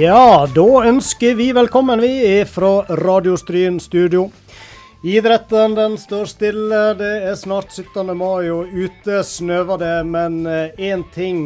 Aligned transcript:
Ja, 0.00 0.46
da 0.54 0.84
ønsker 0.88 1.34
vi 1.36 1.50
velkommen, 1.52 2.00
vi, 2.00 2.44
fra 2.48 2.86
Radiostryn 2.88 3.74
studio. 3.80 4.30
Idretten 5.04 5.74
den 5.76 5.98
står 6.00 6.30
stille. 6.30 6.78
Det 6.96 7.10
er 7.28 7.34
snart 7.36 7.68
17. 7.74 8.14
mai, 8.16 8.48
og 8.48 8.72
ute 8.72 9.18
snøver 9.28 9.76
det. 9.82 9.98
Men 10.08 10.38
én 10.80 11.04
ting 11.12 11.42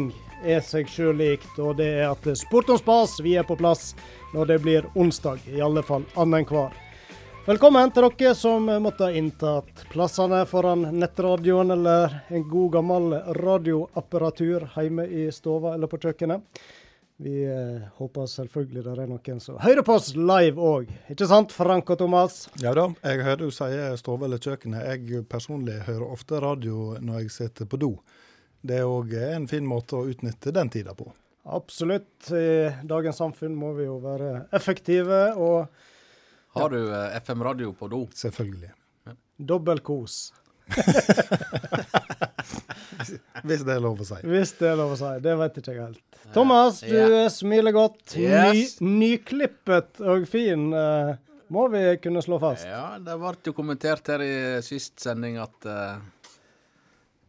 er 0.47 0.63
seg 0.63 0.87
sjøl 0.87 1.19
likt, 1.19 1.49
og 1.59 1.81
det 1.81 1.89
er 1.97 2.13
at 2.13 2.29
Sport 2.39 2.71
om 2.71 2.79
spas, 2.79 3.17
vi 3.19 3.35
er 3.35 3.43
på 3.43 3.57
plass 3.59 3.91
når 4.31 4.53
det 4.53 4.59
blir 4.63 4.87
onsdag. 4.95 5.43
I 5.51 5.59
alle 5.59 5.83
fall 5.83 6.07
annenhver. 6.15 6.71
Velkommen 7.49 7.91
til 7.91 8.07
dere 8.07 8.37
som 8.39 8.71
måtte 8.87 9.09
ha 9.09 9.19
inntatt 9.19 9.83
plassene 9.91 10.45
foran 10.47 10.87
nettradioen 10.95 11.75
eller 11.75 12.21
en 12.31 12.47
god 12.55 12.71
gammel 12.79 13.19
radioapparatur 13.35 14.69
hjemme 14.79 15.11
i 15.11 15.27
stova 15.35 15.75
eller 15.75 15.91
på 15.91 15.99
kjøkkenet. 16.07 16.63
Vi 17.17 17.45
eh, 17.47 17.81
håper 17.95 18.25
selvfølgelig 18.27 18.81
det 18.83 18.93
er 18.99 19.07
noen 19.07 19.37
som 19.39 19.59
hører 19.63 19.85
på 19.87 19.93
oss 19.95 20.09
live 20.19 20.59
òg. 20.59 20.89
Ikke 21.13 21.27
sant, 21.29 21.53
Frank 21.55 21.93
og 21.93 21.99
Thomas? 22.01 22.41
Ja 22.59 22.73
da, 22.75 22.89
jeg 23.07 23.23
hører 23.23 23.39
du 23.45 23.53
sier 23.55 23.95
stove 23.99 24.27
eller 24.27 24.41
kjøkkenet. 24.43 24.83
Jeg 24.83 25.23
personlig 25.31 25.77
hører 25.87 26.09
ofte 26.11 26.41
radio 26.43 26.97
når 26.99 27.23
jeg 27.23 27.35
sitter 27.37 27.69
på 27.71 27.79
do. 27.79 27.93
Det 28.65 28.81
er 28.81 28.89
òg 28.89 29.13
en 29.21 29.47
fin 29.47 29.63
måte 29.67 29.95
å 29.95 30.09
utnytte 30.11 30.51
den 30.55 30.71
tida 30.73 30.95
på. 30.97 31.07
Absolutt. 31.55 32.31
I 32.33 32.73
dagens 32.83 33.21
samfunn 33.21 33.55
må 33.55 33.71
vi 33.77 33.85
jo 33.87 33.99
være 34.03 34.47
effektive 34.57 35.27
og 35.37 35.69
Har 36.55 36.71
du 36.73 36.81
eh, 36.81 37.15
FM-radio 37.21 37.71
på 37.77 37.87
do? 37.91 38.05
Selvfølgelig. 38.11 38.73
dobbel 39.37 39.79
kos. 39.85 40.33
Hvis 43.45 43.63
det 43.67 43.75
er 43.75 43.83
lov 43.83 44.01
å 44.01 44.07
si. 44.07 44.19
Hvis 44.25 44.55
det 44.59 44.71
er 44.71 44.79
lov 44.79 44.95
å 44.95 44.99
si. 44.99 45.11
Det 45.23 45.35
vet 45.39 45.59
ikke 45.61 45.75
jeg 45.75 45.81
helt. 45.83 46.01
Thomas, 46.33 46.79
du 46.81 46.97
eh, 46.97 47.27
smiler 47.29 47.75
godt. 47.75 48.15
Yes. 48.17 48.79
Ny, 48.81 48.89
nyklippet 49.03 50.01
og 50.03 50.27
fin, 50.29 50.71
Uh, 50.75 51.13
må 51.53 51.67
vi 51.69 51.83
kunne 52.01 52.23
slå 52.25 52.39
fast. 52.41 52.65
Ja, 52.65 52.97
det 52.97 53.15
ble 53.21 53.35
jo 53.45 53.53
kommentert 53.53 54.07
her 54.09 54.23
i 54.25 54.35
sist 54.65 54.97
sending 55.03 55.37
at 55.37 55.67
uh, 55.69 56.01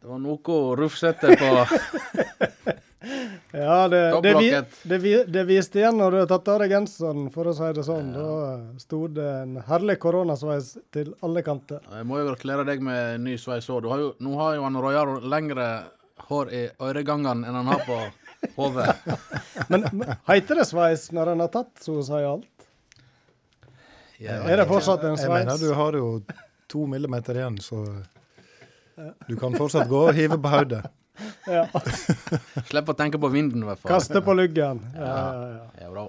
det 0.00 0.08
var 0.08 0.22
noe 0.22 0.60
rufsete 0.80 1.36
på 1.36 1.50
Ja, 3.52 3.88
det, 3.88 4.00
det, 4.22 4.32
vi, 4.38 4.48
det, 4.82 4.98
vi, 4.98 5.12
det 5.24 5.44
viste 5.48 5.80
igjen 5.80 5.98
når 6.00 6.14
du 6.14 6.18
har 6.22 6.28
tatt 6.30 6.48
av 6.52 6.62
deg 6.62 6.72
genseren, 6.74 7.28
for 7.34 7.50
å 7.50 7.54
si 7.56 7.68
det 7.76 7.84
sånn. 7.86 8.10
Da 8.14 8.26
eh, 8.54 8.64
sto 8.82 9.02
det 9.12 9.26
en 9.42 9.56
herlig 9.68 9.98
koronasveis 10.02 10.72
til 10.94 11.12
alle 11.26 11.42
kanter. 11.46 11.84
Jeg 11.92 12.08
må 12.08 12.20
jo 12.20 12.28
gratulere 12.30 12.66
deg 12.68 12.82
med 12.84 13.22
ny 13.24 13.36
sveis 13.40 13.68
òg. 13.72 13.86
Nå 14.22 14.34
har 14.40 14.56
jo 14.58 14.66
han 14.66 14.80
Royaro 14.82 15.20
lengre 15.22 15.68
hår 16.30 16.52
i 16.54 16.64
øregangene 16.82 17.46
enn 17.46 17.60
han 17.60 17.70
har 17.70 17.86
på 17.86 18.00
hodet. 18.58 18.90
Men 19.72 19.86
men 19.92 20.16
heter 20.28 20.62
det 20.62 20.68
sveis 20.68 21.08
når 21.14 21.34
en 21.34 21.46
har 21.46 21.54
tatt 21.54 21.72
så 21.86 22.00
å 22.00 22.04
si 22.06 22.20
alt? 22.20 22.52
Ja, 24.22 24.40
Er 24.48 24.62
det 24.62 24.68
fortsatt 24.70 25.04
en 25.04 25.18
sveis? 25.20 25.28
Jeg 25.28 25.46
mener 25.46 25.60
du 25.60 25.74
har 25.76 25.96
jo 25.98 26.06
to 26.72 26.86
millimeter 26.88 27.36
igjen, 27.36 27.58
så 27.62 27.82
du 29.28 29.34
kan 29.36 29.52
fortsatt 29.54 29.88
gå 29.90 30.06
og 30.08 30.14
hive 30.16 30.38
på 30.40 30.52
hodet. 30.56 30.86
Ja. 31.46 31.64
Slipp 32.70 32.92
å 32.92 32.96
tenke 32.98 33.20
på 33.22 33.30
vinden, 33.32 33.64
i 33.64 33.68
hvert 33.68 33.82
fall. 33.82 33.92
Kaste 33.94 34.22
på 34.24 34.34
luggen. 34.36 34.82
Ja, 34.94 35.10
ja, 35.10 35.48
ja. 35.56 35.66
Ja, 35.82 35.90
bra. 35.92 36.06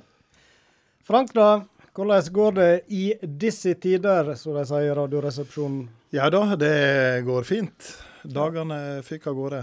Frank, 1.08 1.34
da? 1.38 1.50
Hvordan 1.98 2.34
går 2.34 2.58
det 2.58 2.72
i 2.94 3.04
disse 3.22 3.74
tider, 3.82 4.36
som 4.38 4.54
de 4.58 4.66
sier 4.70 4.92
i 4.92 4.98
Radioresepsjonen? 4.98 5.88
Ja 6.14 6.28
da, 6.32 6.44
det 6.60 7.24
går 7.26 7.48
fint. 7.48 7.88
Dagene 8.24 9.02
fikk 9.08 9.26
av 9.32 9.38
gårde. 9.40 9.62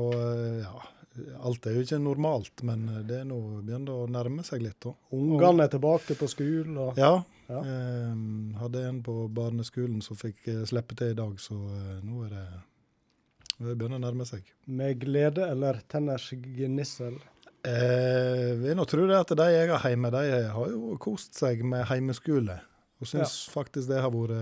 Og 0.00 0.14
eh, 0.16 0.64
ja, 0.64 0.80
alt 1.46 1.66
er 1.66 1.76
jo 1.78 1.84
ikke 1.84 2.00
normalt, 2.02 2.64
men 2.66 2.88
det 3.06 3.20
er 3.22 3.28
nå 3.28 3.38
begynner 3.62 4.02
å 4.02 4.08
nærme 4.10 4.42
seg 4.46 4.64
litt. 4.64 4.80
da. 4.82 4.94
Ungene 5.14 5.66
er 5.66 5.72
tilbake 5.76 6.16
på 6.18 6.28
skolen. 6.30 6.74
Og... 6.88 6.98
Ja. 6.98 7.20
Ja. 7.50 7.60
eh, 7.66 8.58
hadde 8.60 8.84
en 8.86 9.00
på 9.02 9.14
barneskolen 9.34 9.98
som 10.06 10.18
fikk 10.18 10.46
eh, 10.52 10.60
slippe 10.70 10.94
til 10.94 11.14
i 11.14 11.18
dag, 11.18 11.32
så 11.42 11.56
eh, 11.58 11.96
nå 12.06 12.26
er 12.28 12.34
det 12.36 12.44
det 13.68 13.76
begynner 13.76 14.00
å 14.00 14.06
nærme 14.06 14.24
seg. 14.28 14.46
Med 14.72 15.02
glede 15.02 15.44
eller 15.52 15.82
tenners 15.90 16.30
gnissel? 16.32 17.18
Eh, 17.66 18.56
vil 18.56 18.76
nå 18.78 18.86
tro 18.88 19.04
det 19.04 19.18
at 19.20 19.34
de 19.36 19.46
jeg 19.52 19.68
har 19.74 19.92
hjemme, 19.92 20.10
de 20.14 20.42
har 20.54 20.72
jo 20.72 20.96
kost 21.02 21.36
seg 21.36 21.60
med 21.66 21.84
heimeskole. 21.90 22.56
Og 23.00 23.08
syns 23.08 23.42
faktisk 23.52 23.88
det 23.88 24.00
har 24.00 24.12
vært, 24.12 24.36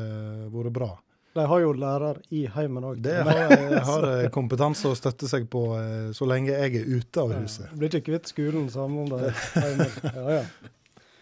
vært 0.55 0.75
bra. 0.75 0.93
De 1.39 1.45
har 1.47 1.61
jo 1.63 1.73
lærer 1.77 2.19
i 2.35 2.45
heimen 2.51 2.87
òg. 2.89 3.01
Det 3.03 3.15
har, 3.23 3.53
har 3.91 4.07
eh, 4.11 4.29
kompetanse 4.35 4.91
å 4.91 4.97
støtte 4.99 5.29
seg 5.31 5.47
på 5.51 5.63
eh, 5.79 6.11
så 6.17 6.27
lenge 6.27 6.51
jeg 6.51 6.81
er 6.81 6.89
ute 6.99 7.23
av 7.23 7.35
huset. 7.37 7.71
Blir 7.79 7.93
ikke 7.93 8.09
kvitt 8.11 8.31
skolen 8.33 8.67
samme 8.73 9.05
om 9.05 9.13
de 9.13 9.29
er 9.29 9.39
hjemme. 9.55 9.89
Ja, 10.19 10.41
ja. 10.41 10.45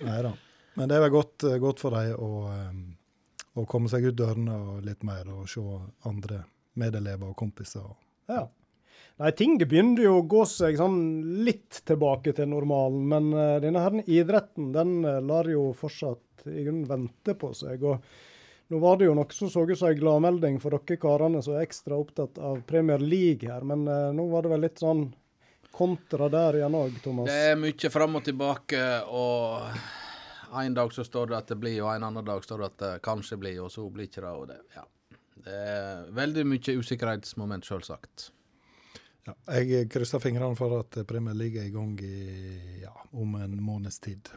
Nei 0.06 0.18
da. 0.26 0.32
Men 0.76 0.90
det 0.90 0.96
er 0.98 1.06
vel 1.06 1.12
godt, 1.14 1.44
godt 1.60 1.80
for 1.80 1.96
dem 1.96 2.20
å, 2.20 2.30
eh, 2.52 3.60
å 3.60 3.64
komme 3.68 3.88
seg 3.92 4.08
ut 4.08 4.16
dørene 4.16 4.56
og 4.56 4.84
litt 4.86 5.04
mer, 5.08 5.28
og 5.32 5.48
se 5.48 5.64
andre 6.08 6.42
medelever 6.80 7.32
og 7.32 7.36
kompiser. 7.38 7.90
ja. 8.30 8.46
Nei, 9.16 9.30
ting 9.32 9.54
begynner 9.56 10.02
jo 10.04 10.18
å 10.18 10.24
gå 10.28 10.42
seg 10.44 10.76
sånn 10.76 10.96
litt 11.46 11.78
tilbake 11.88 12.34
til 12.36 12.50
normalen, 12.50 13.06
men 13.08 13.30
uh, 13.32 13.56
denne 13.64 13.80
her 13.80 13.94
idretten 14.04 14.74
den 14.74 14.98
uh, 15.06 15.22
lar 15.24 15.48
jo 15.48 15.70
fortsatt 15.76 16.44
i 16.44 16.66
grunnen 16.66 16.84
vente 16.88 17.32
på 17.40 17.48
seg. 17.56 17.80
og 17.80 18.04
nå 18.68 18.80
var 18.82 18.98
det 18.98 19.06
jo 19.06 19.14
noe 19.16 19.32
som 19.32 19.48
så 19.48 19.62
ut 19.64 19.78
som 19.78 19.88
en 19.88 20.00
gladmelding 20.00 20.58
for 20.60 20.76
dere 20.76 20.98
karene 21.00 21.40
som 21.40 21.54
er 21.56 21.64
ekstra 21.64 21.96
opptatt 21.96 22.36
av 22.36 22.60
Premier 22.68 23.00
League 23.00 23.48
her, 23.48 23.64
men 23.64 23.86
uh, 23.88 24.12
nå 24.12 24.26
var 24.28 24.44
det 24.44 24.52
vel 24.52 24.66
litt 24.66 24.84
sånn 24.84 25.06
kontra 25.76 26.28
der 26.32 26.60
igjen 26.60 26.76
òg, 26.76 26.98
Thomas? 27.04 27.30
Det 27.30 27.52
er 27.52 27.56
mye 27.60 27.92
fram 27.92 28.20
og 28.20 28.26
tilbake, 28.26 28.82
og 29.08 30.60
en 30.60 30.76
dag 30.76 30.92
så 30.92 31.04
står 31.04 31.32
det 31.32 31.40
at 31.40 31.54
det 31.54 31.58
blir, 31.60 31.80
og 31.84 31.94
en 31.94 32.06
annen 32.10 32.24
dag 32.24 32.44
står 32.44 32.62
det 32.62 32.68
at 32.68 32.78
det 32.84 32.92
kanskje 33.04 33.40
blir, 33.40 33.62
og 33.64 33.72
så 33.72 33.88
blir 33.92 34.08
ikke 34.08 34.24
det. 34.24 34.34
Og 34.36 34.46
det, 34.52 34.60
ja. 34.76 34.84
Det 35.46 35.54
er 35.54 36.08
veldig 36.16 36.42
mye 36.50 36.74
usikkerhetsmoment, 36.80 37.66
selvsagt. 37.68 38.30
Ja, 39.26 39.34
jeg 39.58 39.86
krysser 39.90 40.22
fingrene 40.22 40.58
for 40.58 40.80
at 40.80 40.98
Premier 41.06 41.34
League 41.34 41.60
er 41.60 41.68
i 41.68 41.74
gang 41.74 41.94
i, 42.02 42.80
ja, 42.82 42.92
om 43.14 43.34
en 43.38 43.54
måneds 43.62 44.00
tid. 44.02 44.30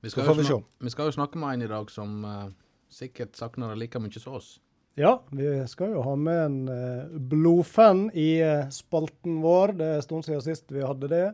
Vi 0.00 0.12
skal, 0.12 0.28
jo 0.28 0.34
vi 0.38 0.86
vi 0.86 0.90
skal 0.92 1.08
jo 1.08 1.16
snakke 1.16 1.40
med 1.40 1.56
en 1.56 1.66
i 1.66 1.70
dag 1.70 1.90
som 1.90 2.24
uh, 2.24 2.48
sikkert 2.92 3.36
savner 3.36 3.72
det 3.72 3.80
like 3.82 4.00
mye 4.00 4.20
som 4.20 4.36
oss. 4.38 4.50
Ja, 4.98 5.18
vi 5.30 5.48
skal 5.70 5.96
jo 5.96 6.02
ha 6.06 6.14
med 6.16 6.42
en 6.44 6.58
uh, 6.68 7.16
blodfan 7.18 8.06
i 8.14 8.38
uh, 8.40 8.68
spalten 8.72 9.40
vår. 9.42 9.74
Det 9.78 9.88
er 9.88 9.98
en 9.98 10.06
stund 10.06 10.28
siden 10.28 10.44
sist 10.44 10.72
vi 10.72 10.84
hadde 10.86 11.10
det. 11.12 11.24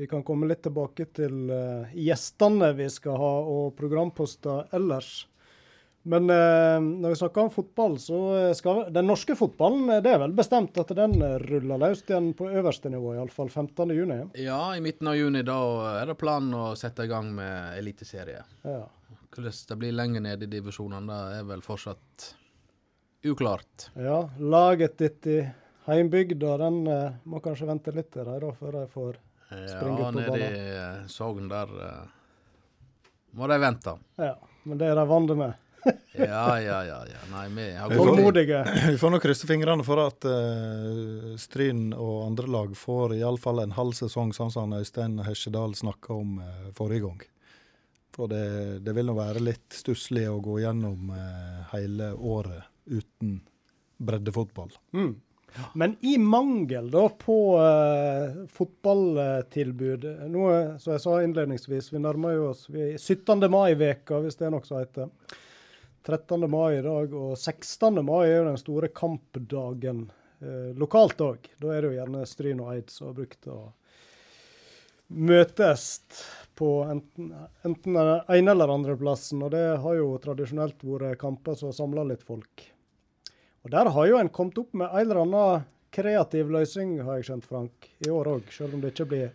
Vi 0.00 0.08
kan 0.08 0.24
komme 0.24 0.48
litt 0.48 0.62
tilbake 0.64 1.04
til 1.14 1.50
gjestene 1.92 2.70
vi 2.78 2.86
skal 2.90 3.18
ha, 3.20 3.32
og 3.44 3.74
programposter 3.76 4.72
ellers. 4.72 5.26
Men 6.02 6.30
eh, 6.34 6.80
når 6.82 7.12
vi 7.12 7.18
snakker 7.20 7.44
om 7.44 7.50
fotball, 7.54 7.92
så 8.02 8.16
skal 8.58 8.80
den 8.90 9.06
norske 9.06 9.36
fotballen 9.38 9.84
eh, 9.92 10.00
Det 10.02 10.10
er 10.10 10.18
vel 10.24 10.32
bestemt 10.34 10.78
at 10.82 10.90
den 10.98 11.14
eh, 11.22 11.36
ruller 11.44 11.78
løst 11.78 12.10
igjen 12.10 12.32
på 12.38 12.48
øverste 12.50 12.90
nivå, 12.90 13.12
iallfall 13.14 13.52
15.6. 13.52 14.32
Ja, 14.42 14.60
i 14.76 14.82
midten 14.82 15.12
av 15.12 15.16
juni 15.20 15.44
da 15.46 15.58
er 16.00 16.10
det 16.10 16.18
planen 16.18 16.56
å 16.58 16.72
sette 16.78 17.06
i 17.06 17.10
gang 17.12 17.30
med 17.36 17.78
eliteserie. 17.78 18.42
Ja. 18.66 18.82
Hvordan 19.32 19.58
det 19.70 19.78
blir 19.80 19.94
lenger 19.96 20.24
nede 20.26 20.44
i 20.48 20.50
divisjonene, 20.52 21.06
det 21.30 21.38
er 21.40 21.46
vel 21.52 21.62
fortsatt 21.64 22.32
uklart. 23.24 23.90
ja. 23.94 24.24
Laget 24.42 24.98
ditt 24.98 25.26
i 25.30 25.38
heimbygda, 25.86 26.56
den 26.58 26.82
eh, 26.86 27.12
må 27.24 27.40
kanskje 27.42 27.66
vente 27.70 27.94
litt 27.94 28.10
til 28.14 28.26
da, 28.26 28.50
før 28.58 28.80
de 28.80 28.88
får 28.90 29.20
Springe 29.52 30.00
Ja, 30.00 30.10
på 30.10 30.16
nede 30.16 30.30
banen. 30.32 30.54
i 30.56 30.76
eh, 30.80 31.00
Sogn 31.12 31.48
der 31.50 31.72
eh, 31.86 32.04
må 33.36 33.46
de 33.50 33.58
vente. 33.60 33.94
Ja, 34.16 34.34
men 34.64 34.78
det 34.80 34.88
er 34.90 34.96
de 34.96 35.04
vant 35.10 35.34
med. 35.36 35.58
Ja, 36.12 36.60
ja, 36.60 36.84
ja. 36.84 36.98
ja. 37.08 37.20
Nei, 37.32 37.48
vi 37.48 37.66
har 37.76 37.90
Tålmodige. 37.90 38.62
Vi 38.90 38.98
får 38.98 39.10
nå 39.10 39.18
krysse 39.22 39.48
fingrene 39.48 39.84
for 39.86 40.02
at 40.02 40.26
uh, 40.28 41.32
Stryn 41.40 41.90
og 41.96 42.26
andre 42.26 42.50
lag 42.52 42.76
får 42.76 43.16
iallfall 43.16 43.62
en 43.64 43.74
halv 43.76 43.96
sesong, 43.96 44.34
sånn 44.36 44.52
som 44.52 44.74
Øystein 44.76 45.18
Hesjedal 45.26 45.74
snakka 45.78 46.14
om 46.14 46.36
uh, 46.42 46.68
forrige 46.76 47.06
gang. 47.08 47.24
For 48.12 48.28
det, 48.28 48.44
det 48.84 48.92
vil 48.92 49.08
nå 49.08 49.16
være 49.16 49.42
litt 49.42 49.72
stusslig 49.72 50.26
å 50.28 50.38
gå 50.44 50.60
gjennom 50.62 51.10
uh, 51.16 51.62
hele 51.72 52.12
året 52.12 52.68
uten 52.86 53.40
breddefotball. 54.02 54.72
Mm. 54.92 55.14
Men 55.74 55.96
i 56.00 56.18
mangel 56.18 56.90
da 56.90 57.06
på 57.08 57.38
uh, 57.60 58.46
fotballtilbud 58.48 60.04
Nå, 60.32 60.44
som 60.80 60.94
jeg 60.94 61.02
sa 61.04 61.16
innledningsvis, 61.22 61.90
vi 61.92 62.00
nærmer 62.00 62.36
jo 62.36 62.46
oss 62.52 62.66
vi 62.72 62.80
er 62.86 62.94
i 62.94 63.00
17. 63.00 63.48
mai-veka, 63.52 64.20
hvis 64.24 64.40
det 64.40 64.48
er 64.48 64.54
noe 64.54 64.64
som 64.68 64.80
heter. 64.80 65.10
13. 66.02 66.50
mai 66.50 66.78
i 66.78 66.82
dag, 66.82 67.14
og 67.14 67.36
16. 67.38 68.02
mai 68.04 68.26
er 68.26 68.40
jo 68.40 68.48
den 68.48 68.58
store 68.58 68.90
kampdagen 68.94 70.08
eh, 70.42 70.72
lokalt 70.78 71.20
òg. 71.22 71.46
Da 71.62 71.70
er 71.70 71.82
det 71.82 71.92
jo 71.92 71.98
gjerne 72.00 72.26
Stryn 72.26 72.62
og 72.64 72.72
Eid 72.74 72.90
som 72.90 73.10
har 73.10 73.18
brukt 73.20 73.48
å 73.52 73.60
møtes 75.12 75.86
på 76.58 76.70
enten, 76.88 77.32
enten 77.62 77.98
den 77.98 78.12
ene 78.36 78.54
eller 78.54 78.72
andre 78.74 78.96
plassen. 78.98 79.42
Og 79.44 79.52
det 79.54 79.64
har 79.84 79.98
jo 79.98 80.16
tradisjonelt 80.22 80.82
vært 80.86 81.20
kamper 81.20 81.58
som 81.58 81.74
samla 81.74 82.06
litt 82.08 82.24
folk. 82.26 82.66
Og 83.62 83.70
der 83.70 83.92
har 83.94 84.08
jo 84.08 84.18
en 84.18 84.32
kommet 84.32 84.58
opp 84.58 84.72
med 84.74 84.88
en 84.90 85.04
eller 85.04 85.22
annen 85.22 85.68
kreativ 85.92 86.50
løsning, 86.50 86.96
har 87.04 87.20
jeg 87.20 87.28
skjønt, 87.28 87.46
Frank, 87.46 87.88
i 88.02 88.10
år 88.10 88.30
òg. 88.38 88.50
Selv 88.50 88.74
om 88.74 88.82
det 88.82 88.94
ikke 88.94 89.10
blir 89.12 89.30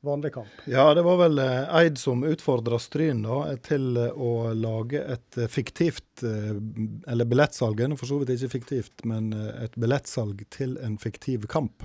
vanlig 0.00 0.32
kamp. 0.34 0.48
Ja, 0.64 0.94
det 0.94 1.02
var 1.02 1.18
vel 1.20 1.38
eh, 1.38 1.76
Eid 1.76 1.98
som 1.98 2.24
utfordra 2.24 2.78
Stryn 2.80 3.22
da, 3.26 3.42
til 3.64 3.96
eh, 4.00 4.16
å 4.16 4.52
lage 4.56 5.02
et 5.02 5.38
eh, 5.38 5.50
fiktivt 5.50 6.24
eh, 6.24 6.56
Eller 7.10 7.28
billettsalg, 7.28 7.82
for 7.98 8.08
så 8.08 8.20
vidt 8.20 8.34
ikke 8.36 8.54
fiktivt, 8.56 9.04
men 9.08 9.32
eh, 9.36 9.64
et 9.66 9.76
billettsalg 9.80 10.46
til 10.52 10.78
en 10.84 10.96
fiktiv 11.00 11.44
kamp. 11.52 11.84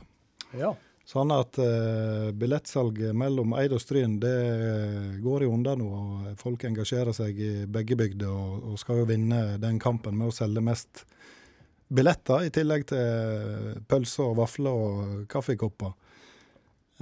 Ja. 0.56 0.76
Sånn 1.06 1.30
at 1.30 1.60
uh, 1.62 2.32
billettsalget 2.34 3.14
mellom 3.14 3.52
Eid 3.60 3.76
og 3.76 3.82
Stryn 3.84 4.16
det 4.18 4.38
går 5.22 5.44
jo 5.46 5.52
under 5.54 5.78
nå. 5.78 5.86
og 5.86 6.40
Folk 6.42 6.64
engasjerer 6.66 7.14
seg 7.14 7.38
i 7.38 7.52
begge 7.70 7.94
bygder 8.00 8.32
og, 8.32 8.72
og 8.72 8.80
skal 8.82 9.04
jo 9.04 9.10
vinne 9.12 9.60
den 9.62 9.78
kampen 9.78 10.18
med 10.18 10.32
å 10.32 10.34
selge 10.34 10.64
mest 10.66 11.04
billetter, 11.94 12.48
i 12.48 12.50
tillegg 12.50 12.88
til 12.90 13.84
pølser 13.86 14.32
og 14.32 14.40
vafler 14.40 14.82
og 14.88 15.28
kaffekopper. 15.30 15.94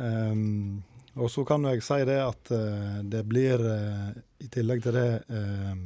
Ehm, 0.04 0.82
og 1.16 1.30
så 1.32 1.44
kan 1.46 1.66
jeg 1.70 1.84
si 1.86 2.00
det 2.10 2.18
at 2.22 2.52
eh, 2.56 3.02
det 3.06 3.24
blir, 3.30 3.62
eh, 3.62 4.10
i 4.44 4.50
tillegg 4.52 4.84
til 4.86 4.98
det, 4.98 5.10
ehm, 5.30 5.84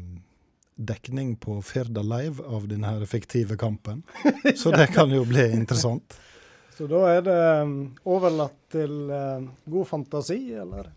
dekning 0.77 1.35
på 1.41 1.57
Firda 1.65 2.03
Live 2.05 2.43
av 2.45 2.67
denne 2.69 2.93
effektive 3.01 3.55
fiktive 3.55 3.57
kampen. 3.57 4.03
Så 4.61 4.71
det 4.71 4.91
kan 4.93 5.09
jo 5.11 5.23
bli 5.25 5.49
interessant. 5.57 6.19
Så 6.77 6.85
da 6.87 6.99
er 7.09 7.23
det 7.25 7.39
overlatt 8.05 8.59
til 8.69 9.09
god 9.65 9.87
fantasi, 9.89 10.53
eller 10.53 10.91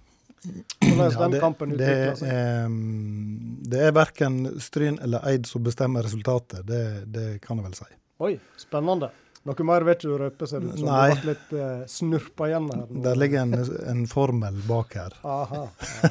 hvordan 0.80 1.12
Ja, 1.12 1.18
den 1.18 1.30
det, 1.30 1.40
kampen 1.40 1.70
det, 1.70 1.76
utvikler 1.76 2.14
seg? 2.20 2.28
er, 2.28 2.68
mm, 2.68 3.56
det 3.72 3.80
er 3.86 3.96
verken 3.96 4.38
Stryn 4.60 4.98
eller 5.00 5.24
Eid 5.28 5.48
som 5.48 5.64
bestemmer 5.64 6.04
resultatet, 6.04 6.64
det, 6.68 6.84
det 7.12 7.26
kan 7.44 7.60
jeg 7.60 7.66
vel 7.70 7.76
si. 7.80 7.88
Oi, 8.20 8.34
spennende. 8.60 9.10
Noe 9.50 9.66
mer 9.66 9.84
vet 9.86 10.04
du 10.04 10.10
du 10.10 10.16
røpe, 10.20 10.46
ser 10.46 10.62
det 10.62 10.72
ut 10.72 10.78
som. 10.80 10.88
Nei. 10.88 11.08
Du 11.10 11.24
ble 11.24 11.34
litt 11.34 11.54
uh, 11.58 11.82
snurpa 11.90 12.48
igjen 12.50 12.68
her. 12.70 12.84
nå. 12.86 13.02
Der 13.04 13.18
ligger 13.18 13.42
en, 13.42 13.56
en 13.92 14.04
formel 14.10 14.62
bak 14.68 14.94
her. 14.98 15.16
Aha. 15.26 15.64
Ja. 15.66 16.10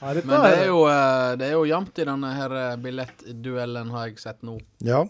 Ja, 0.00 0.12
dette 0.14 0.26
Men 0.26 0.42
det 0.44 0.52
er 0.56 0.66
jo, 0.68 0.82
eh, 0.90 1.30
det 1.40 1.48
er 1.48 1.54
jo 1.56 1.64
jevnt 1.68 1.98
i 2.02 2.06
denne 2.08 2.32
her 2.36 2.54
eh, 2.60 2.76
billettduellen, 2.82 3.90
har 3.94 4.10
jeg 4.10 4.20
sett 4.22 4.42
nå. 4.46 4.58
Ja. 4.86 5.04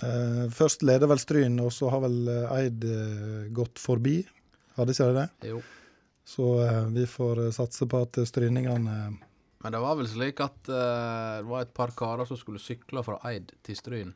Uh, 0.00 0.46
først 0.56 0.84
leder 0.86 1.10
vel 1.10 1.20
Stryn, 1.20 1.58
og 1.60 1.72
så 1.76 1.90
har 1.92 2.00
vel 2.06 2.22
eh, 2.32 2.54
Eid 2.56 2.86
eh, 2.88 3.50
gått 3.56 3.80
forbi. 3.82 4.20
Hadde 4.78 4.94
ikke 4.94 5.10
det 5.10 5.18
det? 5.18 5.50
Jo. 5.50 5.60
Så 6.24 6.46
uh, 6.62 6.86
vi 6.94 7.04
får 7.10 7.44
eh, 7.46 7.52
satse 7.52 7.88
på 7.90 8.00
at 8.06 8.20
stryningene 8.28 8.96
Men 9.60 9.74
det 9.74 9.80
var 9.82 9.96
vel 9.98 10.08
slik 10.08 10.40
at 10.40 10.70
uh, 10.70 11.40
det 11.42 11.48
var 11.50 11.66
et 11.66 11.74
par 11.76 11.92
karer 11.96 12.28
som 12.28 12.38
skulle 12.40 12.62
sykle 12.62 13.02
fra 13.04 13.18
Eid 13.28 13.52
til 13.66 13.76
Stryn. 13.76 14.14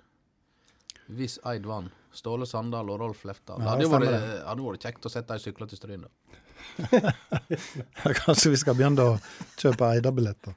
Hvis 1.12 1.38
Eid 1.44 1.66
vant. 1.68 1.92
Ståle 2.14 2.46
Sandal 2.46 2.88
og 2.94 3.00
Rolf 3.00 3.24
Lefdal. 3.26 3.58
Det 3.58 3.68
hadde 3.68 3.86
jo 3.86 3.90
vært, 3.90 4.12
vært 4.60 4.84
kjekt 4.86 5.08
å 5.08 5.10
sette 5.10 5.34
ei 5.34 5.42
sykle 5.42 5.66
til 5.66 5.80
Stryn, 5.80 6.04
da. 6.06 6.40
Kanskje 8.22 8.52
vi 8.52 8.60
skal 8.60 8.76
begynne 8.78 9.02
å 9.02 9.16
kjøpe 9.58 9.88
Eida-billetter. 9.96 10.54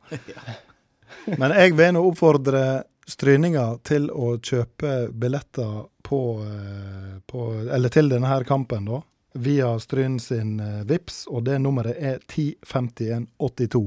Men 1.41 1.55
jeg 1.57 1.73
vil 1.79 1.95
nå 1.95 2.03
oppfordre 2.11 2.61
stryninger 3.07 3.79
til 3.87 4.09
å 4.11 4.35
kjøpe 4.37 5.09
billetter 5.11 5.87
på, 6.05 6.21
eh, 6.43 7.17
på 7.25 7.47
Eller 7.73 7.89
til 7.89 8.09
denne 8.11 8.29
her 8.29 8.45
kampen, 8.47 8.85
da. 8.85 9.01
Via 9.33 9.73
Stryn 9.79 10.19
sin 10.19 10.59
eh, 10.59 10.83
VIPS, 10.85 11.25
og 11.31 11.43
det 11.49 11.57
nummeret 11.63 11.97
er 11.97 12.21
105182. 12.27 13.83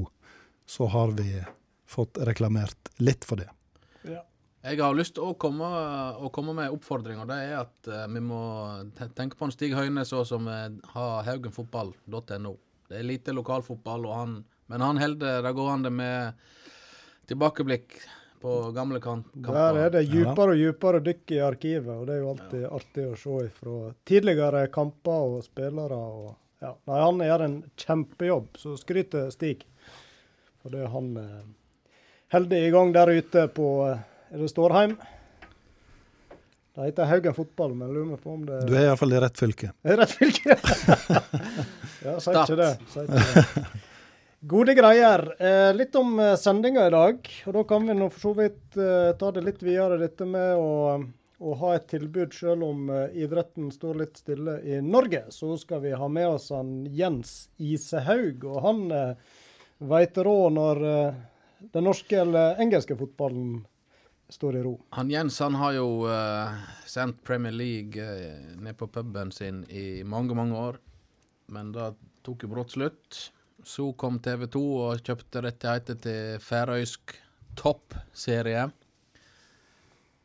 Så 0.65 0.91
har 0.91 1.15
vi 1.17 1.39
fått 1.87 2.19
reklamert 2.27 2.93
litt 2.99 3.25
for 3.27 3.41
det. 3.41 3.49
Ja. 4.61 4.71
Jeg 4.71 4.81
har 4.83 4.97
lyst 4.97 5.15
til 5.17 5.25
å 5.25 5.35
komme, 5.41 5.67
å 6.21 6.29
komme 6.33 6.53
med 6.53 6.69
en 6.69 6.77
oppfordring, 6.77 7.21
og 7.23 7.29
det 7.31 7.39
er 7.47 7.55
at 7.63 7.89
eh, 7.89 8.07
vi 8.13 8.21
må 8.21 8.41
tenke 9.17 9.37
på 9.37 9.47
en 9.47 9.53
Stig 9.53 9.73
Høyne 9.73 10.05
også, 10.05 10.23
som 10.33 10.47
har 10.47 11.25
haugenfotball.no. 11.25 12.55
Det 12.91 12.99
er 12.99 13.07
lite 13.07 13.33
lokalfotball, 13.33 14.05
og 14.05 14.17
han, 14.17 14.39
men 14.69 14.83
han 14.85 15.01
holder 15.01 15.45
det 15.45 15.53
gående 15.57 15.93
med 15.95 16.41
tilbakeblikk 17.31 17.95
på 18.41 18.71
gamle 18.75 18.99
kamper. 18.99 19.53
Der 19.53 19.79
er 19.85 19.91
det 19.93 20.01
djupere 20.09 20.55
og 20.55 20.59
djupere 20.59 21.01
dykk 21.05 21.33
i 21.35 21.41
arkivet, 21.45 21.93
og 21.93 22.07
det 22.09 22.15
er 22.15 22.21
jo 22.23 22.29
alltid 22.33 22.67
artig 22.67 23.07
å 23.07 23.17
se 23.23 23.41
fra 23.55 23.75
tidligere 24.09 24.63
kamper 24.73 25.35
og 25.37 25.43
spillere. 25.45 25.97
Og, 25.97 26.31
ja. 26.63 26.73
Nei, 26.89 27.01
han 27.05 27.21
gjør 27.27 27.45
en 27.45 27.57
kjempejobb, 27.85 28.47
så 28.63 28.75
skryter 28.81 29.29
Stig. 29.33 29.65
For 30.61 30.73
det 30.73 30.85
er 30.85 30.93
han 30.93 31.11
eh, 31.21 31.43
holder 32.33 32.65
i 32.65 32.73
gang 32.73 32.93
der 32.97 33.13
ute 33.13 33.45
på 33.53 33.69
eh, 33.87 34.01
Er 34.31 34.39
det 34.39 34.47
Stårheim? 34.47 34.93
Det 36.71 36.85
heter 36.85 37.09
Haugen 37.09 37.33
fotball, 37.35 37.73
men 37.75 37.89
jeg 37.89 37.95
lurer 37.97 38.19
på 38.21 38.31
om 38.31 38.43
det 38.47 38.61
Du 38.69 38.77
er 38.79 38.85
iallfall 38.85 39.11
i 39.11 39.17
rett 39.19 39.39
fylke. 39.41 39.73
er 39.83 39.97
rett 39.99 40.11
fylke. 40.15 40.55
ja, 42.05 42.13
si 42.15 42.31
ikke 42.31 42.55
det. 42.55 42.69
Sier 42.93 43.09
ikke 43.09 43.23
det. 43.25 43.65
Gode 44.53 44.75
greier. 44.77 45.25
Eh, 45.35 45.71
litt 45.75 45.97
om 45.99 46.15
eh, 46.23 46.37
sendinga 46.39 46.85
i 46.87 46.93
dag. 46.93 47.27
Og 47.43 47.57
da 47.57 47.63
kan 47.67 47.89
vi 47.89 47.95
nå 47.99 48.07
for 48.13 48.23
så 48.23 48.31
vidt 48.37 48.77
eh, 48.79 49.09
ta 49.19 49.31
det 49.35 49.43
litt 49.43 49.59
videre, 49.67 49.97
dette 49.99 50.23
med 50.23 50.61
å, 50.63 50.95
å 51.43 51.55
ha 51.65 51.73
et 51.75 51.89
tilbud 51.91 52.31
selv 52.33 52.63
om 52.69 52.87
eh, 52.87 53.17
idretten 53.25 53.67
står 53.75 53.99
litt 54.05 54.21
stille 54.23 54.61
i 54.63 54.79
Norge. 54.79 55.25
Så 55.35 55.57
skal 55.59 55.83
vi 55.83 55.91
ha 55.91 56.07
med 56.07 56.29
oss 56.37 56.47
han 56.55 56.85
Jens 56.87 57.49
Isehaug. 57.59 58.47
Og 58.47 58.63
han 58.63 58.81
eh, 58.95 59.35
veit 59.91 60.23
råd 60.23 60.55
når 60.55 60.81
eh, 60.93 61.19
den 61.75 61.85
norske 61.91 62.23
eller 62.23 62.63
engelske 62.63 62.95
fotballen 62.95 63.59
står 64.33 64.55
i 64.55 64.63
ro. 64.63 64.73
Han 64.89 65.11
Jens 65.11 65.39
han 65.39 65.55
har 65.59 65.75
jo 65.75 66.05
uh, 66.07 66.55
sendt 66.87 67.23
Premier 67.27 67.51
League 67.51 67.99
uh, 67.99 68.55
ned 68.61 68.77
på 68.79 68.87
puben 68.87 69.31
sin 69.31 69.63
i 69.69 70.03
mange, 70.03 70.35
mange 70.35 70.57
år. 70.57 70.79
Men 71.51 71.73
da 71.75 71.91
tok 72.23 72.45
jo 72.45 72.51
brått 72.53 72.75
slutt. 72.77 73.21
Så 73.63 73.91
kom 73.93 74.19
TV 74.23 74.47
2 74.49 74.61
og 74.81 75.03
kjøpte 75.05 75.43
rettigheter 75.45 75.99
til 76.01 76.39
færøysk 76.41 77.17
toppserie. 77.59 78.69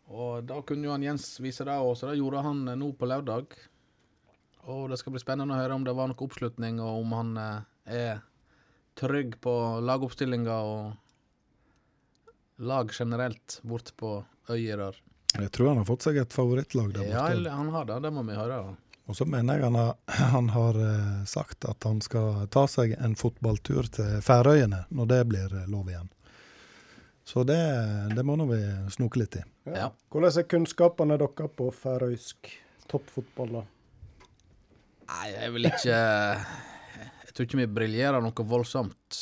Og 0.07 0.47
da 0.47 0.61
kunne 0.63 0.87
jo 0.87 0.95
han 0.95 1.05
Jens 1.05 1.35
vise 1.43 1.67
det 1.67 1.75
òg, 1.75 1.97
så 1.99 2.13
det 2.13 2.21
gjorde 2.21 2.45
han 2.47 2.63
nå 2.79 2.93
på 2.97 3.09
lørdag. 3.11 3.57
Og 4.71 4.87
det 4.91 4.99
skal 5.01 5.15
bli 5.15 5.23
spennende 5.23 5.55
å 5.55 5.61
høre 5.61 5.77
om 5.77 5.85
det 5.87 5.95
var 5.99 6.09
noe 6.11 6.23
oppslutning, 6.27 6.79
og 6.83 7.03
om 7.03 7.17
han 7.19 7.35
uh, 7.39 7.67
er 7.85 8.23
trygg 8.97 9.37
på 9.43 9.53
lagoppstillinga 9.85 10.57
og 10.71 10.95
lag 12.57 12.91
generelt 12.93 13.61
bort 13.63 13.93
på 13.97 14.25
øyer. 14.49 14.97
Jeg 15.37 15.53
tror 15.53 15.69
han 15.69 15.81
har 15.83 15.89
fått 15.89 16.07
seg 16.07 16.19
et 16.21 16.33
favorittlag 16.33 16.93
der 16.95 17.05
borte. 17.05 17.45
Ja, 17.45 17.55
han 17.57 17.69
har 17.75 17.89
det, 17.89 18.01
det 18.07 18.13
må 18.15 18.25
vi 18.25 18.37
høre. 18.39 18.61
Og 19.07 19.17
så 19.17 19.27
mener 19.29 19.59
jeg 19.59 19.69
han 19.69 19.79
har, 19.79 19.95
han 20.35 20.51
har 20.55 20.81
eh, 20.83 21.25
sagt 21.29 21.65
at 21.69 21.85
han 21.87 22.01
skal 22.03 22.47
ta 22.53 22.67
seg 22.71 22.97
en 22.99 23.17
fotballtur 23.19 23.91
til 23.99 24.21
Færøyene 24.25 24.87
når 24.91 25.13
det 25.13 25.23
blir 25.31 25.57
eh, 25.63 25.69
lov 25.71 25.91
igjen. 25.93 26.11
Så 27.27 27.43
det, 27.43 27.59
det 28.15 28.23
må 28.23 28.37
nå 28.39 28.47
vi 28.53 28.61
snoke 28.95 29.19
litt 29.19 29.41
i. 29.41 29.43
Ja. 29.75 29.91
Hvordan 30.15 30.31
er 30.31 30.47
kunnskapene 30.47 31.17
deres 31.19 31.57
på 31.59 31.73
færøysk 31.75 32.53
toppfotball? 32.87 33.57
da? 33.59 33.63
Nei, 35.11 35.27
jeg 35.33 35.55
vil 35.55 35.69
ikke 35.73 35.97
Jeg 35.97 37.35
tror 37.35 37.49
ikke 37.49 37.59
vi 37.59 37.67
briljerer 37.81 38.23
noe 38.23 38.47
voldsomt. 38.47 39.19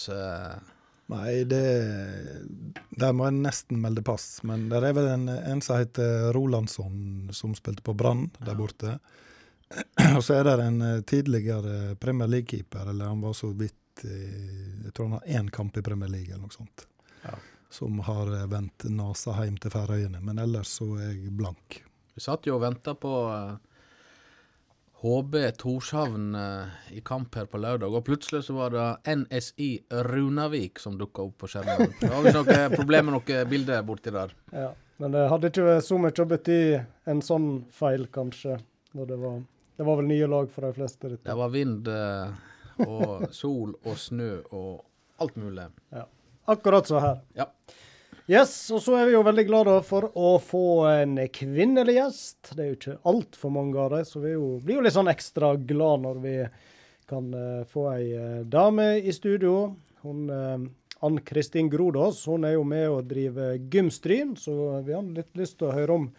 Nei, 1.12 1.44
det 1.44 1.64
Der 2.96 3.12
må 3.12 3.26
jeg 3.28 3.36
nesten 3.42 3.80
melde 3.82 4.04
pass. 4.06 4.38
Men 4.46 4.68
det 4.70 4.80
er 4.80 4.96
vel 4.96 5.10
en, 5.10 5.28
en 5.28 5.60
som 5.64 5.80
heter 5.82 6.30
Rolandsson, 6.36 7.30
som 7.36 7.54
spilte 7.58 7.84
på 7.84 7.96
Brann 7.98 8.30
der 8.40 8.56
borte. 8.58 8.98
Og 10.16 10.22
så 10.24 10.38
er 10.38 10.48
det 10.48 10.56
en 10.62 10.82
eh, 10.82 11.00
tidligere 11.02 11.96
Premier 12.00 12.30
League-keeper, 12.30 12.90
eller 12.90 13.12
han 13.12 13.24
var 13.24 13.32
så 13.36 13.50
vidt 13.52 13.80
Jeg 14.04 14.90
tror 14.90 15.06
han 15.06 15.18
har 15.20 15.40
én 15.40 15.50
kamp 15.54 15.76
i 15.78 15.82
Premier 15.82 16.10
League, 16.10 16.32
eller 16.32 16.48
noe 16.48 16.54
sånt. 16.54 16.86
Ja. 17.22 17.34
Som 17.70 18.00
har 18.06 18.30
eh, 18.34 18.46
vendt 18.50 18.86
nesa 18.90 19.36
hjem 19.42 19.58
til 19.60 19.74
Færøyene. 19.74 20.22
Men 20.22 20.40
ellers 20.42 20.76
så 20.80 20.88
er 20.96 21.12
jeg 21.12 21.34
blank. 21.36 21.82
Vi 22.14 22.22
satt 22.22 22.46
jo 22.46 22.56
og 22.56 22.64
venta 22.64 22.94
på 22.98 23.12
eh, 23.34 23.73
HB 25.04 25.50
Torshavn 25.60 26.34
eh, 26.34 26.66
i 26.96 27.00
kamp 27.04 27.34
her 27.36 27.44
på 27.44 27.58
lørdag, 27.60 27.92
og 27.92 28.06
plutselig 28.06 28.46
så 28.46 28.54
var 28.56 28.70
det 28.72 29.16
NSI 29.20 29.68
Runavik 30.06 30.80
som 30.80 30.96
dukka 30.96 31.26
opp 31.26 31.42
på 31.42 31.50
skjermen. 31.52 31.92
Var 32.00 32.22
visst 32.24 32.38
noe 32.38 32.56
problem 32.78 33.10
med 33.10 33.18
noe 33.18 33.42
bilder 33.50 33.84
borti 33.84 34.14
der. 34.14 34.32
Ja, 34.54 34.70
Men 34.96 35.12
det 35.12 35.26
hadde 35.28 35.50
ikke 35.52 35.76
så 35.84 35.98
mye 36.00 36.24
å 36.24 36.28
bety 36.30 36.58
en 37.12 37.20
sånn 37.26 37.50
feil, 37.68 38.06
kanskje. 38.14 38.56
Det, 38.96 39.18
var, 39.20 39.42
det 39.76 39.88
var 39.90 40.00
vel 40.00 40.08
nye 40.08 40.30
lag 40.30 40.48
for 40.54 40.64
de 40.64 40.72
fleste. 40.78 41.10
Dette. 41.12 41.26
Det 41.28 41.36
var 41.36 41.52
vind 41.52 41.90
eh, 41.92 42.32
og 42.88 43.26
sol 43.42 43.76
og 43.84 44.00
snø 44.00 44.30
og 44.56 44.86
alt 45.20 45.36
mulig. 45.36 45.68
Ja. 45.92 46.06
Akkurat 46.48 46.88
så 46.88 47.04
her. 47.04 47.20
Ja. 47.36 47.50
Yes, 48.24 48.70
og 48.72 48.80
så 48.80 48.94
er 48.96 49.10
vi 49.10 49.12
jo 49.18 49.20
veldig 49.20 49.42
glad 49.44 49.68
for 49.84 50.06
å 50.16 50.38
få 50.40 50.86
en 50.88 51.18
kvinnelig 51.28 51.98
gjest. 51.98 52.54
Det 52.54 52.62
er 52.62 52.70
jo 52.70 52.76
ikke 52.78 52.94
altfor 53.10 53.52
mange 53.52 53.76
av 53.76 53.90
dem, 53.92 54.06
så 54.08 54.22
vi 54.22 54.32
jo, 54.32 54.46
blir 54.64 54.78
jo 54.78 54.84
litt 54.86 54.94
sånn 54.96 55.12
ekstra 55.12 55.50
glad 55.60 56.06
når 56.06 56.22
vi 56.22 56.32
kan 57.04 57.28
uh, 57.36 57.66
få 57.68 57.84
ei 57.92 58.06
uh, 58.16 58.40
dame 58.48 58.94
i 59.04 59.12
studio. 59.12 59.74
Hun 60.06 60.24
uh, 60.32 60.56
Ann 61.04 61.20
Kristin 61.20 61.68
Grodås 61.68 62.24
hun 62.24 62.48
er 62.48 62.56
jo 62.56 62.64
med 62.64 62.88
og 62.94 63.04
driver 63.12 63.60
Gymstryn, 63.60 64.32
så 64.40 64.80
vi 64.88 64.96
har 64.96 65.04
litt 65.04 65.36
lyst 65.36 65.60
til 65.60 65.68
å 65.68 65.76
høre 65.76 66.00
om 66.00 66.10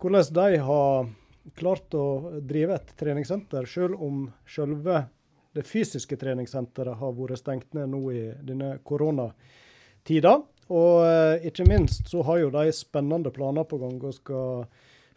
hvordan 0.00 0.32
de 0.40 0.64
har 0.64 1.14
klart 1.60 1.92
å 1.92 2.38
drive 2.40 2.80
et 2.80 2.94
treningssenter, 2.96 3.68
selv 3.68 4.00
om 4.00 4.30
selve 4.48 5.04
det 5.52 5.68
fysiske 5.68 6.16
treningssenteret 6.16 6.96
har 6.96 7.18
vært 7.20 7.44
stengt 7.44 7.76
ned 7.76 7.92
nå 7.92 8.06
i 8.16 8.30
denne 8.40 8.78
koronatida. 8.80 10.38
Og 10.68 11.04
eh, 11.06 11.48
ikke 11.48 11.66
minst 11.68 12.10
så 12.10 12.22
har 12.28 12.42
jo 12.42 12.52
de 12.52 12.68
spennende 12.76 13.32
planer 13.34 13.66
på 13.68 13.80
gang 13.80 13.96
og 14.04 14.16
skal 14.16 14.64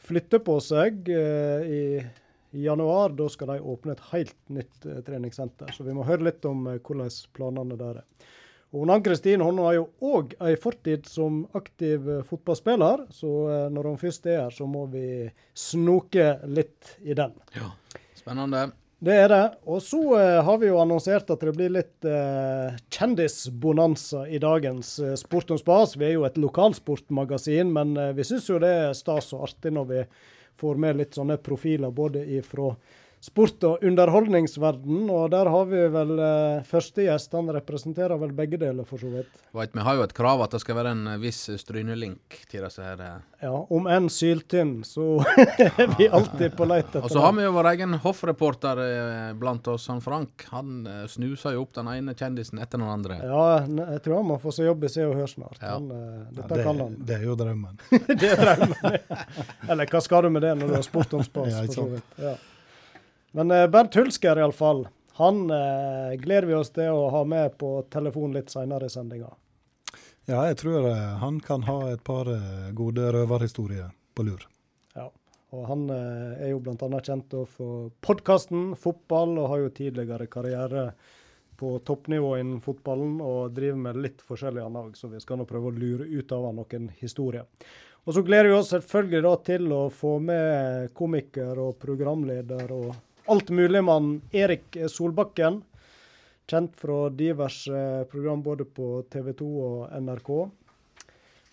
flytte 0.02 0.40
på 0.44 0.58
seg 0.64 1.10
eh, 1.12 1.66
i, 1.68 1.84
januar. 2.64 3.14
Da 3.16 3.28
skal 3.32 3.54
de 3.54 3.64
åpne 3.74 3.96
et 3.96 4.06
helt 4.12 4.38
nytt 4.52 4.88
eh, 4.88 5.02
treningssenter. 5.08 5.74
Så 5.76 5.88
vi 5.88 5.96
må 5.96 6.08
høre 6.08 6.30
litt 6.30 6.48
om 6.48 6.68
hvordan 6.72 7.12
planene 7.36 7.80
der 7.80 8.02
er. 8.04 8.30
Og 8.72 8.88
Ann-Kristin 8.88 9.44
hun 9.44 9.58
har 9.60 9.76
jo 9.76 9.90
òg 10.08 10.38
ei 10.48 10.54
fortid 10.56 11.04
som 11.12 11.42
aktiv 11.60 12.06
fotballspiller, 12.30 13.04
så 13.12 13.32
når 13.68 13.90
hun 13.90 14.00
først 14.00 14.30
er 14.32 14.46
her, 14.46 14.56
så 14.56 14.64
må 14.64 14.86
vi 14.94 15.26
snoke 15.52 16.38
litt 16.48 16.94
i 17.04 17.12
den. 17.12 17.36
Ja, 17.52 17.74
spennende. 18.16 18.70
Det 19.02 19.14
er 19.18 19.32
det. 19.32 19.46
Og 19.66 19.80
så 19.82 20.00
uh, 20.14 20.44
har 20.46 20.58
vi 20.62 20.68
jo 20.70 20.78
annonsert 20.78 21.32
at 21.34 21.42
det 21.42 21.56
blir 21.56 21.72
litt 21.74 22.06
eh, 22.06 22.76
kjendisbonanza 22.94 24.28
i 24.30 24.38
dagens 24.42 24.92
uh, 25.02 25.16
Sport 25.18 25.56
om 25.56 25.58
spas. 25.58 25.96
Vi 25.98 26.06
er 26.06 26.20
jo 26.20 26.28
et 26.28 26.38
lokalsportmagasin, 26.38 27.72
men 27.74 27.96
uh, 27.98 28.12
vi 28.14 28.26
syns 28.28 28.46
jo 28.52 28.60
det 28.62 28.70
er 28.70 28.94
stas 28.98 29.32
og 29.34 29.48
artig 29.48 29.74
når 29.74 29.88
vi 29.90 30.04
får 30.62 30.78
med 30.84 31.00
litt 31.00 31.18
sånne 31.18 31.40
profiler 31.42 31.90
både 31.98 32.22
ifra 32.38 32.76
sport- 33.22 33.64
og 33.64 33.84
underholdningsverden. 33.86 35.10
Og 35.14 35.30
der 35.32 35.50
har 35.54 35.66
vi 35.70 35.82
vel 35.94 36.14
eh, 36.20 36.64
første 36.68 37.06
gjest. 37.06 37.36
Han 37.38 37.52
representerer 37.54 38.18
vel 38.20 38.34
begge 38.36 38.58
deler, 38.62 38.88
for 38.88 39.02
så 39.02 39.12
vidt. 39.14 39.30
Vet, 39.54 39.76
vi 39.76 39.84
har 39.86 40.00
jo 40.00 40.06
et 40.08 40.16
krav 40.18 40.42
at 40.42 40.56
det 40.56 40.62
skal 40.64 40.80
være 40.80 40.94
en 40.96 41.04
eh, 41.14 41.20
viss 41.22 41.44
strynelink 41.62 42.40
til 42.50 42.66
disse 42.66 42.82
her. 42.86 43.04
Eh. 43.06 43.20
Ja, 43.46 43.54
om 43.74 43.88
enn 43.90 44.10
syltynn, 44.12 44.80
så 44.88 45.22
er 45.68 45.94
vi 46.00 46.10
alltid 46.10 46.58
på 46.58 46.66
leit 46.70 46.90
etter 46.90 47.06
Og 47.06 47.14
så 47.14 47.24
har 47.24 47.36
vi 47.38 47.46
jo 47.46 47.54
vår 47.56 47.72
egen 47.76 47.98
hoffreporter 48.04 48.82
eh, 48.88 49.32
blant 49.38 49.70
oss, 49.72 49.88
han 49.92 50.02
Frank. 50.02 50.48
Han 50.52 50.82
eh, 50.90 51.06
snuser 51.12 51.58
jo 51.58 51.68
opp 51.68 51.76
den 51.78 51.92
ene 51.94 52.18
kjendisen 52.18 52.62
etter 52.62 52.82
den 52.82 52.90
andre. 52.90 53.22
Ja, 53.22 53.46
jeg 53.68 54.02
tror 54.06 54.22
han 54.22 54.30
må 54.34 54.40
få 54.42 54.54
seg 54.56 54.72
jobb 54.72 54.88
i 54.88 54.94
Se 54.94 55.06
og 55.06 55.18
Hør 55.20 55.30
snart. 55.30 55.60
Ja. 55.62 55.76
Han, 55.78 55.92
eh, 55.94 56.22
dette 56.34 56.48
Ja, 56.48 56.56
det, 56.56 56.64
kan 56.66 56.86
han. 56.86 56.98
det 57.06 57.20
er 57.20 57.28
jo 57.30 57.38
drømmen. 57.38 57.82
det 58.22 58.32
er 58.34 58.42
drømmen. 58.42 58.98
Eller 59.70 59.94
hva 59.94 60.02
skal 60.02 60.26
du 60.26 60.34
med 60.34 60.46
det 60.48 60.56
når 60.58 60.74
du 60.74 60.80
har 60.80 60.88
spurt 60.90 61.14
om 61.18 61.26
spas? 61.26 61.54
Ja, 61.54 61.68
for 61.68 61.78
så 61.82 61.92
vidt. 61.96 62.18
Ja. 62.22 62.34
Men 63.32 63.52
eh, 63.52 63.68
Bernt 63.72 63.96
Hulsker 63.96 64.40
iallfall, 64.40 64.88
han 65.20 65.46
eh, 65.52 66.18
gleder 66.20 66.48
vi 66.50 66.58
oss 66.58 66.74
til 66.76 66.92
å 66.92 67.08
ha 67.14 67.24
med 67.28 67.58
på 67.62 67.78
telefon 67.94 68.36
litt 68.36 68.52
seinere 68.52 68.90
i 68.90 68.94
sendinga. 68.94 69.32
Ja, 70.30 70.44
jeg 70.48 70.60
tror 70.62 70.86
eh, 70.90 71.14
han 71.22 71.40
kan 71.44 71.64
ha 71.68 71.80
et 71.92 72.04
par 72.08 72.30
eh, 72.30 72.70
gode 72.78 73.08
røverhistorier 73.16 73.90
på 74.16 74.26
lur. 74.28 74.44
Ja. 74.96 75.08
Og 75.52 75.66
han 75.68 75.88
eh, 75.92 76.44
er 76.46 76.52
jo 76.54 76.62
bl.a. 76.64 77.02
kjent 77.02 77.34
for 77.52 77.90
podkasten 78.06 78.72
Fotball, 78.80 79.38
og 79.42 79.50
har 79.52 79.64
jo 79.64 79.74
tidligere 79.80 80.30
karriere 80.32 80.92
på 81.62 81.76
toppnivå 81.86 82.36
innen 82.40 82.62
fotballen, 82.62 83.20
og 83.22 83.54
driver 83.58 83.80
med 83.88 84.02
litt 84.02 84.22
forskjellig 84.26 84.64
annet 84.66 84.98
så 84.98 85.12
vi 85.12 85.22
skal 85.22 85.42
nå 85.42 85.48
prøve 85.50 85.70
å 85.70 85.76
lure 85.76 86.08
ut 86.10 86.32
av 86.34 86.48
han 86.48 86.62
noen 86.62 86.88
historier. 87.02 87.46
Og 88.02 88.16
så 88.16 88.24
gleder 88.26 88.50
vi 88.50 88.58
oss 88.58 88.72
selvfølgelig 88.74 89.22
da 89.28 89.34
til 89.46 89.74
å 89.76 89.82
få 89.94 90.16
med 90.26 90.94
komiker 90.98 91.60
og 91.62 91.76
programleder 91.82 92.72
og 92.74 92.96
alt 93.26 93.50
mulig 93.50 93.84
mann 93.84 94.22
Erik 94.32 94.78
Solbakken. 94.90 95.62
Kjent 96.50 96.76
fra 96.76 97.10
diverse 97.10 98.06
program 98.12 98.42
både 98.44 98.66
på 98.66 99.04
TV 99.12 99.34
2 99.40 99.52
og 99.66 99.94
NRK. 100.02 100.32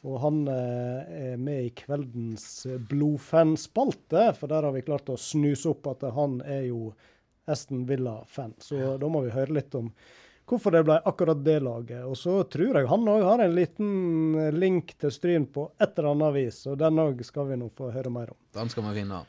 Og 0.07 0.17
han 0.23 0.41
eh, 0.49 1.33
er 1.33 1.37
med 1.43 1.67
i 1.67 1.75
kveldens 1.75 2.67
blodfanspalte, 2.91 4.31
for 4.39 4.51
der 4.51 4.69
har 4.69 4.75
vi 4.75 4.85
klart 4.87 5.11
å 5.11 5.19
snuse 5.19 5.73
opp 5.73 5.91
at 5.91 6.07
han 6.15 6.39
er 6.47 6.69
jo 6.71 6.93
Aston 7.49 7.85
Villa-fan. 7.87 8.55
Så 8.63 8.97
da 9.01 9.11
må 9.11 9.25
vi 9.27 9.35
høre 9.35 9.59
litt 9.59 9.75
om 9.79 9.91
hvorfor 10.49 10.73
det 10.73 10.85
ble 10.87 10.99
akkurat 11.05 11.41
det 11.45 11.59
laget. 11.65 12.05
Og 12.09 12.17
så 12.17 12.41
tror 12.51 12.79
jeg 12.79 12.91
han 12.91 13.09
òg 13.11 13.25
har 13.27 13.43
en 13.45 13.57
liten 13.57 13.91
link 14.57 14.95
til 15.01 15.13
Stryn 15.13 15.49
på 15.53 15.71
et 15.79 15.99
eller 15.99 16.15
annet 16.15 16.37
vis, 16.39 16.63
og 16.71 16.79
den 16.81 17.03
òg 17.03 17.25
skal 17.27 17.51
vi 17.51 17.59
nå 17.61 17.71
få 17.77 17.91
høre 17.95 18.13
mer 18.13 18.33
om. 18.33 18.39
Den 18.57 18.73
skal 18.73 18.87
vi 18.89 19.01
finne. 19.03 19.25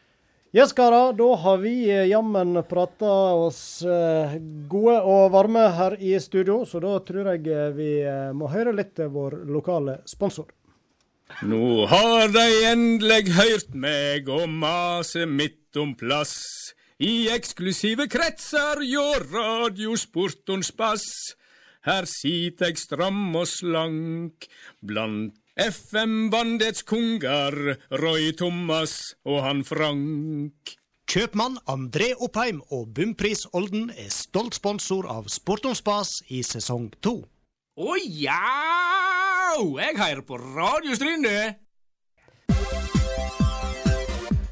Yes, 0.50 0.72
karer. 0.74 1.14
Da 1.14 1.36
har 1.36 1.58
vi 1.62 1.92
eh, 1.94 2.08
jammen 2.10 2.58
prata 2.66 3.10
oss 3.38 3.84
eh, 3.86 4.32
gode 4.72 4.96
og 5.06 5.28
varme 5.30 5.68
her 5.78 5.94
i 6.02 6.16
studio, 6.18 6.64
så 6.66 6.82
da 6.82 6.96
tror 7.06 7.36
jeg 7.36 7.44
eh, 7.54 7.68
vi 7.76 7.92
må 8.34 8.50
høre 8.50 8.74
litt 8.74 8.96
til 8.98 9.12
vår 9.14 9.44
lokale 9.46 10.00
sponsor. 10.10 10.50
Nå 11.46 11.86
har 11.92 12.34
de 12.34 12.46
endelig 12.66 13.36
hørt 13.36 13.78
meg 13.78 14.32
og 14.34 14.48
mase 14.50 15.28
midt 15.30 15.78
om 15.78 15.94
plass. 15.94 16.34
I 16.98 17.30
eksklusive 17.30 18.10
kretser 18.10 18.82
hjå 18.82 19.06
radiosportons 19.30 20.74
bass. 20.74 21.06
Her 21.86 22.10
sit 22.10 22.66
eg 22.66 22.82
stram 22.82 23.38
og 23.38 23.46
slank 23.54 24.50
blant 24.82 25.38
FM-bandets 25.60 26.86
konger, 26.88 27.76
Roy 28.00 28.32
Thomas 28.32 29.16
og 29.28 29.42
han 29.44 29.64
Frank. 29.68 30.76
Kjøpmann 31.10 31.58
André 31.68 32.14
Oppheim 32.16 32.62
og 32.72 32.94
Bumpris 32.96 33.44
Olden 33.52 33.90
er 33.92 34.12
stolt 34.14 34.56
sponsor 34.56 35.10
av 35.10 35.28
Sport 35.28 35.66
om 35.68 35.76
spas 35.76 36.20
i 36.32 36.40
sesong 36.46 36.88
to. 37.04 37.18
Å 37.76 37.96
ja! 38.06 38.40
Jeg 39.58 39.98
hører 39.98 40.22
på 40.24 40.38
Radio 40.38 40.96
Stryne. 40.96 41.36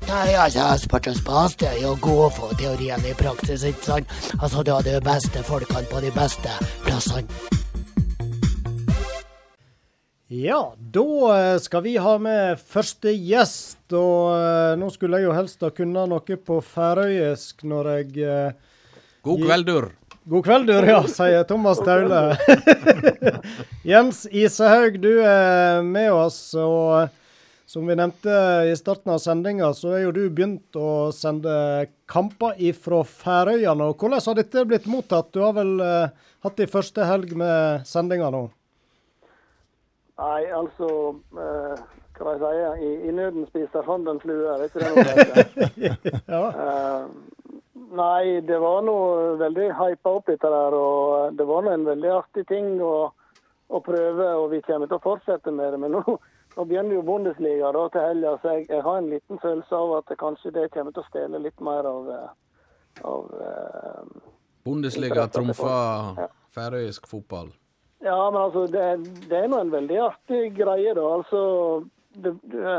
Nei, 0.08 0.34
altså, 0.40 0.66
sport 0.82 1.08
og 1.12 1.18
spas 1.20 1.56
det 1.60 1.70
er 1.70 1.82
jo 1.84 1.94
å 1.94 2.00
få 2.02 2.30
for 2.36 2.60
teorien 2.60 3.06
i 3.06 3.16
praksis, 3.20 3.64
ikke 3.68 3.88
sant? 3.92 4.18
Altså, 4.40 4.64
du 4.64 4.74
har 4.76 4.84
de 4.84 4.98
beste 5.04 5.44
folkene 5.44 5.88
på 5.92 6.04
de 6.04 6.12
beste 6.16 6.60
plassene. 6.88 7.67
Ja, 10.28 10.74
da 10.78 11.04
eh, 11.40 11.60
skal 11.64 11.86
vi 11.86 11.94
ha 12.04 12.18
med 12.20 12.60
første 12.60 13.14
gjest. 13.16 13.80
Og 13.96 14.34
eh, 14.36 14.74
nå 14.80 14.90
skulle 14.92 15.22
jeg 15.22 15.30
jo 15.30 15.36
helst 15.38 15.64
ha 15.64 15.72
kunnet 15.72 16.12
noe 16.12 16.40
på 16.50 16.58
færøysk 16.74 17.64
når 17.64 17.92
jeg 17.94 18.28
eh, 18.28 18.58
God 19.24 19.46
kveldur. 19.46 19.94
God 20.28 20.44
kveld, 20.44 20.68
du, 20.68 20.74
ja, 20.84 21.00
sier 21.08 21.46
Thomas 21.48 21.80
Taule. 21.80 22.36
Jens 23.88 24.26
Isehaug, 24.28 24.98
du 25.00 25.22
er 25.24 25.80
med 25.88 26.12
oss. 26.12 26.42
og 26.60 27.08
som 27.68 27.88
vi 27.88 27.96
nevnte 27.96 28.36
i 28.68 28.76
starten 28.80 29.12
av 29.12 29.22
sendinga, 29.24 29.72
så 29.76 29.94
er 29.96 30.06
jo 30.06 30.12
du 30.16 30.22
begynt 30.28 30.76
å 30.80 31.14
sende 31.16 31.88
kamper 32.08 32.60
ifra 32.64 33.02
Færøyene. 33.08 33.90
Hvordan 33.96 34.24
har 34.24 34.40
dette 34.40 34.68
blitt 34.68 34.88
mottatt? 34.92 35.32
Du 35.32 35.40
har 35.44 35.56
vel 35.56 35.74
eh, 35.84 36.12
hatt 36.44 36.60
din 36.60 36.72
første 36.72 37.08
helg 37.08 37.32
med 37.40 37.88
sendinga 37.88 38.32
nå? 38.36 38.48
Nei, 40.18 40.48
altså 40.50 40.88
eh, 41.38 41.82
Hva 42.18 42.34
skal 42.38 42.56
jeg 42.58 42.70
si? 42.80 42.86
I, 42.88 43.10
I 43.10 43.12
nøden 43.14 43.46
spiser 43.52 43.86
fanden 43.86 44.20
fluer, 44.24 44.56
er 44.56 44.66
ikke 44.66 44.82
det 44.82 44.94
noe? 44.96 45.92
Ja. 46.34 46.44
Eh, 46.50 47.04
nei, 47.98 48.40
det 48.48 48.58
var 48.62 48.82
noe 48.88 49.36
veldig 49.40 49.68
hypa 49.78 50.16
opp 50.18 50.32
dette 50.32 50.50
der. 50.54 50.78
Og 50.78 51.38
det 51.38 51.46
var 51.48 51.66
nå 51.66 51.76
en 51.76 51.86
veldig 51.88 52.10
artig 52.16 52.48
ting 52.50 52.82
å, 52.82 53.12
å 53.70 53.84
prøve, 53.86 54.32
og 54.42 54.50
vi 54.56 54.64
kommer 54.66 54.90
til 54.90 54.98
å 54.98 55.06
fortsette 55.06 55.54
med 55.54 55.76
det. 55.76 55.82
Men 55.86 56.00
nå, 56.00 56.18
nå 56.58 56.66
begynner 56.66 56.98
jo 56.98 57.06
Bundesliga 57.06 57.70
da 57.78 57.86
til 57.94 58.08
helga, 58.10 58.34
så 58.42 58.58
jeg, 58.58 58.66
jeg 58.74 58.84
har 58.90 59.00
en 59.04 59.12
liten 59.14 59.44
følelse 59.44 59.84
av 59.84 59.96
at 60.00 60.10
det 60.10 60.20
kanskje 60.24 60.56
det 60.58 60.66
kommer 60.74 60.98
til 60.98 61.06
å 61.06 61.12
stjele 61.12 61.46
litt 61.46 61.64
mer 61.70 61.88
av, 61.94 62.10
eh, 62.18 62.34
av 63.06 63.40
eh, 63.46 64.04
Bundesliga 64.66 65.30
trumfer 65.32 66.26
færøysk 66.58 67.06
fotball. 67.08 67.54
Ja, 68.06 68.32
men 68.32 68.42
altså, 68.42 68.68
det, 68.70 68.86
det 69.30 69.38
er 69.38 69.48
nå 69.50 69.60
en 69.62 69.74
veldig 69.74 70.00
artig 70.06 70.42
greie, 70.58 70.94
da. 70.94 71.06
Altså, 71.18 71.42
det, 72.14 72.36
det, 72.54 72.76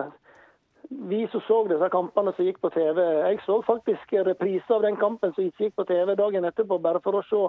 vi 0.88 1.24
som 1.32 1.42
så 1.46 1.58
disse 1.68 1.88
kampene 1.92 2.32
som 2.36 2.46
gikk 2.46 2.60
på 2.64 2.70
TV 2.72 3.00
Jeg 3.02 3.40
så 3.44 3.58
faktisk 3.66 4.14
reprise 4.24 4.72
av 4.72 4.86
den 4.86 4.96
kampen 4.96 5.34
som 5.34 5.44
ikke 5.44 5.66
gikk 5.66 5.74
på 5.76 5.84
TV 5.90 6.14
dagen 6.16 6.48
etterpå, 6.48 6.78
bare 6.80 7.02
for 7.04 7.18
å 7.18 7.24
se 7.28 7.42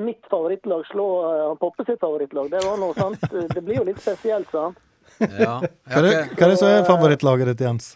mitt 0.00 0.26
favorittlag 0.32 0.84
slå 0.88 1.06
uh, 1.22 1.54
Poppe 1.60 1.84
sitt 1.84 2.00
favorittlag. 2.00 2.50
Det 2.52 2.60
var 2.64 2.76
noe 2.80 2.96
sant. 2.96 3.24
Det 3.30 3.62
blir 3.62 3.80
jo 3.80 3.88
litt 3.88 4.00
spesielt, 4.00 4.48
sant. 4.52 4.78
Ja. 5.18 5.58
Hva 5.88 6.02
er 6.02 6.28
hva 6.34 6.44
er 6.46 6.52
det 6.52 6.60
som 6.60 6.68
er 6.68 6.84
favorittlaget 6.88 7.52
ditt, 7.52 7.64
Jens? 7.64 7.94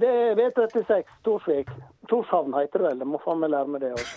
Det 0.00 0.08
er 0.10 0.34
V36, 0.34 1.10
Torsvik. 1.24 1.68
Torshavn 2.10 2.54
heter 2.56 2.82
det 2.82 2.88
vel. 2.88 3.02
Jeg 3.04 3.10
må 3.12 3.20
faen 3.22 3.38
meg 3.42 3.52
lære 3.52 3.70
meg 3.70 3.84
det 3.84 3.92
òg. 3.94 4.08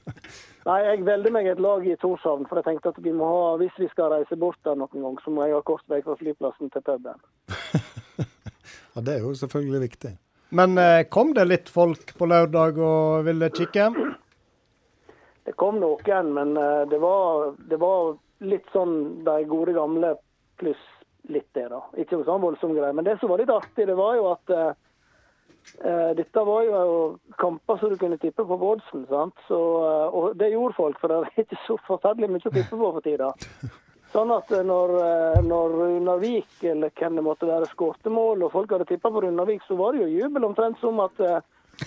Nei, 0.68 0.78
jeg 0.84 1.04
velger 1.06 1.34
meg 1.36 1.46
et 1.48 1.60
lag 1.62 1.86
i 1.86 1.94
Torshavn, 2.02 2.48
for 2.50 2.58
jeg 2.58 2.66
tenkte 2.66 2.90
at 2.90 2.98
vi 3.04 3.12
må 3.14 3.28
ha, 3.30 3.44
hvis 3.60 3.76
vi 3.78 3.86
skal 3.92 4.10
reise 4.12 4.36
bort 4.40 4.58
der 4.66 4.74
noen 4.80 5.06
gang, 5.06 5.20
så 5.22 5.32
må 5.32 5.46
jeg 5.46 5.54
ha 5.54 5.62
kort 5.66 5.86
vei 5.88 6.02
fra 6.06 6.18
flyplassen 6.20 6.72
til 6.74 6.84
puben. 6.86 7.22
Ja, 8.90 9.00
Det 9.06 9.12
er 9.14 9.20
jo 9.22 9.30
selvfølgelig 9.38 9.80
viktig. 9.84 10.10
Men 10.58 10.74
eh, 10.82 11.04
kom 11.06 11.28
det 11.34 11.44
litt 11.46 11.68
folk 11.70 12.10
på 12.18 12.26
lørdag 12.26 12.78
og 12.82 13.22
ville 13.28 13.48
kikke? 13.54 13.84
Det 15.46 15.54
kom 15.54 15.78
noen, 15.78 16.32
men 16.34 16.56
eh, 16.58 16.82
det 16.90 16.98
var, 16.98 17.52
det 17.70 17.78
var 17.78 18.16
litt 18.42 18.66
sånn 18.74 19.22
de 19.22 19.36
gode 19.46 19.76
gamle 19.78 20.16
pluss 20.58 20.82
litt 21.30 21.48
det, 21.56 21.66
da. 21.72 21.80
Ikke 21.98 22.18
noe 22.18 22.26
sånn 22.28 22.42
voldsom 22.42 22.76
greie. 22.76 22.94
Men 22.96 23.06
det 23.06 23.18
som 23.20 23.30
var 23.30 23.42
litt 23.42 23.52
artig, 23.52 23.86
det 23.88 23.96
var 23.98 24.16
jo 24.18 24.30
at 24.32 24.54
eh, 24.54 24.70
eh, 25.84 26.10
dette 26.18 26.44
var 26.46 26.64
jo 26.66 26.96
kamper 27.40 27.80
som 27.80 27.92
du 27.92 27.98
kunne 28.00 28.18
tippe 28.20 28.46
på 28.46 28.58
på 28.60 28.72
sant? 29.08 29.44
Så, 29.48 29.60
eh, 29.86 30.16
og 30.16 30.36
det 30.40 30.52
gjorde 30.52 30.78
folk, 30.78 30.98
for 31.00 31.12
det 31.12 31.20
er 31.20 31.44
ikke 31.44 31.60
så 31.66 31.78
forferdelig 31.86 32.30
mye 32.30 32.50
å 32.50 32.56
tippe 32.56 32.76
på 32.76 32.90
for 32.96 33.06
tida. 33.06 33.32
Sånn 34.14 34.32
at 34.34 34.50
eh, 34.50 34.66
når, 34.66 34.96
når 35.46 35.78
Runavik 35.78 36.64
eller 36.66 36.90
hvem 36.98 37.20
det 37.20 37.26
måtte 37.26 37.50
være 37.50 37.70
skårte 37.70 38.10
mål, 38.10 38.46
og 38.46 38.54
folk 38.56 38.74
hadde 38.74 38.88
tippa 38.90 39.12
på 39.14 39.22
Runavik, 39.26 39.62
så 39.68 39.78
var 39.78 39.94
det 39.94 40.04
jo 40.04 40.24
jubel 40.24 40.50
omtrent 40.50 40.80
som 40.82 40.98
at 41.04 41.22
eh, 41.22 41.40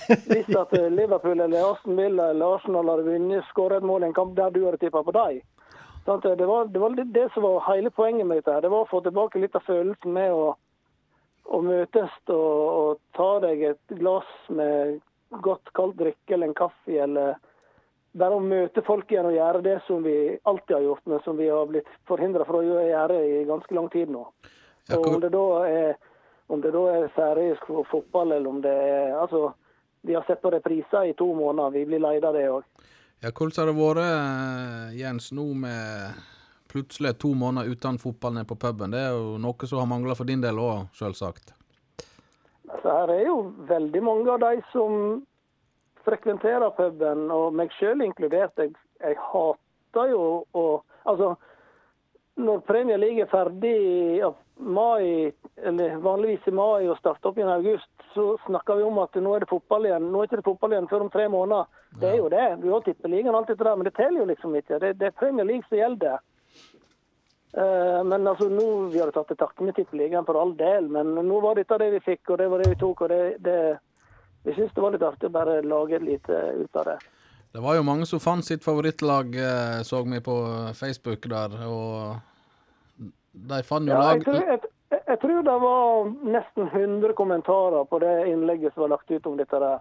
hvis 0.10 0.48
at 0.58 0.72
Liverpool 0.90 1.44
eller 1.44 1.68
Aston 1.68 2.00
Villa 2.00 2.32
eller 2.32 2.56
Arsenal 2.56 2.88
hadde 2.90 3.12
vunnet, 3.12 3.44
skåra 3.52 3.78
et 3.78 3.86
mål 3.86 4.08
i 4.08 4.08
en 4.08 4.16
kamp 4.16 4.32
der 4.40 4.56
du 4.56 4.64
hadde 4.66 4.80
tippa 4.82 5.04
på 5.06 5.14
dem. 5.14 5.44
Sånn 6.06 6.20
det 6.24 6.46
var, 6.46 6.66
det 6.68 6.80
var 6.80 6.96
det 7.00 7.30
som 7.34 7.44
var 7.44 7.64
hele 7.70 7.90
poenget 7.90 8.28
med 8.28 8.38
dette. 8.42 8.52
her. 8.52 8.62
Det 8.62 8.72
var 8.74 8.84
å 8.84 8.90
få 8.90 9.00
tilbake 9.06 9.40
litt 9.40 9.56
av 9.56 9.64
følelsen 9.64 10.14
med 10.14 10.34
å, 10.36 10.54
å 11.44 11.62
møtes 11.64 12.12
og, 12.28 12.36
og 12.36 13.00
ta 13.16 13.40
deg 13.46 13.64
et 13.72 13.96
glass 14.02 14.30
med 14.50 15.00
godt 15.42 15.72
kaldt 15.74 15.98
drikke 15.98 16.36
eller 16.36 16.52
en 16.52 16.58
kaffe, 16.58 16.92
eller 16.92 17.38
bare 18.14 18.36
å 18.38 18.44
møte 18.44 18.84
folk 18.86 19.12
igjen 19.12 19.26
og 19.32 19.38
gjøre 19.38 19.64
det 19.66 19.78
som 19.88 20.04
vi 20.06 20.38
alltid 20.44 20.76
har 20.76 20.84
gjort, 20.86 21.06
men 21.10 21.24
som 21.26 21.38
vi 21.40 21.48
har 21.50 21.66
blitt 21.72 21.88
forhindra 22.10 22.46
fra 22.46 22.60
å 22.60 22.68
gjøre 22.68 23.22
i 23.26 23.46
ganske 23.50 23.74
lang 23.74 23.88
tid 23.90 24.12
nå. 24.14 24.28
Og 24.94 25.08
om 25.08 25.22
det 25.24 25.32
da 25.34 25.46
er 25.70 25.96
om 26.52 26.62
det 26.62 26.74
da 26.76 26.82
er 26.92 27.08
færøysk 27.16 27.66
fo- 27.66 27.86
fotball, 27.88 28.32
eller 28.36 28.50
om 28.50 28.60
det 28.62 28.74
er 28.74 29.16
Altså, 29.16 29.54
vi 30.04 30.14
har 30.14 30.26
sett 30.28 30.42
på 30.42 30.52
repriser 30.52 31.08
i 31.08 31.14
to 31.18 31.30
måneder. 31.34 31.72
Vi 31.72 31.86
blir 31.86 32.04
leid 32.04 32.26
av 32.28 32.36
det 32.36 32.50
òg. 32.52 32.64
Ja, 33.24 33.32
hvordan 33.32 33.56
har 33.58 33.70
det 33.70 33.76
vært, 33.78 34.00
eh, 34.04 34.96
Jens, 35.00 35.30
nå 35.32 35.46
med 35.56 36.18
plutselig 36.68 37.14
to 37.22 37.30
måneder 37.38 37.70
uten 37.72 37.98
fotball 38.02 38.34
nede 38.36 38.50
på 38.50 38.58
puben? 38.60 38.92
Det 38.92 39.00
er 39.00 39.14
jo 39.16 39.38
noe 39.40 39.68
som 39.70 39.80
har 39.80 39.88
mangla 39.88 40.16
for 40.16 40.26
din 40.28 40.42
del 40.44 40.60
òg, 40.60 40.90
selvsagt. 40.98 41.54
Altså, 42.68 42.90
her 42.90 43.14
er 43.16 43.26
jo 43.30 43.38
veldig 43.70 44.02
mange 44.04 44.28
av 44.34 44.40
de 44.44 44.62
som 44.74 45.24
frekventerer 46.04 46.74
puben, 46.76 47.30
og 47.32 47.54
meg 47.56 47.72
sjøl 47.80 48.04
inkludert. 48.04 48.52
Jeg, 48.60 48.74
jeg 49.02 49.16
hater 49.32 50.10
jo 50.12 50.24
å 50.54 50.66
Altså, 51.06 51.34
når 52.40 52.62
Premier 52.64 52.96
League 52.98 53.20
er 53.20 53.28
ferdig 53.28 54.22
ap- 54.24 54.43
mai, 54.58 55.32
eller 55.56 55.96
vanligvis 56.04 56.48
i 56.48 56.52
mai 56.56 56.88
og 56.88 56.98
starter 57.00 57.30
opp 57.30 57.38
igjen 57.38 57.50
i 57.50 57.56
august, 57.56 57.90
så 58.14 58.36
snakker 58.46 58.78
vi 58.80 58.86
om 58.88 59.00
at 59.02 59.16
nå 59.18 59.34
er 59.36 59.44
det 59.44 59.50
fotball 59.50 59.88
igjen. 59.90 60.12
Nå 60.12 60.22
er 60.22 60.30
ikke 60.30 60.40
det 60.42 60.48
fotball 60.48 60.76
igjen 60.76 60.90
før 60.92 61.06
om 61.06 61.14
tre 61.14 61.26
måneder. 61.32 61.82
Det 62.02 62.12
er 62.12 62.20
jo 62.20 62.30
det. 62.34 62.46
Du 62.62 62.70
har 62.72 62.86
tippeligaen 62.86 63.34
og 63.34 63.42
alt 63.42 63.54
dette 63.54 63.68
der, 63.68 63.80
men 63.80 63.90
det 63.90 63.96
teller 63.98 64.24
jo 64.24 64.30
liksom 64.30 64.56
ikke. 64.60 64.80
Det, 64.84 64.94
det 65.00 65.10
er 65.10 65.18
Premier 65.20 65.48
League 65.50 65.66
som 65.70 65.80
gjelder. 65.80 66.22
Eh, 67.58 68.04
men 68.10 68.28
altså, 68.28 68.50
nå, 68.50 68.68
Vi 68.90 69.02
hadde 69.02 69.14
tatt 69.14 69.30
til 69.30 69.38
takke 69.38 69.66
med 69.66 69.76
tippeligaen 69.78 70.26
for 70.26 70.40
all 70.42 70.56
del, 70.58 70.90
men 70.90 71.14
nå 71.14 71.42
var 71.44 71.58
dette 71.60 71.78
det 71.82 71.92
vi 71.98 72.06
fikk, 72.12 72.34
og 72.34 72.42
det 72.42 72.50
var 72.50 72.64
det 72.64 72.72
vi 72.74 72.80
tok. 72.82 73.02
og 73.06 73.10
det, 73.14 73.24
det 73.46 73.58
Vi 74.44 74.56
syns 74.58 74.74
det 74.76 74.84
var 74.84 74.96
litt 74.96 75.06
artig 75.08 75.30
å 75.30 75.38
bare 75.38 75.62
lage 75.62 75.98
et 75.98 76.08
lite 76.08 76.40
ut 76.60 76.82
av 76.82 76.94
det. 76.94 77.00
Det 77.54 77.62
var 77.62 77.76
jo 77.78 77.86
mange 77.86 78.06
som 78.10 78.20
fant 78.20 78.46
sitt 78.46 78.64
favorittlag, 78.66 79.36
eh, 79.38 79.82
så 79.86 80.02
vi 80.04 80.20
på 80.20 80.38
Facebook 80.74 81.30
der, 81.30 81.54
og 81.70 82.33
de 83.34 83.64
fant 83.64 83.88
jo 83.88 83.94
Ja, 83.94 84.00
lag 84.00 84.24
tror, 84.24 84.44
jeg, 84.46 85.20
tror 85.22 85.42
det 85.44 85.58
var 85.62 86.06
nesten 86.36 86.68
100 86.70 87.14
kommentarer 87.18 87.84
på 87.90 88.00
det 88.00 88.28
innlegget 88.30 88.74
som 88.74 88.82
var 88.86 88.94
lagt 88.98 89.12
ut 89.12 89.26
om 89.28 89.38
dette. 89.38 89.60
der. 89.60 89.80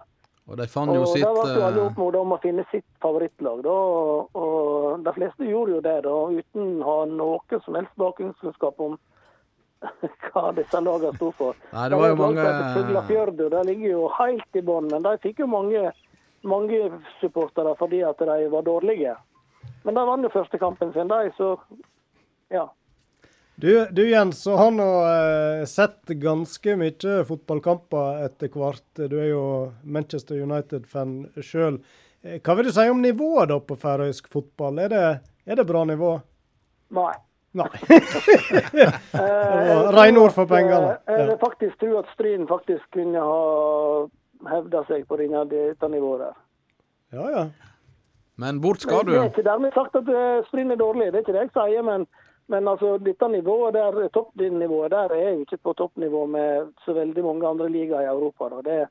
Og 0.49 0.57
de 0.57 0.67
fant 0.67 0.91
jo 0.93 1.01
Og 1.01 1.07
sitt 1.07 1.23
Der 1.23 1.33
ble 1.37 1.53
jo 1.53 1.65
alle 1.67 1.81
eh, 1.81 1.87
oppmodet 1.87 2.19
om 2.21 2.33
å 2.35 2.39
finne 2.41 2.65
sitt 2.71 2.85
favorittlag. 3.01 3.61
da, 3.63 3.69
og, 4.33 5.03
De 5.03 5.13
fleste 5.13 5.45
gjorde 5.47 5.71
jo 5.77 5.81
det, 5.81 5.97
da, 6.03 6.15
uten 6.39 6.81
å 6.81 6.85
ha 6.89 7.05
noe 7.05 7.59
som 7.65 7.75
helst 7.75 7.95
bakgrunnskunnskap 7.95 8.79
om 8.79 8.97
hva 10.33 10.51
disse 10.55 10.79
lagene 10.79 11.15
sto 11.15 11.31
for. 11.37 11.55
Nei, 11.73 11.89
det 11.89 11.97
var 11.99 12.09
jo 12.09 12.15
mange- 12.15 12.73
Fuglafjørdu 12.75 13.49
ligger 13.65 13.89
jo 13.89 14.07
helt 14.17 14.55
i 14.55 14.61
bånn, 14.61 14.87
men 14.91 15.03
de 15.03 15.17
fikk 15.23 15.39
jo 15.39 15.47
mange, 15.47 15.91
mange 16.43 16.91
supportere 17.21 17.75
fordi 17.77 18.01
at 18.03 18.17
de 18.17 18.47
var 18.49 18.63
dårlige. 18.63 19.15
Men 19.83 19.95
de 19.95 20.05
vant 20.07 20.23
jo 20.23 20.29
første 20.29 20.57
kampen 20.59 20.93
sin, 20.93 21.07
de, 21.07 21.31
så 21.37 21.57
ja. 22.49 22.67
Du, 23.63 23.87
du 23.91 24.09
Jens, 24.09 24.43
så 24.43 24.55
har 24.55 24.71
nå 24.75 24.85
eh, 25.07 25.65
sett 25.65 26.09
ganske 26.19 26.73
mye 26.75 27.11
fotballkamper 27.23 28.25
etter 28.25 28.49
hvert. 28.51 28.83
Du 29.07 29.13
er 29.15 29.29
jo 29.29 29.43
Manchester 29.87 30.41
United-fan 30.43 31.13
sjøl. 31.39 31.77
Eh, 32.27 32.41
hva 32.43 32.57
vil 32.59 32.67
du 32.67 32.73
si 32.75 32.83
om 32.91 32.99
nivået 32.99 33.53
da 33.53 33.61
på 33.63 33.77
færøysk 33.79 34.27
fotball? 34.33 34.81
Er 34.83 34.91
det, 34.91 35.03
er 35.47 35.59
det 35.61 35.63
bra 35.69 35.85
nivå? 35.87 36.09
Nei. 36.97 37.13
Nei. 37.55 37.69
Eh, 39.23 39.71
rene 39.95 40.19
ord 40.19 40.35
for 40.35 40.51
pengene. 40.51 40.97
Jeg 41.07 41.29
vil 41.29 41.39
faktisk 41.45 41.79
tro 41.79 41.93
at 42.01 42.11
Stryn 42.17 42.43
faktisk 42.49 42.83
kunne 42.97 43.23
ha 43.23 43.39
hevda 44.57 44.83
seg 44.89 45.07
på 45.07 45.21
dette 45.21 45.91
nivået 45.93 46.25
der. 46.25 46.35
Ja, 47.15 47.29
ja. 47.31 47.47
Men 48.43 48.59
bort 48.59 48.83
skal 48.83 49.07
du. 49.07 49.15
Det 49.15 49.23
er 49.23 49.31
ikke 49.31 49.47
dermed 49.47 49.71
sagt 49.71 49.95
at 50.01 50.13
Stryn 50.51 50.75
er 50.75 50.83
dårlig, 50.83 51.13
det 51.13 51.21
er 51.21 51.25
ikke 51.29 51.37
det 51.39 51.45
jeg 51.45 51.55
sier. 51.55 51.87
Men, 51.93 52.03
men 52.51 52.67
altså, 52.67 52.97
dette 52.97 53.27
nivået 53.27 53.73
der, 53.73 54.07
toppnivået 54.13 54.91
der 54.91 55.15
er 55.15 55.29
jo 55.31 55.39
ikke 55.45 55.57
på 55.57 55.73
toppnivå 55.73 56.25
med 56.25 56.73
så 56.85 56.93
veldig 56.93 57.23
mange 57.23 57.47
andre 57.47 57.69
ligaer 57.69 58.01
i 58.01 58.11
Europa. 58.11 58.49
Da. 58.49 58.61
Det, 58.67 58.87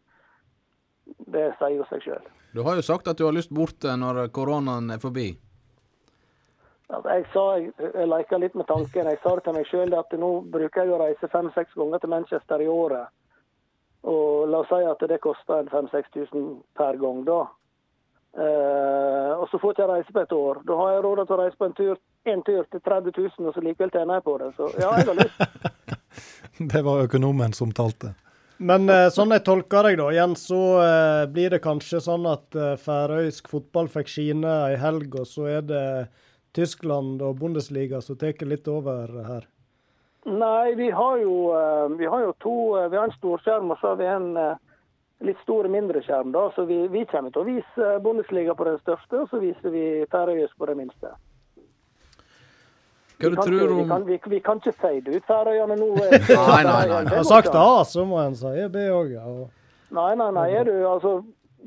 det 1.35 1.47
sier 1.59 1.77
jo 1.77 1.89
seg 1.91 2.05
sjøl. 2.07 2.29
Du 2.53 2.63
har 2.63 2.77
jo 2.77 2.85
sagt 2.85 3.09
at 3.09 3.19
du 3.19 3.25
har 3.25 3.37
lyst 3.37 3.53
bort 3.55 3.85
eh, 3.85 3.97
når 3.97 4.27
koronaen 4.33 4.91
er 4.91 5.01
forbi. 5.01 5.31
Altså, 6.93 7.09
jeg 7.09 7.27
sa, 7.33 7.45
jeg, 7.57 7.73
jeg 7.95 8.09
leka 8.09 8.39
litt 8.41 8.57
med 8.59 8.69
tanken. 8.69 9.09
Jeg 9.09 9.21
sa 9.23 9.35
det 9.37 9.45
til 9.47 9.57
meg 9.57 9.69
sjøl 9.71 9.97
at 9.97 10.13
nå 10.21 10.31
bruker 10.53 10.85
jeg 10.85 10.93
å 10.93 11.01
reise 11.01 11.33
fem-seks 11.33 11.77
ganger 11.77 12.03
til 12.03 12.13
Manchester 12.13 12.65
i 12.65 12.69
året. 12.69 13.13
Og 14.03 14.49
la 14.51 14.61
oss 14.65 14.73
si 14.73 14.83
at 14.85 15.05
det 15.09 15.21
koster 15.23 15.69
5000-6000 15.71 16.49
per 16.77 16.99
gang, 17.01 17.23
da. 17.29 17.45
Eh, 18.33 19.33
og 19.37 19.49
så 19.51 19.59
får 19.61 19.75
ikke 19.75 19.83
jeg 19.83 19.91
reise 19.91 20.15
på 20.15 20.25
et 20.25 20.33
år. 20.33 20.63
Da 20.69 20.77
har 20.79 20.95
jeg 20.95 21.05
råd 21.05 21.23
til 21.27 21.37
å 21.37 21.41
reise 21.43 21.59
på 21.61 21.69
en 21.69 21.77
tur, 21.77 22.01
en 22.33 22.45
tur 22.47 22.65
til 22.73 22.81
30 22.81 23.17
000, 23.19 23.47
og 23.49 23.55
så 23.57 23.65
likevel 23.65 23.93
tjener 23.93 24.19
jeg 24.19 24.27
på 24.29 24.37
det. 24.41 24.51
Så 24.57 24.71
ja, 24.81 24.93
jeg 24.99 25.09
har 25.11 25.21
lyst. 25.21 25.47
Det 26.73 26.83
var 26.85 27.07
økonomen 27.07 27.55
som 27.57 27.73
talte. 27.75 28.13
Men 28.63 28.87
eh, 28.93 29.09
sånn 29.11 29.33
jeg 29.35 29.43
tolker 29.47 29.89
deg, 29.89 29.97
da, 29.99 30.11
Jens, 30.15 30.45
så 30.47 30.61
eh, 30.83 31.23
blir 31.33 31.51
det 31.51 31.63
kanskje 31.65 32.03
sånn 32.05 32.29
at 32.31 32.55
eh, 32.55 32.77
færøysk 32.79 33.49
fotball 33.51 33.89
fikk 33.91 34.13
skine 34.13 34.53
ei 34.69 34.77
helg, 34.79 35.17
og 35.19 35.27
så 35.27 35.49
er 35.57 35.65
det 35.67 35.87
Tyskland 36.55 37.25
og 37.25 37.41
Bundesliga 37.41 38.01
som 38.05 38.19
tar 38.21 38.37
litt 38.47 38.69
over 38.69 39.09
her. 39.27 39.49
Nei, 40.29 40.75
vi 40.79 40.91
har 40.91 41.17
jo, 41.19 41.37
eh, 41.57 41.89
vi 41.99 42.07
har 42.07 42.21
jo 42.23 42.35
to 42.39 42.59
Vi 42.91 42.97
har 42.97 43.09
en 43.09 43.17
storskjerm, 43.17 43.73
og 43.73 43.79
så 43.81 43.93
har 43.93 43.97
vi 43.97 44.07
en 44.07 44.37
eh, 44.37 44.61
litt 45.23 45.39
stor 45.43 45.69
mindre 45.71 46.03
skjerm. 46.03 46.33
da, 46.35 46.49
Så 46.57 46.65
vi, 46.69 46.81
vi 46.93 47.05
kommer 47.11 47.31
til 47.31 47.43
å 47.43 47.49
vise 47.49 47.91
Bundesliga 48.05 48.55
på 48.59 48.65
den 48.69 48.79
største, 48.83 49.23
og 49.23 49.29
så 49.31 49.41
viser 49.43 49.71
vi 49.75 49.85
færøysk 50.11 50.57
på 50.59 50.67
den 50.71 50.77
minste. 50.83 51.13
Hva 53.23 53.29
Vi 53.29 53.31
du 53.31 53.37
kan, 53.37 53.45
tror 53.47 53.59
vi, 53.69 53.83
om 53.83 53.89
kan, 53.89 54.05
vi, 54.07 54.19
vi 54.27 54.41
kan 54.43 54.59
ikke 54.59 54.73
fade 54.83 55.13
ut 55.15 55.27
Færøyene 55.29 55.77
nå. 55.79 55.89
Nei, 55.99 56.09
nei, 56.09 56.65
nei, 56.67 56.87
nei. 56.91 57.03
Jeg 57.07 57.19
har 57.21 57.29
sagt 57.29 57.55
A, 57.55 57.85
så 57.87 58.05
må 58.09 58.19
en 58.23 58.35
si 58.39 58.51
B 58.75 58.87
òg, 58.91 59.13
ja. 59.15 59.23
Og- 59.23 59.51
Nei, 59.93 60.15
nei, 60.17 60.31
nei. 60.33 60.47
Er 60.57 60.65
du, 60.65 60.73
altså, 60.89 61.11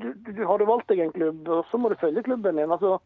du, 0.02 0.08
du, 0.26 0.40
har 0.44 0.58
du 0.58 0.64
valgt 0.66 0.88
deg 0.90 0.98
en 1.04 1.12
klubb, 1.14 1.46
så 1.70 1.78
må 1.78 1.88
du 1.88 1.94
følge 2.00 2.24
klubben 2.26 2.58
din. 2.58 2.72
altså, 2.74 2.96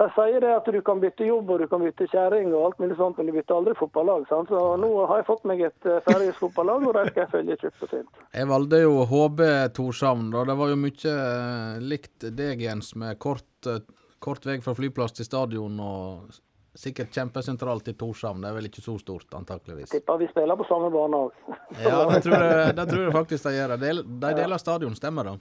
De 0.00 0.06
sier 0.16 0.40
det 0.40 0.50
at 0.56 0.68
du 0.72 0.78
kan 0.84 1.00
bytte 1.02 1.26
jobb 1.26 1.50
og 1.52 1.60
du 1.60 1.66
kan 1.68 1.82
bytte 1.84 2.06
kjerring 2.08 2.48
og 2.54 2.68
alt 2.68 2.78
mulig 2.80 2.96
sånt, 2.96 3.18
men 3.18 3.28
du 3.28 3.34
bytter 3.36 3.58
aldri 3.58 3.74
fotballag. 3.76 4.24
sant? 4.30 4.48
Så 4.48 4.60
nå 4.80 4.90
har 5.04 5.20
jeg 5.20 5.26
fått 5.28 5.44
meg 5.48 5.60
et 5.68 5.88
uh, 5.88 5.98
færøysk 6.06 6.40
fotballag, 6.46 6.86
og 6.88 6.96
det 6.96 7.02
skal 7.10 7.22
jeg 7.22 7.32
følge 7.34 7.58
tjukt 7.60 7.84
og 7.84 7.92
tynt. 7.92 8.22
Jeg 8.32 8.48
valgte 8.48 8.80
jo 8.80 8.94
HB 9.10 9.42
Torshavn, 9.76 10.30
og 10.32 10.48
Det 10.48 10.56
var 10.62 10.72
jo 10.72 10.78
mye 10.80 11.12
eh, 11.12 11.82
likt 11.92 12.30
deg, 12.38 12.64
Jens, 12.64 12.94
med 12.96 13.20
kort, 13.20 13.68
eh, 13.68 13.84
kort 14.22 14.48
vei 14.48 14.56
fra 14.64 14.74
flyplass 14.78 15.18
til 15.18 15.28
stadion 15.28 15.76
og 15.84 16.32
sikkert 16.74 17.12
kjempesentralt 17.12 17.92
i 17.92 17.96
Torshavn. 18.00 18.40
Det 18.40 18.48
er 18.48 18.56
vel 18.56 18.70
ikke 18.70 18.84
så 18.84 18.96
stort, 19.00 19.28
antakeligvis. 19.36 19.92
Tipper 19.92 20.24
vi 20.24 20.30
spiller 20.32 20.56
på 20.56 20.66
samme 20.70 20.88
bane 20.94 21.20
òg. 21.26 21.54
Ja, 21.84 22.00
det 22.08 22.24
tror 22.24 22.40
jeg, 22.40 22.74
det 22.80 22.88
tror 22.88 23.04
jeg 23.04 23.14
faktisk 23.20 23.48
de 23.50 23.54
gjør. 23.58 23.76
De 23.76 24.34
deler 24.40 24.64
stadion, 24.64 24.96
stemmer 24.96 25.34
det? 25.34 25.38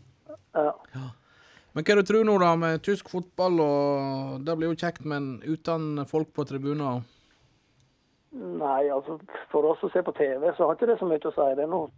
Ja. 0.60 1.08
Men 1.72 1.88
hva 1.88 1.96
du 1.96 2.04
tror 2.04 2.26
nå, 2.28 2.36
da, 2.42 2.52
med 2.60 2.84
tysk 2.84 3.10
fotball 3.14 3.62
og 3.64 4.42
Det 4.44 4.58
blir 4.60 4.74
jo 4.74 4.78
kjekt, 4.78 5.06
men 5.08 5.38
uten 5.48 6.04
folk 6.10 6.34
på 6.36 6.44
tribuner? 6.50 7.02
Nei, 8.32 8.88
altså 8.92 9.18
for 9.52 9.68
oss 9.68 9.80
som 9.84 9.92
ser 9.92 10.04
på 10.08 10.16
TV, 10.16 10.52
så 10.56 10.68
har 10.68 10.76
ikke 10.76 10.88
det 10.88 11.00
så 11.00 11.08
mye 11.08 11.24
å 11.28 11.34
si. 11.36 11.48
Det 11.56 11.66
er 11.66 11.72
noe 11.72 11.92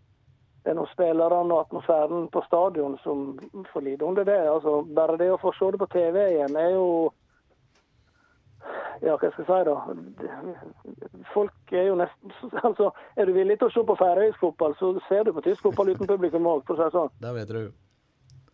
det 0.64 0.72
er 0.72 0.78
noen 0.78 0.92
spillerne 0.94 1.52
og 1.52 1.66
atmosfæren 1.66 2.30
på 2.32 2.42
stadion 2.46 2.94
som 3.04 3.34
får 3.74 3.84
lide 3.84 4.06
under 4.08 4.24
det. 4.24 4.40
Altså, 4.48 4.78
bare 4.96 5.18
det 5.20 5.28
å 5.34 5.42
få 5.42 5.52
se 5.58 5.74
det 5.74 5.80
på 5.82 5.90
TV 5.92 6.22
igjen 6.30 6.56
er 6.56 6.72
jo 6.78 6.88
Ja, 9.04 9.18
hva 9.20 9.28
skal 9.34 9.44
jeg 9.44 9.50
si, 9.50 9.58
da. 9.68 11.24
Folk 11.34 11.74
er 11.76 11.90
jo 11.90 11.98
nesten 12.00 12.32
Altså, 12.64 12.94
er 13.20 13.28
du 13.28 13.34
villig 13.36 13.58
til 13.60 13.68
å 13.68 13.74
se 13.76 13.84
på 13.90 13.98
færøysk 14.00 14.40
fotball, 14.40 14.78
så 14.80 14.94
ser 15.10 15.28
du 15.28 15.34
på 15.36 15.44
tysk 15.44 15.68
fotball 15.68 15.92
uten 15.92 16.08
publikum 16.08 16.48
òg, 16.48 16.64
for 16.64 16.78
å 16.78 16.80
si 16.80 16.88
det 16.88 16.96
sånn. 16.96 17.12
Det 17.20 17.34
vil 17.34 17.44
jeg 17.44 17.52
tro. 17.52 17.66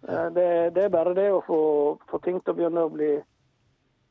Eh, 0.07 0.29
Det, 0.35 0.47
det 0.75 0.85
er 0.85 0.93
bare 0.93 1.13
det 1.17 1.27
å 1.33 1.43
få, 1.47 1.59
få 2.11 2.21
ting 2.23 2.39
til 2.39 2.53
å 2.53 2.57
begynne 2.57 2.85
å 2.85 2.93
bli 2.93 3.11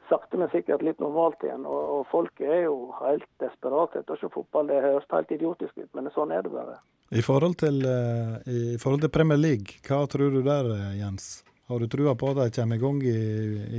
sakte, 0.08 0.38
men 0.40 0.48
sikkert 0.52 0.82
litt 0.82 1.00
normalt 1.00 1.42
igjen. 1.44 1.66
Og, 1.68 1.80
og 1.98 2.06
folk 2.12 2.40
er 2.40 2.64
jo 2.66 2.92
helt 3.00 3.28
desperate 3.42 4.00
etter 4.00 4.16
å 4.16 4.20
se 4.20 4.30
fotball. 4.32 4.70
Det 4.70 4.80
høres 4.84 5.10
helt 5.12 5.34
idiotisk 5.36 5.76
ut, 5.76 5.90
men 5.96 6.08
sånn 6.14 6.32
er 6.32 6.46
det 6.46 6.52
bare. 6.54 6.78
I 7.12 7.24
forhold, 7.24 7.56
til, 7.60 7.80
uh, 7.88 8.36
I 8.44 8.76
forhold 8.80 9.04
til 9.04 9.12
Premier 9.12 9.40
League, 9.40 9.80
hva 9.88 10.02
tror 10.08 10.32
du 10.32 10.42
der, 10.44 10.68
Jens? 10.96 11.44
Har 11.68 11.80
du 11.80 11.88
trua 11.88 12.14
på 12.16 12.32
at 12.32 12.40
de 12.40 12.50
kommer 12.56 12.76
i 12.76 12.80
gang 12.80 13.00
i, 13.04 13.20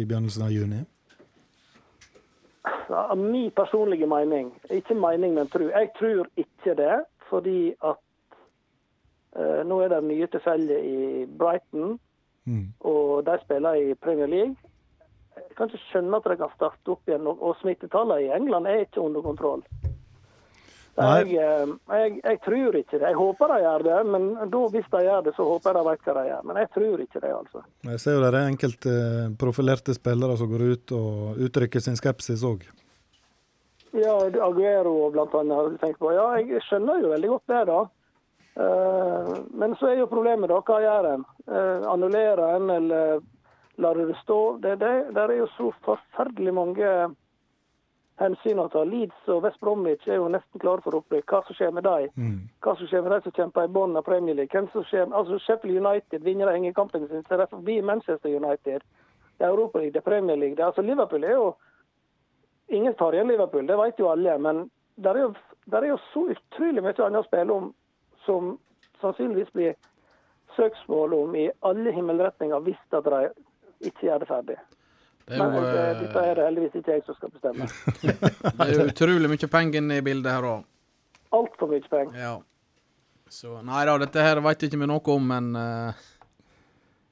i 0.02 0.06
begynnelsen 0.06 0.46
av 0.46 0.54
juni? 0.54 0.84
Ja, 2.90 3.16
min 3.18 3.52
personlige 3.54 4.06
mening, 4.10 4.52
ikke 4.70 4.98
mening, 4.98 5.34
men 5.38 5.50
tro. 5.50 5.70
Jeg 5.70 5.92
tror 5.98 6.30
ikke 6.38 6.76
det, 6.78 6.96
fordi 7.30 7.74
at 7.86 8.02
nå 9.38 9.76
er 9.86 9.92
det 9.94 10.00
mye 10.04 10.28
tilfeldig 10.32 10.80
i 10.90 11.26
Brighton. 11.40 11.98
Mm. 12.50 12.66
Og 12.90 13.26
de 13.28 13.36
spiller 13.44 13.78
i 13.78 13.94
Premier 13.94 14.28
League. 14.32 14.56
Jeg 15.38 15.56
kan 15.58 15.70
ikke 15.70 15.86
skjønne 15.90 16.18
at 16.18 16.28
de 16.32 16.38
kan 16.40 16.56
starte 16.56 16.96
opp 16.96 17.10
igjen. 17.10 17.28
Og 17.30 17.56
smittetallene 17.62 18.26
i 18.26 18.34
England 18.36 18.68
er 18.68 18.86
ikke 18.86 19.04
under 19.06 19.24
kontroll. 19.26 19.64
Jeg, 21.00 21.28
eh, 21.40 21.70
jeg, 21.96 22.16
jeg, 22.26 22.40
tror 22.44 22.76
ikke 22.76 22.98
det. 22.98 23.06
Jeg 23.08 23.16
håper 23.16 23.52
de 23.54 23.60
gjør 23.64 23.86
det, 23.88 24.00
men 24.12 24.26
da, 24.52 24.64
hvis 24.74 24.90
de 24.92 25.04
gjør 25.06 25.22
det, 25.28 25.34
så 25.38 25.46
håper 25.48 25.70
jeg 25.70 25.78
de 25.78 25.84
vet 25.88 26.08
hva 26.08 26.16
de 26.18 26.24
gjør. 26.28 26.42
Men 26.50 26.60
jeg 26.60 26.70
tror 26.76 27.04
ikke 27.06 27.22
det, 27.24 27.32
altså. 27.38 27.62
Jeg 27.88 28.02
ser 28.04 28.18
jo 28.18 28.24
det 28.26 28.32
er 28.34 28.50
enkelte 28.50 28.96
eh, 28.98 29.30
profilerte 29.40 29.96
spillere 29.96 30.36
som 30.42 30.52
går 30.52 30.66
ut 30.74 30.96
og 30.98 31.40
uttrykker 31.48 31.86
sin 31.86 31.96
skepsis 32.00 32.44
òg. 32.50 32.68
Ja, 33.96 34.18
Aguero 34.46 35.08
blant 35.14 35.34
annet 35.40 35.80
tenkt 35.82 36.02
på. 36.04 36.12
Ja, 36.14 36.28
jeg 36.42 36.60
skjønner 36.68 37.00
jo 37.02 37.14
veldig 37.14 37.32
godt 37.32 37.54
det, 37.54 37.64
da. 37.72 37.80
Uh, 38.60 39.38
men 39.56 39.76
så 39.80 39.88
er 39.88 40.02
jo 40.02 40.12
problemet, 40.12 40.50
da. 40.52 40.60
Hva 40.68 40.82
gjør 40.84 41.10
en? 41.14 41.26
Uh, 41.48 41.88
annullerer 41.94 42.58
en, 42.58 42.70
eller 42.76 43.22
lar 43.80 43.96
det 43.96 44.18
stå? 44.24 44.58
Det, 44.64 44.76
det, 44.82 44.94
der 45.16 45.32
er 45.32 45.38
jo 45.40 45.48
så 45.56 45.72
forferdelig 45.86 46.54
mange 46.54 46.94
hensyn 48.20 48.60
å 48.60 48.68
ta. 48.72 48.84
Leeds 48.84 49.30
og 49.32 49.46
West 49.46 49.60
Bromwich 49.64 50.08
er 50.08 50.20
jo 50.20 50.28
nesten 50.32 50.62
klare 50.62 50.84
for 50.84 50.98
opprykk. 51.00 51.26
Hva 51.32 51.42
som 51.48 51.56
skjer 51.56 51.72
med 51.76 51.88
dem? 51.88 52.10
Mm. 52.20 52.42
Hva 52.66 52.76
som 52.76 52.90
skjer 52.90 53.06
med 53.06 53.16
de 53.16 53.20
som 53.26 53.36
kjemper 53.38 53.70
i 53.70 53.74
bunnen 53.78 54.00
av 54.00 54.08
Premier 54.08 54.36
League? 54.36 54.52
Hvem 54.52 54.68
som 54.74 54.84
skjer? 54.90 55.08
Altså 55.08 55.40
Sheffield 55.46 55.80
United 55.80 56.26
vinner 56.28 56.52
hengekampen 56.52 57.08
sin, 57.08 57.24
så 57.24 57.38
de 57.40 57.46
er 57.46 57.54
forbi 57.54 57.80
Manchester 57.86 58.36
United. 58.36 58.84
Det 59.40 59.48
er 59.48 59.54
Europa 59.54 59.80
League, 59.80 59.96
det 59.96 60.04
er 60.04 60.10
Premier 60.10 60.36
League. 60.36 60.58
Det 60.58 60.66
er, 60.66 60.74
altså 60.74 60.84
Liverpool 60.84 61.24
er 61.24 61.36
jo 61.38 61.50
Ingen 62.70 62.94
tar 62.94 63.16
igjen 63.16 63.32
Liverpool, 63.32 63.66
det 63.66 63.78
vet 63.80 63.98
jo 63.98 64.12
alle. 64.12 64.36
Men 64.38 64.68
det 65.02 65.10
er 65.10 65.32
er 65.74 65.86
jo 65.88 65.98
så 66.14 66.28
utrolig 66.36 66.84
mye 66.86 67.06
annet 67.06 67.24
å 67.24 67.26
spille 67.26 67.56
om 67.56 67.72
som 68.30 68.58
sannsynligvis 69.02 69.54
blir 69.58 69.78
søksmål 70.56 71.14
om 71.14 71.36
i 71.36 71.48
alle 71.66 71.94
himmelretninger 71.96 72.66
hvis 72.66 72.82
at 72.98 73.08
de 73.08 73.22
ikke 73.90 74.10
gjør 74.10 74.22
det 74.24 74.28
ferdig. 74.30 74.58
Det 75.30 75.38
er 75.38 75.44
jo, 75.44 75.50
Men 75.52 75.64
det, 75.64 75.82
eh, 75.82 76.02
dette 76.02 76.22
er 76.26 76.36
det 76.36 76.46
heldigvis 76.48 76.76
ikke 76.80 76.96
jeg 76.96 77.04
som 77.06 77.18
skal 77.18 77.32
bestemme. 77.34 77.68
det 78.58 78.66
er 78.66 78.74
jo 78.74 78.86
utrolig 78.90 79.30
mye 79.30 79.50
penger 79.56 79.82
inne 79.82 80.00
i 80.00 80.06
bildet 80.06 80.34
her 80.34 80.48
òg. 80.52 80.64
Altfor 81.38 81.70
mye 81.70 81.92
penger. 81.92 82.18
Ja. 82.18 82.36
Så 83.30 83.60
nei 83.62 83.84
da, 83.86 83.98
dette 84.02 84.26
her 84.26 84.42
veit 84.42 84.66
ikke 84.66 84.80
vi 84.82 84.90
noe 84.90 85.14
om, 85.14 85.28
men 85.30 85.52
uh... 85.54 86.08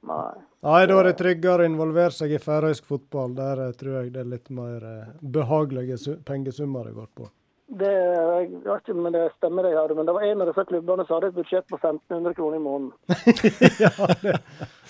Nei. 0.08 0.34
Nei, 0.66 0.82
da 0.90 0.96
er 0.98 1.06
det 1.06 1.16
tryggere 1.18 1.62
å 1.62 1.68
involvere 1.70 2.14
seg 2.14 2.34
i 2.34 2.42
færøysk 2.42 2.86
fotball. 2.90 3.34
Der 3.38 3.62
uh, 3.68 3.72
tror 3.78 4.00
jeg 4.00 4.12
det 4.16 4.24
er 4.24 4.32
litt 4.34 4.50
mer 4.54 4.86
behagelige 5.22 6.18
pengesummer 6.26 6.90
det 6.90 6.96
går 6.98 7.10
på. 7.14 7.30
Det, 7.70 7.88
jeg 7.92 8.44
vet 8.64 8.86
ikke 8.88 8.94
om 8.96 9.06
det 9.12 9.22
stemmer, 9.36 9.66
det, 9.68 9.94
men 9.96 10.06
det 10.08 10.12
var 10.16 10.22
en 10.24 10.40
av 10.40 10.48
disse 10.48 10.62
klubbene 10.70 11.04
som 11.04 11.18
hadde 11.18 11.28
et 11.28 11.34
budsjett 11.36 11.66
på 11.68 11.76
1500 11.76 12.34
kroner 12.38 12.56
i 12.56 12.62
måneden. 12.64 12.92
ja, 13.84 13.90
det, 14.22 14.36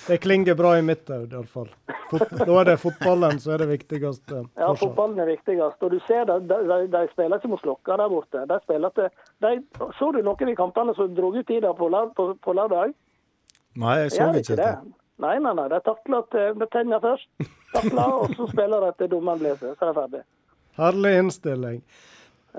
det, 0.04 0.18
klinger 0.22 0.54
bra 0.54 0.76
i 0.78 0.84
mitt 0.86 1.10
øye, 1.10 1.24
iallfall. 1.26 1.72
Da 2.12 2.60
er 2.60 2.68
det 2.68 2.76
fotballen 2.78 3.40
som 3.42 3.56
er 3.56 3.64
det 3.64 3.66
viktigste. 3.72 4.44
Ja, 4.54 4.68
fotballen 4.78 5.18
er 5.18 5.26
viktigst. 5.32 5.82
Og 5.82 5.90
du 5.90 5.98
ser 6.06 6.28
det, 6.30 6.36
de, 6.52 6.58
de, 6.68 6.76
de 6.92 7.00
spiller 7.16 7.42
ikke 7.42 7.50
mot 7.50 7.64
slokka 7.64 7.96
der 7.98 8.12
borte. 8.12 8.44
De 8.52 8.58
spiller 8.62 8.94
til, 8.94 9.08
de, 9.42 9.50
Så 9.98 10.10
du 10.14 10.20
noen 10.22 10.52
i 10.52 10.54
kampene 10.60 10.94
som 10.94 11.10
dro 11.16 11.32
ut 11.34 11.48
tida 11.50 11.72
på, 11.80 11.88
på, 12.14 12.28
på 12.46 12.54
lørdag? 12.60 12.94
Nei, 13.82 13.96
jeg 14.04 14.12
så 14.14 14.28
ikke 14.38 14.58
det. 14.60 14.70
Nei, 15.18 15.34
nei, 15.42 15.54
nei. 15.58 15.66
De 15.72 15.80
takler 15.82 16.54
med 16.54 16.70
tenna 16.70 17.02
først. 17.02 17.26
Takler, 17.74 18.14
og 18.22 18.38
så 18.38 18.46
spiller 18.52 18.86
de 18.86 18.92
til 19.02 19.10
dommeren 19.16 19.42
blåser. 19.42 19.74
Så 19.74 19.88
er 19.88 19.90
de 19.90 19.98
ferdig. 19.98 20.22
Herlig 20.78 21.12
innstilling. 21.24 21.82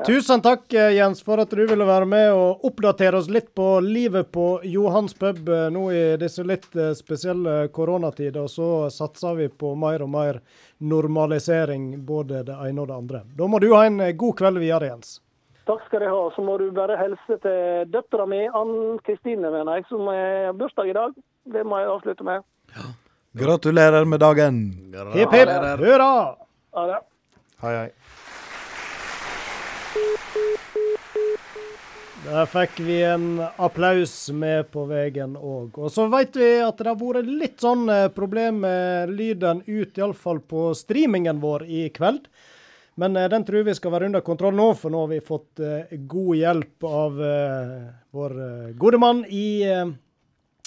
Tusen 0.06 0.42
takk, 0.42 0.74
eh, 0.74 0.90
Jens, 0.90 1.24
for 1.24 1.42
at 1.42 1.50
du 1.50 1.60
ville 1.68 1.86
være 1.86 2.06
med 2.08 2.32
og 2.32 2.66
oppdatere 2.70 3.18
oss 3.18 3.28
litt 3.30 3.50
på 3.58 3.80
livet 3.84 4.30
på 4.32 4.62
Johans 4.64 5.14
pub 5.18 5.50
eh, 5.50 5.66
nå 5.74 5.90
i 5.92 6.04
disse 6.22 6.46
litt 6.48 6.70
eh, 6.76 6.94
spesielle 6.96 7.68
koronatider. 7.76 8.48
Så 8.48 8.90
satser 8.94 9.36
vi 9.36 9.50
på 9.50 9.74
mer 9.76 10.06
og 10.06 10.12
mer 10.14 10.40
normalisering, 10.78 11.92
både 12.06 12.46
det 12.48 12.56
ene 12.70 12.86
og 12.86 12.88
det 12.88 13.00
andre. 13.02 13.24
Da 13.36 13.50
må 13.50 13.60
du 13.60 13.74
ha 13.74 13.84
en 13.90 14.00
god 14.16 14.38
kveld 14.40 14.62
videre, 14.62 14.94
Jens. 14.94 15.18
Takk 15.68 15.84
skal 15.90 16.06
du 16.06 16.10
ha. 16.14 16.22
Så 16.38 16.46
må 16.46 16.56
du 16.62 16.70
bare 16.74 16.98
helse 16.98 17.42
til 17.44 17.92
døtra 17.92 18.30
mi, 18.30 18.46
Ann 18.48 19.02
Kristine, 19.06 19.52
mener 19.52 19.82
jeg, 19.82 19.90
som 19.92 20.08
har 20.08 20.56
bursdag 20.58 20.94
i 20.94 20.98
dag. 20.98 21.18
Det 21.50 21.66
må 21.68 21.82
jeg 21.82 21.92
avslutte 21.98 22.26
med. 22.30 22.46
Ja. 22.78 22.88
Gratulerer 23.44 24.08
med 24.10 24.24
dagen. 24.24 24.64
Hipp 25.14 25.36
hipp 25.36 25.52
hurra. 25.84 26.14
Ha 26.78 26.88
det. 26.94 27.02
Hei, 27.60 27.74
hei. 27.76 27.88
Der 32.20 32.48
fikk 32.52 32.82
vi 32.84 32.98
en 33.08 33.40
applaus 33.40 34.14
med 34.36 34.68
på 34.74 34.82
veien 34.90 35.38
òg. 35.40 35.78
Og 35.80 35.88
så 35.94 36.04
vet 36.12 36.36
vi 36.36 36.50
at 36.60 36.82
det 36.82 36.90
har 36.90 36.98
vært 37.00 37.30
litt 37.30 37.64
sånn 37.64 37.86
eh, 37.94 38.10
problem 38.12 38.60
med 38.66 39.14
lyden 39.16 39.62
ut, 39.64 39.96
iallfall 39.96 40.42
på 40.44 40.74
streamingen 40.76 41.40
vår 41.40 41.64
i 41.64 41.86
kveld. 41.96 42.28
Men 43.00 43.16
eh, 43.16 43.30
den 43.32 43.48
tror 43.48 43.64
vi 43.64 43.78
skal 43.78 43.96
være 43.96 44.10
under 44.12 44.26
kontroll 44.26 44.58
nå, 44.60 44.68
for 44.76 44.92
nå 44.92 45.06
har 45.06 45.14
vi 45.14 45.22
fått 45.24 45.64
uh, 45.64 45.96
god 46.12 46.42
hjelp 46.42 46.88
av 46.90 47.24
vår 48.20 48.38
gode 48.84 49.00
mann 49.00 49.24
i 49.24 49.48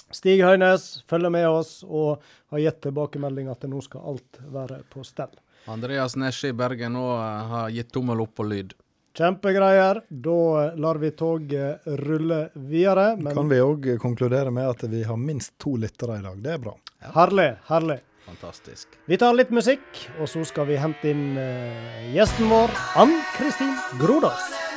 Stig 0.09 0.41
Høynes. 0.41 1.03
Følger 1.11 1.37
med 1.37 1.51
oss 1.51 1.83
og 1.85 2.25
har 2.55 2.65
gitt 2.65 2.81
tilbakemelding 2.89 3.53
at 3.53 3.69
nå 3.69 3.85
skal 3.85 4.15
alt 4.15 4.41
være 4.57 4.81
på 4.89 5.05
stell. 5.05 5.37
Andreas 5.69 6.17
Nesje 6.17 6.51
i 6.51 6.57
Bergen 6.57 6.97
òg 6.99 7.19
har 7.53 7.75
gitt 7.77 7.93
tommel 7.93 8.25
opp 8.25 8.39
på 8.41 8.49
lyd. 8.49 8.73
Kjempegreier. 9.19 10.03
Da 10.09 10.75
lar 10.77 11.01
vi 11.03 11.11
toget 11.11 11.87
rulle 11.87 12.49
videre. 12.55 13.17
Men... 13.17 13.35
Kan 13.37 13.51
vi 13.53 13.61
òg 13.61 13.91
konkludere 14.01 14.51
med 14.51 14.71
at 14.71 14.87
vi 14.89 15.05
har 15.05 15.21
minst 15.21 15.55
to 15.61 15.77
lyttere 15.77 16.19
i 16.21 16.25
dag. 16.25 16.41
Det 16.41 16.57
er 16.57 16.65
bra. 16.65 16.75
Ja. 17.03 17.13
Herlig. 17.21 17.51
Herlig. 17.69 18.01
Fantastisk. 18.27 18.89
Vi 19.11 19.19
tar 19.19 19.35
litt 19.37 19.51
musikk, 19.53 19.85
og 20.21 20.31
så 20.31 20.45
skal 20.49 20.71
vi 20.71 20.79
hente 20.81 21.11
inn 21.11 21.35
uh, 21.37 22.13
gjesten 22.15 22.49
vår, 22.53 22.73
Ann 23.03 23.19
Kristin 23.37 23.75
Grodås. 24.01 24.72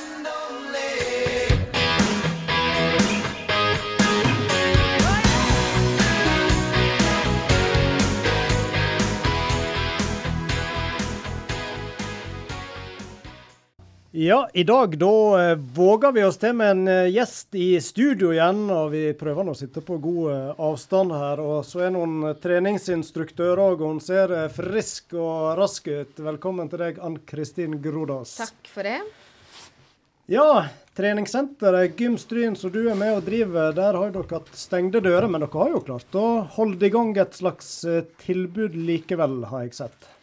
Ja, 14.17 14.49
i 14.53 14.63
dag 14.63 14.97
da 14.97 15.49
eh, 15.49 15.57
våger 15.57 16.11
vi 16.11 16.21
oss 16.23 16.37
til 16.39 16.53
med 16.55 16.69
en 16.71 16.87
eh, 16.87 17.09
gjest 17.11 17.55
i 17.59 17.81
studio 17.83 18.29
igjen. 18.31 18.61
Og 18.71 18.93
vi 18.93 19.01
prøver 19.19 19.43
nå 19.43 19.51
å 19.51 19.59
sitte 19.59 19.83
på 19.83 19.97
god 19.99 20.29
eh, 20.31 20.61
avstand 20.69 21.11
her. 21.11 21.41
Og 21.43 21.65
så 21.67 21.81
er 21.83 21.91
noen 21.91 22.29
treningsinstruktør 22.39 23.59
òg, 23.59 23.83
og 23.83 23.91
hun 23.91 23.99
ser 23.99 24.31
frisk 24.55 25.17
og 25.19 25.59
rask 25.59 25.91
ut. 25.91 26.23
Velkommen 26.29 26.71
til 26.71 26.85
deg, 26.85 27.03
Ann 27.03 27.19
Kristin 27.27 27.75
Grodås. 27.83 28.37
Takk 28.39 28.71
for 28.71 28.87
det. 28.87 29.01
Ja, 30.31 30.47
treningssenteret 30.95 31.99
Gym 31.99 32.15
Stryn 32.15 32.55
som 32.55 32.71
du 32.71 32.85
er 32.85 32.95
med 32.95 33.17
og 33.17 33.27
driver, 33.27 33.75
der 33.75 33.99
har 33.99 34.15
dere 34.15 34.39
hatt 34.39 34.55
stengte 34.55 35.03
dører. 35.03 35.27
Men 35.27 35.43
dere 35.43 35.59
har 35.59 35.75
jo 35.75 35.87
klart 35.91 36.21
å 36.23 36.27
holde 36.55 36.87
i 36.87 36.95
gang 36.95 37.11
et 37.19 37.35
slags 37.35 37.81
tilbud 38.23 38.79
likevel, 38.79 39.41
har 39.51 39.67
jeg 39.67 39.81
sett. 39.83 40.14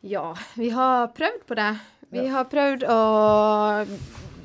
Ja, 0.00 0.36
vi 0.56 0.70
har 0.70 1.08
prøvd 1.16 1.46
på 1.46 1.56
det. 1.58 1.70
Vi 2.10 2.26
har 2.32 2.46
prøvd 2.50 2.84
å 2.90 3.00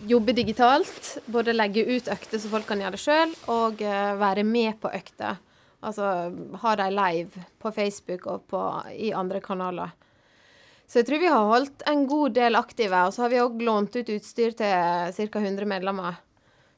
jobbe 0.06 0.36
digitalt. 0.38 1.18
Både 1.26 1.56
legge 1.56 1.86
ut 1.88 2.10
økter 2.12 2.42
så 2.42 2.52
folk 2.52 2.68
kan 2.70 2.82
gjøre 2.84 2.98
det 2.98 3.02
sjøl, 3.02 3.36
og 3.52 3.82
uh, 3.82 4.16
være 4.20 4.44
med 4.46 4.78
på 4.82 4.92
økter. 4.94 5.40
Altså 5.86 6.10
ha 6.62 6.76
dem 6.80 6.96
live 6.98 7.46
på 7.62 7.72
Facebook 7.72 8.26
og 8.32 8.48
på, 8.52 8.62
i 8.94 9.14
andre 9.14 9.42
kanaler. 9.42 9.94
Så 10.86 11.00
jeg 11.02 11.08
tror 11.08 11.22
vi 11.22 11.32
har 11.34 11.50
holdt 11.50 11.86
en 11.90 12.06
god 12.10 12.36
del 12.38 12.58
aktive. 12.58 13.06
Og 13.08 13.14
så 13.14 13.26
har 13.26 13.34
vi 13.34 13.42
òg 13.42 13.62
lånt 13.66 13.96
ut 13.96 14.10
utstyr 14.18 14.54
til 14.58 15.14
ca. 15.18 15.42
100 15.42 15.70
medlemmer. 15.70 16.20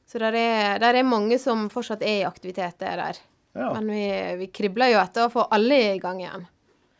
Så 0.08 0.20
det 0.22 0.40
er, 0.40 0.78
der 0.80 0.96
er, 0.96 1.04
mange 1.04 1.36
som 1.40 1.66
fortsatt 1.68 2.00
er 2.00 2.22
i 2.22 2.28
aktivitet, 2.28 2.78
der. 2.80 3.18
Ja. 3.52 3.72
Men 3.74 3.90
vi, 3.92 4.04
vi 4.40 4.48
kribler 4.54 4.94
jo 4.94 5.02
etter 5.02 5.26
å 5.26 5.32
få 5.32 5.44
alle 5.52 5.82
i 5.90 5.98
gang 6.00 6.22
igjen. 6.22 6.46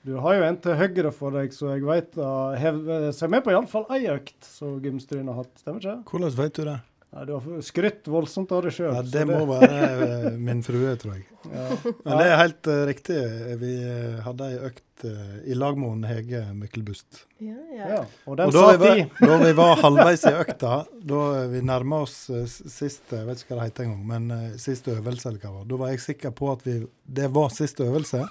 Du 0.06 0.14
har 0.22 0.38
jo 0.38 0.44
en 0.46 0.60
til 0.62 0.78
høyre 0.78 1.10
for 1.14 1.34
deg, 1.34 1.50
så 1.54 1.72
jeg 1.74 1.86
vet 1.86 2.20
uh, 2.20 2.54
hev, 2.58 2.78
Se 3.16 3.28
med 3.30 3.42
på 3.44 3.52
iallfall 3.54 3.88
ei 3.96 4.04
økt 4.12 4.46
som 4.46 4.78
Gymstryn 4.84 5.28
har 5.30 5.42
hatt, 5.42 5.52
stemmer 5.58 5.82
ikke 5.82 5.98
Hvordan 6.12 6.38
vet 6.38 6.60
du 6.60 6.64
det? 6.68 6.78
Ja, 7.10 7.24
du 7.24 7.32
har 7.32 7.62
skrytt 7.64 8.08
voldsomt 8.12 8.50
av 8.52 8.66
deg 8.66 8.74
sjøl. 8.76 8.90
Ja, 8.92 9.00
det 9.00 9.22
må 9.30 9.38
være 9.48 9.76
eh, 10.04 10.34
min 10.36 10.60
frue, 10.64 10.90
tror 11.00 11.14
jeg. 11.16 11.24
Men 12.04 12.20
det 12.20 12.26
er 12.26 12.36
helt 12.36 12.68
uh, 12.68 12.82
riktig. 12.88 13.16
Vi 13.62 13.70
eh, 13.80 14.18
hadde 14.26 14.48
ei 14.50 14.58
økt 14.68 15.06
uh, 15.08 15.38
i 15.48 15.56
lag 15.56 15.78
med 15.80 16.04
Hege 16.10 16.42
Mykkelbust. 16.52 17.22
Ja, 17.40 17.56
ja. 17.72 17.88
Ja, 17.94 18.02
og 18.28 18.36
den 18.42 18.52
Og 18.52 18.58
satt 18.58 18.82
var, 18.82 19.00
i. 19.00 19.06
da 19.22 19.40
vi 19.40 19.54
var 19.56 19.80
halvveis 19.86 20.26
i 20.28 20.34
økta, 20.36 20.74
da 21.14 21.24
vi 21.48 21.64
nærma 21.64 22.02
oss 22.04 22.18
uh, 22.28 22.44
sist 22.44 23.16
jeg 23.16 23.24
vet 23.30 23.40
ikke 23.40 23.54
hva 23.54 23.62
det 23.62 23.70
heter 23.70 23.88
engang, 23.88 24.04
men 24.12 24.28
uh, 24.34 24.60
siste 24.60 24.92
øvelse, 24.98 25.30
eller 25.30 25.40
hva 25.40 25.48
det 25.48 25.56
var, 25.62 25.68
da 25.72 25.82
var 25.86 25.94
jeg 25.94 26.04
sikker 26.04 26.36
på 26.36 26.52
at 26.52 26.68
vi, 26.68 26.78
det 27.22 27.32
var 27.32 27.48
siste 27.56 27.88
øvelse, 27.88 28.26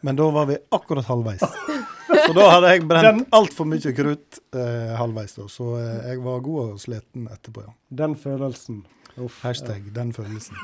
men 0.00 0.18
da 0.18 0.30
var 0.30 0.50
vi 0.50 0.58
akkurat 0.74 1.06
halvveis. 1.08 1.44
Så 2.26 2.32
da 2.36 2.50
hadde 2.50 2.74
jeg 2.74 2.84
brent 2.86 3.32
altfor 3.34 3.66
mye 3.68 3.92
krutt 3.96 4.38
eh, 4.54 4.92
halvveis, 4.98 5.36
da, 5.38 5.46
så 5.50 5.72
eh, 5.80 6.12
jeg 6.12 6.20
var 6.24 6.44
god 6.44 6.60
og 6.76 6.82
sliten 6.82 7.26
etterpå, 7.32 7.64
ja. 7.66 7.74
Den 8.02 8.14
følelsen. 8.18 8.84
Uff, 9.16 9.40
Hashtag 9.42 9.88
den 9.96 10.12
følelsen. 10.12 10.56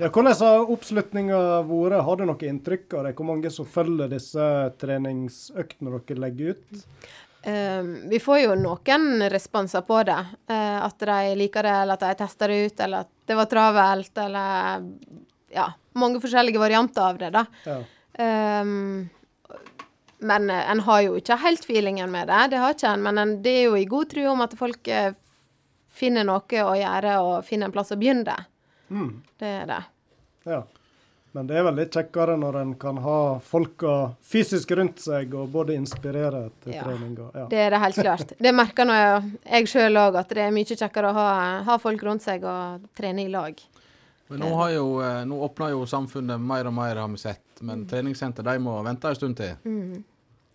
Ja, 0.00 0.08
hvordan 0.08 0.34
har 0.40 0.70
oppslutninga 0.72 1.38
vært? 1.68 2.02
Har 2.06 2.16
du 2.18 2.24
noe 2.26 2.46
inntrykk 2.48 2.94
av 2.96 3.04
det? 3.06 3.10
Hvor 3.18 3.28
mange 3.28 3.50
som 3.52 3.66
følger 3.68 4.08
disse 4.10 4.46
treningsøktene 4.80 5.92
dere 5.92 6.22
legger 6.24 6.56
ut? 6.56 6.80
Um, 7.44 7.90
vi 8.10 8.18
får 8.20 8.40
jo 8.42 8.56
noen 8.58 9.26
responser 9.32 9.84
på 9.86 10.00
det. 10.08 10.18
Uh, 10.50 10.80
at 10.82 11.04
de 11.04 11.18
liker 11.38 11.68
det, 11.68 11.76
eller 11.84 12.00
at 12.00 12.06
de 12.08 12.18
tester 12.24 12.52
det 12.52 12.58
ut, 12.64 12.82
eller 12.86 13.06
at 13.06 13.12
det 13.30 13.38
var 13.38 13.50
travelt, 13.52 14.24
eller 14.24 14.88
Ja, 15.50 15.68
mange 15.98 16.20
forskjellige 16.22 16.60
varianter 16.62 17.02
av 17.02 17.18
det, 17.18 17.30
da. 17.34 17.46
Ja. 17.66 17.80
Um, 18.62 19.08
men 20.20 20.50
eh, 20.50 20.70
en 20.70 20.80
har 20.84 21.00
jo 21.06 21.14
ikke 21.16 21.38
helt 21.40 21.64
feelingen 21.64 22.10
med 22.12 22.28
det, 22.28 22.40
det 22.52 22.60
har 22.60 22.74
ikke 22.76 22.90
en. 22.92 23.02
Men 23.06 23.18
en, 23.18 23.36
det 23.42 23.54
er 23.62 23.62
jo 23.70 23.78
i 23.78 23.86
god 23.88 24.10
tro 24.12 24.26
om 24.34 24.42
at 24.44 24.56
folk 24.58 24.88
eh, 24.92 25.14
finner 25.90 26.26
noe 26.28 26.64
å 26.66 26.74
gjøre 26.76 27.14
og 27.24 27.46
finner 27.48 27.70
en 27.70 27.74
plass 27.74 27.94
å 27.94 27.98
begynne. 28.00 28.36
Mm. 28.90 29.14
Det 29.40 29.54
er 29.62 29.66
det. 29.70 29.80
Ja. 30.50 30.60
Men 31.32 31.46
det 31.46 31.60
er 31.60 31.62
vel 31.62 31.76
litt 31.78 31.94
kjekkere 31.94 32.34
når 32.42 32.56
en 32.58 32.70
kan 32.80 32.96
ha 33.04 33.18
folka 33.46 33.92
fysisk 34.26 34.72
rundt 34.74 34.98
seg 34.98 35.30
og 35.38 35.52
både 35.54 35.76
inspirere 35.78 36.48
til 36.64 36.74
Ja. 36.74 36.82
trening 36.82 37.12
og 37.22 37.36
ja. 37.38 37.44
Det 37.52 37.60
er 37.66 37.70
det 37.70 37.78
helt 37.84 38.00
klart. 38.02 38.32
Det 38.38 38.52
merker 38.54 38.88
nå 38.88 38.96
jeg 38.98 39.68
sjøl 39.70 40.00
òg, 40.00 40.18
at 40.18 40.28
det 40.34 40.42
er 40.42 40.50
mye 40.50 40.66
kjekkere 40.66 41.12
å 41.12 41.14
ha, 41.14 41.28
ha 41.68 41.76
folk 41.78 42.02
rundt 42.02 42.26
seg 42.26 42.42
og 42.42 42.88
trene 42.98 43.22
i 43.22 43.30
lag. 43.30 43.54
Men 44.30 44.40
nå, 44.44 44.48
har 44.60 44.70
jo, 44.70 44.84
eh, 45.02 45.20
nå 45.26 45.38
åpner 45.46 45.72
jo 45.74 45.86
samfunnet 45.90 46.40
mer 46.40 46.68
og 46.70 46.74
mer, 46.76 46.96
har 47.02 47.08
vi 47.10 47.18
sett. 47.18 47.42
Men 47.66 47.86
treningssenter 47.90 48.46
de 48.46 48.58
må 48.62 48.76
vente 48.86 49.08
en 49.10 49.18
stund 49.18 49.36
til. 49.40 49.56
Mm. 49.64 50.04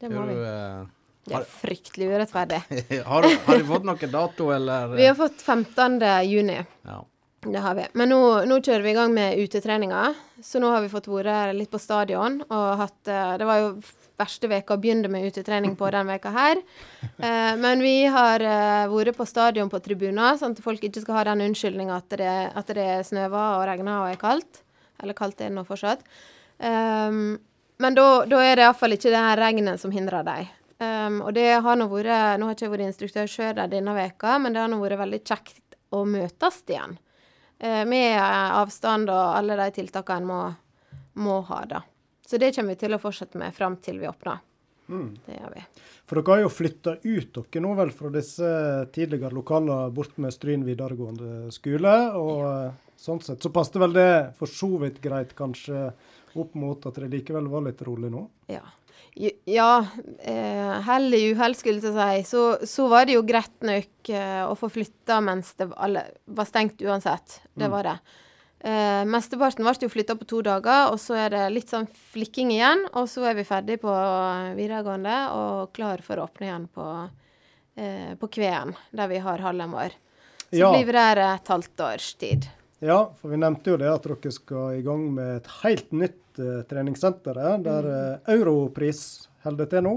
Det 0.01 0.09
må 0.13 0.23
vi. 0.29 0.37
eh, 0.41 0.85
Det 1.25 1.35
er 1.39 1.47
fryktelig 1.49 2.07
urettferdig. 2.13 2.61
har, 3.09 3.21
du, 3.25 3.35
har 3.47 3.57
du 3.59 3.65
fått 3.65 3.83
noen 3.89 4.11
dato, 4.13 4.49
eller? 4.55 4.95
Vi 4.95 5.05
har 5.09 5.15
fått 5.19 5.41
15. 5.41 5.99
juni. 6.29 6.59
Ja. 6.85 7.01
Det 7.45 7.61
har 7.61 7.75
vi. 7.77 7.83
Men 7.93 8.09
nå, 8.09 8.19
nå 8.49 8.57
kjører 8.57 8.81
vi 8.81 8.89
i 8.89 8.97
gang 8.97 9.11
med 9.13 9.37
utetreninga. 9.37 10.07
Så 10.41 10.59
nå 10.61 10.71
har 10.73 10.81
vi 10.81 10.89
fått 10.89 11.07
vært 11.09 11.53
litt 11.57 11.69
på 11.71 11.79
stadion 11.81 12.39
og 12.43 12.65
hatt 12.79 13.09
eh, 13.11 13.35
Det 13.39 13.47
var 13.47 13.59
jo 13.61 13.69
verste 14.17 14.49
veka 14.49 14.75
å 14.75 14.81
begynne 14.81 15.11
med 15.11 15.27
utetrening 15.29 15.75
på 15.77 15.89
den 15.93 16.09
veka 16.09 16.31
her. 16.33 16.61
Eh, 17.05 17.53
men 17.61 17.83
vi 17.85 18.07
har 18.11 18.41
eh, 18.41 18.89
vært 18.91 19.17
på 19.19 19.27
stadion 19.29 19.69
på 19.69 19.81
tribuner, 19.85 20.39
sånn 20.39 20.55
at 20.57 20.63
folk 20.65 20.83
ikke 20.87 21.03
skal 21.03 21.19
ha 21.19 21.25
den 21.29 21.45
unnskyldninga 21.49 21.99
at, 22.01 22.17
det, 22.17 22.35
at 22.57 22.73
det 22.77 22.89
snøver 23.11 23.59
og 23.59 23.67
regner 23.69 24.01
og 24.01 24.13
er 24.13 24.21
kaldt. 24.21 24.63
Eller 25.03 25.17
kaldt 25.17 25.43
er 25.43 25.51
det 25.51 25.57
nå 25.57 25.65
fortsatt. 25.67 26.01
Um, 26.57 27.35
men 27.83 27.97
da 27.97 28.23
da 28.23 28.39
er 28.39 28.55
det 28.55 28.63
iallfall 28.63 28.95
ikke 28.95 29.11
det 29.11 29.19
her 29.19 29.41
regnet 29.41 29.81
som 29.81 29.91
hindrer 29.91 30.23
dem. 30.25 30.47
Um, 30.79 31.21
og 31.27 31.33
det 31.35 31.49
har 31.63 31.77
nå 31.79 31.87
vært 31.91 32.39
Nå 32.39 32.47
har 32.47 32.53
jeg 32.53 32.65
ikke 32.65 32.73
vært 32.73 32.87
instruktør 32.89 33.29
sjøl 33.31 33.59
denne 33.71 33.95
veka, 33.95 34.37
men 34.39 34.55
det 34.55 34.63
har 34.63 34.71
nå 34.71 34.79
vært 34.81 35.03
veldig 35.03 35.21
kjekt 35.27 35.79
å 35.95 36.05
møtes 36.07 36.63
igjen. 36.67 36.97
Eh, 37.59 37.83
med 37.87 38.17
eh, 38.17 38.57
avstand 38.59 39.09
og 39.09 39.37
alle 39.37 39.57
de 39.59 39.69
tiltakene 39.79 40.21
en 40.21 40.29
må, 40.29 40.41
må 41.23 41.39
ha, 41.49 41.61
da. 41.69 41.83
Så 42.25 42.39
det 42.41 42.55
kommer 42.55 42.75
vi 42.75 42.83
til 42.83 42.97
å 42.97 43.01
fortsette 43.01 43.39
med 43.39 43.55
fram 43.55 43.77
til 43.83 44.01
vi 44.01 44.09
åpner. 44.09 44.41
Det 44.85 45.37
gjør 45.39 45.53
vi. 45.55 45.61
For 46.05 46.19
dere 46.19 46.35
har 46.35 46.41
jo 46.43 46.53
flytta 46.53 46.91
ut 47.01 47.37
dere 47.39 47.61
nå 47.63 47.71
vel 47.77 47.91
fra 47.95 48.11
disse 48.13 48.49
tidligere 48.93 49.33
lokalene 49.33 49.89
bort 49.93 50.17
med 50.21 50.33
Stryn 50.33 50.65
videregående 50.65 51.49
skole. 51.53 51.93
Og 52.19 52.43
ja. 52.45 52.67
sånn 53.01 53.21
sett 53.25 53.45
så 53.45 53.53
passet 53.53 53.79
vel 53.81 53.95
det 53.97 54.09
for 54.37 54.51
så 54.51 54.69
vidt 54.83 55.01
greit 55.01 55.33
kanskje 55.37 55.87
opp 56.35 56.57
mot 56.59 56.85
at 56.85 56.99
det 56.99 57.09
likevel 57.13 57.47
var 57.49 57.65
litt 57.65 57.81
rolig 57.87 58.11
nå. 58.13 58.25
Ja. 58.51 58.61
Ja, 59.47 59.85
eh, 60.19 60.81
hell 60.83 61.13
i 61.15 61.21
uhell, 61.31 61.55
skulle 61.55 61.79
jeg 61.79 62.25
si, 62.25 62.29
så, 62.35 62.41
så 62.67 62.87
var 62.91 63.05
det 63.07 63.13
jo 63.15 63.21
greit 63.23 63.63
nok 63.63 64.09
eh, 64.11 64.41
å 64.43 64.55
få 64.59 64.67
flytta 64.73 65.21
mens 65.23 65.53
det 65.55 65.69
var, 65.69 65.77
alle, 65.87 66.03
var 66.25 66.45
stengt 66.49 66.81
uansett. 66.83 67.37
Det 67.55 67.69
var 67.71 67.87
det. 67.87 67.93
Eh, 68.65 69.03
mesteparten 69.07 69.63
ble 69.63 69.75
jo 69.85 69.91
flytta 69.93 70.15
på 70.19 70.25
to 70.27 70.41
dager, 70.43 70.89
og 70.91 70.99
så 70.99 71.15
er 71.25 71.29
det 71.35 71.43
litt 71.53 71.69
sånn 71.71 71.87
flikking 72.11 72.51
igjen. 72.55 72.83
Og 72.97 73.07
så 73.11 73.23
er 73.29 73.37
vi 73.39 73.45
ferdig 73.47 73.79
på 73.83 73.93
videregående 74.57 75.15
og 75.37 75.71
klar 75.77 76.01
for 76.03 76.19
å 76.19 76.25
åpne 76.27 76.47
igjen 76.49 76.67
på, 76.75 76.87
eh, 77.77 78.13
på 78.19 78.27
Kveen, 78.35 78.75
der 78.91 79.07
vi 79.11 79.21
har 79.23 79.43
hallen 79.47 79.71
vår. 79.71 79.95
Så 80.49 80.59
Ja. 80.59 80.71
blir 80.73 80.85
vi 80.85 80.91
der 80.91 81.17
et 81.35 81.47
halvt 81.47 81.79
års 81.87 82.13
tid. 82.19 82.49
Ja, 82.81 83.09
for 83.21 83.29
vi 83.31 83.37
nevnte 83.37 83.71
jo 83.71 83.77
det 83.77 83.87
at 83.89 84.03
dere 84.03 84.31
skal 84.31 84.75
i 84.79 84.81
gang 84.83 85.13
med 85.15 85.37
et 85.37 85.47
helt 85.63 85.91
nytt 85.91 86.19
eh, 86.39 86.61
treningssenter, 86.69 87.37
eh, 87.37 87.57
der 87.65 87.89
eh, 87.91 88.33
Europris 88.35 89.29
holder 89.43 89.69
til 89.71 89.85
nå. 89.85 89.95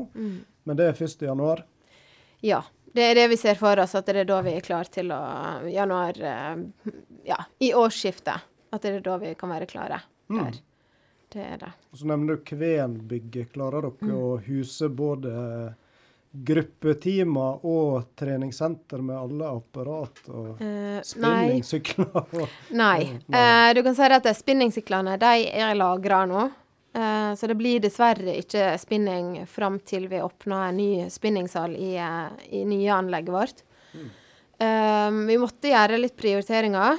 Men 0.68 0.76
det 0.76 0.90
er 0.90 1.02
1. 1.06 1.22
januar. 1.28 1.64
Ja. 2.44 2.62
Det 2.92 3.04
er 3.04 3.14
det 3.14 3.26
vi 3.28 3.36
ser 3.36 3.58
for 3.60 3.78
oss, 3.78 3.92
at 3.94 4.06
det 4.08 4.22
er 4.22 4.28
da 4.28 4.38
vi 4.42 4.54
er 4.56 4.64
klar 4.64 4.88
til 4.90 5.12
å 5.12 5.18
Januar 5.68 6.16
eh, 6.24 6.62
Ja, 7.28 7.42
i 7.60 7.74
årsskiftet. 7.76 8.46
At 8.72 8.82
det 8.84 8.94
er 8.98 9.04
da 9.04 9.18
vi 9.20 9.34
kan 9.38 9.52
være 9.52 9.68
klare 9.68 10.00
der. 10.28 10.56
Det 11.28 11.44
er 11.44 11.60
det. 11.60 11.70
Og 11.92 12.00
så 12.00 12.08
nevner 12.08 12.36
du 12.36 12.44
Kvenbygget. 12.48 13.52
Klarer 13.52 13.84
dere 13.84 14.16
å 14.16 14.38
huse 14.44 14.88
både 14.88 15.32
gruppetimer 16.30 17.64
og 17.66 18.10
treningssenter 18.18 19.00
med 19.02 19.16
alle 19.16 19.48
apparat 19.48 20.20
og 20.28 20.60
uh, 20.60 20.98
spinningsykler? 21.04 22.48
Nei. 22.76 23.08
Uh, 23.32 23.70
du 23.74 23.82
kan 23.86 23.96
si 23.96 24.08
at 24.18 24.28
spinningsyklene 24.36 25.16
de 25.20 25.48
er 25.48 25.76
lagra 25.78 26.24
nå. 26.28 26.48
Uh, 26.96 27.32
så 27.38 27.48
det 27.48 27.56
blir 27.58 27.80
dessverre 27.84 28.36
ikke 28.40 28.74
spinning 28.80 29.46
fram 29.48 29.80
til 29.80 30.08
vi 30.10 30.20
åpner 30.24 30.68
en 30.68 30.80
ny 30.80 30.92
spinningsal 31.12 31.76
i, 31.76 31.94
i 31.96 32.64
nye 32.68 32.92
anlegget 32.94 33.34
vårt. 33.34 33.64
Eh, 34.58 35.10
vi 35.28 35.36
måtte 35.38 35.70
gjøre 35.70 36.00
litt 36.02 36.16
prioriteringer. 36.18 36.98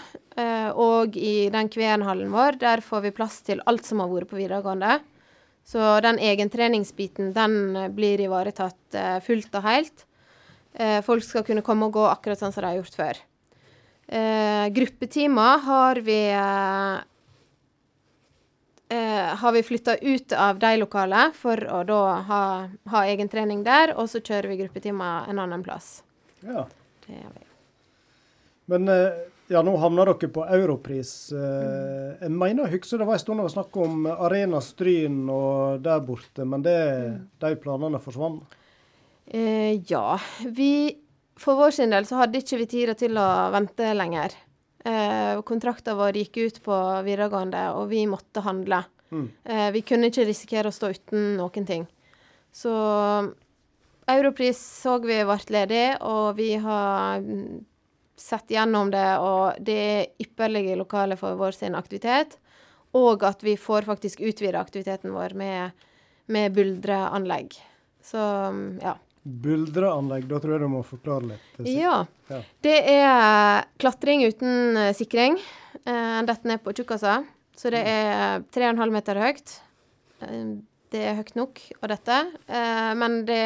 og 0.79 1.17
i 1.19 1.49
den 1.51 1.67
Kvenhallen 1.67 2.29
vår, 2.31 2.55
der 2.61 2.79
får 2.79 3.01
vi 3.03 3.11
plass 3.11 3.41
til 3.43 3.59
alt 3.67 3.83
som 3.83 3.99
har 3.99 4.07
vært 4.07 4.29
på 4.31 4.37
videregående. 4.39 5.01
Så 5.69 5.99
den 6.01 6.17
egentreningsbiten, 6.19 7.33
den 7.33 7.75
eh, 7.75 7.89
blir 7.93 8.21
ivaretatt 8.25 8.97
eh, 8.97 9.17
fullt 9.21 9.53
og 9.53 9.67
helt. 9.67 10.05
Eh, 10.73 10.97
folk 11.05 11.25
skal 11.25 11.45
kunne 11.45 11.65
komme 11.65 11.89
og 11.89 11.97
gå 11.99 12.07
akkurat 12.09 12.41
sånn 12.41 12.55
som 12.55 12.65
de 12.65 12.71
har 12.71 12.79
gjort 12.79 12.97
før. 12.97 13.19
Eh, 14.09 14.65
gruppetimer 14.73 15.61
har 15.67 16.01
vi 16.01 16.17
eh, 16.33 16.95
eh, 18.97 19.29
har 19.43 19.51
vi 19.53 19.63
flytta 19.63 19.99
ut 20.01 20.33
av 20.33 20.57
de 20.59 20.73
lokalene 20.81 21.37
for 21.37 21.61
å 21.69 21.83
da 21.85 22.01
ha, 22.31 22.43
ha 22.89 23.05
egen 23.13 23.29
trening 23.29 23.61
der, 23.67 23.93
og 23.93 24.09
så 24.09 24.23
kjører 24.25 24.49
vi 24.49 24.63
gruppetimer 24.63 25.29
en 25.29 25.43
annen 25.45 25.65
plass. 25.65 25.99
Ja. 26.41 26.65
Det 27.05 27.13
gjør 27.13 27.35
vi. 27.37 27.45
Men 28.73 28.89
eh, 28.89 29.21
ja, 29.49 29.61
nå 29.65 29.73
havna 29.81 30.05
dere 30.05 30.29
på 30.29 30.45
Europris. 30.45 31.31
Eh, 31.33 32.19
Jeg 32.21 32.31
mener 32.31 32.69
jeg 32.69 32.83
det 32.85 33.07
var 33.07 33.17
en 33.17 33.23
stund 33.23 33.39
det 33.41 33.47
var 33.47 33.55
snakk 33.55 33.77
om 33.81 34.05
Arena 34.09 34.61
Stryn 34.61 35.23
og 35.29 35.81
der 35.85 36.03
borte, 36.05 36.45
men 36.45 36.65
det, 36.65 36.77
de 37.41 37.55
planene 37.57 38.01
forsvant. 38.01 38.43
Eh, 39.25 39.81
ja. 39.89 40.19
Vi 40.45 40.97
For 41.39 41.55
vår 41.55 41.71
sin 41.71 41.93
del 41.93 42.03
så 42.03 42.17
hadde 42.19 42.41
ikke 42.41 42.57
vi 42.59 42.65
tid 42.67 42.89
til 42.99 43.15
å 43.15 43.27
vente 43.53 43.93
lenger. 43.95 44.33
Eh, 44.83 45.39
Kontrakten 45.47 45.95
vår 45.95 46.17
gikk 46.19 46.37
ut 46.43 46.57
på 46.65 46.79
videregående, 47.05 47.61
og 47.79 47.87
vi 47.93 48.03
måtte 48.11 48.43
handle. 48.43 48.83
Eh, 49.11 49.69
vi 49.71 49.81
kunne 49.81 50.09
ikke 50.11 50.27
risikere 50.27 50.67
å 50.67 50.75
stå 50.75 50.91
uten 50.91 51.37
noen 51.39 51.65
ting. 51.65 51.87
Så 52.51 52.73
Europris 54.09 54.59
så 54.59 54.97
vi 54.99 55.21
ble 55.23 55.39
ledig, 55.53 55.85
og 56.01 56.35
vi 56.37 56.53
har 56.59 57.23
mm, 57.23 57.63
sett 58.19 58.51
gjennom 58.51 58.91
det, 58.93 59.05
og 59.23 59.57
det 59.63 59.75
er 59.79 60.07
ypperlige 60.25 60.75
lokaler 60.79 61.19
for 61.19 61.37
vår 61.39 61.55
sin 61.55 61.75
aktivitet. 61.79 62.37
Og 62.97 63.21
at 63.23 63.43
vi 63.45 63.53
får 63.59 63.85
faktisk 63.85 64.21
utvide 64.25 64.57
aktiviteten 64.59 65.13
vår 65.13 65.35
med, 65.37 65.71
med 66.33 66.53
buldreanlegg. 66.55 67.53
Så 68.03 68.17
mm, 68.17 68.79
ja. 68.81 68.95
Buldreanlegg, 69.29 70.25
da 70.29 70.39
tror 70.41 70.55
jeg 70.55 70.63
du 70.63 70.69
må 70.73 70.79
forklare 70.87 71.27
litt. 71.33 71.59
Ja. 71.69 71.99
Ja. 72.31 72.39
Det 72.65 72.77
er 72.95 73.67
klatring 73.81 74.23
uten 74.25 74.77
eh, 74.79 74.93
sikring. 74.97 75.37
Eh, 75.85 76.19
Dette 76.25 76.49
ned 76.49 76.63
på 76.65 76.73
tjukkasa. 76.73 77.19
Så 77.59 77.69
det 77.73 77.81
er 77.85 78.41
3,5 78.55 78.95
meter 78.95 79.19
høyt. 79.21 79.59
Eh, 80.25 80.57
Det 80.89 81.03
er 81.05 81.19
høyt 81.19 81.35
nok, 81.37 81.59
og 81.83 81.89
dette. 81.91 82.15
Eh, 82.49 82.93
Men 82.97 83.19
det 83.27 83.43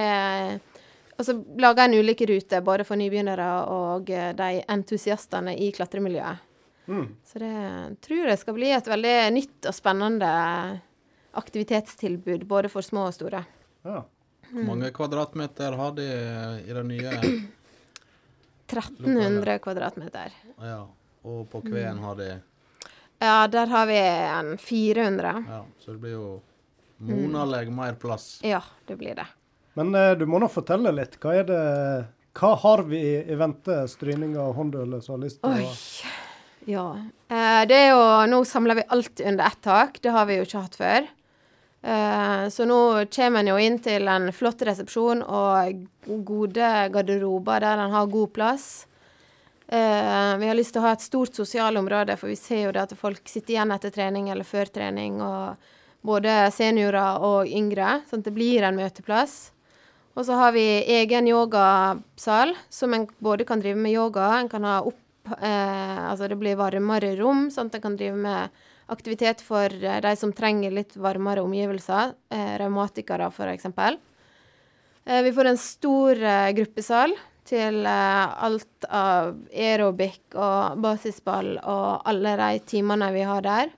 og 1.18 1.26
så 1.26 1.36
lager 1.62 1.86
en 1.86 1.98
ulike 2.00 2.28
ruter, 2.30 2.64
både 2.66 2.86
for 2.88 3.00
nybegynnere 3.00 3.50
og 3.72 4.10
eh, 4.10 4.32
de 4.38 4.64
entusiastene 4.74 5.56
i 5.62 5.70
klatremiljøet. 5.76 6.50
Mm. 6.86 7.06
Så 7.24 7.40
det 7.40 7.58
tror 8.04 8.28
jeg 8.28 8.40
skal 8.42 8.58
bli 8.58 8.72
et 8.76 8.90
veldig 8.92 9.18
nytt 9.36 9.70
og 9.70 9.76
spennende 9.78 10.32
aktivitetstilbud, 11.40 12.44
både 12.50 12.70
for 12.70 12.86
små 12.86 13.08
og 13.10 13.16
store. 13.16 13.44
Ja. 13.86 14.02
Hvor 14.54 14.66
mange 14.68 14.92
kvadratmeter 14.94 15.78
har 15.80 15.94
de 15.98 16.08
i 16.68 16.76
det 16.76 16.86
nye? 16.86 17.14
1300 18.74 19.60
kvadratmeter. 19.64 20.34
Ja. 20.62 20.82
Og 21.24 21.46
på 21.50 21.62
Kveen 21.64 22.02
har 22.04 22.18
de 22.20 22.32
Ja, 23.24 23.48
der 23.48 23.70
har 23.72 23.86
vi 23.88 23.98
en 23.98 24.58
400. 24.58 25.46
Ja, 25.48 25.66
så 25.80 25.92
det 25.92 26.02
blir 26.04 26.12
jo 26.18 26.42
monaleg 26.98 27.72
mer 27.72 27.96
plass. 27.96 28.42
Ja, 28.44 28.60
det 28.88 28.98
blir 29.00 29.16
det. 29.16 29.28
Men 29.80 29.96
eh, 29.96 30.12
du 30.18 30.26
må 30.30 30.42
nå 30.42 30.50
fortelle 30.52 30.94
litt. 30.94 31.18
Hva 31.22 31.40
det 31.48 31.64
Hva 32.38 32.52
har 32.64 32.86
vi 32.90 33.02
i, 33.22 33.38
vente, 33.38 33.84
stryninger 33.90 34.42
og 34.42 34.56
håndøler 34.60 35.02
som 35.02 35.18
har 35.18 35.26
lyst 35.26 35.42
til 35.42 35.50
å 35.50 35.58
Oi. 35.58 36.14
Ja. 36.70 36.86
Eh, 37.28 37.64
det 37.68 37.80
er 37.80 37.92
jo 37.92 38.06
Nå 38.32 38.44
samler 38.48 38.80
vi 38.80 38.88
alt 38.96 39.20
under 39.20 39.50
ett 39.50 39.62
tak. 39.66 40.00
Det 40.02 40.14
har 40.16 40.30
vi 40.30 40.40
jo 40.40 40.48
ikke 40.48 40.64
hatt 40.64 40.80
før. 40.80 41.12
Eh, 41.84 42.48
så 42.54 42.66
nå 42.70 42.80
kommer 43.12 43.44
en 43.44 43.52
jo 43.52 43.60
inn 43.60 43.78
til 43.84 44.08
en 44.08 44.30
flott 44.32 44.62
resepsjon 44.64 45.26
og 45.26 45.84
gode 46.24 46.72
garderober 46.94 47.66
der 47.66 47.84
en 47.84 47.96
har 47.98 48.12
god 48.12 48.32
plass. 48.38 48.68
Eh, 49.68 50.32
vi 50.40 50.48
har 50.48 50.56
lyst 50.56 50.76
til 50.76 50.84
å 50.84 50.88
ha 50.88 50.94
et 50.96 51.04
stort 51.04 51.36
sosialområde, 51.36 52.16
for 52.20 52.32
vi 52.32 52.38
ser 52.40 52.68
jo 52.68 52.74
det 52.76 52.86
at 52.86 52.96
folk 53.00 53.28
sitter 53.28 53.58
igjen 53.58 53.74
etter 53.76 53.92
trening 53.92 54.30
eller 54.32 54.48
før 54.48 54.72
trening. 54.72 55.20
og 55.22 55.72
både 56.04 56.52
seniorer 56.52 57.24
og 57.24 57.48
yngre, 57.48 58.02
sånn 58.10 58.20
at 58.24 58.28
det 58.28 58.36
blir 58.36 58.66
en 58.68 58.76
møteplass. 58.76 59.53
Og 60.14 60.28
så 60.28 60.38
har 60.38 60.54
vi 60.54 60.66
egen 61.00 61.28
yogasal, 61.28 62.54
som 62.70 62.94
en 62.94 63.08
både 63.24 63.48
kan 63.50 63.62
drive 63.64 63.80
med 63.80 63.96
yoga, 63.96 64.28
en 64.38 64.50
kan 64.52 64.66
ha 64.68 64.82
opp 64.86 65.32
eh, 65.40 66.02
Altså 66.04 66.28
det 66.30 66.38
blir 66.38 66.60
varmere 66.60 67.16
rom, 67.18 67.48
sånn 67.54 67.72
at 67.72 67.80
en 67.80 67.86
kan 67.88 67.98
drive 67.98 68.20
med 68.22 68.64
aktivitet 68.94 69.42
for 69.42 69.74
eh, 69.74 70.02
de 70.06 70.16
som 70.20 70.34
trenger 70.36 70.76
litt 70.76 70.94
varmere 71.02 71.42
omgivelser. 71.42 72.14
Eh, 72.30 72.56
revmatikere, 72.62 73.32
f.eks. 73.34 73.66
Eh, 75.06 75.22
vi 75.26 75.34
får 75.34 75.50
en 75.50 75.62
stor 75.62 76.24
eh, 76.24 76.52
gruppesal 76.60 77.16
til 77.50 77.82
eh, 77.90 78.44
alt 78.48 78.88
av 78.88 79.34
aerobic 79.50 80.38
og 80.38 80.78
basisball 80.84 81.56
og 81.58 82.06
alle 82.08 82.38
de 82.40 82.62
timene 82.70 83.10
vi 83.16 83.26
har 83.28 83.44
der. 83.44 83.74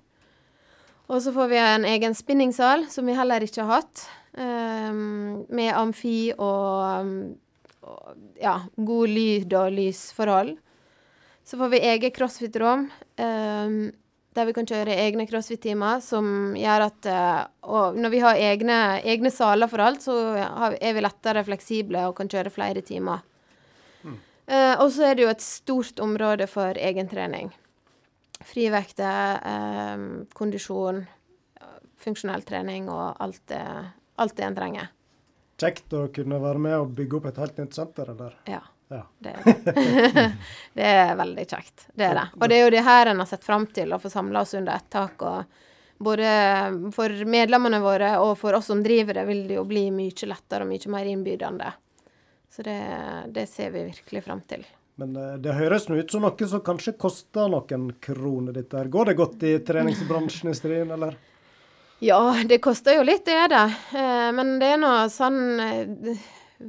Og 1.05 1.21
så 1.21 1.31
får 1.33 1.49
vi 1.51 1.57
en 1.61 1.85
egen 1.85 2.15
spinningsal, 2.17 2.87
som 2.89 3.05
vi 3.05 3.17
heller 3.17 3.43
ikke 3.45 3.63
har 3.63 3.81
hatt. 3.81 4.07
Ehm, 4.37 5.45
med 5.49 5.73
amfi 5.75 6.31
og, 6.37 7.11
og 7.81 8.39
ja, 8.41 8.59
god 8.75 9.11
lyd 9.11 9.53
og 9.57 9.75
lysforhold. 9.75 10.55
Så 11.45 11.59
får 11.59 11.75
vi 11.75 11.83
eget 11.85 12.15
crossfit-rom, 12.15 12.87
ehm, 13.21 13.79
der 14.35 14.47
vi 14.49 14.55
kan 14.55 14.67
kjøre 14.67 14.95
egne 15.05 15.27
crossfit-timer, 15.29 16.01
som 16.03 16.55
gjør 16.57 16.87
at 16.89 17.07
eh, 17.07 17.43
Og 17.71 17.95
når 17.97 18.11
vi 18.11 18.19
har 18.23 18.35
egne, 18.35 18.79
egne 19.03 19.31
saler 19.31 19.69
for 19.71 19.81
alt, 19.81 20.03
så 20.03 20.15
er 20.35 20.93
vi 20.93 21.03
lettere 21.03 21.43
fleksible 21.47 22.03
og 22.09 22.17
kan 22.17 22.29
kjøre 22.29 22.53
flere 22.53 22.83
timer. 22.85 23.23
Eh, 24.45 24.75
og 24.77 24.91
så 24.93 25.07
er 25.07 25.15
det 25.15 25.23
jo 25.25 25.31
et 25.31 25.41
stort 25.41 25.99
område 26.03 26.45
for 26.47 26.77
egentrening. 26.77 27.49
Frivekter, 28.45 29.39
eh, 29.41 30.03
kondisjon, 30.37 31.05
funksjonell 32.05 32.43
trening 32.45 32.89
og 32.93 33.15
alt 33.23 33.41
det, 33.49 33.63
alt 34.15 34.37
det 34.37 34.47
en 34.47 34.55
trenger. 34.57 34.93
Kjekt 35.61 35.93
å 35.95 36.07
kunne 36.15 36.39
være 36.43 36.61
med 36.61 36.77
og 36.77 36.95
bygge 36.95 37.19
opp 37.19 37.29
et 37.31 37.37
helt 37.39 37.59
nytt 37.61 37.77
senter, 37.77 38.11
eller? 38.11 38.33
Ja. 38.49 38.61
Ja. 38.87 39.01
Det 39.19 39.29
er 39.29 39.43
det. 39.45 40.25
det 40.73 40.89
er 40.89 41.15
veldig 41.17 41.45
kjekt. 41.49 41.87
Det 41.93 42.05
er 42.05 42.19
det. 42.19 42.25
Og 42.37 42.49
det 42.49 42.57
er 42.57 42.65
jo 42.65 42.73
det 42.75 42.83
her 42.85 43.09
en 43.09 43.23
har 43.23 43.29
sett 43.29 43.45
fram 43.45 43.65
til, 43.73 43.93
å 43.95 44.01
få 44.01 44.11
samla 44.13 44.43
oss 44.45 44.53
under 44.53 44.75
ett 44.75 44.89
tak. 44.93 45.21
og 45.25 45.43
Både 45.97 46.29
for 46.93 47.25
medlemmene 47.25 47.79
våre 47.81 48.11
og 48.21 48.35
for 48.37 48.57
oss 48.57 48.69
som 48.69 48.83
driver 48.83 49.21
det, 49.21 49.25
vil 49.29 49.45
det 49.47 49.57
jo 49.57 49.65
bli 49.67 49.87
mye 49.95 50.29
lettere 50.29 50.67
og 50.67 50.71
mye 50.73 50.93
mer 50.93 51.11
innbydende. 51.11 51.71
Så 52.51 52.63
det, 52.63 52.79
det 53.35 53.47
ser 53.51 53.71
vi 53.71 53.87
virkelig 53.89 54.23
fram 54.23 54.43
til. 54.47 54.65
Men 55.01 55.15
eh, 55.19 55.37
det 55.43 55.55
høres 55.57 55.89
nå 55.89 55.97
ut 55.99 56.11
som 56.11 56.23
noe 56.23 56.47
som 56.47 56.63
kanskje 56.63 56.95
koster 56.99 57.49
noen 57.51 57.89
kroner, 58.03 58.55
dette 58.55 58.77
her. 58.79 58.91
Går 58.91 59.11
det 59.11 59.17
godt 59.19 59.43
i 59.43 59.57
treningsbransjen 59.65 60.51
i 60.51 60.55
Stryn, 60.55 60.93
eller? 60.95 61.17
Ja, 62.05 62.43
det 62.45 62.59
koster 62.61 62.99
jo 62.99 63.03
litt, 63.05 63.23
det 63.25 63.33
er 63.33 63.49
det. 63.49 63.65
Eh, 63.97 64.31
men 64.37 64.59
det 64.61 64.67
er 64.75 64.77
nå 64.77 64.89
sånn 65.09 65.39
eh, 65.57 66.19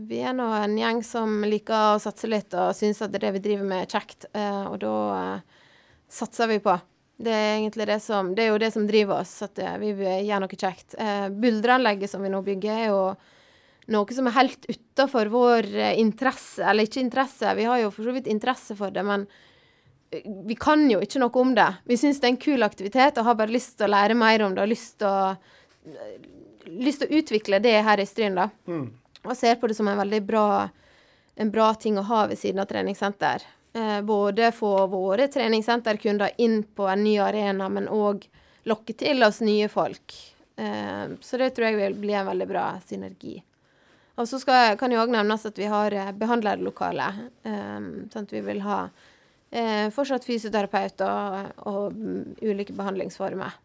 Vi 0.08 0.20
er 0.24 0.32
nå 0.32 0.46
en 0.56 0.76
gjeng 0.80 1.02
som 1.04 1.42
liker 1.44 1.96
å 1.96 1.98
satse 2.00 2.30
litt 2.30 2.54
og 2.56 2.72
syns 2.78 3.02
at 3.04 3.12
det 3.12 3.32
vi 3.34 3.42
driver 3.44 3.68
med, 3.68 3.84
er 3.84 3.98
kjekt. 3.98 4.30
Eh, 4.32 4.62
og 4.70 4.78
da 4.80 4.94
satser 6.08 6.48
vi 6.48 6.56
på. 6.64 6.78
Det 7.20 7.34
er 7.34 7.58
egentlig 7.58 7.88
det 7.90 7.98
som 8.04 8.30
Det 8.32 8.46
er 8.46 8.48
jo 8.54 8.62
det 8.64 8.72
som 8.72 8.88
driver 8.88 9.20
oss, 9.20 9.34
at 9.44 9.60
vi 9.82 9.92
vil 9.98 10.24
gjøre 10.24 10.40
noe 10.46 10.60
kjekt. 10.64 10.96
Buldreanlegget 11.44 12.12
som 12.12 12.24
vi 12.24 12.32
nå 12.32 12.40
bygger, 12.46 12.80
er 12.86 12.90
jo 12.94 13.02
noe 13.92 14.16
som 14.16 14.28
er 14.30 14.38
helt 14.38 14.64
utafor 14.72 15.32
vår 15.32 15.68
interesse. 15.96 16.64
Eller 16.64 16.88
ikke 16.88 17.04
interesse, 17.04 17.56
vi 17.60 17.68
har 17.68 17.82
jo 17.82 17.92
for 17.92 18.08
så 18.08 18.16
vidt 18.16 18.32
interesse 18.32 18.76
for 18.78 18.94
det, 18.94 19.04
men 19.04 19.28
vi 20.24 20.56
kan 20.60 20.84
jo 20.90 21.00
ikke 21.02 21.20
noe 21.22 21.42
om 21.42 21.54
det. 21.56 21.68
Vi 21.84 21.98
syns 22.00 22.20
det 22.20 22.28
er 22.28 22.34
en 22.34 22.42
kul 22.42 22.66
aktivitet 22.66 23.18
og 23.18 23.28
har 23.28 23.38
bare 23.38 23.54
lyst 23.54 23.76
til 23.78 23.88
å 23.88 23.92
lære 23.94 24.16
mer 24.18 24.44
om 24.46 24.54
det 24.54 24.64
og 24.64 24.70
lyst 24.70 24.98
til 25.02 25.08
å, 25.08 25.34
lyst 26.70 27.02
til 27.02 27.10
å 27.10 27.20
utvikle 27.20 27.60
det 27.64 27.76
her 27.86 28.02
i 28.02 28.06
Stryn, 28.08 28.38
da. 28.38 28.48
Og 29.26 29.36
ser 29.36 29.58
på 29.60 29.70
det 29.70 29.76
som 29.78 29.88
en 29.90 29.98
veldig 29.98 30.22
bra, 30.26 30.46
en 31.34 31.50
bra 31.50 31.72
ting 31.74 31.98
å 31.98 32.06
ha 32.06 32.26
ved 32.30 32.38
siden 32.38 32.62
av 32.62 32.68
treningssenter. 32.70 33.42
Eh, 33.76 34.00
både 34.06 34.52
få 34.54 34.86
våre 34.92 35.26
treningssenterkunder 35.28 36.38
inn 36.38 36.62
på 36.62 36.86
en 36.88 37.02
ny 37.04 37.18
arena, 37.20 37.68
men 37.68 37.90
òg 37.92 38.28
lokke 38.66 38.94
til 38.98 39.26
oss 39.26 39.42
nye 39.44 39.68
folk. 39.68 40.14
Eh, 40.56 41.04
så 41.20 41.42
det 41.42 41.50
tror 41.56 41.68
jeg 41.68 41.80
vil 41.80 41.98
bli 42.00 42.14
en 42.14 42.30
veldig 42.30 42.48
bra 42.48 42.70
synergi. 42.86 43.42
Og 44.16 44.28
så 44.28 44.40
kan 44.80 44.92
jo 44.92 45.02
òg 45.02 45.12
nevnes 45.12 45.44
at 45.44 45.58
vi 45.60 45.68
har 45.68 45.92
eh, 45.92 46.14
behandlerlokale. 46.16 47.08
Eh, 47.44 47.90
sånn 48.12 48.28
at 48.28 48.32
vi 48.32 48.40
vil 48.46 48.62
ha 48.64 48.86
eh, 49.50 49.86
fortsatt 49.94 50.26
fysioterapeut 50.26 51.02
og, 51.06 51.52
og 51.70 51.96
mm, 51.96 52.36
ulike 52.42 52.76
behandlingsformer. 52.76 53.58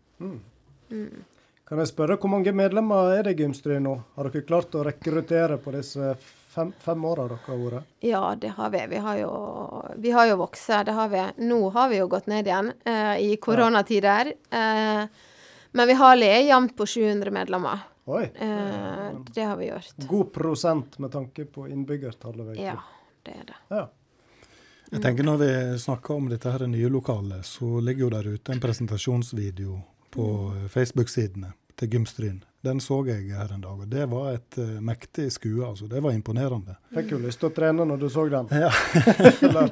Kan 1.71 1.79
jeg 1.79 1.87
spørre 1.87 2.17
hvor 2.19 2.31
mange 2.33 2.51
medlemmer 2.51 3.13
er 3.15 3.25
det 3.25 3.37
i 3.37 3.43
Gymstry 3.43 3.79
nå? 3.79 3.95
Har 4.17 4.27
dere 4.27 4.43
klart 4.43 4.75
å 4.75 4.83
rekruttere 4.83 5.55
på 5.61 5.71
disse 5.71 6.13
fem, 6.51 6.73
fem 6.83 7.05
åra 7.07 7.29
dere 7.31 7.39
har 7.45 7.61
vært? 7.61 7.91
Ja, 8.03 8.23
det 8.35 8.51
har 8.57 8.73
vi. 8.73 8.81
Vi 8.91 9.01
har 9.05 9.19
jo, 9.21 9.31
vi 9.95 10.11
har 10.11 10.27
jo 10.27 10.39
vokst. 10.41 10.67
Det 10.85 10.95
har 10.97 11.11
vi. 11.13 11.21
Nå 11.47 11.61
har 11.71 11.91
vi 11.93 12.01
jo 12.01 12.09
gått 12.11 12.27
ned 12.31 12.49
igjen 12.49 12.73
eh, 12.83 13.15
i 13.23 13.37
koronatider. 13.39 14.33
Eh, 14.51 15.05
men 15.71 15.87
vi 15.87 15.95
har 15.95 16.19
ligget 16.19 16.49
jevnt 16.49 16.75
på 16.75 16.89
700 16.97 17.31
medlemmer. 17.31 17.87
Oi. 18.11 18.25
Eh, 18.35 19.07
det 19.31 19.47
har 19.47 19.55
vi 19.55 19.71
gjort. 19.71 19.95
God 20.11 20.33
prosent 20.35 20.99
med 20.99 21.15
tanke 21.15 21.45
på 21.47 21.69
innbyggertallet. 21.71 22.57
Ja, 22.59 22.75
det 23.23 23.37
er 23.39 23.49
det. 23.53 23.59
ja. 23.77 23.87
Jeg 24.91 25.01
tenker 25.01 25.23
Når 25.23 25.37
vi 25.39 25.51
snakker 25.79 26.19
om 26.19 26.25
dette 26.27 26.51
her 26.51 26.65
nye 26.67 26.89
lokalet, 26.91 27.45
så 27.47 27.79
ligger 27.79 28.05
jo 28.05 28.09
der 28.11 28.27
ute 28.33 28.51
en 28.51 28.59
presentasjonsvideo 28.59 29.77
på 30.11 30.25
eh, 30.51 30.65
Facebook-sidene 30.67 31.53
til 31.79 31.93
Gymstryn. 31.93 32.41
Den 32.61 32.81
så 32.83 32.99
jeg 33.07 33.31
her 33.31 33.53
en 33.55 33.63
dag, 33.63 33.79
og 33.79 33.87
det 33.89 34.03
var 34.11 34.33
et 34.35 34.57
uh, 34.59 34.81
mektig 34.83 35.29
skue. 35.33 35.63
altså. 35.65 35.87
Det 35.89 36.01
var 36.03 36.11
imponerende. 36.13 36.75
Fikk 36.93 37.15
jo 37.15 37.21
lyst 37.23 37.39
til 37.41 37.49
å 37.49 37.53
trene 37.55 37.87
når 37.87 38.03
du 38.03 38.09
så 38.11 38.27
den. 38.29 38.51
Ja. 38.51 38.69
Eller, 39.47 39.71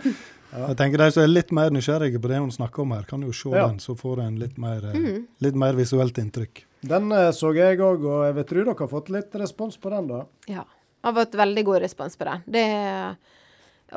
Jeg 0.50 0.78
tenker 0.80 1.04
De 1.04 1.12
som 1.14 1.22
er 1.22 1.30
litt 1.30 1.52
mer 1.54 1.70
nysgjerrige 1.70 2.18
på 2.24 2.32
det 2.32 2.40
hun 2.42 2.50
snakker 2.50 2.82
om 2.82 2.96
her, 2.96 3.04
kan 3.06 3.22
jo 3.22 3.36
se 3.36 3.52
Ja. 3.54 3.68
den, 3.68 3.78
så 3.84 3.94
får 4.00 4.24
en 4.24 4.40
litt 4.42 4.58
mer, 4.58 4.88
mm. 4.96 5.20
litt 5.46 5.60
mer 5.60 5.78
visuelt 5.78 6.18
inntrykk. 6.18 6.64
den 6.82 7.12
uh, 7.12 7.28
så 7.36 7.52
jeg 7.54 7.78
òg, 7.78 8.08
og 8.08 8.26
jeg 8.26 8.40
vil 8.40 8.48
tro 8.54 8.64
dere 8.64 8.80
har 8.80 8.94
fått 8.96 9.14
litt 9.14 9.36
respons 9.44 9.78
på 9.78 9.92
den, 9.94 10.10
da. 10.16 10.24
Ja. 10.48 10.66
Har 11.04 11.14
fått 11.20 11.38
veldig 11.38 11.66
god 11.68 11.84
respons 11.84 12.18
på 12.18 12.26
den. 12.32 12.42
Det, 12.58 12.66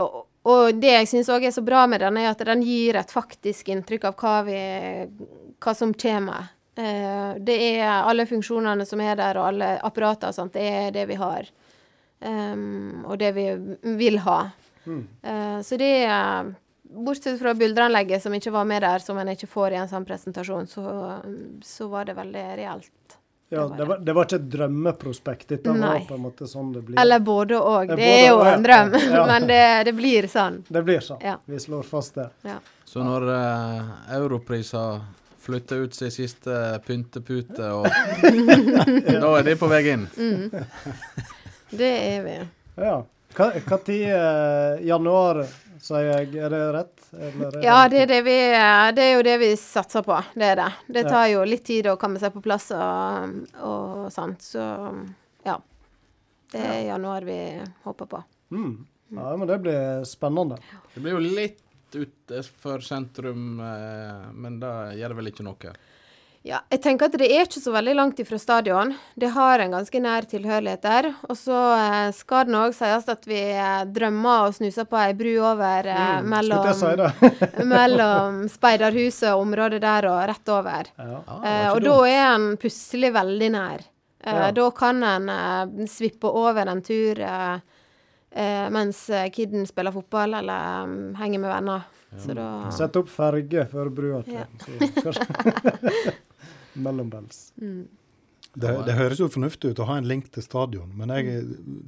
og, 0.03 0.27
og 0.49 0.81
det 0.83 0.95
jeg 0.97 1.11
syns 1.11 1.31
òg 1.31 1.47
er 1.47 1.55
så 1.55 1.63
bra 1.65 1.85
med 1.91 2.03
den, 2.03 2.19
er 2.19 2.33
at 2.33 2.43
den 2.47 2.65
gir 2.67 2.99
et 2.99 3.15
faktisk 3.15 3.69
inntrykk 3.75 4.09
av 4.11 4.17
hva, 4.19 4.35
vi, 4.47 4.59
hva 5.63 5.75
som 5.79 5.95
kommer. 5.95 6.51
Uh, 6.79 7.39
det 7.39 7.59
er 7.77 8.01
alle 8.01 8.27
funksjonene 8.27 8.87
som 8.89 9.03
er 9.05 9.19
der, 9.21 9.39
og 9.39 9.53
alle 9.53 9.75
apparater 9.85 10.33
og 10.33 10.39
sånt, 10.39 10.57
det 10.57 10.67
er 10.67 10.91
det 10.95 11.07
vi 11.11 11.21
har. 11.21 11.47
Um, 12.23 13.05
og 13.07 13.19
det 13.23 13.33
vi 13.37 13.47
vil 13.99 14.19
ha. 14.27 14.41
Eh, 15.23 15.61
så 15.63 15.79
det 15.79 15.91
er 16.07 16.53
Bortsett 16.93 17.39
fra 17.41 17.55
buldreanlegget, 17.55 18.23
som 18.23 18.35
ikke 18.37 18.53
var 18.53 18.67
med 18.69 18.83
der, 18.85 19.01
som 19.01 19.17
en 19.19 19.31
ikke 19.33 19.49
får 19.49 19.73
i 19.73 19.79
en 19.81 19.89
sånn 19.89 20.05
presentasjon, 20.05 20.67
så, 20.69 20.83
så 21.65 21.87
var 21.89 22.05
det 22.05 22.19
veldig 22.19 22.43
realt. 22.59 23.17
Ja, 23.53 23.67
Det 23.77 23.85
var 23.85 23.99
det 23.99 24.13
var, 24.13 24.25
ikke 24.25 24.37
et 24.37 24.51
drømmeprospekt. 24.51 25.49
Dette 25.49 25.73
var 25.77 26.05
på 26.09 26.15
en 26.17 26.23
måte 26.25 26.47
sånn 26.49 26.71
det 26.73 26.81
blir. 26.87 27.01
Eller 27.01 27.21
både 27.21 27.59
og. 27.61 27.91
Det, 27.91 27.97
Det 28.01 28.07
er 28.21 28.29
jo 28.31 28.39
en 28.49 28.63
drøm, 28.65 28.95
Ja. 29.13 29.27
men 29.33 29.47
det, 29.51 29.65
det 29.85 29.93
blir 29.93 30.29
sånn. 30.33 30.63
Det 30.69 30.83
blir 30.87 31.05
sånn. 31.05 31.21
Ja. 31.21 31.35
Vi 31.45 31.61
slår 31.61 31.83
fast 31.85 32.17
det. 32.17 32.31
Ja. 32.49 32.57
Så 32.89 33.05
når 33.05 33.29
uh, 33.29 33.93
Europris 34.17 34.73
har 34.73 35.03
flytta 35.43 35.75
ut 35.85 35.95
sin 35.95 36.11
siste 36.11 36.81
pyntepute, 36.87 37.69
og 37.77 37.87
da 39.27 39.35
er 39.37 39.45
de 39.51 39.57
på 39.61 39.69
vei 39.69 39.83
inn. 39.93 40.09
Det 41.71 41.93
er 42.15 42.25
vi. 42.25 42.39
Ja. 42.81 43.03
Hva, 43.37 43.47
hva 43.65 43.79
tid 43.85 44.09
eh, 44.13 44.83
januar, 44.89 45.45
sier 45.83 46.07
jeg. 46.09 46.31
Er 46.39 46.53
det 46.53 46.61
rett? 46.77 47.09
Eller 47.13 47.59
er 47.59 47.67
Ja, 47.67 47.81
det 47.91 48.05
er, 48.05 48.13
det, 48.13 48.21
vi, 48.27 48.37
det 48.97 49.07
er 49.09 49.13
jo 49.17 49.25
det 49.27 49.35
vi 49.43 49.51
satser 49.61 50.05
på. 50.07 50.21
Det 50.35 50.53
er 50.53 50.61
det. 50.63 50.71
Det 50.99 51.05
tar 51.09 51.27
jo 51.33 51.43
litt 51.49 51.65
tid 51.67 51.91
å 51.91 51.99
komme 52.01 52.23
seg 52.23 52.35
på 52.37 52.45
plass 52.45 52.71
og, 52.77 53.37
og 53.67 54.07
sånt. 54.15 54.47
Så 54.47 54.63
ja. 55.47 55.59
Det 56.53 56.61
er 56.61 56.81
januar 56.91 57.25
vi 57.25 57.39
håper 57.87 58.09
på. 58.11 58.23
Mm. 58.53 58.73
Ja, 59.17 59.37
men 59.37 59.49
det 59.49 59.59
blir 59.65 60.05
spennende. 60.09 60.59
Det 60.95 61.01
blir 61.01 61.17
jo 61.17 61.23
litt 61.23 61.61
utenfor 61.93 62.81
sentrum, 62.85 63.61
eh, 63.61 64.29
men 64.33 64.61
det 64.61 64.73
gjør 64.97 65.13
det 65.13 65.19
vel 65.19 65.31
ikke 65.33 65.45
noe. 65.45 65.73
Ja, 66.43 66.59
jeg 66.75 66.81
tenker 66.83 67.07
at 67.07 67.15
det 67.21 67.29
er 67.31 67.45
ikke 67.47 67.61
så 67.63 67.71
veldig 67.71 67.93
langt 67.95 68.19
ifra 68.19 68.35
stadion. 68.43 68.89
Det 69.15 69.29
har 69.31 69.63
en 69.63 69.77
ganske 69.77 70.01
nær 70.03 70.25
tilhørighet 70.27 70.83
der. 70.83 71.07
Og 71.31 71.37
så 71.39 71.55
eh, 71.79 72.09
skal 72.17 72.49
det 72.49 72.57
òg 72.59 72.75
sies 72.75 73.07
at 73.13 73.29
vi 73.31 73.39
eh, 73.55 73.85
drømmer 73.87 74.49
og 74.49 74.57
snuser 74.57 74.89
på 74.91 74.99
ei 74.99 75.13
bru 75.15 75.37
over 75.39 75.87
eh, 75.87 76.01
Mm, 76.19 76.27
mellom, 76.33 76.67
si 76.75 77.63
mellom 77.75 78.41
Speiderhuset 78.51 79.29
og 79.37 79.45
området 79.45 79.79
der 79.85 80.09
og 80.11 80.19
rett 80.33 80.51
over. 80.57 80.91
Ja. 80.99 81.21
Ah, 81.31 81.47
Eh, 81.47 81.69
og 81.77 81.81
da 81.87 81.95
er 82.11 82.25
en 82.35 82.49
plutselig 82.59 83.13
veldig 83.15 83.53
nær. 83.55 83.87
Eh, 84.25 84.33
Ja. 84.43 84.51
Da 84.55 84.67
kan 84.71 85.03
en 85.03 85.29
eh, 85.31 85.87
svippe 85.87 86.27
over 86.27 86.67
en 86.75 86.83
tur 86.83 87.23
mens 88.73 89.11
kiden 89.37 89.67
spiller 89.69 89.93
fotball 89.93 90.35
eller 90.39 90.85
um, 90.89 91.15
henger 91.21 91.39
med 91.43 91.51
venner. 91.53 91.83
Så 92.17 92.33
da 92.37 92.71
Sett 92.73 92.97
opp 92.97 93.09
ferge 93.13 93.67
før 93.69 93.91
brua 93.93 94.23
Ja. 94.25 94.47
Så 96.75 97.61
kanskje 97.61 97.85
Det, 98.55 98.73
det 98.85 98.99
høres 98.99 99.21
jo 99.21 99.31
fornuftig 99.33 99.71
ut 99.73 99.81
å 99.81 99.87
ha 99.89 99.95
en 99.97 100.09
link 100.09 100.27
til 100.33 100.45
stadion, 100.45 100.91
men 100.97 101.09
jeg, 101.15 101.45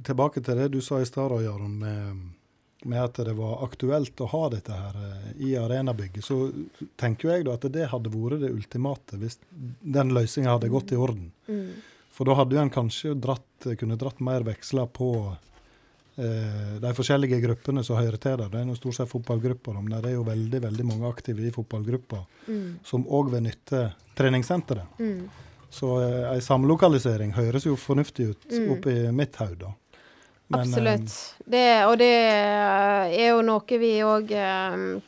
tilbake 0.07 0.41
til 0.41 0.57
det 0.57 0.71
du 0.73 0.79
sa 0.81 0.97
i 1.01 1.05
stad, 1.05 1.35
Jaron, 1.43 1.75
med, 1.77 2.23
med 2.89 3.01
at 3.03 3.19
det 3.27 3.35
var 3.37 3.61
aktuelt 3.67 4.23
å 4.25 4.29
ha 4.31 4.43
dette 4.49 4.73
her 4.73 4.97
eh, 4.97 5.27
i 5.45 5.51
arenabygget, 5.61 6.25
så 6.25 6.49
tenker 6.97 7.27
jo 7.27 7.35
jeg 7.35 7.45
da 7.45 7.53
at 7.59 7.67
det 7.75 7.91
hadde 7.91 8.13
vært 8.13 8.41
det 8.41 8.49
ultimate 8.55 9.19
hvis 9.21 9.37
den 9.51 10.15
løsninga 10.17 10.55
hadde 10.55 10.71
gått 10.73 10.95
i 10.95 10.97
orden. 10.97 11.29
For 12.15 12.25
da 12.25 12.37
hadde 12.39 12.57
en 12.63 12.73
kanskje 12.73 13.13
dratt, 13.13 13.69
kunne 13.77 13.99
dratt 13.99 14.21
mer 14.23 14.45
veksler 14.47 14.89
på 14.89 15.09
de 16.15 16.91
forskjellige 16.95 17.41
gruppene 17.43 17.81
som 17.83 17.97
hører 17.99 18.15
til 18.21 18.37
der. 18.39 18.51
Det 18.51 18.59
er 18.61 18.67
noe 18.69 18.79
stort 18.79 18.95
sett 18.95 19.09
fotballgrupper, 19.11 19.75
men 19.81 19.97
det 19.97 20.13
er 20.13 20.15
jo 20.15 20.23
veldig 20.23 20.61
veldig 20.63 20.85
mange 20.87 21.09
aktive 21.09 21.43
i 21.43 21.51
fotballgrupper 21.51 22.21
som 22.87 23.03
òg 23.03 23.33
vil 23.33 23.43
nytte 23.43 23.81
treningssenteret. 24.15 25.01
Så 25.75 25.89
eh, 25.99 26.21
ei 26.31 26.39
samlokalisering 26.39 27.33
høres 27.35 27.65
jo 27.67 27.75
fornuftig 27.75 28.29
ut 28.31 28.53
oppi 28.77 28.93
mitt 29.11 29.35
hode. 29.41 29.65
da. 29.65 29.73
Eh, 30.53 30.59
Absolutt. 30.61 31.17
Det, 31.45 31.65
og 31.89 31.97
det 31.99 32.13
er 32.13 33.27
jo 33.33 33.41
noe 33.43 33.79
vi 33.81 33.91
òg 34.05 34.31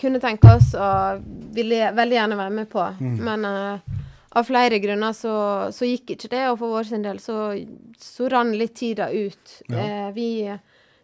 kunne 0.02 0.20
tenke 0.24 0.58
oss 0.58 0.74
og 0.76 1.24
ville 1.56 1.94
veldig 1.96 2.20
gjerne 2.20 2.42
være 2.42 2.56
med 2.58 2.70
på. 2.74 2.84
Men 3.00 3.48
uh, 3.48 3.98
av 4.38 4.44
flere 4.44 4.80
grunner 4.80 5.14
så, 5.18 5.36
så 5.74 5.88
gikk 5.88 6.16
ikke 6.16 6.32
det, 6.34 6.44
og 6.52 6.60
for 6.60 6.76
vår 6.78 6.90
sin 6.90 7.06
del 7.06 7.22
så, 7.22 7.54
så 8.02 8.28
rann 8.32 8.54
litt 8.58 8.76
tida 8.78 9.10
ut. 9.14 9.60
Ja. 9.68 9.84
Eh, 9.84 10.10
vi, 10.18 10.30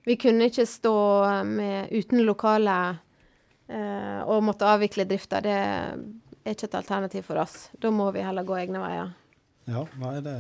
vi 0.06 0.16
kunne 0.20 0.50
ikke 0.52 0.66
stå 0.68 0.96
med, 1.48 1.92
uten 1.96 2.24
lokale 2.28 2.78
eh, 3.70 4.22
og 4.28 4.44
måtte 4.44 4.68
avvikle 4.68 5.06
drifta. 5.10 5.42
Det 5.44 5.58
er 5.58 6.54
ikke 6.54 6.68
et 6.72 6.80
alternativ 6.82 7.24
for 7.30 7.40
oss. 7.44 7.68
Da 7.80 7.92
må 7.94 8.12
vi 8.16 8.24
heller 8.26 8.44
gå 8.48 8.58
egne 8.60 8.82
veier. 8.84 9.12
Ja, 9.64 9.80
nei, 9.96 10.18
det, 10.20 10.32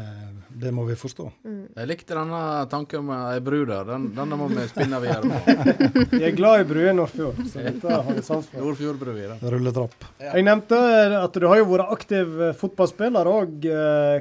det 0.60 0.72
må 0.76 0.84
vi 0.84 0.98
forstå. 1.00 1.30
Jeg 1.48 1.88
likte 1.88 2.12
denne 2.18 2.40
tanken 2.68 3.06
om 3.06 3.12
ei 3.16 3.38
bru 3.40 3.62
der. 3.70 3.86
Den, 3.88 4.10
denne 4.18 4.36
må 4.36 4.50
vi 4.52 4.66
spinne 4.68 5.00
videre 5.00 5.24
på. 5.24 5.54
Jeg 6.20 6.26
er 6.34 6.36
glad 6.36 6.60
i 6.60 6.66
bruer 6.68 6.90
i 6.92 6.96
Nordfjord, 6.98 7.40
så 7.48 7.64
dette 7.64 7.88
har 7.88 8.10
jeg 8.18 8.26
sans 8.28 8.50
for. 8.52 8.60
Nordfjordbrua. 8.60 9.30
da. 9.32 9.38
Rulletrapp. 9.54 9.96
Jeg 10.26 10.44
nevnte 10.44 10.80
at 11.22 11.40
du 11.40 11.48
har 11.48 11.62
jo 11.62 11.70
vært 11.72 11.94
aktiv 11.96 12.36
eh, 12.50 12.52
fotballspiller 12.60 13.30
òg. 13.32 13.70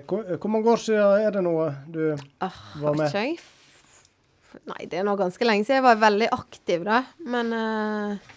Hvor 0.07 0.31
hvor 0.39 0.55
mange 0.55 0.71
år 0.71 0.85
siden 0.85 1.27
er 1.27 1.35
det 1.35 1.43
nå 1.49 1.57
du 1.91 2.01
Ah, 2.39 2.63
var 2.85 2.95
med? 3.03 3.11
Ikke 3.11 3.52
Nei, 4.71 4.87
det 4.91 5.01
er 5.01 5.07
nå 5.07 5.17
ganske 5.19 5.47
lenge 5.47 5.67
siden 5.67 5.81
jeg 5.81 5.87
var 5.87 6.01
veldig 6.03 6.29
aktiv, 6.35 6.85
da. 6.87 7.03
Men 7.35 7.53
uh, 7.57 8.33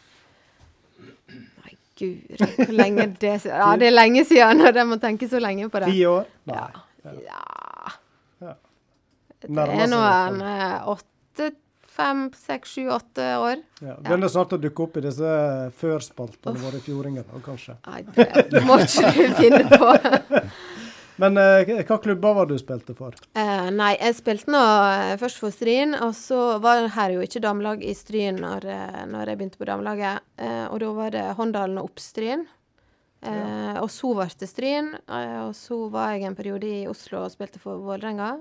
Nei, 1.63 1.76
guri, 1.99 2.39
hvor 2.39 2.74
lenge 2.76 3.09
det 3.22 3.36
siden? 3.43 3.57
Ja, 3.59 3.74
det 3.80 3.89
er 3.89 3.95
lenge 3.95 4.26
siden 4.28 4.63
når 4.63 4.82
jeg 4.82 4.89
må 4.91 4.99
tenke 5.01 5.30
så 5.32 5.41
lenge 5.43 5.70
på 5.74 5.84
det. 5.84 5.91
Ti 5.93 6.05
år? 6.11 6.32
Nei. 6.51 6.63
Ja. 7.26 7.43
ja. 8.41 8.55
Det 9.45 9.68
er 9.78 9.91
nå 9.91 10.01
en 10.01 10.41
eh, 10.41 10.88
åtte, 10.95 11.51
fem, 11.95 12.26
seks, 12.36 12.74
sju, 12.76 12.88
åtte 12.95 13.28
år. 13.38 13.61
Ja. 13.80 13.99
Begynner 14.01 14.32
snart 14.32 14.55
å 14.57 14.59
dukke 14.61 14.88
opp 14.88 14.97
i 14.99 15.05
disse 15.05 15.36
førspaltene 15.80 16.63
våre 16.63 16.82
i 16.82 16.86
Fjordingen, 16.86 17.28
kanskje. 17.45 17.78
Nei, 17.86 18.01
det 18.51 18.63
må 18.66 18.80
ikke 18.84 19.13
du 19.13 19.38
finne 19.38 19.63
på. 19.70 19.93
Men 21.22 21.38
eh, 21.39 21.70
hva 21.88 21.97
klubber 22.03 22.34
var 22.36 22.49
du 22.49 22.57
spilte 22.59 22.95
for? 22.97 23.16
Eh, 23.39 23.70
nei, 23.72 23.93
jeg 24.01 24.18
spilte 24.18 24.51
nå 24.51 24.59
eh, 24.59 25.13
først 25.22 25.39
for 25.39 25.53
Stryn, 25.55 25.95
og 26.03 26.11
så 26.18 26.57
var 26.63 26.89
her 26.97 27.13
jo 27.16 27.22
ikke 27.24 27.39
damelag 27.43 27.84
i 27.88 27.93
Stryn 27.95 28.41
når, 28.43 28.68
eh, 28.68 29.05
når 29.11 29.32
jeg 29.32 29.39
begynte 29.39 29.61
på 29.61 29.68
damelaget. 29.70 30.26
Eh, 30.38 30.66
og 30.68 30.82
da 30.84 30.89
var 30.97 31.16
det 31.16 31.24
Håndalen 31.39 31.80
og 31.80 31.91
Oppstryn. 31.91 32.43
Eh, 33.26 33.80
Og 33.82 33.88
så 33.89 34.11
ble 34.18 34.28
det 34.39 34.49
Stryn. 34.51 34.91
Og 35.07 35.55
så 35.57 35.78
var 35.89 36.11
jeg 36.13 36.28
en 36.28 36.36
periode 36.38 36.68
i 36.68 36.84
Oslo 36.91 37.24
og 37.24 37.32
spilte 37.34 37.59
for 37.63 37.80
Vålerenga. 37.82 38.34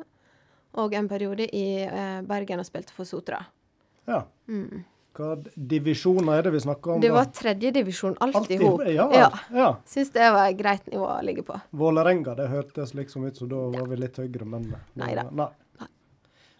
Og 0.83 0.93
en 0.99 1.09
periode 1.09 1.47
i 1.55 1.87
Bergen 2.27 2.59
og 2.61 2.67
spilte 2.67 2.93
for 2.93 3.07
Sotra. 3.07 3.39
Ja. 4.11 4.25
Hva 5.15 5.37
divisjoner 5.55 6.41
er 6.41 6.47
det 6.49 6.51
vi 6.57 6.61
snakker 6.65 6.97
om? 6.97 7.01
Det 7.03 7.11
var 7.15 7.29
tredjedivisjon, 7.31 8.17
alt 8.25 8.51
i 8.51 8.57
hop. 8.59 8.81
Ja, 8.91 9.07
Ja. 9.15 9.29
ja. 9.55 9.69
Syns 9.87 10.11
det 10.11 10.31
var 10.35 10.49
et 10.51 10.59
greit 10.59 10.87
nivå 10.91 11.07
å 11.07 11.21
ligge 11.23 11.45
på. 11.47 11.59
Vålerenga, 11.71 12.35
det 12.35 12.49
hørtes 12.51 12.95
liksom 12.99 13.27
ut 13.29 13.37
som 13.39 13.49
da 13.53 13.61
var 13.77 13.87
vi 13.87 13.97
litt 14.01 14.19
høyere, 14.19 14.45
men 14.45 14.75
Neida. 14.99 15.29
Nei. 15.31 15.47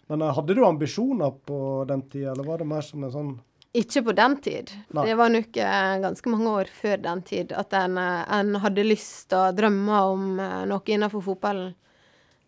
Men 0.07 0.21
eh, 0.21 0.33
hadde 0.37 0.53
du 0.55 0.63
ambisjoner 0.65 1.31
på 1.45 1.59
den 1.89 2.01
tida, 2.09 2.31
eller 2.31 2.47
var 2.47 2.57
det 2.61 2.67
mer 2.69 2.81
som 2.85 3.03
en 3.03 3.11
sånn 3.11 3.33
Ikke 3.75 4.05
på 4.05 4.13
den 4.15 4.37
tid. 4.39 4.69
Nei. 4.95 5.05
Det 5.09 5.15
var 5.19 5.29
nok 5.33 5.57
eh, 5.57 5.95
ganske 5.99 6.31
mange 6.31 6.51
år 6.61 6.69
før 6.71 7.01
den 7.03 7.21
tid 7.27 7.51
at 7.51 7.73
en, 7.75 7.97
eh, 7.97 8.21
en 8.39 8.55
hadde 8.63 8.85
lyst 8.87 9.33
og 9.35 9.57
drømmer 9.57 10.13
om 10.13 10.29
noe 10.69 10.93
innenfor 10.95 11.25
fotballen. 11.25 11.73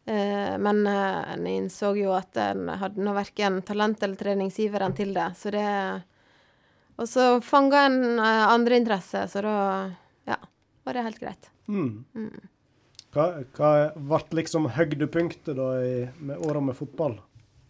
Eh, 0.08 0.58
men 0.58 0.88
eh, 0.88 1.34
en 1.34 1.48
innså 1.48 1.92
jo 2.00 2.14
at 2.16 2.38
en 2.40 2.70
hadde 2.80 3.04
nå 3.04 3.12
verken 3.18 3.60
talent 3.68 4.04
eller 4.06 4.16
treningsgiveren 4.16 4.96
til 4.96 5.12
det. 5.18 5.26
Så 5.36 5.52
det 5.52 5.68
Og 6.98 7.10
så 7.12 7.42
fanga 7.44 7.86
en 7.90 8.20
eh, 8.20 8.44
andre 8.48 8.80
interesse, 8.80 9.26
så 9.28 9.44
da 9.44 9.58
ja, 10.26 10.38
var 10.84 10.94
det 10.94 11.04
helt 11.10 11.20
greit. 11.20 11.52
mm. 12.16 12.48
Hva, 13.12 13.26
hva 13.58 13.72
ble 13.98 14.42
liksom 14.42 14.70
høydepunktet 14.72 15.56
da 15.58 15.68
i, 15.84 16.08
med 16.20 16.40
åra 16.48 16.62
med 16.62 16.78
fotball? 16.78 17.18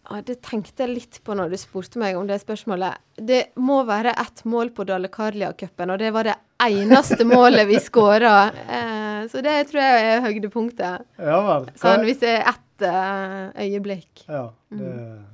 Ja, 0.08 0.22
det 0.22 0.40
tenkte 0.46 0.86
jeg 0.86 0.94
litt 0.94 1.20
på 1.24 1.36
når 1.36 1.52
du 1.52 1.58
spurte 1.60 2.00
meg 2.00 2.16
om 2.20 2.30
det 2.30 2.40
spørsmålet. 2.44 3.02
Det 3.18 3.42
må 3.60 3.82
være 3.88 4.14
ett 4.14 4.46
mål 4.46 4.72
på 4.78 4.86
Dale 4.88 5.10
Carlia-cupen, 5.12 5.92
og 5.92 6.00
det 6.00 6.14
var 6.16 6.30
det 6.30 6.38
eneste 6.66 7.26
målet 7.28 7.68
vi 7.70 7.80
skåra. 7.80 8.36
Eh, 8.68 9.28
så 9.32 9.42
det 9.46 9.56
tror 9.70 9.82
jeg 9.84 10.06
er 10.16 10.22
høydepunktet. 10.26 11.06
Ja 11.20 11.40
vel. 11.48 11.68
Sånn 11.82 12.06
hvis 12.08 12.20
det 12.24 12.32
er 12.40 12.48
ett 12.54 12.86
eh, 12.88 13.66
øyeblikk. 13.68 14.24
ja, 14.28 14.48
det, 14.70 14.78
Mm. 14.78 15.26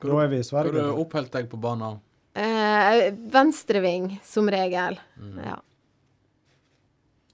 da 0.00 0.20
er 0.22 0.28
vi 0.28 0.36
i 0.36 0.42
Hvor 0.42 0.50
Sverige. 0.50 0.72
du 0.72 0.92
oppholdt 1.02 1.32
deg 1.32 1.48
på 1.50 1.58
banen? 1.60 1.98
Eh, 2.38 3.10
venstreving, 3.34 4.20
som 4.22 4.46
regel. 4.48 4.98
Ja. 5.44 5.56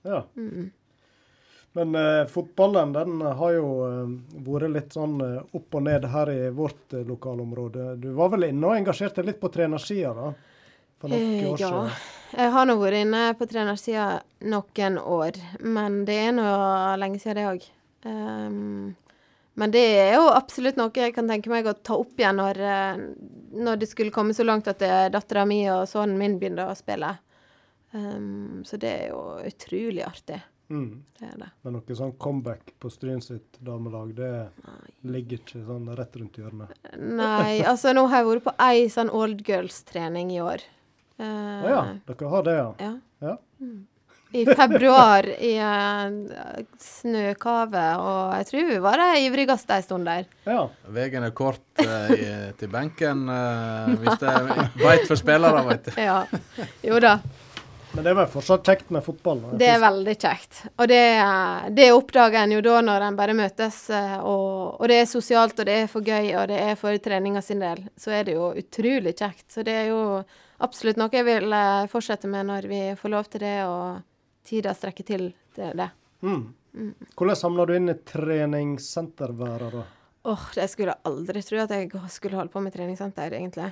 Ja. 0.05 0.23
Men 1.77 1.95
eh, 1.95 2.27
fotballen 2.31 2.93
den 2.95 3.21
har 3.21 3.53
jo 3.57 3.69
eh, 3.89 4.11
vært 4.47 4.71
litt 4.73 4.93
sånn 4.95 5.17
eh, 5.21 5.41
opp 5.59 5.75
og 5.75 5.83
ned 5.89 6.05
her 6.13 6.31
i 6.31 6.51
vårt 6.55 6.95
eh, 6.95 7.03
lokalområde. 7.09 7.97
Du 8.01 8.13
var 8.15 8.29
vel 8.31 8.45
inne 8.51 8.69
og 8.69 8.77
engasjerte 8.79 9.25
litt 9.27 9.41
på 9.43 9.51
trenersida 9.53 10.13
da? 10.15 10.29
For 11.05 11.13
noen 11.13 11.31
Eh, 11.45 11.47
år 11.53 11.61
ja. 11.61 11.71
siden. 11.71 12.11
Jeg 12.35 12.51
har 12.57 12.67
nå 12.67 12.75
vært 12.81 12.99
inne 13.05 13.23
på 13.39 13.47
trenersida 13.47 14.05
noen 14.51 14.97
år, 14.99 15.37
men 15.63 16.01
det 16.09 16.17
er 16.19 16.33
nå 16.35 16.45
lenge 16.99 17.21
siden, 17.23 17.37
det 17.37 17.45
òg. 17.53 17.67
men 19.55 19.71
det 19.71 19.83
er 20.01 20.15
jo 20.17 20.25
absolutt 20.35 20.77
noe 20.81 20.91
jeg 20.99 21.15
kan 21.15 21.29
tenke 21.31 21.49
meg 21.53 21.69
å 21.71 21.77
ta 21.79 21.95
opp 21.95 22.19
igjen 22.19 22.41
når, 22.41 22.59
eh, 22.59 23.05
når 23.55 23.79
det 23.79 23.89
skulle 23.89 24.11
komme 24.15 24.35
så 24.35 24.45
langt 24.45 24.67
at 24.69 24.83
eh, 24.83 25.07
dattera 25.15 25.45
mi 25.47 25.61
og 25.71 25.87
sønnen 25.87 26.19
min 26.19 26.39
begynner 26.41 26.73
å 26.73 26.77
spille. 26.79 27.13
Um, 27.95 28.65
så 28.67 28.77
det 28.83 28.91
er 28.91 29.09
jo 29.13 29.21
utrolig 29.47 30.03
artig. 30.03 30.41
Mm. 30.73 31.05
Det 31.21 31.29
er 31.29 31.37
det. 31.39 31.49
Men 31.63 31.77
noe 31.77 31.95
sånn 31.95 32.17
comeback 32.19 32.73
på 32.83 32.91
Stryn 32.91 33.21
sitt 33.23 33.61
damelag, 33.63 34.11
det 34.17 34.31
ligger 35.07 35.39
ikke 35.39 35.63
sånn 35.69 35.87
rett 35.95 36.17
rundt 36.19 36.41
hjørnet. 36.41 36.73
Nei, 36.99 37.61
altså 37.63 37.93
nå 37.95 38.09
har 38.11 38.25
jeg 38.25 38.31
vært 38.33 38.47
på 38.49 38.55
ei 38.67 38.89
sånn 38.91 39.13
old 39.15 39.45
girls-trening 39.47 40.33
i 40.35 40.41
år. 40.43 40.65
Å 41.15 41.27
uh, 41.27 41.67
ja, 41.71 41.83
dere 42.09 42.31
har 42.31 42.47
det, 42.47 42.55
ja. 42.59 42.71
ja. 42.83 43.29
ja. 43.29 43.35
i 44.35 44.43
februar 44.49 45.29
i 45.31 45.53
uh, 45.63 46.65
snøkave, 46.83 47.85
og 48.03 48.35
jeg 48.41 48.49
tror 48.51 48.69
vi 48.73 48.81
var 48.83 49.03
de 49.03 49.23
ivrigste 49.29 49.79
en 49.79 49.87
stund 49.87 50.11
der. 50.11 50.27
Ja. 50.49 50.67
Veien 50.97 51.29
er 51.29 51.35
kort 51.37 51.85
uh, 51.85 52.11
i, 52.11 52.29
til 52.59 52.73
benken, 52.73 53.29
eh, 53.31 53.95
hvis 54.03 54.21
det 54.25 54.35
er 54.35 54.53
veit 54.83 55.07
for 55.07 55.21
spillere, 55.21 55.65
veit 55.71 55.91
du. 55.91 55.97
Ja. 56.09 56.21
Jo 56.83 56.99
da. 57.03 57.19
Men 57.95 58.03
det 58.03 58.11
er 58.11 58.17
vel 58.19 58.31
fortsatt 58.31 58.67
kjekt 58.67 58.89
med 58.91 59.05
fotball? 59.07 59.41
da. 59.43 59.57
Det 59.59 59.67
er 59.71 59.83
veldig 59.83 60.15
kjekt. 60.19 60.63
Og 60.75 60.89
det, 60.91 61.03
eh, 61.23 61.67
det 61.77 61.93
oppdager 61.95 62.41
en 62.41 62.55
jo 62.57 62.63
da 62.65 62.81
når 62.83 63.07
en 63.07 63.19
bare 63.19 63.37
møtes, 63.39 63.79
eh, 63.95 64.17
og, 64.19 64.81
og 64.81 64.91
det 64.91 64.97
er 65.03 65.11
sosialt, 65.11 65.61
og 65.61 65.69
det 65.69 65.77
er 65.85 65.93
for 65.93 66.03
gøy, 66.03 66.33
og 66.41 66.49
det 66.51 66.59
er 66.59 66.81
for 66.81 66.99
treninga 66.99 67.43
sin 67.43 67.63
del. 67.63 67.85
Så 67.95 68.11
er 68.17 68.27
det 68.27 68.35
jo 68.35 68.51
utrolig 68.59 69.15
kjekt. 69.15 69.47
Så 69.55 69.63
det 69.67 69.77
er 69.85 69.93
jo 69.93 70.01
absolutt 70.65 70.99
noe 71.01 71.13
jeg 71.13 71.27
vil 71.27 71.55
eh, 71.55 71.87
fortsette 71.93 72.31
med 72.31 72.49
når 72.51 72.69
vi 72.71 72.83
får 72.99 73.13
lov 73.13 73.31
til 73.31 73.45
det, 73.45 73.57
og 73.69 74.03
tida 74.49 74.75
strekker 74.77 75.07
til 75.09 75.31
til 75.55 75.79
det. 75.79 75.91
Mm. 76.25 76.43
Hvordan 77.15 77.39
samler 77.39 77.69
du 77.69 77.77
inn 77.77 77.93
i 77.93 78.01
treningssenterværet, 78.09 79.77
da? 79.77 79.85
Jeg 80.57 80.71
skulle 80.73 80.97
aldri 81.07 81.43
tro 81.45 81.61
at 81.63 81.73
jeg 81.77 81.91
skulle 82.11 82.39
holde 82.39 82.53
på 82.53 82.63
med 82.65 82.75
treningssenter, 82.75 83.37
egentlig. 83.37 83.71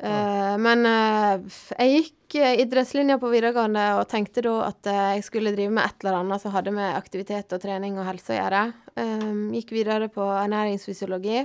Uh, 0.00 0.56
men 0.56 0.86
uh, 0.88 1.58
jeg 1.76 2.04
gikk 2.04 2.36
idrettslinja 2.62 3.18
på 3.20 3.28
videregående 3.28 3.82
og 3.98 4.06
tenkte 4.08 4.40
da 4.46 4.54
at 4.70 4.88
uh, 4.88 5.00
jeg 5.18 5.26
skulle 5.26 5.52
drive 5.52 5.74
med 5.76 5.84
et 5.84 6.04
eller 6.04 6.22
annet 6.22 6.40
som 6.40 6.54
hadde 6.54 6.72
med 6.72 6.96
aktivitet 6.96 7.52
og 7.52 7.60
trening 7.60 7.98
og 7.98 8.08
helse 8.08 8.32
å 8.32 8.38
gjøre. 8.38 8.62
Um, 8.96 9.50
gikk 9.56 9.74
videre 9.76 10.08
på 10.12 10.24
ernæringsfysiologi. 10.24 11.42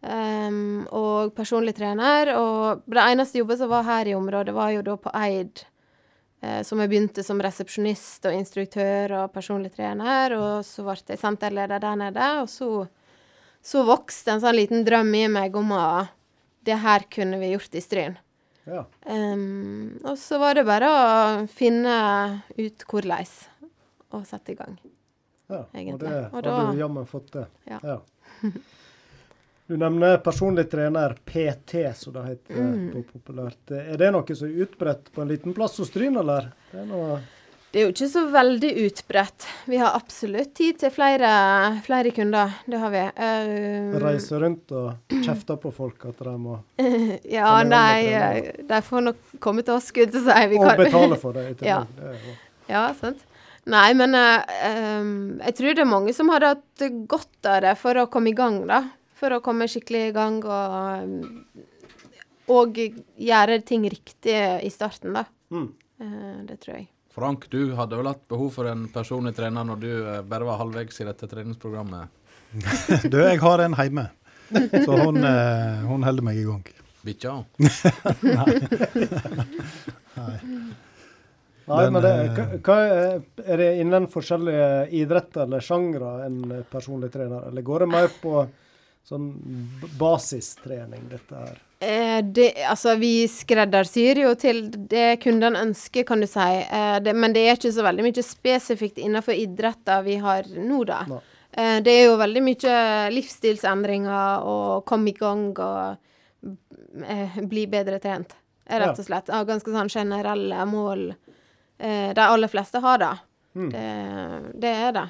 Um, 0.00 0.86
og 0.96 1.34
personlig 1.36 1.74
trener. 1.76 2.32
Og 2.40 2.86
det 2.88 3.02
eneste 3.04 3.42
jobbet 3.42 3.60
som 3.60 3.68
var 3.72 3.84
her 3.84 4.08
i 4.08 4.14
området, 4.16 4.54
var 4.56 4.70
jo 4.72 4.84
da 4.86 4.96
på 4.96 5.12
Eid. 5.20 5.64
Uh, 6.40 6.62
som 6.64 6.80
jeg 6.80 6.88
begynte 6.88 7.24
som 7.26 7.42
resepsjonist 7.44 8.24
og 8.30 8.36
instruktør 8.38 9.16
og 9.18 9.34
personlig 9.34 9.74
trener. 9.76 10.36
Og 10.38 10.64
så 10.64 10.86
ble 10.86 10.96
jeg 11.12 11.20
senterleder 11.20 11.82
der 11.82 12.00
nede. 12.00 12.30
Og 12.40 12.48
så, 12.48 12.70
så 13.60 13.84
vokste 13.88 14.36
en 14.36 14.42
sånn 14.46 14.56
liten 14.56 14.86
drøm 14.88 15.12
i 15.20 15.26
meg 15.28 15.56
om 15.60 15.76
at 15.76 16.16
det 16.64 16.76
her 16.80 17.04
kunne 17.12 17.38
vi 17.40 17.54
gjort 17.54 17.76
i 17.76 17.80
Stryn. 17.84 18.18
Ja. 18.68 18.84
Um, 19.08 19.98
og 20.04 20.18
så 20.20 20.38
var 20.40 20.54
det 20.58 20.66
bare 20.68 20.88
å 20.88 21.04
finne 21.50 21.94
ut 22.58 22.84
hvordan 22.86 23.24
og 24.10 24.26
sette 24.28 24.52
i 24.52 24.58
gang. 24.58 24.76
ja. 25.50 25.64
Og 25.64 25.98
det 25.98 26.12
Og 26.32 26.42
da, 26.42 26.50
da- 26.50 26.72
du 26.72 26.78
jammen 26.78 27.06
fått 27.06 27.32
til. 27.32 27.46
Ja. 27.66 28.00
Du 29.70 29.76
nevner 29.78 30.16
personlig 30.18 30.64
trener, 30.70 31.12
PT, 31.24 31.92
som 31.94 32.12
det 32.16 32.22
heter 32.26 32.56
Mm. 32.58 32.78
på 32.90 33.02
populært. 33.12 33.70
Er 33.70 33.96
det 34.00 34.08
noe 34.10 34.34
som 34.34 34.48
er 34.48 34.64
utbredt 34.64 35.12
på 35.14 35.22
en 35.22 35.28
liten 35.30 35.54
plass 35.54 35.76
hos 35.78 35.92
Stryn, 35.92 36.16
eller? 36.18 36.48
Det 36.72 36.80
er 36.80 36.86
noe 36.88 37.20
Det 37.70 37.78
er 37.78 37.84
jo 37.86 37.92
ikke 37.92 38.08
så 38.10 38.24
veldig 38.32 38.70
utbredt. 38.88 39.46
Vi 39.70 39.76
har 39.78 39.94
absolutt 39.94 40.50
tid 40.58 40.80
til 40.80 40.90
flere, 40.90 41.30
flere 41.86 42.10
kunder. 42.10 42.50
Det 42.66 42.80
har 42.82 42.90
vi. 42.90 43.04
Uh, 43.14 43.94
reise 44.02 44.40
rundt 44.42 44.72
og 44.74 45.14
kjefte 45.22 45.54
på 45.62 45.70
folk 45.72 46.04
at 46.10 46.18
de 46.18 46.34
må 46.36 46.58
ja, 47.38 47.62
nei, 47.62 48.06
eh, 48.10 48.52
de 48.66 48.82
får 48.82 49.02
nok 49.06 49.16
komme 49.38 49.62
til 49.62 49.74
oss, 49.78 49.86
skulle 49.92 50.10
jeg 50.10 50.18
si. 50.18 50.46
Vi 50.50 50.58
Og 50.58 50.66
kan- 50.66 50.82
betale 50.82 51.16
for 51.16 51.32
det. 51.32 51.46
Ja. 51.62 51.84
Det 51.94 52.10
jo 52.18 52.34
Ja, 52.68 52.88
sant. 52.92 53.22
Nei, 53.70 53.92
men 53.94 54.14
uh, 54.18 54.42
um, 54.98 55.38
jeg 55.38 55.54
tror 55.54 55.74
det 55.76 55.78
er 55.86 55.94
mange 55.94 56.12
som 56.12 56.28
hadde 56.28 56.56
hatt 56.56 57.06
godt 57.06 57.46
av 57.46 57.60
det 57.62 57.78
for 57.78 57.94
å 57.94 58.08
komme 58.10 58.30
i 58.30 58.34
gang, 58.34 58.66
da. 58.66 58.82
For 59.20 59.36
å 59.36 59.42
komme 59.44 59.68
skikkelig 59.68 60.06
i 60.08 60.14
gang 60.16 60.40
og 60.48 61.12
Og 62.50 62.78
gjøre 62.80 63.60
ting 63.62 63.84
riktig 63.92 64.34
i 64.66 64.70
starten, 64.74 65.14
da. 65.14 65.24
Mm. 65.54 65.68
Eh, 66.00 66.38
det 66.48 66.56
tror 66.64 66.76
jeg. 66.78 66.88
Frank, 67.14 67.44
du 67.50 67.74
hadde 67.78 67.98
vel 67.98 68.08
hatt 68.10 68.22
behov 68.30 68.50
for 68.54 68.66
en 68.70 68.86
personlig 68.90 69.34
trener 69.36 69.66
når 69.66 69.80
du 69.82 69.90
eh, 69.98 70.22
bare 70.26 70.46
var 70.48 70.60
halvveis 70.62 71.00
i 71.02 71.06
dette 71.08 71.28
treningsprogrammet? 71.30 72.10
Du, 73.12 73.20
jeg 73.22 73.38
har 73.38 73.62
en 73.62 73.76
hjemme, 73.78 74.08
så 74.50 74.96
hun, 74.98 75.20
eh, 75.22 75.82
hun 75.86 76.02
holder 76.06 76.26
meg 76.26 76.40
i 76.40 76.46
gang. 76.48 76.64
Bikkja? 77.06 77.36
Nei, 80.20 81.86
Men, 81.86 81.92
men 81.94 82.02
det, 82.02 82.14
hva, 82.66 82.76
er, 82.82 83.20
er 83.46 83.60
det 83.62 83.68
innen 83.78 84.08
forskjellige 84.10 84.88
idretter 84.98 85.44
eller 85.44 85.62
sjangre 85.62 86.16
en 86.24 86.40
personlig 86.72 87.12
trener, 87.14 87.46
eller 87.46 87.62
går 87.62 87.84
det 87.84 87.90
mer 87.92 88.10
på 88.22 88.42
sånn 89.06 89.30
basistrening, 89.98 91.08
dette 91.10 91.42
her? 91.42 91.58
Eh, 91.80 92.24
det, 92.24 92.64
altså, 92.68 92.94
vi 93.00 93.24
skreddersyr 93.28 94.18
jo 94.20 94.34
til 94.36 94.66
det 94.68 95.16
kundene 95.22 95.62
ønsker, 95.64 96.04
kan 96.04 96.20
du 96.20 96.28
si. 96.28 96.48
Eh, 96.60 96.98
det, 97.00 97.14
men 97.16 97.32
det 97.32 97.46
er 97.46 97.56
ikke 97.56 97.72
så 97.72 97.86
veldig 97.86 98.04
mye 98.04 98.24
spesifikt 98.24 99.00
innenfor 99.00 99.38
idretter 99.38 100.04
vi 100.04 100.18
har 100.20 100.50
nå, 100.58 100.82
da. 100.90 101.00
Nei. 101.08 101.22
Eh, 101.50 101.78
det 101.86 101.94
er 101.96 102.04
jo 102.10 102.20
veldig 102.20 102.44
mye 102.44 102.76
livsstilsendringer 103.16 104.44
og 104.46 104.84
komme 104.88 105.10
i 105.10 105.16
gang 105.16 105.48
og 105.56 106.06
bli 107.48 107.66
bedre 107.70 107.98
trent, 108.02 108.36
rett 108.68 109.00
og 109.00 109.06
slett. 109.06 109.32
Av 109.32 109.48
ganske 109.48 109.72
sånn 109.72 109.90
generelle 109.92 110.64
mål. 110.68 111.10
De 111.80 112.24
aller 112.24 112.50
fleste 112.50 112.80
har 112.84 113.00
det. 113.00 113.12
Mm. 113.56 113.68
det. 113.72 113.84
Det 114.62 114.72
er 114.88 114.94
det. 114.96 115.04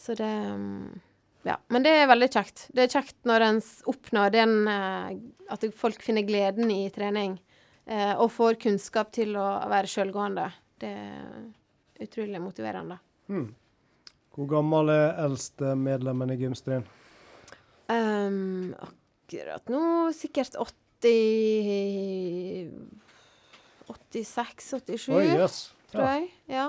Så 0.00 0.16
det 0.18 0.28
mm, 0.28 1.00
Ja. 1.46 1.54
Men 1.72 1.82
det 1.86 1.92
er 2.02 2.08
veldig 2.10 2.28
kjekt. 2.34 2.66
Det 2.76 2.82
er 2.84 2.92
kjekt 2.92 3.16
når 3.28 3.40
en 3.46 3.60
oppnår 3.88 4.28
den 4.34 4.52
eh, 4.68 5.14
At 5.50 5.64
folk 5.76 6.02
finner 6.04 6.22
gleden 6.28 6.68
i 6.70 6.82
trening. 6.92 7.38
Eh, 7.86 8.12
og 8.20 8.28
får 8.34 8.58
kunnskap 8.60 9.08
til 9.16 9.32
å 9.40 9.46
være 9.70 9.88
sjølgående. 9.90 10.50
Det 10.80 10.90
er 10.92 12.04
utrolig 12.04 12.40
motiverende. 12.44 12.98
Mm. 13.32 13.48
Hvor 14.36 14.46
gammel 14.52 14.92
er 14.94 15.16
eldste 15.24 15.72
medlemmen 15.76 16.30
i 16.30 16.36
Gymstrien? 16.38 16.84
Um, 17.90 18.70
akkurat 18.78 19.66
nå 19.72 19.80
sikkert 20.14 20.54
80 20.54 22.70
86-87, 23.90 25.10
yes. 25.40 25.56
tror 25.90 26.04
Ja. 26.04 26.12
jeg. 26.14 26.28
Ja. 26.46 26.68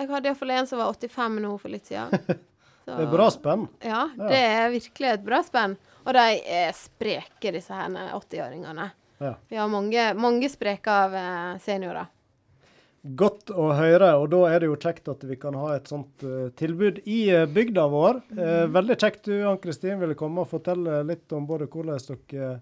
Jeg 0.00 0.08
hadde 0.08 0.28
iallfall 0.30 0.50
en 0.54 0.66
som 0.66 0.78
var 0.80 0.88
85 0.94 1.36
nå 1.44 1.50
for 1.60 1.68
litt 1.74 1.86
siden. 1.90 2.08
Så- 2.84 2.96
Det 2.98 3.06
er 3.06 3.12
bra 3.12 3.28
spenn. 3.30 3.68
Ja, 3.84 4.08
det 4.16 4.38
er 4.42 4.70
virkelig 4.74 5.12
et 5.12 5.24
bra 5.24 5.42
spenn. 5.46 5.76
Og 6.04 6.12
de 6.14 6.24
er 6.50 6.72
spreke, 6.74 7.52
disse 7.54 7.70
her 7.72 7.88
80-åringene. 8.18 8.88
Ja. 9.22 9.34
Vi 9.48 9.56
har 9.56 9.68
mange, 9.70 10.08
mange 10.18 10.48
spreke 10.50 10.88
av 10.90 11.14
eh, 11.14 11.58
seniorer. 11.62 12.08
Godt 13.02 13.50
å 13.50 13.68
høre, 13.74 14.12
og 14.18 14.28
da 14.30 14.40
er 14.54 14.60
det 14.62 14.68
jo 14.68 14.76
kjekt 14.78 15.08
at 15.10 15.22
vi 15.26 15.34
kan 15.36 15.54
ha 15.58 15.72
et 15.74 15.88
sånt 15.90 16.22
eh, 16.22 16.50
tilbud 16.58 17.00
i 17.10 17.30
eh, 17.34 17.46
bygda 17.50 17.86
vår. 17.90 18.20
Eh, 18.34 18.66
veldig 18.70 18.96
kjekt 18.98 19.24
du, 19.26 19.32
Ann-Kristin, 19.46 19.98
ville 19.98 20.14
komme 20.18 20.42
og 20.44 20.50
fortelle 20.52 21.00
litt 21.06 21.32
om 21.34 21.46
både 21.46 21.66
hvordan 21.70 21.98
dere 22.30 22.60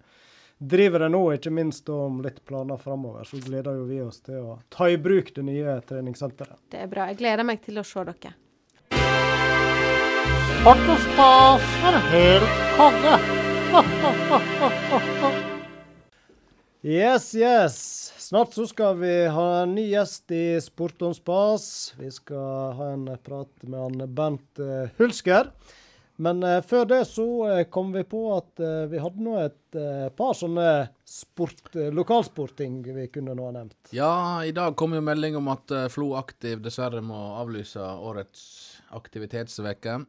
driver 0.60 1.04
det 1.04 1.10
nå, 1.12 1.20
og 1.30 1.36
ikke 1.36 1.52
minst 1.52 1.88
om 1.92 2.22
litt 2.24 2.42
planer 2.48 2.76
framover. 2.80 3.24
Så 3.28 3.40
gleder 3.44 3.76
jo 3.80 3.84
vi 3.88 4.00
oss 4.04 4.20
til 4.24 4.40
å 4.40 4.58
ta 4.72 4.88
i 4.92 4.96
bruk 5.00 5.32
det 5.36 5.44
nye 5.44 5.78
treningssenteret. 5.88 6.56
Det 6.72 6.82
er 6.84 6.88
bra. 6.92 7.06
Jeg 7.12 7.20
gleder 7.20 7.44
meg 7.48 7.60
til 7.64 7.80
å 7.80 7.84
se 7.84 8.04
dere. 8.04 8.32
Sport 10.60 10.90
og 10.92 10.98
stas 11.00 11.68
er 11.88 11.94
helt 12.10 12.58
konge. 12.76 13.12
Yes, 16.84 17.30
yes. 17.32 17.78
Snart 18.20 18.52
så 18.52 18.66
skal 18.68 18.98
vi 19.00 19.12
ha 19.32 19.46
en 19.62 19.72
ny 19.72 19.86
gjest 19.94 20.34
i 20.36 20.42
Sport 20.60 21.00
om 21.08 21.14
spas. 21.16 21.64
Vi 21.96 22.12
skal 22.12 22.76
ha 22.76 22.90
en 22.92 23.08
prat 23.24 23.48
med 23.64 23.78
han 23.80 24.04
Bernt 24.12 24.60
eh, 24.60 24.92
Hulsker. 25.00 25.48
Men 26.20 26.44
eh, 26.44 26.60
før 26.60 26.84
det 26.92 27.00
så 27.08 27.26
eh, 27.48 27.64
kom 27.72 27.96
vi 27.96 28.04
på 28.04 28.26
at 28.36 28.60
eh, 28.60 28.84
vi 28.92 29.00
hadde 29.00 29.24
nå 29.24 29.40
et 29.40 29.80
eh, 29.80 30.06
par 30.12 30.36
sånne 30.36 30.68
sport, 31.08 31.72
eh, 31.72 31.88
lokalsportting 31.88 32.82
vi 32.84 33.08
kunne 33.08 33.32
nå 33.32 33.48
ha 33.48 33.56
nevnt. 33.62 33.94
Ja, 33.96 34.12
i 34.44 34.52
dag 34.52 34.76
kom 34.76 34.92
jo 34.92 35.00
melding 35.08 35.40
om 35.40 35.48
at 35.56 35.72
eh, 35.72 35.88
Flo 35.88 36.12
Aktiv 36.20 36.60
dessverre 36.60 37.00
må 37.00 37.30
avlyse 37.40 37.80
årets 37.80 38.42
aktivitetsveke. 39.00 40.02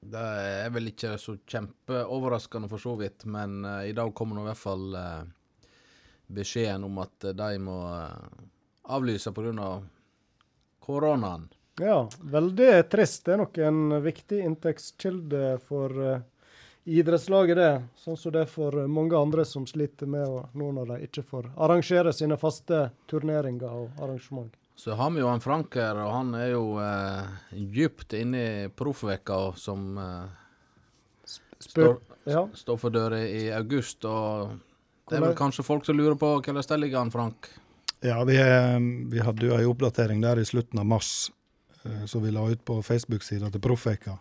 Det 0.00 0.20
er 0.64 0.70
vel 0.70 0.92
ikke 0.92 1.16
så 1.18 1.34
kjempeoverraskende 1.42 2.70
for 2.70 2.82
så 2.82 2.94
vidt, 3.00 3.26
men 3.26 3.64
uh, 3.66 3.82
i 3.86 3.94
dag 3.96 4.14
kommer 4.14 4.38
nå 4.38 4.44
i 4.46 4.50
hvert 4.52 4.60
fall 4.60 4.94
uh, 4.94 5.26
beskjeden 6.28 6.84
om 6.84 6.98
at 7.02 7.24
eh, 7.24 7.34
de 7.36 7.58
må 7.58 7.78
uh, 7.88 8.14
avlyse 8.94 9.32
pga. 9.32 9.70
koronaen. 10.80 11.48
Ja, 11.80 12.08
veldig 12.20 12.88
trist. 12.90 13.24
Det 13.24 13.32
er 13.32 13.42
nok 13.42 13.58
en 13.58 14.02
viktig 14.02 14.40
inntektskilde 14.44 15.58
for 15.66 15.94
uh, 15.98 16.20
idrettslaget, 16.84 17.56
det. 17.56 17.72
Sånn 17.96 18.16
som 18.16 18.34
det 18.34 18.46
er 18.46 18.52
for 18.52 18.78
mange 18.86 19.18
andre 19.18 19.44
som 19.44 19.66
sliter 19.66 20.06
med 20.06 20.28
å, 20.28 20.46
nå 20.52 20.72
når 20.78 20.94
de 20.94 21.10
ikke 21.10 21.26
får 21.26 21.50
arrangere 21.56 22.14
sine 22.14 22.38
faste 22.40 22.88
turneringer 23.10 23.82
og 23.82 24.02
arrangement. 24.02 24.54
Så 24.78 24.94
har 24.94 25.10
vi 25.10 25.20
jo 25.20 25.28
en 25.28 25.40
Frank 25.42 25.74
her, 25.74 25.98
og 25.98 26.12
han 26.14 26.28
er 26.38 26.52
jo 26.52 26.76
eh, 26.78 27.30
dypt 27.50 28.14
inne 28.14 28.42
i 28.42 28.68
proffveka 28.70 29.38
som 29.58 29.96
eh, 29.98 31.32
står, 31.58 31.96
ja. 32.30 32.44
stå 32.54 32.76
for 32.78 32.94
døra 32.94 33.18
i 33.18 33.48
august. 33.50 34.06
og 34.06 34.54
Det 35.10 35.18
er 35.18 35.24
vel 35.24 35.34
kanskje 35.38 35.66
folk 35.66 35.88
som 35.88 35.98
lurer 35.98 36.14
på 36.14 36.30
hvordan 36.36 36.62
det 36.62 36.78
ligger 36.84 37.00
an, 37.00 37.10
Frank? 37.10 37.50
Ja, 38.06 38.20
vi, 38.22 38.38
vi 39.10 39.18
hadde 39.26 39.50
jo 39.50 39.58
ei 39.58 39.66
oppdatering 39.66 40.22
der 40.22 40.38
i 40.38 40.46
slutten 40.46 40.78
av 40.78 40.86
mars, 40.86 41.32
eh, 41.82 42.06
som 42.06 42.22
vi 42.22 42.30
la 42.30 42.46
ut 42.46 42.62
på 42.62 42.78
Facebook-sida 42.78 43.50
til 43.50 43.64
Proffveka. 43.66 44.14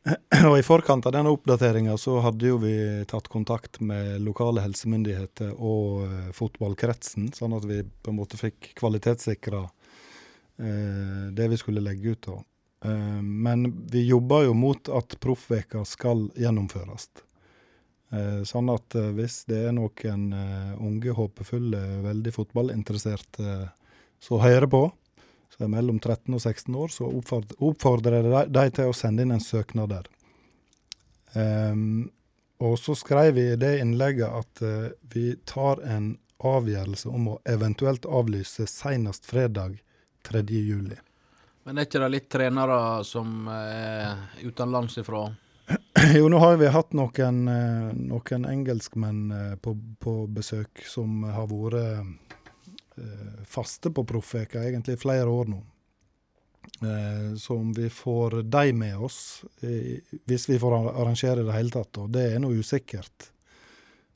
Og 0.48 0.54
i 0.56 0.64
forkant 0.64 1.04
av 1.06 1.12
denne 1.12 1.32
oppdateringa 1.34 1.96
hadde 2.24 2.52
jo 2.52 2.60
vi 2.62 2.74
tatt 3.08 3.28
kontakt 3.28 3.82
med 3.84 4.22
lokale 4.24 4.62
helsemyndigheter 4.64 5.52
og 5.56 6.06
eh, 6.06 6.30
fotballkretsen, 6.36 7.28
sånn 7.36 7.56
at 7.58 7.66
vi 7.68 7.82
på 7.84 8.12
en 8.12 8.20
måte 8.22 8.40
fikk 8.40 8.72
kvalitetssikra 8.80 9.60
eh, 9.66 11.26
det 11.36 11.50
vi 11.52 11.60
skulle 11.60 11.84
legge 11.84 12.14
ut. 12.16 12.30
da. 12.30 12.38
Eh, 12.84 13.22
men 13.22 13.86
vi 13.90 14.06
jobber 14.06 14.46
jo 14.48 14.54
mot 14.54 14.88
at 14.88 15.18
Proffveka 15.20 15.84
skal 15.84 16.28
gjennomføres. 16.38 17.10
Eh, 18.10 18.40
sånn 18.48 18.72
at 18.72 18.96
eh, 18.96 19.12
hvis 19.16 19.44
det 19.50 19.66
er 19.68 19.76
noen 19.76 20.30
unge, 20.80 21.12
håpefulle, 21.16 21.82
veldig 22.06 22.32
fotballinteresserte 22.34 23.58
som 24.20 24.40
hører 24.42 24.68
på, 24.70 24.86
som 25.50 25.66
er 25.66 25.72
mellom 25.74 25.98
13 26.00 26.34
og 26.34 26.40
16 26.40 26.74
år, 26.74 26.94
så 26.94 27.10
oppfordrer 27.10 28.20
jeg 28.20 28.30
de- 28.30 28.46
de 28.54 28.70
til 28.70 28.90
å 28.90 28.96
sende 28.96 29.22
inn 29.26 29.34
en 29.34 29.40
søknad 29.44 29.90
der. 29.90 30.08
Um, 31.34 32.10
og 32.60 32.78
så 32.78 32.94
skrev 32.98 33.34
vi 33.34 33.52
i 33.52 33.56
det 33.56 33.78
innlegget 33.80 34.28
at 34.28 34.62
uh, 34.62 34.90
vi 35.14 35.36
tar 35.44 35.80
en 35.86 36.18
avgjørelse 36.40 37.08
om 37.08 37.28
å 37.34 37.38
eventuelt 37.44 38.06
avlyse 38.06 38.66
senest 38.66 39.26
fredag 39.26 39.78
3. 40.26 40.42
juli. 40.48 40.96
Men 41.64 41.78
er 41.78 41.86
ikke 41.86 42.00
det 42.02 42.10
litt 42.14 42.28
trenere 42.32 43.04
som 43.04 43.46
er 43.52 44.16
utenlands 44.42 44.98
ifra? 44.98 45.28
Jo, 46.16 46.28
nå 46.32 46.38
har 46.40 46.56
vi 46.56 46.70
hatt 46.72 46.94
noen, 46.96 47.40
eh, 47.52 47.90
noen 47.94 48.46
engelskmenn 48.48 49.20
eh, 49.30 49.52
på, 49.62 49.76
på 50.00 50.14
besøk 50.32 50.80
som 50.88 51.22
har 51.28 51.46
vært 51.50 51.76
eh, 51.78 52.08
faste 53.46 53.90
på 53.90 54.04
Proffveka 54.04 54.62
egentlig 54.64 54.98
i 54.98 55.00
flere 55.00 55.28
år 55.30 55.50
nå. 55.52 55.60
Eh, 56.82 57.34
Så 57.36 57.56
om 57.56 57.72
vi 57.72 57.90
får 57.90 58.42
de 58.42 58.72
med 58.72 58.98
oss, 58.98 59.44
eh, 59.62 60.00
hvis 60.26 60.48
vi 60.48 60.58
får 60.58 60.76
arrangere 60.90 61.40
i 61.40 61.44
det 61.44 61.52
hele 61.52 61.70
tatt, 61.70 61.98
og 61.98 62.10
det 62.10 62.32
er 62.32 62.38
nå 62.38 62.52
usikkert. 62.52 63.30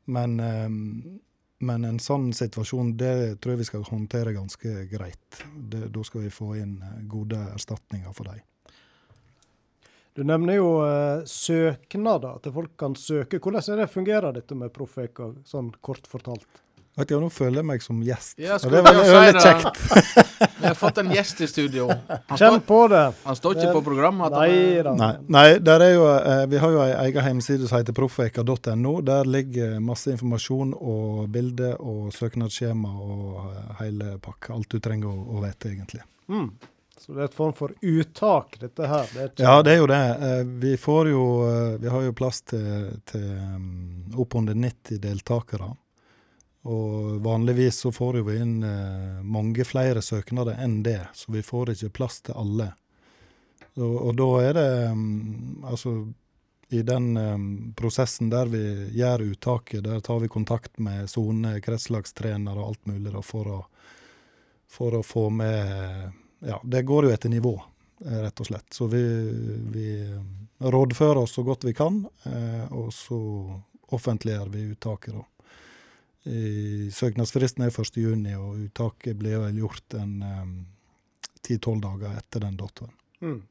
Men, 0.05 0.41
eh, 0.41 0.69
men 1.65 1.85
en 1.85 1.99
sånn 1.99 2.33
situasjon, 2.33 2.97
det 2.97 3.41
tror 3.41 3.53
jeg 3.53 3.59
vi 3.59 3.65
skal 3.65 3.85
håndtere 3.89 4.35
ganske 4.35 4.89
greit. 4.91 5.45
Det, 5.57 5.93
da 5.93 6.03
skal 6.05 6.27
vi 6.27 6.31
få 6.31 6.57
inn 6.57 6.83
eh, 6.83 7.05
gode 7.09 7.37
erstatninger 7.55 8.13
for 8.13 8.25
dem. 8.25 8.41
Du 10.15 10.23
nevner 10.23 10.55
jo 10.55 10.69
eh, 10.87 11.25
søknader, 11.27 12.37
at 12.37 12.53
folk 12.53 12.77
kan 12.79 12.95
søke. 12.95 13.41
Hvordan 13.41 13.73
er 13.73 13.83
det 13.83 13.91
fungerer 13.91 14.33
dette 14.33 14.55
med 14.55 14.73
Proffveka, 14.73 15.33
sånn 15.45 15.73
kort 15.81 16.07
fortalt? 16.07 16.64
Vet 16.95 17.11
jeg 17.11 17.19
Nå 17.19 17.29
føler 17.35 17.59
jeg 17.59 17.67
meg 17.67 17.83
som 17.83 18.03
gjest. 18.07 18.37
Ja, 18.39 18.55
og 18.55 18.71
det 18.71 18.83
var, 18.87 18.95
veldig 18.95 19.41
si 19.43 19.49
kjekt. 19.49 19.81
Vi 20.61 20.67
har 20.69 20.77
fått 20.79 21.01
en 21.03 21.11
gjest 21.11 21.41
i 21.43 21.49
studio. 21.51 21.89
Han 21.91 22.39
Kjenn 22.39 22.61
på 22.67 22.81
det! 22.93 23.03
han 23.25 23.39
står 23.39 23.59
ikke 23.59 23.73
på 23.79 23.83
programmet. 23.89 24.35
Nei 24.35 24.83
da. 24.87 24.93
Nei, 24.99 25.11
nei 25.37 25.47
der 25.59 25.85
er 25.85 25.95
jo, 25.95 26.05
eh, 26.15 26.45
vi 26.51 26.61
har 26.63 26.75
jo 26.75 26.83
ei 26.85 26.93
egen 27.09 27.27
hjemmeside 27.29 27.67
som 27.69 27.81
heter 27.81 27.97
proffveka.no. 27.97 28.95
Der 29.07 29.27
ligger 29.27 29.81
masse 29.83 30.15
informasjon 30.15 30.77
og 30.79 31.27
bilder 31.35 31.81
og 31.83 32.15
søknadsskjema 32.15 32.95
og 32.95 33.43
eh, 33.51 33.75
hele 33.83 34.15
pakka. 34.23 34.55
Alt 34.55 34.71
du 34.77 34.81
trenger 34.85 35.11
å, 35.11 35.27
å 35.35 35.45
vite, 35.45 35.75
egentlig. 35.75 36.05
Mm. 36.31 36.49
Så 37.05 37.13
det 37.13 37.25
er 37.25 37.29
et 37.29 37.37
form 37.37 37.53
for 37.59 37.75
uttak, 37.83 38.55
dette 38.63 38.89
her. 38.89 39.09
Det 39.13 39.25
er 39.27 39.43
Ja, 39.45 39.55
det 39.67 39.75
er 39.75 39.81
jo 39.83 39.89
det. 39.91 40.03
Eh, 40.29 40.43
Vi 40.63 40.77
får 40.81 41.11
jo 41.11 41.25
eh, 41.49 41.81
Vi 41.83 41.91
har 41.93 42.07
jo 42.07 42.15
plass 42.17 42.45
til, 42.47 42.95
til 43.11 43.27
um, 43.43 44.13
oppunder 44.23 44.55
90 44.55 45.03
deltakere. 45.03 45.75
Og 46.65 47.21
vanligvis 47.21 47.83
så 47.85 47.93
får 47.93 48.23
vi 48.25 48.39
inn 48.41 48.63
eh, 48.65 49.21
mange 49.21 49.67
flere 49.69 50.01
søknader 50.03 50.57
enn 50.65 50.79
det, 50.83 51.01
så 51.13 51.33
vi 51.33 51.43
får 51.45 51.75
ikke 51.75 51.93
plass 51.99 52.23
til 52.25 52.39
alle. 52.41 52.71
Og, 53.75 53.97
og 54.09 54.13
da 54.17 54.29
er 54.47 54.55
det 54.57 54.69
um, 54.93 55.65
Altså, 55.67 55.93
i 56.73 56.83
den 56.83 57.17
um, 57.17 57.49
prosessen 57.77 58.31
der 58.33 58.49
vi 58.49 58.63
gjør 58.97 59.27
uttaket, 59.31 59.85
der 59.85 60.01
tar 60.01 60.23
vi 60.23 60.31
kontakt 60.33 60.79
med 60.79 61.11
sone, 61.11 61.59
kretslagstrener 61.61 62.57
og 62.57 62.69
alt 62.69 62.89
mulig 62.89 63.13
da, 63.13 63.23
for, 63.23 63.51
å, 63.51 63.61
for 64.71 64.99
å 64.99 65.03
få 65.05 65.29
med 65.31 66.11
Ja, 66.45 66.59
det 66.65 66.85
går 66.89 67.07
jo 67.07 67.13
etter 67.15 67.33
nivå 67.33 67.55
eh, 68.05 68.19
rett 68.25 68.41
og 68.41 68.49
slett. 68.49 68.73
Så 68.73 68.89
vi, 68.93 69.05
vi 69.73 69.87
eh, 70.01 70.65
rådfører 70.65 71.23
oss 71.23 71.37
så 71.37 71.45
godt 71.45 71.65
vi 71.65 71.73
kan, 71.77 72.03
eh, 72.29 72.73
og 72.73 72.91
så 72.93 73.21
offentliggjør 73.97 74.51
vi 74.53 74.67
uttaket, 74.75 75.15
da. 75.15 75.34
I, 76.27 76.89
søknadsfristen 76.95 77.65
er 77.67 77.73
1. 77.75 77.97
juni, 78.01 78.35
og 78.39 78.63
uttaket 78.67 79.17
blir 79.21 79.43
vel 79.43 79.59
gjort 79.61 79.95
en 80.01 80.15
ti-tolv 81.45 81.83
dager 81.85 82.15
etter 82.17 82.41
den 82.47 82.57
datoen. 82.57 82.95
Mm. 83.21 83.43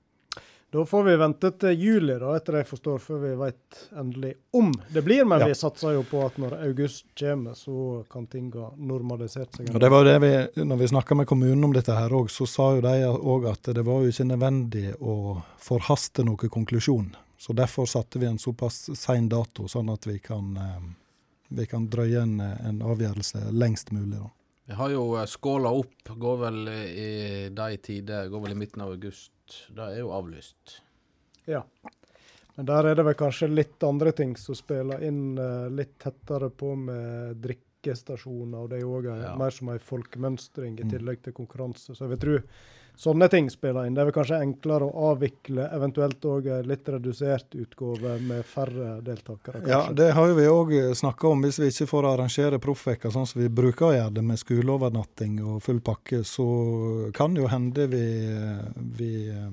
Da 0.73 0.81
får 0.89 1.03
vi 1.05 1.11
vente 1.21 1.51
til 1.61 1.75
juli, 1.77 2.13
da, 2.17 2.31
etter 2.33 2.55
det 2.55 2.61
jeg 2.63 2.67
forstår, 2.71 3.01
før 3.03 3.19
vi 3.21 3.33
vet 3.37 3.81
endelig 4.01 4.31
om 4.57 4.71
det 4.89 5.03
blir. 5.05 5.21
Men 5.29 5.43
Ja. 5.43 5.47
vi 5.51 5.53
satser 5.59 5.93
jo 5.93 6.01
på 6.09 6.23
at 6.25 6.39
når 6.41 6.55
august 6.65 7.05
kommer, 7.19 7.53
så 7.53 8.03
kan 8.09 8.25
ting 8.25 8.51
ha 8.57 8.71
normalisert 8.77 9.53
seg. 9.55 9.69
Og 9.69 9.79
det 9.79 9.91
var 9.93 10.03
det 10.03 10.15
vi, 10.23 10.63
når 10.65 10.77
vi 10.79 10.87
snakka 10.87 11.15
med 11.15 11.27
kommunen 11.29 11.63
om 11.63 11.73
dette 11.73 11.93
her 11.93 12.09
òg, 12.09 12.31
så 12.33 12.47
sa 12.49 12.71
jo 12.73 12.81
de 12.81 12.95
òg 13.05 13.45
at 13.51 13.69
det 13.75 13.85
var 13.85 14.01
jo 14.01 14.09
ikke 14.09 14.25
nødvendig 14.33 14.95
å 14.99 15.43
forhaste 15.61 16.25
noen 16.25 16.49
konklusjon. 16.49 17.13
Så 17.37 17.53
derfor 17.53 17.85
satte 17.85 18.17
vi 18.17 18.25
en 18.25 18.39
såpass 18.41 18.89
sein 18.97 19.29
dato, 19.29 19.67
sånn 19.69 19.93
at 19.93 20.07
vi 20.07 20.17
kan, 20.17 20.57
eh, 20.57 20.79
vi 21.53 21.65
kan 21.69 21.87
drøye 21.89 22.21
en, 22.23 22.39
en 22.41 22.79
avgjørelse 22.81 23.45
lengst 23.53 23.91
mulig. 23.95 24.17
da. 24.19 24.29
Vi 24.65 24.77
har 24.79 24.89
jo 24.93 25.03
eh, 25.19 25.25
skåla 25.27 25.69
opp, 25.75 26.13
går 26.17 26.37
vel 26.45 26.61
i 26.71 27.09
de 27.53 27.77
tider, 27.83 28.29
går 28.31 28.45
vel 28.45 28.55
i 28.55 28.59
midten 28.63 28.81
av 28.85 28.93
august. 28.95 29.31
Det 29.75 29.83
er 29.89 29.99
jo 30.01 30.13
avlyst. 30.15 30.79
Ja. 31.45 31.63
Men 32.55 32.67
der 32.69 32.85
er 32.91 32.95
det 32.95 33.03
vel 33.07 33.15
kanskje 33.17 33.49
litt 33.49 33.81
andre 33.83 34.11
ting 34.15 34.35
som 34.37 34.55
spiller 34.55 35.01
inn 35.03 35.37
eh, 35.41 35.67
litt 35.73 35.95
tettere 35.99 36.51
på 36.53 36.75
med 36.77 37.41
drikkestasjoner, 37.43 38.61
og 38.63 38.69
det 38.71 38.77
er 38.77 38.85
jo 38.85 38.93
òg 39.01 39.09
Ja. 39.09 39.33
mer 39.35 39.51
som 39.51 39.69
ei 39.73 39.79
folkemønstring 39.81 40.79
i 40.79 40.83
Mm. 40.85 40.91
tillegg 40.93 41.21
til 41.25 41.33
konkurranse. 41.33 41.95
Så 41.95 42.05
jeg 42.05 42.13
vil 42.13 42.21
tro 42.23 42.37
sånne 42.95 43.27
ting 43.29 43.49
spiller 43.49 43.87
inn. 43.87 43.95
Det 43.95 44.03
er 44.03 44.09
vel 44.09 44.15
kanskje 44.15 44.39
enklere 44.43 44.87
å 44.87 45.09
avvikle 45.11 45.67
eventuelt 45.75 46.25
òg 46.29 46.49
ei 46.53 46.65
litt 46.67 46.89
redusert 46.89 47.55
utgave 47.57 48.15
med 48.21 48.45
færre 48.47 48.97
deltakere, 49.05 49.61
kanskje. 49.61 49.71
Ja, 49.73 49.81
det 49.97 50.09
har 50.17 50.33
vi 50.37 50.47
òg 50.49 50.73
snakka 50.97 51.31
om. 51.31 51.45
Hvis 51.45 51.59
vi 51.61 51.69
ikke 51.73 51.89
får 51.89 52.09
arrangere 52.13 52.61
proffveka 52.63 53.11
sånn 53.13 53.27
som 53.29 53.41
vi 53.41 53.49
bruker 53.49 53.89
å 53.89 53.93
gjøre 53.95 54.17
det, 54.17 54.25
med 54.27 54.41
skoleovernatting 54.41 55.39
og 55.43 55.61
full 55.65 55.81
pakke, 55.85 56.23
så 56.27 56.47
kan 57.15 57.37
jo 57.37 57.49
hende 57.51 57.87
vi, 57.91 58.03
vi 58.97 59.13
eh, 59.29 59.47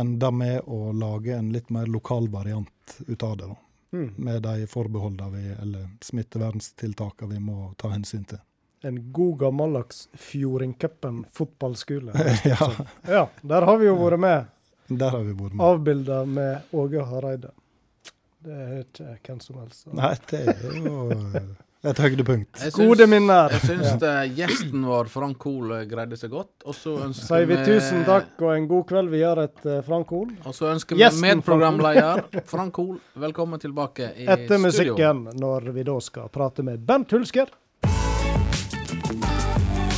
ender 0.00 0.34
med 0.34 0.66
å 0.66 0.92
lage 0.92 1.36
en 1.36 1.52
litt 1.54 1.70
mer 1.74 1.86
lokal 1.90 2.28
variant 2.32 2.98
ut 3.06 3.22
av 3.22 3.36
det. 3.36 3.52
da. 3.52 3.60
Mm. 3.94 4.08
Med 4.16 4.42
de 4.42 4.66
forbeholdene 4.66 5.30
vi, 5.30 5.44
eller 5.62 5.86
smitteverntiltakene 6.02 7.36
vi 7.36 7.40
må 7.40 7.70
ta 7.78 7.92
hensyn 7.94 8.26
til. 8.26 8.42
En 8.84 9.12
god 9.12 9.38
gammeldags 9.40 10.08
Fjordingcupen 10.12 11.24
fotballskole. 11.32 12.12
ja, 12.44 12.70
Ja, 13.08 13.28
der 13.42 13.62
har 13.64 13.78
vi 13.80 13.86
jo 13.88 13.94
vært 13.96 14.20
med. 14.20 14.50
der 14.88 15.10
har 15.10 15.22
vi 15.24 15.32
vært 15.32 15.54
med. 15.54 15.62
Avbilda 15.64 16.24
med 16.28 16.74
Åge 16.76 17.04
Hareide. 17.08 17.54
Det 18.44 18.52
er 18.52 18.82
ikke 18.84 19.30
hvem 19.32 19.40
som 19.40 19.62
helst. 19.62 19.86
Nei, 19.96 20.10
det 20.28 20.42
er 20.52 20.76
jo 20.84 21.06
et 21.84 22.02
høydepunkt. 22.04 22.60
Syns, 22.60 22.76
Gode 22.76 23.06
minner. 23.08 23.56
Jeg 23.56 23.64
syns 23.70 24.04
ja. 24.04 24.12
gjesten 24.42 24.84
vår, 24.84 25.08
Frank 25.12 25.48
Hoel, 25.48 25.74
greide 25.88 26.20
seg 26.20 26.32
godt. 26.36 26.52
Og 26.68 26.76
så 26.76 26.98
ønsker 27.06 27.30
Sier 27.30 27.48
vi 27.48 27.58
tusen 27.64 28.04
takk 28.04 28.36
og 28.44 28.52
en 28.52 28.68
god 28.68 28.86
kveld 28.92 29.12
videre 29.16 29.48
til 29.62 29.80
Frank 29.88 30.12
Hoel. 30.12 30.36
Og 30.44 30.52
så 30.60 30.68
ønsker 30.74 31.00
vi 31.00 31.08
medprogramleder 31.24 32.24
Frank 32.52 32.76
Hoel 32.84 33.00
velkommen 33.24 33.64
tilbake 33.64 34.12
i 34.12 34.28
Etter 34.28 34.60
studio. 34.68 35.12
når 35.40 35.72
vi 35.72 35.88
da 35.88 36.00
skal 36.04 36.28
prate 36.28 36.68
med 36.68 36.84
Bent 36.84 37.16
Hulsker. 37.16 37.48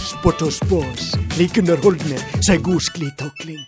Sport 0.07 0.43
og 0.47 0.53
spås, 0.53 1.13
Like 1.39 1.61
underholdende 1.61 2.19
som 2.41 2.55
ei 2.55 2.63
god 2.63 2.83
sklitakling. 2.83 3.63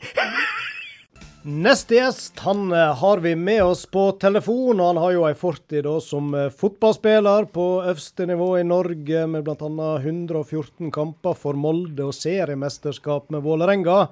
Neste 1.49 1.95
gjest 1.97 2.41
han 2.45 2.73
eh, 2.77 2.95
har 3.01 3.21
vi 3.25 3.31
med 3.39 3.63
oss 3.65 3.87
på 3.87 4.11
telefon. 4.21 4.83
Han 4.83 4.99
har 5.01 5.15
jo 5.15 5.23
ei 5.25 5.37
fortid 5.39 5.87
som 6.05 6.35
eh, 6.37 6.51
fotballspiller 6.51 7.47
på 7.55 7.67
øverste 7.87 8.27
nivå 8.29 8.49
i 8.59 8.67
Norge, 8.69 9.23
med 9.31 9.47
bl.a. 9.47 9.93
114 9.97 10.91
kamper 10.93 11.39
for 11.39 11.57
Molde 11.57 12.11
og 12.11 12.13
seriemesterskap 12.13 13.31
med 13.33 13.47
Vålerenga. 13.47 14.09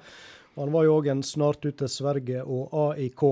Han 0.57 0.73
var 0.73 0.87
jo 0.87 0.95
òg 0.97 1.11
en 1.13 1.21
snart 1.21 1.67
ut 1.67 1.77
til 1.77 1.91
Sverige 1.91 2.41
og 2.41 2.73
AIK. 2.87 3.27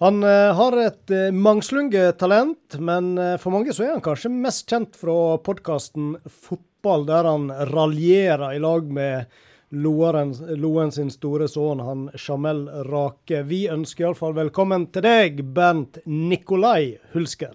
Han 0.00 0.24
eh, 0.24 0.54
har 0.56 0.80
et 0.86 1.14
mangslunge 1.36 2.06
talent, 2.16 2.80
men 2.80 3.12
for 3.42 3.52
mange 3.52 3.76
så 3.76 3.84
er 3.84 3.96
han 3.98 4.06
kanskje 4.06 4.32
mest 4.32 4.70
kjent 4.70 4.96
fra 4.96 5.36
podkasten 5.44 6.14
Fotball, 6.24 6.69
der 6.82 7.24
han 7.24 7.50
raljerer 7.50 8.54
i 8.54 8.58
lag 8.58 8.84
med 8.92 9.24
Loen, 9.70 10.34
Loen 10.58 10.92
sin 10.92 11.10
store 11.10 11.46
sønn, 11.48 11.80
han 11.80 12.10
Jamel 12.18 12.68
Rake. 12.90 13.42
Vi 13.46 13.68
ønsker 13.70 14.08
iallfall 14.08 14.34
velkommen 14.34 14.88
til 14.90 15.02
deg, 15.02 15.44
Bernt 15.54 15.98
Nikolai 16.06 16.98
Hulsker. 17.12 17.54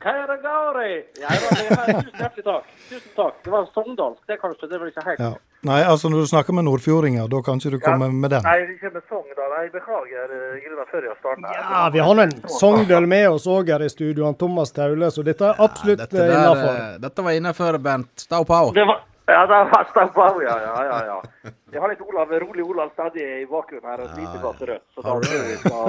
Kære 0.00 0.38
Gari! 0.40 1.02
Ja, 1.20 1.28
tusen 1.34 2.20
hjertelig 2.20 2.44
takk. 2.46 2.72
Tusen 2.88 3.12
takk. 3.16 3.42
Det 3.44 3.50
var 3.52 3.68
sogndalsk, 3.74 4.22
det 4.26 4.38
kanskje. 4.40 4.68
Det 4.70 4.80
var 4.80 4.92
ikke 4.92 5.04
helt 5.10 5.20
Ja. 5.20 5.32
Nei, 5.64 5.80
altså 5.82 6.10
når 6.12 6.20
du 6.22 6.26
snakker 6.30 6.52
med 6.54 6.64
nordfjordinger, 6.68 7.26
da 7.32 7.40
kan 7.42 7.58
ikke 7.58 7.70
du 7.70 7.78
komme 7.80 8.10
med 8.12 8.30
den. 8.30 8.42
Nei, 8.44 8.58
ikke 8.76 8.92
med 8.92 9.02
Sogndal. 9.08 9.54
Jeg 9.62 9.72
beklager, 9.72 10.28
eh, 10.36 10.66
Ylva, 10.68 10.84
før 10.92 11.02
jeg 11.08 11.16
starter. 11.18 11.56
Ja, 11.56 11.88
vi 11.90 11.98
har 11.98 12.20
en 12.22 12.30
Sogndal 12.60 13.06
med 13.08 13.28
oss 13.30 13.46
òg 13.46 13.68
her 13.72 13.82
i 13.82 13.88
studio, 13.88 14.24
han 14.28 14.34
Thomas 14.38 14.70
Taule, 14.76 15.10
så 15.10 15.24
dette 15.24 15.42
er 15.48 15.54
absolutt 15.58 15.98
Dette, 16.04 16.16
eh, 16.20 16.28
der, 16.28 16.36
innafor. 16.36 16.76
eh, 16.94 16.98
dette 17.02 17.22
var 17.24 17.30
innafor, 17.32 17.78
Bent. 17.82 18.12
Stå 18.28 18.44
på. 18.46 18.60
Det 18.74 18.84
var, 18.86 19.00
ja, 19.26 19.40
det 19.46 19.58
var 19.72 19.86
Staupau, 19.90 20.42
ja, 20.42 20.56
ja, 20.62 20.74
ja, 20.84 20.98
ja. 21.06 21.50
Jeg 21.72 21.80
har 21.82 21.90
litt 21.90 22.00
Olav, 22.06 22.30
rolig 22.40 22.62
Olav 22.64 22.92
stadig 22.94 23.24
i 23.42 23.46
bakgrunnen 23.50 23.88
her, 23.90 24.00
og 24.00 24.12
et 24.12 24.20
lite 24.20 24.38
glass 24.40 24.60
rødt. 24.68 24.84
Så 24.94 25.02
da 25.02 25.16
tror 25.18 25.34
jeg 25.34 25.56
skal, 25.58 25.88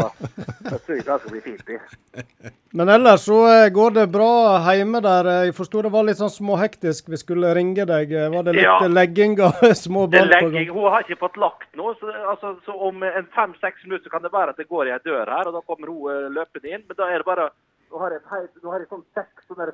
da 0.72 0.80
tror 0.82 0.98
det 0.98 1.04
skal 1.06 1.32
bli 1.36 1.42
fint. 1.46 1.70
i. 1.70 1.78
Men 2.78 2.90
ellers 2.92 3.24
så 3.30 3.38
eh, 3.52 3.70
går 3.74 3.94
det 3.96 4.08
bra 4.12 4.32
hjemme 4.74 5.00
der. 5.06 5.30
Jeg 5.46 5.54
forsto 5.56 5.84
det 5.86 5.92
var 5.94 6.08
litt 6.10 6.20
sånn 6.20 6.34
småhektisk. 6.34 7.08
Vi 7.14 7.20
skulle 7.22 7.54
ringe 7.56 7.86
deg. 7.88 8.12
Eh, 8.12 8.28
Var 8.34 8.44
det 8.50 8.56
litt 8.58 8.66
Ja. 8.66 8.80
eh, 8.84 8.90
legging 8.92 9.38
av 9.46 9.62
små 9.86 10.08
Det 10.12 10.20
er 10.24 10.28
barn 10.34 10.50
legging. 10.52 10.74
Hun 10.74 10.90
har 10.98 11.06
ikke 11.06 11.22
fått 11.22 11.38
lagt 11.38 11.70
noe, 11.78 11.94
så, 12.02 12.12
altså, 12.34 12.56
så 12.66 12.76
om 12.90 13.06
en 13.08 13.30
fem-seks 13.38 13.86
minutter 13.86 14.10
kan 14.12 14.26
det 14.26 14.34
være 14.34 14.58
at 14.58 14.58
det 14.60 14.68
går 14.68 14.90
i 14.90 14.96
ei 14.98 15.02
dør 15.06 15.30
her, 15.30 15.48
og 15.48 15.54
da 15.62 15.64
kommer 15.70 15.94
hun 15.94 16.10
eh, 16.12 16.28
løpende 16.42 16.74
inn. 16.74 16.84
Men 16.90 16.98
da 17.00 17.14
er 17.14 17.22
det 17.24 17.30
bare 17.30 17.50
Nå 17.88 18.02
har 18.02 18.12
jeg, 18.12 18.20
et 18.44 18.64
nå 18.66 18.72
har 18.74 18.82
jeg 18.84 18.90
sånn 18.92 19.06
seks 19.16 19.46
sånne 19.48 19.70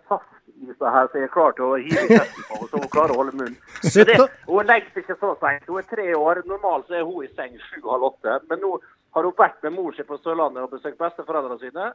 saftiser 0.67 0.91
her, 0.91 1.07
så 1.07 1.17
jeg 1.17 1.27
er 1.27 1.33
klar 1.33 1.53
til 1.57 1.65
å 1.65 1.75
hive 1.77 2.05
kjeften 2.09 2.47
på 2.47 2.57
henne, 2.57 2.69
så 2.69 2.81
hun 2.81 2.89
klarer 2.93 3.13
å 3.13 3.19
holde 3.19 3.35
munnen. 3.37 3.57
Det, 3.83 4.17
hun 4.47 4.69
legger 4.69 4.89
seg 4.93 5.03
ikke 5.03 5.19
så 5.19 5.35
seint. 5.41 5.67
Hun 5.67 5.79
er 5.81 5.87
tre 5.89 6.07
år. 6.15 6.41
Normalt 6.47 6.87
så 6.87 6.97
er 6.99 7.05
hun 7.07 7.23
i 7.23 7.29
seng 7.35 7.55
sju-halv 7.69 8.09
åtte. 8.09 8.39
Men 8.49 8.63
nå 8.63 8.73
har 9.13 9.27
hun 9.27 9.37
vært 9.37 9.61
med 9.63 9.75
mor 9.75 9.93
si 9.93 10.05
på 10.07 10.17
Sørlandet 10.21 10.63
og 10.63 10.73
besøkt 10.73 10.99
besteforeldrene 11.01 11.59
sine. 11.61 11.91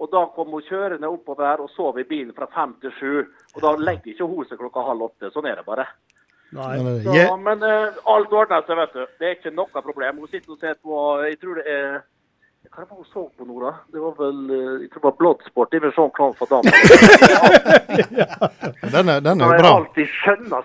Og 0.00 0.08
da 0.12 0.24
kom 0.34 0.52
hun 0.54 0.64
kjørende 0.64 1.10
oppover 1.10 1.48
her 1.48 1.64
og 1.64 1.72
sov 1.74 1.98
i 2.00 2.06
bilen 2.08 2.32
fra 2.36 2.48
fem 2.54 2.76
til 2.80 2.94
sju. 2.98 3.16
Og 3.56 3.60
da 3.64 3.74
legger 3.80 4.14
ikke 4.14 4.28
hun 4.30 4.48
seg 4.48 4.60
klokka 4.60 4.86
halv 4.86 5.10
åtte. 5.10 5.32
Sånn 5.34 5.48
er 5.50 5.60
det 5.60 5.66
bare. 5.66 5.88
Nei. 6.56 6.76
Men, 6.82 7.02
Så, 7.04 7.14
eh, 7.14 7.34
men 7.38 7.62
uh, 7.62 7.98
alt 8.10 8.32
ordner 8.32 8.64
seg, 8.66 8.78
vet 8.80 8.96
du. 8.96 9.02
Det 9.18 9.28
er 9.28 9.36
ikke 9.36 9.54
noe 9.54 9.84
problem. 9.84 10.22
Hun 10.22 10.32
sitter 10.32 10.56
og 10.56 10.62
ser 10.62 10.80
på 10.82 11.02
Jeg 11.26 11.38
tror 11.42 11.60
det 11.60 11.68
er 11.74 12.00
Hva 12.68 12.84
var 12.84 12.88
det 12.90 12.96
hun 12.96 13.04
så 13.12 13.22
på 13.38 13.44
nå, 13.48 13.54
da? 13.62 13.70
Det 13.92 14.00
var 14.02 14.12
vel 14.18 14.40
eh, 14.52 14.82
Jeg 14.84 14.90
tror 14.92 15.00
det 15.00 15.06
var 15.08 15.16
Bloodsport. 15.20 15.72
sånn 15.96 16.10
Klan 16.16 16.34
for 16.38 16.46
damer. 16.50 16.72
den 18.92 19.08
er, 19.08 19.20
den 19.24 19.40
er 19.40 19.46
jo 19.46 19.52
er 19.56 19.62
bra. 19.62 19.72
alltid 19.80 20.08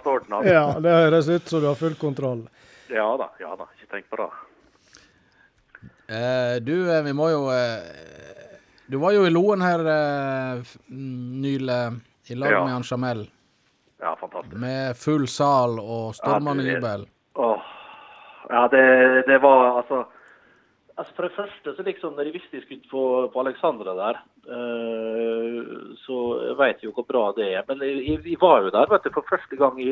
starten 0.01 0.33
av. 0.35 0.45
Ja, 0.45 0.65
det 0.83 0.91
høres 0.91 1.29
ut 1.31 1.47
som 1.49 1.61
du 1.63 1.67
har 1.69 1.75
full 1.79 1.95
kontroll. 1.95 2.43
Ja 2.91 3.07
da, 3.17 3.29
ja 3.41 3.55
da. 3.57 3.65
Ikke 3.79 3.89
tenk 3.95 4.09
på 4.11 4.19
det. 4.21 4.27
Eh, 6.13 6.55
du, 6.61 6.75
eh, 6.93 7.01
vi 7.07 7.13
må 7.17 7.29
jo 7.31 7.47
eh, 7.49 7.81
Du 8.85 8.99
var 9.01 9.15
jo 9.15 9.23
i 9.25 9.31
Loen 9.33 9.63
her 9.65 9.81
eh, 9.89 10.59
mm, 10.91 11.41
nylig 11.41 11.79
i 12.29 12.35
lag 12.37 12.51
Ja. 12.53 12.59
med 12.67 12.73
han 12.75 12.83
Jamel. 12.85 13.23
Ja, 14.03 14.11
fantastisk. 14.19 14.57
Med 14.61 14.97
full 14.99 15.25
sal 15.31 15.79
og 15.79 16.13
stormende 16.19 16.63
Ja, 16.67 16.75
jubel. 16.75 17.07
Åh. 17.41 17.71
Ja, 18.51 18.67
det, 18.69 18.83
det 19.25 19.39
var 19.41 19.79
altså 19.81 20.03
Altså 20.95 21.11
For 21.15 21.27
det 21.27 21.35
første, 21.35 21.75
så 21.75 21.83
liksom 21.83 22.13
når 22.15 22.29
jeg 22.29 22.33
visste 22.37 22.55
jeg 22.55 22.63
skulle 22.63 22.89
på, 22.91 23.01
på 23.33 23.41
Alexandra 23.41 23.95
der, 23.97 24.19
eh, 24.55 25.57
så 26.05 26.19
jeg 26.47 26.55
vet 26.61 26.85
jo 26.85 26.93
hvor 26.95 27.07
bra 27.09 27.23
det 27.35 27.49
er. 27.51 27.65
Men 27.67 27.83
jeg, 27.83 28.21
jeg 28.23 28.39
var 28.41 28.61
jo 28.63 28.71
der 28.71 28.87
vet 28.91 29.03
du, 29.03 29.11
for 29.11 29.27
første 29.29 29.59
gang 29.59 29.81
i 29.83 29.91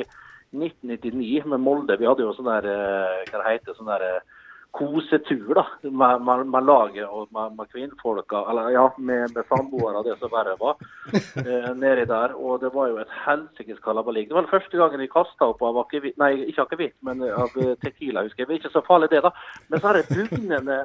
1999 0.53 1.45
med 1.51 1.59
Molde. 1.59 1.97
Vi 1.99 2.07
hadde 2.07 2.23
jo 2.23 2.31
sånn 2.37 2.47
der 2.47 2.69
eh, 2.71 3.19
hva 3.27 3.41
det 3.41 3.49
heter, 3.49 3.75
sånn 3.75 3.91
der 3.91 4.07
eh, 4.07 4.32
kosetur 4.73 5.53
da, 5.55 5.63
med, 5.85 6.21
med, 6.25 6.45
med 6.49 6.65
laget 6.65 7.05
og 7.05 7.27
med, 7.35 7.55
med 7.59 7.69
kvinnfolka, 7.69 8.43
eller 8.49 8.71
ja, 8.73 8.85
med, 8.97 9.31
med 9.35 9.45
samboere, 9.49 10.01
det 10.07 10.15
som 10.19 10.31
verre 10.33 10.55
var, 10.59 10.79
eh, 11.43 11.71
nedi 11.77 12.05
der. 12.09 12.33
Og 12.33 12.61
det 12.63 12.73
var 12.73 12.89
jo 12.89 12.97
et 13.03 13.17
helsikes 13.25 13.81
kalabalik. 13.85 14.29
Det 14.29 14.37
var 14.37 14.47
den 14.47 14.53
første 14.53 14.79
gangen 14.81 15.03
vi 15.03 15.09
kasta 15.13 15.51
opp 15.53 15.61
av 15.65 15.77
akevitt, 15.85 16.17
nei, 16.21 16.31
ikke 16.49 16.65
akevitt, 16.67 16.95
men 17.05 17.21
av 17.29 17.53
eh, 17.61 17.75
tequila, 17.85 18.25
husker 18.25 18.47
jeg. 18.47 18.63
Ikke 18.63 18.73
så 18.73 18.81
farlig 18.87 19.11
det, 19.13 19.21
da. 19.27 19.33
Men 19.69 19.83
så 19.83 19.93
er 19.93 20.01
det 20.01 20.09
bugnende 20.13 20.79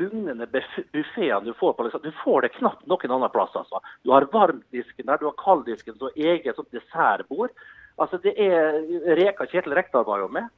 bugnende 0.00 0.46
buff- 0.50 0.84
buffeen 0.94 1.44
du 1.44 1.50
får 1.58 1.72
på 1.76 1.84
liksom, 1.84 2.00
Du 2.02 2.12
får 2.24 2.42
det 2.46 2.52
knapt 2.54 2.86
noen 2.88 3.10
annen 3.14 3.32
plass, 3.34 3.54
altså. 3.58 3.82
Du 4.02 4.12
har 4.14 4.26
varmdisken 4.32 5.06
der, 5.06 5.18
du 5.20 5.26
har 5.28 5.36
kalddisken, 5.42 5.98
så 5.98 6.10
eget 6.16 6.56
sånt 6.56 6.70
dessertbord. 6.74 7.52
Altså, 8.00 8.18
det 8.22 8.32
er 8.40 8.80
Reka 9.18 9.46
Kjetil 9.50 9.74
Rekdal 9.76 10.06
var 10.08 10.22
jo 10.22 10.30
med. 10.32 10.48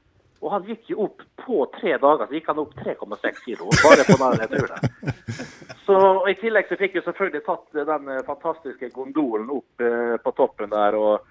Og 0.43 0.51
han 0.51 0.65
gikk 0.67 0.89
jo 0.91 1.05
opp 1.07 1.23
på 1.45 1.61
tre 1.79 1.93
dager, 2.03 2.27
så 2.27 2.35
gikk 2.35 2.49
han 2.51 2.59
opp 2.59 2.73
3,6 2.83 3.43
kilo. 3.45 3.69
Bare 3.85 4.03
på 4.09 4.17
den 4.19 4.49
turen. 4.51 5.15
Så 5.87 5.97
I 6.31 6.35
tillegg 6.39 6.69
så 6.71 6.77
fikk 6.79 6.95
vi 6.95 7.01
selvfølgelig 7.03 7.41
tatt 7.47 7.73
den 7.75 8.09
eh, 8.11 8.21
fantastiske 8.27 8.89
gondolen 8.95 9.49
opp 9.51 9.83
eh, 9.83 10.15
på 10.23 10.33
toppen 10.39 10.71
der. 10.71 10.95
Og, 10.95 11.25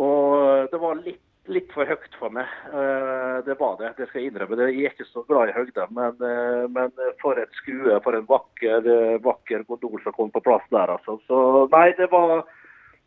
og 0.00 0.70
det 0.72 0.80
var 0.80 1.00
litt, 1.04 1.20
litt 1.52 1.68
for 1.74 1.88
høyt 1.88 2.16
for 2.20 2.32
meg. 2.32 2.48
Eh, 2.72 3.36
det 3.46 3.56
var 3.60 3.76
det, 3.80 3.90
det 3.98 4.08
skal 4.08 4.22
jeg 4.22 4.30
innrømme. 4.32 4.56
Det- 4.56 4.70
Jeg 4.72 4.84
er 4.88 4.94
ikke 4.96 5.08
så 5.10 5.24
glad 5.28 5.50
i 5.52 5.56
høyder, 5.58 5.86
men, 5.90 6.16
eh, 6.30 6.64
men 6.72 6.92
for 7.20 7.38
et 7.38 7.52
skue, 7.60 8.00
for 8.04 8.16
en 8.16 8.26
vakker, 8.28 8.88
eh, 8.88 9.18
vakker 9.24 9.64
gondol 9.68 10.00
som 10.04 10.12
kom 10.16 10.30
på 10.30 10.40
plass 10.44 10.64
der. 10.70 10.88
Altså. 10.96 11.18
Så 11.28 11.68
nei, 11.72 11.92
det 11.98 12.08
var 12.10 12.44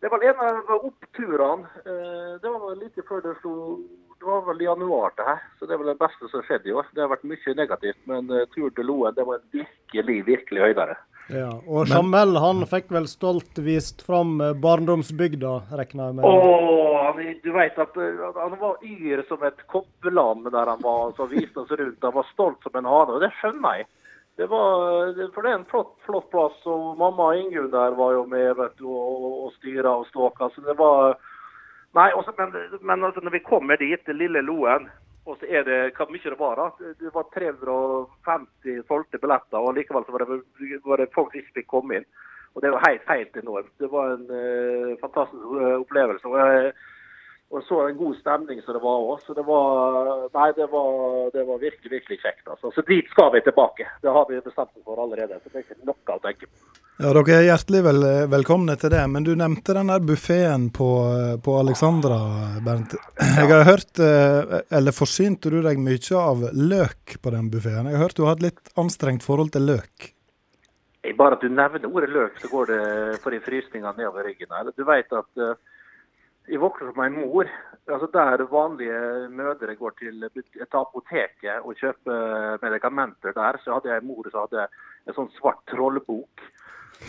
det 0.05 0.11
var 0.13 0.25
en 0.29 0.43
av 0.45 0.85
oppturene. 0.91 1.69
Eh, 1.85 2.33
Det 2.41 2.51
var 2.53 2.61
vel 2.69 2.83
like 2.85 3.05
før 3.09 3.25
det 3.25 3.35
slo 3.41 3.55
Det 4.15 4.29
var 4.29 4.45
vel 4.45 4.61
i 4.61 4.69
januar 4.69 5.11
det 5.17 5.25
her, 5.27 5.41
så 5.59 5.67
det 5.67 5.75
er 5.75 5.81
vel 5.81 5.91
det 5.91 5.99
beste 5.99 6.29
som 6.31 6.45
skjedde 6.45 6.69
i 6.71 6.77
år. 6.77 6.85
Det 6.95 7.03
har 7.03 7.11
vært 7.11 7.25
mye 7.27 7.55
negativt, 7.57 7.99
men 8.09 8.29
tur 8.29 8.45
turen 8.55 8.75
til 8.77 8.87
Loen 8.89 9.17
det 9.17 9.25
var 9.27 9.41
en 9.41 9.49
virkelig, 9.59 10.15
virkelig 10.29 10.61
høydere. 10.63 10.95
Ja, 11.33 11.49
Og 11.65 11.89
Jamel 11.89 12.37
han 12.37 12.61
fikk 12.69 12.91
vel 12.93 13.07
stolt 13.09 13.57
vist 13.65 14.03
fram 14.05 14.37
eh, 14.45 14.53
barndomsbygda, 14.61 15.53
regner 15.73 16.11
jeg 16.11 16.17
med. 16.19 16.25
Åh, 16.29 17.21
du 17.41 17.51
vet 17.55 17.79
at 17.81 17.97
eh, 17.97 18.21
han 18.37 18.57
var 18.61 18.83
yr 18.85 19.23
som 19.29 19.41
et 19.47 19.63
koppelam 19.71 20.45
der 20.53 20.69
han 20.69 20.83
var, 20.85 21.15
som 21.17 21.31
viste 21.31 21.63
oss 21.63 21.73
rundt. 21.73 22.03
Han 22.05 22.13
var 22.19 22.27
stolt 22.33 22.61
som 22.61 22.77
en 22.77 22.89
hane, 22.89 23.17
og 23.17 23.25
det 23.25 23.31
skjønner 23.39 23.81
jeg. 23.81 23.89
Det 24.35 24.49
var, 24.51 25.13
for 25.31 25.45
det 25.45 25.51
er 25.51 25.57
en 25.61 25.69
flott, 25.69 25.93
flott 26.03 26.27
plass, 26.31 26.57
og 26.67 26.97
mamma 26.99 27.29
Ingunn 27.39 27.71
der 27.71 27.95
var 27.95 28.17
jo 28.17 28.25
med 28.27 28.57
vet 28.57 28.75
du, 28.81 28.89
og, 28.91 29.45
og 29.45 29.53
styra 29.55 29.93
og 30.01 30.09
ståka. 30.09 30.49
Så 30.51 30.63
det 30.65 30.75
var 30.79 31.15
Nei, 31.95 32.09
også, 32.11 32.33
men, 32.35 32.51
men 32.83 33.03
altså, 33.07 33.21
når 33.23 33.31
vi 33.37 33.45
kommer 33.45 33.79
dit, 33.79 34.01
til 34.03 34.17
lille 34.19 34.41
Loen, 34.43 34.89
og 35.25 35.37
så 35.39 35.47
er 35.47 35.63
det 35.63 35.77
hva 35.95 36.05
mye 36.11 36.27
det 36.27 36.37
var 36.37 36.59
da? 36.59 36.65
Det 36.99 37.11
var 37.15 37.29
350 37.33 38.81
solgte 38.89 39.21
billetter, 39.21 39.57
og 39.57 39.77
likevel 39.77 40.03
så 40.05 40.13
var 40.13 40.25
det, 40.25 40.41
var 40.85 41.01
det 41.01 41.13
folk 41.15 41.31
som 41.31 41.39
ikke 41.39 41.61
fikk 41.61 41.69
komme 41.71 42.01
inn. 42.01 42.09
Og 42.55 42.63
det 42.63 42.73
var 42.75 42.83
helt, 42.85 43.07
helt 43.07 43.39
enormt. 43.39 43.71
Det 43.79 43.87
var 43.91 44.13
en 44.13 44.27
uh, 44.27 44.91
fantastisk 45.01 45.47
uh, 45.55 45.79
opplevelse. 45.79 46.27
Og 46.27 46.37
jeg, 46.39 46.75
og 47.53 47.63
så 47.63 47.81
en 47.87 47.97
god 47.97 48.15
stemning 48.17 48.61
som 48.61 48.73
det 48.73 48.81
var 48.83 49.03
òg. 49.05 49.19
Så 49.25 49.33
det 49.37 49.43
var 49.45 50.29
Nei, 50.33 50.47
det 50.57 50.65
var, 50.71 51.29
det 51.33 51.43
var 51.47 51.59
virkelig, 51.61 51.91
virkelig 51.91 52.17
kjekt. 52.23 52.47
Altså. 52.47 52.71
Så 52.75 52.83
dit 52.87 53.11
skal 53.13 53.29
vi 53.35 53.41
tilbake. 53.45 53.85
Det 54.01 54.11
har 54.11 54.25
vi 54.29 54.41
bestemt 54.41 54.73
oss 54.73 54.83
for 54.83 55.03
allerede. 55.03 55.37
Så 55.43 55.51
det 55.51 55.61
er 55.61 55.67
ikke 55.67 55.85
noe 55.85 56.17
å 56.17 56.23
tenke 56.23 56.49
på. 56.49 56.73
Ja, 56.95 57.11
Dere 57.11 57.33
er 57.35 57.45
hjertelig 57.49 57.81
vel, 57.83 58.05
velkomne 58.31 58.77
til 58.79 58.93
det. 58.93 59.03
Men 59.11 59.27
du 59.27 59.33
nevnte 59.35 59.75
den 59.75 59.91
der 59.91 60.03
buffeen 60.07 60.69
på, 60.73 60.89
på 61.43 61.55
Alexandra, 61.59 62.17
Bernt. 62.65 62.95
Jeg 63.19 63.51
har 63.51 63.67
hørt, 63.67 63.93
eh, 63.99 64.57
eller 64.79 64.95
Forsynte 64.95 65.51
du 65.51 65.59
deg 65.65 65.79
mye 65.83 66.19
av 66.19 66.47
løk 66.55 67.17
på 67.21 67.35
den 67.35 67.51
buffeen? 67.51 67.91
Jeg 67.91 67.99
har 67.99 68.07
hørt 68.07 68.19
du 68.19 68.25
har 68.25 68.39
et 68.39 68.45
litt 68.47 68.73
anstrengt 68.79 69.27
forhold 69.27 69.51
til 69.55 69.67
løk. 69.73 70.09
Eh, 71.03 71.13
Bare 71.19 71.35
at 71.37 71.43
du 71.43 71.51
nevner 71.51 71.87
ordet 71.91 72.11
løk, 72.15 72.39
så 72.41 72.51
går 72.51 72.71
det 72.71 72.81
for 73.23 73.35
de 73.35 73.43
frysningene 73.43 73.95
nedover 73.99 74.25
ryggen. 74.31 74.55
eller 74.55 74.71
Du 74.75 74.87
vet 74.87 75.11
at 75.13 75.43
uh, 75.43 75.53
jeg 76.47 76.61
vokste 76.61 76.89
opp 76.89 76.99
med 76.99 77.11
en 77.11 77.21
mor. 77.21 77.49
altså 77.87 78.07
Der 78.13 78.43
vanlige 78.51 79.29
mødre 79.29 79.75
går 79.75 79.95
til 79.99 80.23
et 80.25 80.73
apoteket 80.73 81.61
og 81.63 81.77
kjøper 81.79 82.57
medikamenter 82.61 83.33
der, 83.33 83.57
så 83.63 83.73
hadde 83.73 83.89
jeg 83.89 84.03
en 84.03 84.07
mor 84.07 84.29
som 84.29 84.45
hadde 84.45 84.67
en 85.07 85.17
sånn 85.17 85.33
svart 85.37 85.63
trollbok. 85.71 86.45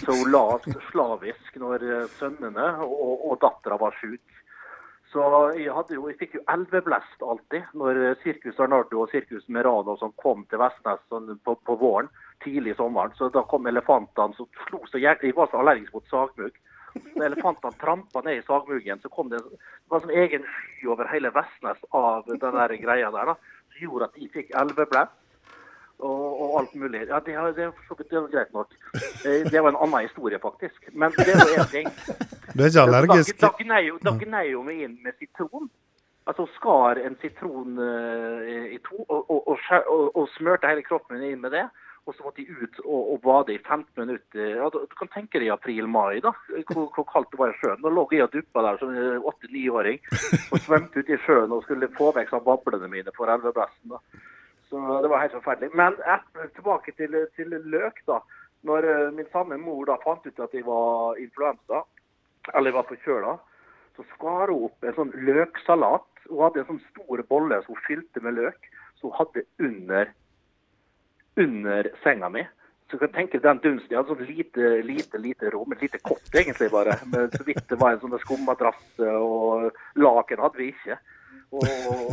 Så 0.03 0.13
hun 0.19 0.33
la 0.33 0.59
slavisk 0.91 1.61
når 1.63 1.85
eh, 1.87 2.09
sønnene 2.19 2.73
og, 2.85 3.31
og 3.31 3.39
dattera 3.41 3.79
var 3.81 3.95
syke. 4.01 4.43
Så 5.13 5.23
jeg, 5.55 5.71
jo, 5.95 6.09
jeg 6.11 6.19
fikk 6.19 6.35
jo 6.37 6.43
elveblest 6.53 7.23
alltid 7.23 7.71
når 7.79 8.01
eh, 8.03 8.17
Sirkus 8.25 8.59
Arnardo 8.61 9.05
og 9.05 9.13
Sirkus 9.13 9.47
Merano 9.49 9.95
som 10.01 10.13
kom 10.21 10.43
til 10.51 10.61
Vestnes 10.61 11.01
sånn 11.09 11.31
på, 11.47 11.55
på 11.65 11.77
våren, 11.81 12.11
tidlig 12.45 12.75
i 12.75 12.79
sommeren. 12.81 13.15
Så 13.17 13.31
da 13.33 13.47
kom 13.49 13.69
elefantene 13.71 14.37
som 14.37 14.51
slo 14.67 14.83
så 14.91 15.01
jævlig. 15.01 15.31
Jeg 15.31 15.39
var 15.39 15.53
så 15.53 15.63
allergisk 15.63 15.95
mot 15.97 16.11
sagmugg. 16.11 16.59
Elefantene 17.17 17.73
trampa 17.81 18.23
ned 18.25 18.39
i 18.41 18.47
sagmuggen, 18.47 19.01
så 19.03 19.09
kom 19.13 19.29
det, 19.33 19.41
det 19.43 19.91
var 19.93 20.01
som 20.05 20.11
egen 20.11 20.45
sky 20.57 20.87
over 20.93 21.09
hele 21.13 21.31
Vestnes 21.35 21.79
av 21.93 22.27
den 22.29 22.41
der 22.41 22.77
greia 22.83 23.11
der. 23.15 23.33
da, 23.33 23.35
Som 23.73 23.81
gjorde 23.87 24.05
at 24.11 24.15
de 24.19 24.29
fikk 24.35 24.51
elveblest. 24.55 25.15
Og, 25.99 26.41
og 26.45 26.59
alt 26.61 26.75
mulig. 26.77 27.07
Ja, 27.09 27.19
Det, 27.25 27.33
det, 27.57 27.71
det 28.11 28.17
er 28.19 28.27
greit 28.29 28.51
nok. 28.53 28.75
Eh, 29.25 29.47
Det 29.51 29.63
var 29.63 29.71
en 29.73 29.79
annen 29.81 30.03
historie, 30.05 30.39
faktisk. 30.39 30.91
Men 30.93 31.11
det 31.17 31.25
er 31.33 31.41
jo 31.41 31.63
én 31.63 31.71
ting. 31.73 31.89
Du 32.53 32.63
er 32.63 32.69
ikke 32.69 32.83
allergisk? 32.85 33.39
Da, 33.41 33.49
gnei 33.59 33.81
jo- 33.87 33.99
meg 34.63 34.83
inn 34.85 34.99
med 35.05 35.17
sitron. 35.19 35.71
Altså 36.27 36.45
skar 36.57 36.99
en 37.01 37.17
sitron 37.23 37.79
eh, 37.81 38.75
i 38.75 38.79
to 38.85 38.99
og, 39.09 39.31
og, 39.31 39.49
og, 39.89 40.17
og 40.17 40.29
smørte 40.37 40.69
hele 40.69 40.83
kroppen 40.85 41.17
min 41.21 41.31
inn 41.33 41.41
med 41.41 41.53
det. 41.57 41.65
Og 42.07 42.15
så 42.15 42.23
måtte 42.23 42.45
de 42.45 42.55
ut 42.55 42.77
og, 42.85 43.01
og 43.13 43.17
bade 43.25 43.55
i 43.57 43.59
15 43.59 43.89
minutter. 43.99 44.53
Ja, 44.61 44.69
du, 44.71 44.79
kan 44.99 45.11
tenke 45.11 45.41
deg 45.41 45.49
i 45.49 45.55
april-mai, 45.55 46.21
da, 46.23 46.31
hvor, 46.69 46.87
hvor 46.95 47.07
kaldt 47.11 47.33
det 47.33 47.41
var 47.41 47.51
i 47.51 47.57
sjøen. 47.59 47.83
Nå 47.83 47.91
lå 47.91 48.05
jeg 48.15 48.29
og 48.29 48.37
duppa 48.37 48.63
der 48.63 48.79
som 48.79 48.93
8-9-åring 49.33 49.99
og 50.55 50.63
svømte 50.63 51.03
ut 51.03 51.11
i 51.11 51.19
sjøen 51.25 51.57
og 51.57 51.67
skulle 51.67 51.91
få 51.99 52.13
vekk 52.15 52.31
sånn 52.31 52.47
bablene 52.47 52.91
mine 52.93 53.15
for 53.17 53.33
elvebresten. 53.35 53.97
Så 54.71 55.01
det 55.03 55.11
var 55.11 55.23
helt 55.25 55.35
forferdelig. 55.35 55.75
Men 55.79 55.99
et, 56.07 56.31
tilbake 56.55 56.95
til, 56.99 57.19
til 57.39 57.59
løk, 57.75 58.01
da. 58.07 58.21
Når 58.67 58.89
eh, 58.91 59.13
min 59.15 59.29
samme 59.33 59.59
mor 59.63 59.85
da 59.87 59.99
fant 60.03 60.25
ut 60.27 60.41
at 60.43 60.55
jeg 60.55 60.67
var 60.67 61.19
influensa, 61.23 61.83
eller 62.55 62.71
jeg 62.71 62.79
var 62.79 62.89
forkjøla, 62.91 63.35
så 63.97 64.05
skar 64.15 64.53
hun 64.53 64.69
opp 64.69 64.87
en 64.87 64.97
sånn 64.97 65.13
løksalat. 65.29 66.09
Hun 66.29 66.43
hadde 66.43 66.63
en 66.63 66.71
sånn 66.73 66.83
stor 66.91 67.23
bolle 67.31 67.61
som 67.65 67.77
hun 67.77 67.85
fylte 67.87 68.23
med 68.25 68.39
løk, 68.41 68.71
som 68.99 69.11
hun 69.11 69.19
hadde 69.21 69.47
under, 69.69 70.11
under 71.37 71.91
senga 72.03 72.31
mi. 72.33 72.47
Så 72.91 72.99
kan 72.99 73.11
tenke 73.13 73.41
den 73.43 73.59
dunsten. 73.63 73.91
Jeg 73.91 73.99
hadde 73.99 74.15
sånn 74.15 74.29
lite, 74.29 74.71
lite 74.87 75.19
lite 75.19 75.51
rom, 75.51 75.75
et 75.75 75.83
lite 75.83 75.99
kott 76.07 76.31
egentlig 76.35 76.71
bare. 76.71 76.95
Men 77.11 77.33
så 77.35 77.43
vidt 77.47 77.65
det 77.69 77.79
var 77.81 77.97
en 77.97 78.03
sånn 78.05 78.19
skummadrass 78.23 79.03
og 79.19 79.73
laken 79.99 80.43
hadde 80.45 80.63
vi 80.63 80.71
ikke. 80.71 80.99
Og, 81.55 81.67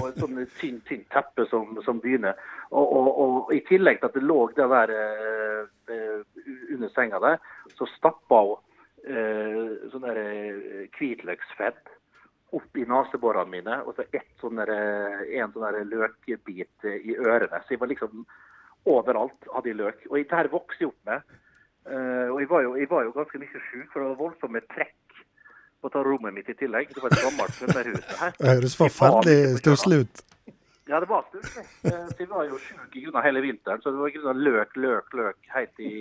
et 0.07 0.19
sånn 0.21 0.39
tynt, 0.59 0.83
tynt 0.89 1.07
teppe 1.13 1.45
som, 1.49 1.77
som 1.85 2.01
dyne. 2.01 2.33
Og, 2.71 2.83
og, 2.83 3.07
og, 3.23 3.53
i 3.53 3.61
tillegg 3.67 4.01
til 4.01 4.09
at 4.09 4.17
det 4.17 4.25
lå 4.25 4.39
det 4.57 4.67
der 4.73 4.93
eh, 4.97 6.21
under 6.73 6.93
senga 6.93 7.21
der, 7.21 7.41
så 7.77 7.87
stappa 7.93 8.41
hun 8.41 8.61
eh, 9.09 9.89
sånn 9.91 10.05
der 10.07 10.21
eh, 10.21 10.87
hvitløksfett 10.97 11.93
opp 12.53 12.77
i 12.77 12.85
neseborene 12.85 13.49
mine, 13.49 13.79
og 13.87 13.97
så 13.97 14.05
ett 14.11 14.29
sånn 14.41 14.61
der, 14.61 14.69
eh, 14.73 15.37
en 15.41 15.53
sånn 15.53 15.79
løkbit 15.89 16.87
eh, 16.89 16.99
i 17.09 17.17
ørene. 17.17 17.61
Så 17.63 17.75
jeg 17.75 17.81
var 17.81 17.89
liksom 17.93 18.25
overalt 18.89 19.47
hadde 19.53 19.71
jeg 19.71 19.79
løk. 19.79 20.03
Og 20.09 20.19
dette 20.19 20.39
her 20.41 20.51
vokste 20.51 20.83
jeg 20.83 20.91
opp 20.91 21.09
med. 21.09 21.39
Eh, 21.83 22.27
og 22.31 22.39
jeg 22.39 22.49
var, 22.49 22.65
jo, 22.65 22.75
jeg 22.79 22.89
var 22.91 23.07
jo 23.07 23.15
ganske 23.15 23.41
mye 23.41 23.63
sjuk, 23.69 23.87
for 23.91 23.99
det 23.99 24.09
var 24.11 24.19
voldsomme 24.21 24.61
trekk 24.71 24.99
på 25.83 25.91
ta 25.91 26.03
rommet 26.03 26.35
mitt 26.35 26.49
i 26.51 26.55
tillegg. 26.55 26.93
Det 26.95 27.03
var 27.03 27.11
et 27.11 27.23
gammelt 27.25 27.63
her. 27.67 28.35
Det 28.39 28.53
høres 28.53 28.77
forferdelig 28.79 29.57
stusslig 29.59 30.03
ut. 30.05 30.23
Ja, 30.87 30.99
det 30.99 31.09
var 31.09 31.25
stusslig. 31.29 31.63
Eh, 31.87 32.07
Så 32.11 32.19
jeg 32.23 32.29
var 32.31 32.47
jo 32.47 32.59
sjuk 32.59 32.95
i 32.95 33.05
grunn 33.05 33.19
av 33.19 33.27
hele 33.27 33.43
vinteren, 33.43 33.81
så 33.83 33.91
det 33.91 33.99
var 33.99 34.11
i 34.11 34.15
grunn 34.17 34.31
av 34.31 34.43
løk, 34.47 34.75
løk, 34.75 35.15
løk 35.19 35.55
helt 35.55 35.79
i 35.79 35.93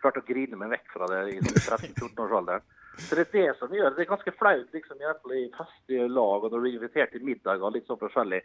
Klarte 0.00 0.22
å 0.22 0.24
grine 0.24 0.56
meg 0.56 0.70
vekk 0.72 0.94
fra 0.94 1.06
det 1.10 1.16
i 1.28 1.40
sånn 1.44 1.58
13-14-årsalderen. 1.76 2.62
Så 3.04 3.16
det 3.18 3.26
er 3.26 3.32
det 3.34 3.58
som 3.58 3.72
gjør 3.72 3.90
det 3.90 3.98
Det 3.98 4.04
er 4.06 4.08
ganske 4.14 4.32
flaut 4.32 4.72
liksom, 4.72 5.02
i 5.36 5.42
festlige 5.56 6.06
lag 6.08 6.44
og 6.44 6.52
når 6.52 6.62
du 6.62 6.68
er 6.68 6.76
invitert 6.78 7.12
til 7.12 7.24
middag 7.24 7.60
og 7.60 7.74
litt 7.74 7.84
sånn 7.88 8.00
forskjellig. 8.00 8.40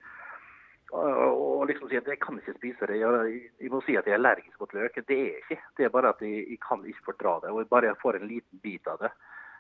Og, 0.96 1.66
liksom 1.70 1.90
si 1.90 1.98
at 1.98 2.08
jeg 2.08 2.20
kan 2.22 2.38
ikke 2.40 2.58
spise 2.58 2.88
det. 2.90 3.00
Jeg, 3.02 3.40
jeg 3.62 3.72
må 3.74 3.82
si 3.86 3.96
at 3.98 4.06
jeg 4.06 4.16
er 4.16 4.20
allergisk 4.20 4.60
mot 4.62 4.76
løk. 4.78 5.00
Det 5.08 5.18
er 5.18 5.24
jeg 5.32 5.42
ikke. 5.44 5.62
Det 5.78 5.88
er 5.88 5.94
bare 5.96 6.12
at 6.14 6.22
jeg, 6.22 6.44
jeg 6.54 6.60
kan 6.64 6.84
ikke 6.86 7.08
fordra 7.10 7.40
det. 7.44 7.54
Og 7.54 7.64
jeg 7.64 7.72
bare 7.72 7.96
får 8.02 8.20
en 8.20 8.28
liten 8.30 8.62
bit 8.64 8.92
av 8.92 9.02
det 9.02 9.12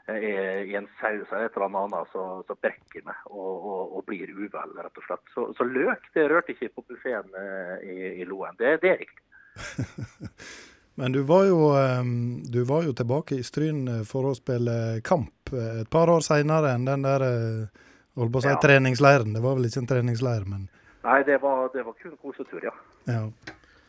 i 0.07 0.75
en 0.75 0.87
saus 1.01 1.31
eller 1.31 1.45
et 1.45 1.55
eller 1.57 1.77
annet, 1.79 2.07
så, 2.11 2.43
så 2.47 2.55
brekker 2.61 2.99
jeg 2.99 3.05
meg 3.07 3.23
og, 3.25 3.53
og, 3.65 3.95
og 3.97 4.03
blir 4.05 4.29
uvel, 4.29 4.75
rett 4.77 4.99
og 5.01 5.07
slett. 5.07 5.23
Så, 5.33 5.47
så 5.57 5.65
løk 5.65 6.05
det 6.13 6.27
rørte 6.29 6.53
ikke 6.53 6.69
på 6.75 6.83
buffeen 6.91 7.33
eh, 7.41 7.73
i, 7.89 7.97
i 8.21 8.27
Loen. 8.29 8.53
Det, 8.59 8.75
det 8.83 8.91
er 8.91 9.01
riktig. 9.01 9.23
Men 11.01 11.11
du 11.11 11.23
var, 11.27 11.47
jo, 11.49 11.73
ehm, 11.75 12.43
du 12.45 12.61
var 12.69 12.85
jo 12.85 12.93
tilbake 12.95 13.39
i 13.39 13.43
Stryn 13.43 13.81
eh, 13.89 14.03
for 14.07 14.29
å 14.29 14.37
spille 14.37 15.01
kamp 15.03 15.51
eh, 15.51 15.81
et 15.81 15.89
par 15.91 16.11
år 16.13 16.21
seinere 16.23 16.75
enn 16.77 16.85
den 16.85 17.03
der 17.03 17.25
holdt 18.15 18.31
på 18.31 18.43
å 18.43 18.45
si 18.45 18.53
Ja. 18.53 18.61
treningsleiren. 18.61 19.33
Det 19.33 19.41
var 19.43 19.57
vel 19.57 19.67
ikke 19.71 19.81
en 19.83 19.89
treningsleir, 19.89 20.45
men 20.47 20.69
Nei, 21.05 21.23
det 21.23 21.37
var, 21.37 21.69
det 21.73 21.83
var 21.85 21.93
kun 22.01 22.17
kosetur, 22.17 22.63
ja. 22.63 22.73
ja. 23.05 23.21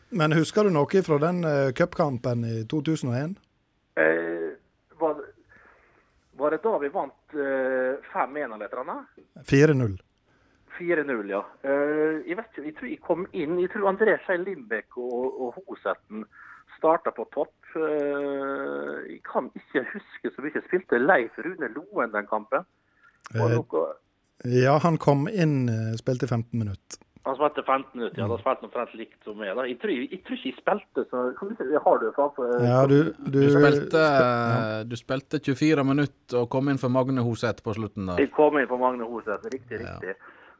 Men 0.09 0.35
husker 0.37 0.67
du 0.67 0.71
noe 0.71 1.01
fra 1.03 1.17
den 1.19 1.41
uh, 1.43 1.71
cupkampen 1.75 2.43
i 2.45 2.57
2001? 2.69 3.33
Eh, 3.97 4.51
var, 5.01 5.23
var 6.37 6.53
det 6.53 6.59
da 6.63 6.73
vi 6.83 6.91
vant 6.93 7.33
uh, 7.33 7.97
5-1 8.13 8.43
eller 8.45 8.67
et 8.67 8.75
eller 8.75 8.83
annet? 8.83 9.23
4-0. 9.49 9.95
4-0, 10.77 11.31
ja. 11.33 11.41
Uh, 11.65 12.21
jeg 12.27 12.37
vet 12.37 12.61
jeg 12.61 12.75
tror 12.77 12.91
jeg 12.91 13.01
kom 13.01 13.25
inn 13.33 13.57
Jeg 13.63 13.71
tror 13.73 13.89
André 13.89 14.19
Skei 14.21 14.37
Lindbekk 14.43 14.99
og, 15.01 15.41
og 15.41 15.57
Hosetten 15.57 16.21
starta 16.77 17.11
på 17.17 17.25
topp. 17.33 17.55
Uh, 17.73 19.01
jeg 19.09 19.23
kan 19.25 19.49
ikke 19.57 19.87
huske 19.95 20.35
så 20.35 20.45
mye. 20.45 20.63
Spilte 20.69 21.01
Leif 21.01 21.41
Rune 21.41 21.73
Loen 21.73 22.13
den 22.13 22.29
kampen? 22.29 22.69
Noe, 23.33 23.87
ja, 24.45 24.77
han 24.79 25.01
kom 25.01 25.25
inn, 25.27 25.65
spilte 25.97 26.29
15 26.29 26.53
minutter. 26.61 27.01
Han 27.27 27.35
spilte 27.37 27.63
15 27.67 27.99
minutter, 27.99 28.21
ja. 28.23 28.27
Da 28.31 28.37
spilte 28.39 28.61
han 28.63 28.69
omtrent 28.69 28.93
likt 28.99 29.19
som 29.27 29.37
meg. 29.37 29.51
da. 29.57 29.65
Jeg 29.67 29.77
tror, 29.81 29.91
jeg, 29.93 30.19
tror 30.25 30.37
ikke 30.37 30.49
jeg 30.49 30.57
spilte, 30.61 31.03
så 31.11 31.23
kan 31.37 31.49
du 31.51 31.55
se, 31.59 31.67
Har 31.85 31.99
du 32.01 32.07
framfor 32.15 32.55
Ja, 32.63 32.79
du, 32.87 32.97
du, 33.19 33.37
Du 33.37 33.49
spilte, 33.53 34.01
ja. 34.01 34.83
du 34.87 34.95
spilte 34.99 35.39
24 35.43 35.83
minutter 35.83 36.41
og 36.41 36.49
kom 36.53 36.69
inn 36.71 36.79
for 36.81 36.89
Magne 36.93 37.21
Hoseth 37.27 37.63
på 37.65 37.75
slutten 37.77 38.07
der. 38.11 38.23
Jeg 38.25 38.31
kom 38.35 38.57
inn 38.57 38.67
for 38.71 38.77
Magne 38.81 39.05
Hoseth, 39.07 39.45
riktig, 39.53 39.81
Ja. 39.83 39.97
riktig. 39.99 40.15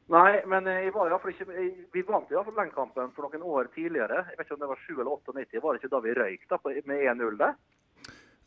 Nei, 0.10 0.40
men 0.48 0.68
eh, 0.72 0.86
jeg 0.86 0.94
var 0.96 1.10
iallfall 1.12 1.34
ikke, 1.34 1.50
jeg- 1.52 1.88
vi 1.92 2.02
vant 2.08 2.30
i 2.32 2.36
hvert 2.38 2.46
fall 2.48 2.56
den 2.64 2.72
kampen 2.72 3.10
for 3.16 3.28
noen 3.28 3.42
år 3.44 3.68
tidligere. 3.76 4.22
Jeg 4.30 4.38
vet 4.38 4.46
ikke 4.48 4.54
om 4.56 4.62
det 4.62 4.70
var 4.70 4.80
7 4.88 4.94
eller 5.02 5.12
98. 5.20 5.60
Var 5.64 5.74
det 5.74 5.82
ikke 5.84 5.90
da 5.92 6.00
vi 6.06 6.14
røyk 6.16 6.46
da, 6.50 6.58
på, 6.64 6.72
med 6.88 7.02
1-0 7.12 7.38
der? 7.42 7.56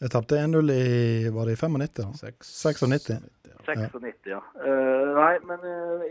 Jeg 0.00 0.10
tapte 0.14 0.38
1-0 0.40 0.70
i 0.72 1.28
Var 1.28 1.44
det 1.44 1.52
i 1.52 1.60
95? 1.60 1.92
da? 2.00 2.06
Seks- 2.16 2.54
96. 2.64 3.20
96, 3.66 4.24
ja. 4.32 4.38
Uh, 4.56 5.12
nei, 5.20 5.34
men 5.44 5.60
uh, 5.60 6.04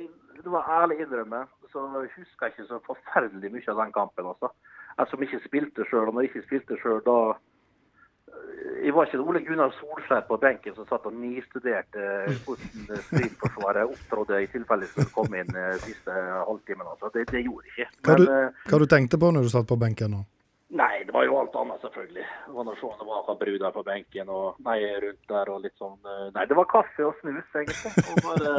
det 0.44 0.52
var 0.52 0.70
ærlig 0.82 1.00
innrømme, 1.04 1.44
så 1.72 1.86
husker 2.18 2.46
jeg 2.46 2.54
ikke 2.54 2.68
så 2.70 2.80
forferdelig 2.86 3.52
mye 3.52 3.72
av 3.74 3.84
den 3.84 3.92
kampen. 3.92 4.26
altså. 4.32 4.50
Jeg 4.98 5.08
som 5.12 5.24
ikke 5.24 5.40
spilte 5.46 5.86
sjøl, 5.90 6.08
og 6.08 6.14
når 6.14 6.26
jeg 6.26 6.32
ikke 6.32 6.48
spilte 6.48 6.80
sjøl, 6.82 7.00
da 7.06 7.18
eh, 7.30 8.86
Jeg 8.86 8.94
var 8.96 9.06
ikke 9.06 9.20
Ole 9.20 9.42
Gunnar 9.46 9.72
Solskjær 9.76 10.26
på 10.28 10.38
benken 10.38 10.76
som 10.76 10.88
satt 10.88 11.06
og 11.10 11.14
nistuderte 11.14 12.04
hvordan 12.46 13.00
Stryn-forsvaret 13.08 13.92
opptrådte 13.94 14.42
i 14.44 14.48
tilfelle 14.48 14.86
det 14.86 14.92
skulle 14.92 15.16
komme 15.16 15.44
inn 15.44 15.56
eh, 15.56 15.78
siste 15.84 16.16
halvtimen. 16.50 16.88
Altså. 16.96 17.12
Det, 17.14 17.28
det 17.32 17.46
gjorde 17.46 17.68
jeg 17.68 17.88
ikke. 17.88 18.02
Hva 18.08 18.18
du, 18.20 18.28
eh, 18.36 18.68
hva 18.72 18.82
du 18.84 18.88
tenkte 18.96 19.22
på 19.22 19.32
når 19.36 19.48
du 19.48 19.54
satt 19.56 19.68
på 19.72 19.80
benken 19.80 20.16
nå? 20.18 20.26
Nei, 20.70 21.04
det 21.06 21.14
var 21.16 21.24
jo 21.26 21.38
alt 21.40 21.56
annet, 21.58 21.82
selvfølgelig. 21.82 22.26
Det 22.46 22.54
var 22.54 22.66
noe 22.68 22.78
sånn 22.78 23.00
det 23.00 23.08
var 23.10 23.38
bru 23.40 23.54
der 23.58 23.72
på 23.74 23.84
benken 23.88 24.28
og 24.30 24.60
nei 24.68 24.78
rundt 25.02 25.32
der 25.32 25.50
og 25.50 25.64
litt 25.64 25.80
sånn 25.82 25.96
eh, 26.06 26.28
Nei, 26.36 26.44
det 26.46 26.58
var 26.60 26.70
kaffe 26.70 27.08
og 27.08 27.16
snus, 27.24 27.48
egentlig. 27.58 28.04
Og 28.12 28.20
bare 28.28 28.52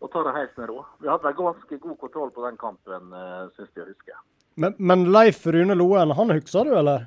å 0.00 0.08
ta 0.12 0.22
det 0.26 0.32
helt 0.36 0.56
med 0.60 0.68
ro. 0.70 0.84
Vi 1.02 1.08
hadde 1.08 1.32
ganske 1.38 1.78
god 1.82 1.98
kontroll 2.00 2.32
på 2.34 2.44
den 2.46 2.56
kampen, 2.60 3.12
uh, 3.12 3.46
syns 3.56 3.70
jeg 3.74 3.84
å 3.84 3.90
huske. 3.90 4.16
Men, 4.56 4.74
men 4.78 5.04
Leif 5.12 5.44
Rune 5.46 5.76
Loen, 5.76 6.14
han 6.16 6.32
husker 6.32 6.64
du, 6.64 6.72
eller? 6.78 7.06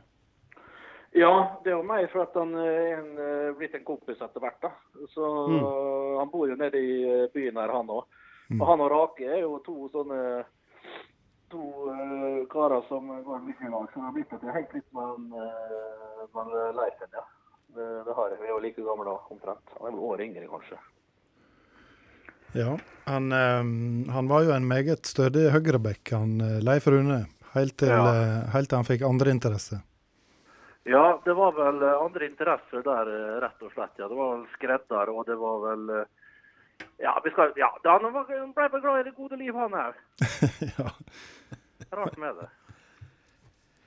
Ja, 1.17 1.57
det 1.63 1.71
er 1.71 1.79
jo 1.79 1.85
meg 1.89 2.05
for 2.11 2.21
at 2.21 2.35
han 2.37 2.51
er 2.61 2.99
eh, 3.01 3.47
blitt 3.57 3.73
en 3.73 3.85
kompis 3.87 4.19
etter 4.21 4.43
hvert. 4.43 4.59
da. 4.61 4.69
Så 5.09 5.25
Mm. 5.49 5.63
Han 6.19 6.29
bor 6.29 6.49
jo 6.49 6.55
nede 6.59 6.77
i 6.77 6.91
eh, 7.01 7.29
byen 7.33 7.57
her, 7.57 7.71
han 7.73 7.89
òg. 7.89 8.05
Og 8.59 8.65
han 8.67 8.81
og 8.81 8.91
Rake 8.91 9.25
er 9.25 9.41
jo 9.41 9.59
to 9.65 9.89
sånne 9.93 10.45
to 11.49 11.61
uh, 11.89 12.45
karer 12.49 12.81
som 12.87 13.07
går 13.25 13.41
mye 13.45 13.65
i 13.65 13.71
lag. 13.73 13.87
Så 13.89 13.99
det 13.99 14.05
har 14.05 14.13
blitt 14.13 14.33
at 14.33 14.43
jeg 14.43 14.51
har 14.51 14.57
hengt 14.59 14.73
litt 14.77 14.89
med, 14.93 15.33
eh, 15.41 16.23
med 16.35 16.51
Leifen, 16.77 17.09
ja. 17.13 17.25
Det, 17.73 17.87
det 18.05 18.15
har 18.17 18.29
jeg. 18.29 18.39
Vi 18.41 18.47
er 18.47 18.53
jo 18.53 18.61
like 18.65 18.85
gamle 18.85 19.05
da, 19.05 19.15
omtrent. 19.33 19.73
Han 19.77 19.87
er 19.87 19.95
vel 19.95 20.05
år 20.11 20.23
yngre, 20.25 20.45
kanskje. 20.49 20.77
Ja, 22.53 22.77
han, 23.05 23.31
eh, 23.31 24.11
han 24.13 24.27
var 24.27 24.43
jo 24.47 24.51
en 24.55 24.67
meget 24.67 25.05
stødig 25.05 25.49
høyreback, 25.53 26.11
han 26.11 26.39
eh, 26.41 26.59
Leif 26.65 26.87
Rune. 26.87 27.25
Helt 27.53 27.77
til, 27.81 27.89
Ja. 27.89 28.09
eh, 28.13 28.49
helt 28.53 28.69
til 28.69 28.77
han 28.77 28.85
fikk 28.85 29.01
andre 29.05 29.31
interesse. 29.33 29.81
Ja, 30.89 31.19
det 31.25 31.33
var 31.37 31.51
vel 31.53 31.83
andre 31.83 32.25
interesser 32.25 32.81
der, 32.85 33.09
rett 33.41 33.61
og 33.61 33.71
slett. 33.73 33.97
ja. 33.99 34.07
Det 34.07 34.15
var 34.17 34.37
vel 34.37 34.45
skredder, 34.55 35.09
og 35.13 35.25
det 35.27 35.35
var 35.37 35.59
vel 35.67 36.05
Ja, 36.99 37.11
vi 37.23 37.29
skal, 37.31 37.51
ja 37.59 37.67
han 37.83 38.53
ble 38.55 38.69
vel 38.71 38.81
glad 38.81 38.99
i 39.01 39.03
det 39.09 39.15
gode 39.15 39.35
liv, 39.37 39.53
han 39.53 39.73
her. 39.73 39.93
ja. 40.77 40.89
Rart 41.91 42.17
med 42.17 42.35
det. 42.39 42.47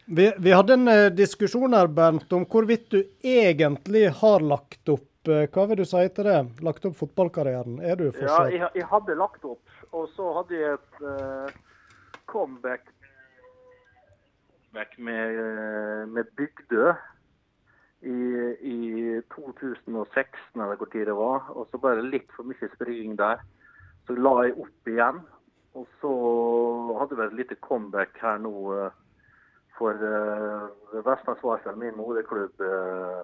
Vi, 0.05 0.33
vi 0.39 0.53
hadde 0.53 0.73
en 0.75 1.17
diskusjon 1.17 1.73
her, 1.73 1.87
Bernt, 1.87 2.33
om 2.33 2.45
hvorvidt 2.45 2.91
du 2.91 3.03
egentlig 3.25 4.11
har 4.21 4.41
lagt 4.45 4.89
opp 4.93 5.09
Hva 5.27 5.67
vil 5.71 5.79
du 5.79 5.85
si 5.87 6.03
til 6.17 6.27
det? 6.27 6.39
Lagt 6.67 6.87
opp 6.89 6.97
fotballkarrieren? 6.99 7.79
Er 7.85 8.01
du 8.01 8.09
Ja, 8.19 8.45
jeg, 8.51 8.69
jeg 8.75 8.89
hadde 8.91 9.19
lagt 9.19 9.45
opp, 9.47 9.63
og 9.93 10.09
så 10.17 10.33
hadde 10.41 10.59
jeg 10.59 10.79
et 10.79 11.03
uh, 11.05 11.61
comeback, 12.27 12.89
med, 14.73 15.37
eh, 15.37 16.09
med 16.09 16.25
Bygdø 16.37 16.93
i, 18.01 18.19
i 18.61 18.79
2016, 19.35 20.61
eller 20.61 20.77
hvor 20.77 20.89
tid 20.93 21.07
det 21.07 21.17
var. 21.17 21.51
Og 21.53 21.69
så 21.71 21.79
bare 21.79 22.03
litt 22.07 22.33
for 22.37 22.49
mye 22.49 22.71
springing 22.75 23.19
der. 23.19 23.43
Så 24.07 24.17
la 24.17 24.33
jeg 24.47 24.57
opp 24.65 24.89
igjen. 24.89 25.21
Og 25.79 25.87
så 26.01 26.13
hadde 26.99 27.17
vi 27.17 27.27
et 27.27 27.37
lite 27.43 27.61
comeback 27.65 28.17
her 28.21 28.41
nå 28.43 28.55
eh, 28.77 28.97
for 29.79 29.97
uh, 29.97 30.69
Vestnes 31.07 31.41
Varfjell, 31.43 31.79
min 31.81 31.97
moderklubb. 31.97 32.61
eh, 32.61 32.67
eh, 32.69 33.23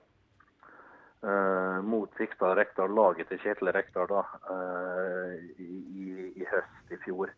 mot 1.82 2.12
Fikstad 2.14 2.54
Rekdal, 2.54 2.92
laget 2.94 3.26
til 3.28 3.40
Kjetil 3.42 3.72
Rekdal 3.74 4.06
da, 4.10 4.20
eh, 4.54 5.32
i, 5.58 5.68
i, 6.02 6.04
i 6.38 6.46
høst 6.46 6.92
i 6.94 6.98
fjor. 7.02 7.32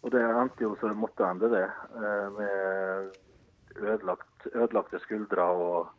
Og 0.00 0.12
det 0.14 0.22
endte 0.24 0.64
jo 0.64 0.76
så 0.80 0.92
måtte 0.96 1.26
ende 1.26 1.50
det, 1.52 1.66
eh, 2.00 2.28
med 2.36 3.80
ødelagt, 3.80 4.46
ødelagte 4.54 5.00
skuldre 5.02 5.44
og 5.44 5.90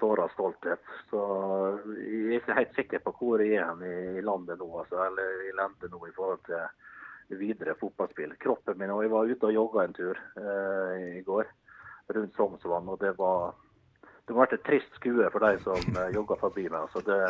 såra 0.00 0.28
stolthet. 0.32 0.82
Så 1.10 1.20
jeg 1.98 2.30
er 2.30 2.38
ikke 2.40 2.58
helt 2.60 2.80
sikker 2.80 3.04
på 3.04 3.14
hvor 3.18 3.44
jeg 3.44 3.60
er 3.60 4.16
i 4.16 4.24
landet 4.24 4.60
nå, 4.60 4.70
altså, 4.80 5.02
eller 5.08 5.44
i 5.50 5.54
landet 5.56 5.92
nå 5.92 6.00
i 6.06 6.16
forhold 6.16 6.42
til 6.48 7.38
videre 7.40 7.76
fotballspill. 7.80 8.36
Kroppen 8.40 8.78
min, 8.78 8.90
og 8.90 9.02
Jeg 9.02 9.12
var 9.12 9.30
ute 9.30 9.46
og 9.50 9.56
jogga 9.56 9.84
en 9.84 9.96
tur 9.96 10.18
eh, 10.40 11.18
i 11.18 11.22
går 11.26 11.46
rundt 12.14 12.36
Sognsvann, 12.36 12.88
og 12.88 13.00
det 13.00 13.16
var 13.18 13.56
det 14.26 14.34
må 14.34 14.40
ha 14.42 14.46
vært 14.46 14.58
et 14.58 14.66
trist 14.66 14.98
skue 14.98 15.30
for 15.30 15.44
de 15.46 15.56
som 15.62 15.96
eh, 16.02 16.12
jogga 16.14 16.36
forbi 16.40 16.68
meg. 16.68 16.80
altså 16.86 17.02
det 17.06 17.20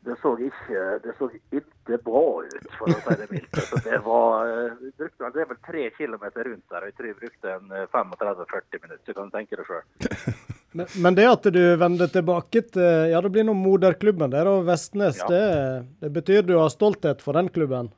det 0.00 0.14
så 0.22 0.30
ikke 0.40 0.82
det 1.04 1.12
så 1.18 1.26
ikke 1.28 1.98
bra 2.06 2.22
ut, 2.40 2.68
for 2.78 2.88
å 2.88 3.00
si 3.04 3.16
det 3.20 3.26
mildt. 3.34 3.58
Så 3.68 3.80
det 3.84 3.98
var 4.06 4.48
eh, 4.48 4.78
brukte 4.96 5.28
det 5.34 5.42
er 5.42 5.50
vel 5.50 5.58
tre 5.66 5.82
kilometer 5.98 6.48
rundt 6.48 6.72
der, 6.72 6.86
og 6.86 6.88
jeg 6.88 6.96
tror 6.96 7.08
jeg 7.10 7.18
brukte 7.18 7.52
en 7.52 7.74
eh, 7.76 7.84
35-40 7.92 8.80
minutter. 8.86 9.04
Så 9.10 9.16
kan 9.18 9.28
du 9.28 9.36
tenke 9.36 9.60
deg 9.60 9.68
sjøl. 9.68 10.38
Men, 10.70 10.86
men 11.02 11.16
det 11.18 11.24
at 11.26 11.46
du 11.50 11.58
vender 11.74 12.06
tilbake 12.06 12.60
til 12.70 13.08
ja 13.10 13.18
det 13.24 13.32
blir 13.34 13.42
nå 13.42 13.56
moderklubben 13.58 14.30
der 14.30 14.46
og 14.46 14.68
Vestnes, 14.68 15.16
Ja. 15.18 15.26
det, 15.26 15.88
det 15.98 16.10
betyr 16.14 16.44
du 16.46 16.52
har 16.60 16.70
stolthet 16.70 17.24
for 17.24 17.34
den 17.34 17.48
klubben? 17.50 17.88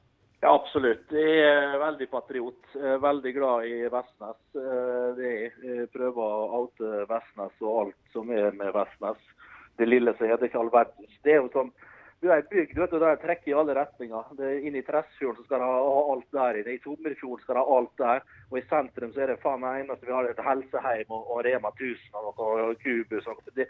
Ja, 0.43 0.51
absolutt. 0.51 1.12
Jeg 1.14 1.43
er 1.47 1.76
veldig 1.78 2.09
patriot. 2.11 2.72
Veldig 3.05 3.32
glad 3.36 3.66
i 3.68 3.76
Vestnes. 3.93 4.40
Eh, 4.59 5.20
jeg. 5.22 5.86
Prøver 5.95 6.18
å 6.18 6.62
oute 6.64 7.05
Vestnes 7.07 7.62
og 7.62 7.76
alt 7.84 8.14
som 8.14 8.32
er 8.34 8.51
med 8.59 8.72
Vestnes. 8.74 9.20
Det 9.78 9.86
lille 9.86 10.14
som 10.18 10.26
er, 10.26 10.40
det 10.40 10.51
ikke 10.51 10.59
all 10.64 10.72
verdens. 10.74 11.14
Det 11.22 11.36
er 11.36 11.40
jo 11.45 11.53
sånn 11.55 11.70
du 12.22 12.28
er 12.30 12.45
bygd, 12.47 12.76
vet 12.78 12.93
du, 12.95 13.01
der 13.03 13.16
trekker 13.18 13.51
i 13.51 13.55
alle 13.59 13.74
retninger. 13.74 14.28
Det 14.38 14.45
er 14.47 14.66
Inne 14.68 14.78
i 14.78 14.84
Tresfjorden 14.86 15.43
skal 15.43 15.59
de 15.59 15.66
ha 15.66 16.03
alt 16.12 16.28
der 16.36 16.59
inne. 16.61 16.76
I 16.76 16.82
Tomrefjorden 16.84 17.43
skal 17.43 17.59
de 17.59 17.62
ha 17.64 17.78
alt 17.78 17.97
der. 17.99 18.22
Og 18.53 18.59
i 18.61 18.62
sentrum 18.70 19.11
så 19.11 19.24
er 19.24 19.32
det 19.32 19.40
faen 19.43 19.59
meg 19.64 19.80
eneste 19.80 20.07
vi 20.07 20.14
har 20.14 20.28
et 20.30 20.45
helseheim 20.47 21.11
og, 21.11 21.24
og 21.34 21.43
Rema 21.47 21.72
1000 21.74 22.20
og 22.20 22.28
noe 22.28 22.68
og 22.68 22.84
Kubus. 22.84 23.26
Og. 23.26 23.43
Det, 23.59 23.66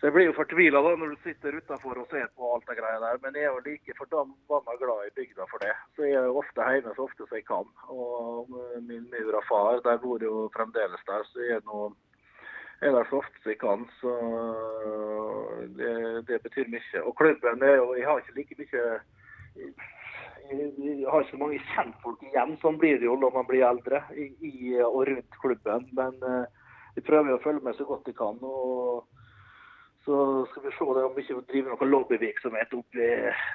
så 0.00 0.08
jeg 0.08 0.14
blir 0.14 0.26
jo 0.26 0.36
fortvila 0.36 0.80
når 0.84 1.12
du 1.14 1.20
sitter 1.22 1.54
utafor 1.56 2.00
og 2.02 2.08
ser 2.10 2.26
på 2.36 2.48
alt 2.54 2.66
det 2.68 2.76
greia 2.80 2.98
der. 3.02 3.20
Men 3.22 3.36
jeg 3.38 3.46
er 3.46 3.54
jo 3.54 3.62
like 3.66 3.94
forbanna 3.98 4.74
glad 4.80 5.06
i 5.06 5.14
bygda 5.18 5.46
for 5.50 5.62
det. 5.62 5.74
Så 5.94 6.08
jeg 6.08 6.18
er 6.18 6.26
jo 6.28 6.40
ofte 6.42 6.66
hjemme 6.66 6.94
så 6.96 7.06
ofte 7.06 7.28
som 7.28 7.38
jeg 7.38 7.46
kan. 7.46 7.70
Og 7.94 8.50
min 8.88 9.06
mor 9.12 9.38
og 9.38 9.46
far 9.50 9.80
de 9.86 9.94
bor 10.02 10.26
jo 10.26 10.48
fremdeles 10.56 11.06
der, 11.06 11.24
så 11.30 11.46
jeg 11.46 11.60
er 11.60 11.64
nå 11.70 11.86
er 12.82 12.92
der 12.92 13.08
så 13.08 13.22
ofte 13.22 13.40
som 13.40 13.54
jeg 13.54 13.60
kan. 13.62 13.86
Så 14.00 14.12
det, 15.78 15.94
det 16.28 16.42
betyr 16.42 16.68
mye. 16.74 17.04
Og 17.04 17.16
klubben 17.16 17.62
er 17.62 17.78
jo 17.78 17.94
Jeg 17.94 18.08
har 18.10 18.18
ikke 18.18 18.38
like 18.40 18.60
mye 18.60 18.84
jeg, 20.50 20.68
jeg 20.84 21.08
har 21.08 21.20
ikke 21.22 21.30
så 21.30 21.40
mange 21.40 21.64
kjentfolk 21.72 22.28
igjen. 22.28 22.58
Sånn 22.60 22.76
blir 22.82 22.98
det 23.00 23.08
jo 23.08 23.16
når 23.16 23.38
man 23.38 23.46
blir 23.48 23.64
eldre 23.64 24.02
i, 24.12 24.28
i 24.44 24.76
og 24.82 25.06
rundt 25.08 25.40
klubben. 25.40 25.88
Men 25.96 26.18
vi 26.20 27.00
jeg 27.00 27.08
prøver 27.08 27.38
å 27.38 27.42
følge 27.42 27.64
med 27.64 27.78
så 27.78 27.88
godt 27.88 28.10
jeg 28.10 28.20
kan. 28.20 28.36
og 28.42 29.13
så 30.04 30.46
skal 30.50 30.62
vi 30.62 30.70
se 30.78 30.94
det 30.96 31.04
om 31.04 31.14
vi 31.16 31.22
ikke 31.24 31.44
driver 31.52 31.72
noe 31.72 31.90
lobbyvirksomhet 31.90 32.74
oppi 32.76 33.06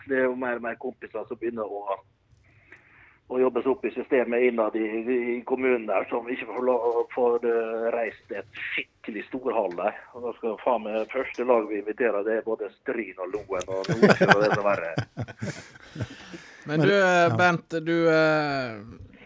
Det 0.10 0.18
er 0.18 0.26
jo 0.26 0.38
mer 0.40 0.58
og 0.58 0.66
mer 0.66 0.80
kompiser 0.82 1.28
som 1.28 1.38
begynner 1.38 1.70
å, 1.70 1.98
å 3.30 3.42
jobbe 3.42 3.62
seg 3.62 3.72
opp 3.76 3.86
i 3.86 3.94
systemet 3.94 4.48
innad 4.48 4.78
i, 4.80 4.88
i 5.36 5.36
kommunen 5.50 5.86
der, 5.90 6.08
som 6.10 6.30
ikke 6.30 6.48
får, 6.50 6.64
lov, 6.66 6.88
får 7.14 7.46
eh, 7.46 7.90
reist 7.94 8.34
et 8.34 8.64
skikkelig 8.72 9.28
storhall 9.28 9.76
der. 9.78 10.00
Og 10.16 10.26
da 10.26 10.34
skal 10.40 10.58
faen 10.64 10.88
meg 10.88 11.14
første 11.14 11.46
lag 11.46 11.70
vi 11.70 11.84
inviterer, 11.84 12.26
det 12.26 12.40
er 12.40 12.48
både 12.48 12.72
Stryn 12.80 13.22
og 13.22 13.36
Loen 13.36 13.70
og 13.70 13.94
Nordsjø 13.94 14.32
og 14.34 14.42
det 14.46 14.52
som 14.56 14.66
verre. 14.66 14.96
Men 16.70 16.82
du 16.86 16.92
Bent, 17.38 17.78
du 17.86 17.96
eh, 18.10 18.82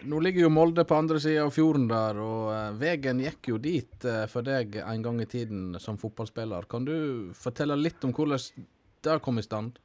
Nå 0.06 0.20
ligger 0.20 0.42
jo 0.42 0.50
Molde 0.50 0.84
på 0.84 0.96
andre 0.96 1.20
sida 1.20 1.46
av 1.46 1.54
fjorden 1.56 1.86
der, 1.88 2.18
og 2.20 2.50
uh, 2.52 2.76
veien 2.76 3.22
gikk 3.24 3.54
jo 3.54 3.60
dit 3.62 4.08
uh, 4.08 4.26
for 4.28 4.44
deg 4.44 4.76
en 4.82 5.06
gang 5.06 5.22
i 5.24 5.28
tiden 5.30 5.78
som 5.80 6.00
fotballspiller. 6.02 6.68
Kan 6.68 6.84
du 6.88 6.96
fortelle 7.40 7.78
litt 7.80 8.04
om 8.04 8.12
hvordan 8.12 8.66
det 9.08 9.16
kom 9.24 9.40
i 9.40 9.46
stand? 9.46 9.80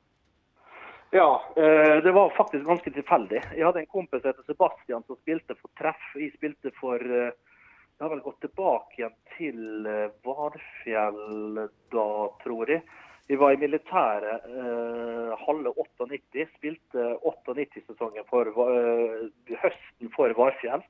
Ja, 1.14 1.28
uh, 1.54 1.96
det 2.02 2.14
var 2.16 2.34
faktisk 2.34 2.66
ganske 2.66 2.90
tilfeldig. 2.96 3.44
Jeg 3.54 3.66
hadde 3.68 3.84
en 3.84 3.92
kompis 3.92 4.24
som 4.24 4.32
heter 4.32 4.48
Sebastian 4.50 5.06
som 5.06 5.20
spilte 5.20 5.54
for 5.60 5.70
Treff. 5.78 6.10
Jeg 6.18 6.34
spilte 6.34 6.74
for 6.80 6.98
Jeg 6.98 8.02
har 8.02 8.10
vel 8.10 8.24
gått 8.26 8.42
tilbake 8.42 8.98
igjen 8.98 9.14
til 9.36 9.86
Varfjell 10.26 11.62
da, 11.94 12.08
tror 12.42 12.74
jeg. 12.74 12.82
Jeg 13.28 13.38
var 13.40 13.52
i 13.52 13.60
militæret 13.60 14.44
eh, 14.48 15.32
halve 15.44 15.72
98. 15.76 16.46
Spilte 16.56 17.08
98-sesongen 17.24 18.24
for 18.30 18.48
eh, 18.48 19.26
høsten 19.62 20.12
for 20.14 20.32
Varfjell. 20.38 20.84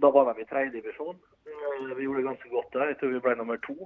Da 0.00 0.08
var 0.14 0.30
de 0.32 0.40
i 0.40 0.48
tredje 0.48 0.72
divisjon. 0.78 1.18
Eh, 1.44 1.90
vi 1.98 2.06
gjorde 2.06 2.22
det 2.22 2.28
ganske 2.30 2.48
godt 2.54 2.72
der. 2.72 2.92
Jeg 2.94 2.98
tror 3.02 3.12
vi 3.12 3.20
ble 3.26 3.34
nummer 3.36 3.60
to. 3.66 3.76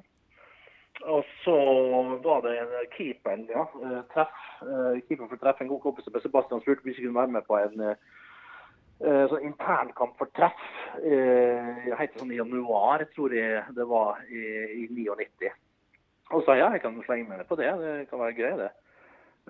Og 1.11 1.25
så 1.43 1.55
var 2.23 2.45
det 2.47 2.53
en 2.63 2.77
keeper, 2.95 3.41
ja. 3.51 3.65
eh, 3.83 4.03
Treff. 4.15 4.37
eh, 4.63 5.01
Keeper 5.09 5.27
for 5.33 5.43
Treff, 5.43 5.61
en 5.65 5.73
god 5.73 5.83
kompis 5.83 6.07
av 6.07 6.21
Sebastian 6.23 6.63
spurte 6.63 6.85
om 6.87 6.93
vi 6.93 6.95
kunne 7.01 7.19
være 7.19 7.35
med 7.35 7.49
på 7.49 7.59
en 7.59 7.83
eh, 7.91 9.25
sånn 9.33 9.49
internkamp 9.51 10.15
for 10.21 10.31
Treff. 10.39 10.63
Eh, 11.03 11.83
Jeg 11.91 11.99
heter 11.99 12.23
sånn 12.23 12.31
i 12.31 12.39
januar, 12.39 13.03
tror 13.17 13.35
jeg 13.35 13.67
det 13.75 13.89
var, 13.91 14.23
i, 14.31 14.47
i 14.85 14.89
99. 14.95 15.51
Og 16.35 16.43
sa 16.47 16.57
ja, 16.59 16.73
jeg 16.75 16.83
kan 16.83 16.97
slenge 17.07 17.29
meg 17.29 17.43
med 17.43 17.49
på 17.49 17.59
det. 17.61 17.71
Det 17.81 17.95
kan 18.11 18.21
være 18.23 18.37
gøy, 18.39 18.57
det. 18.65 18.71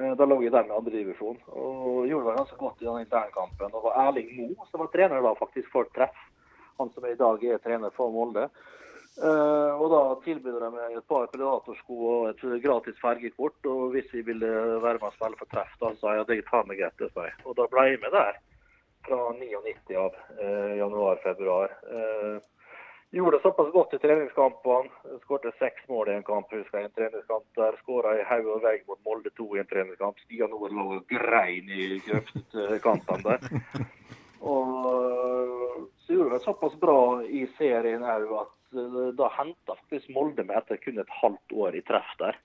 Eh, 0.01 0.15
Da 0.19 0.27
lå 0.29 0.41
jeg 0.43 0.53
der 0.53 0.69
med 0.69 0.77
andredivisjon 0.77 1.41
og 1.49 2.07
gjorde 2.11 2.31
det 2.31 2.39
ganske 2.39 2.61
godt 2.61 2.83
i 2.83 2.89
den 2.89 3.05
internkampen. 3.07 3.75
Og 3.75 3.89
var 3.89 4.01
Erling 4.09 4.31
Moe 4.39 4.71
som 4.71 4.83
var 4.85 4.93
trener 4.95 5.23
da 5.25 5.35
faktisk 5.39 5.71
for 5.73 5.91
Treff. 5.97 6.17
Han 6.79 6.91
som 6.91 7.07
i 7.07 7.15
dag 7.15 7.45
er 7.47 7.61
trener 7.63 7.93
for 7.95 8.11
Molde. 8.11 8.49
Eh, 9.15 9.73
og 9.79 9.93
da 9.93 10.01
tilbød 10.25 10.57
de 10.59 10.71
meg 10.75 10.97
et 10.99 11.07
par 11.07 11.29
predatorsko 11.31 11.99
og 12.11 12.25
et 12.33 12.43
gratis 12.65 12.99
fergekort. 12.99 13.61
Og 13.71 13.93
hvis 13.95 14.11
vi 14.13 14.25
ville 14.27 14.51
være 14.83 14.99
med 14.99 15.07
og 15.07 15.15
spille 15.15 15.39
for 15.39 15.51
treff, 15.55 15.71
da 15.79 15.93
sa 16.01 16.17
jeg 16.17 16.25
at 16.25 16.33
det 16.33 16.41
tar 16.51 16.67
meg 16.67 16.83
greit. 16.83 16.99
det 16.99 17.13
sa. 17.15 17.29
Og 17.47 17.55
da 17.61 17.69
ble 17.71 17.87
jeg 17.93 18.03
med 18.03 18.11
der 18.17 18.41
fra 19.07 19.21
99 19.39 19.95
av 20.01 20.19
eh, 20.41 20.75
januar-februar. 20.81 21.79
Eh, 23.15 23.17
gjorde 23.17 23.37
det 23.37 23.43
såpass 23.43 23.73
godt 23.73 23.95
i 23.95 23.99
treningskampene. 23.99 24.91
Skårte 25.23 25.53
seks 25.59 25.89
mål 25.89 26.09
i 26.09 26.15
en 26.15 26.23
kamp, 26.23 26.51
husker 26.51 26.79
jeg. 26.79 26.85
en 26.85 26.91
treningskamp 26.91 27.45
der. 27.55 27.77
Skåra 27.83 28.21
i 28.21 28.25
haug 28.25 28.47
og 28.47 28.63
vegg 28.63 28.83
mot 28.89 28.99
Molde 29.05 29.31
2 29.31 29.57
i 29.57 29.61
en 29.61 29.67
treningskamp. 29.67 30.19
Stian 30.19 30.51
Nord 30.51 30.73
lå 30.73 30.87
og 30.97 31.07
grein 31.09 31.69
i 31.71 32.01
grøftkampene 32.07 33.23
der. 33.23 33.41
Og 34.45 35.89
så 36.05 36.13
gjorde 36.13 36.35
det 36.35 36.45
såpass 36.45 36.75
bra 36.77 37.23
i 37.25 37.47
serien 37.57 38.03
òg 38.05 38.35
at 38.43 38.77
eh, 38.77 39.07
da 39.17 39.31
henta 39.39 39.79
faktisk 39.79 40.11
Molde 40.13 40.45
meg 40.45 40.59
etter 40.59 40.77
kun 40.83 40.99
et 41.01 41.15
halvt 41.23 41.55
år 41.57 41.79
i 41.79 41.81
treff 41.81 42.11
der. 42.19 42.37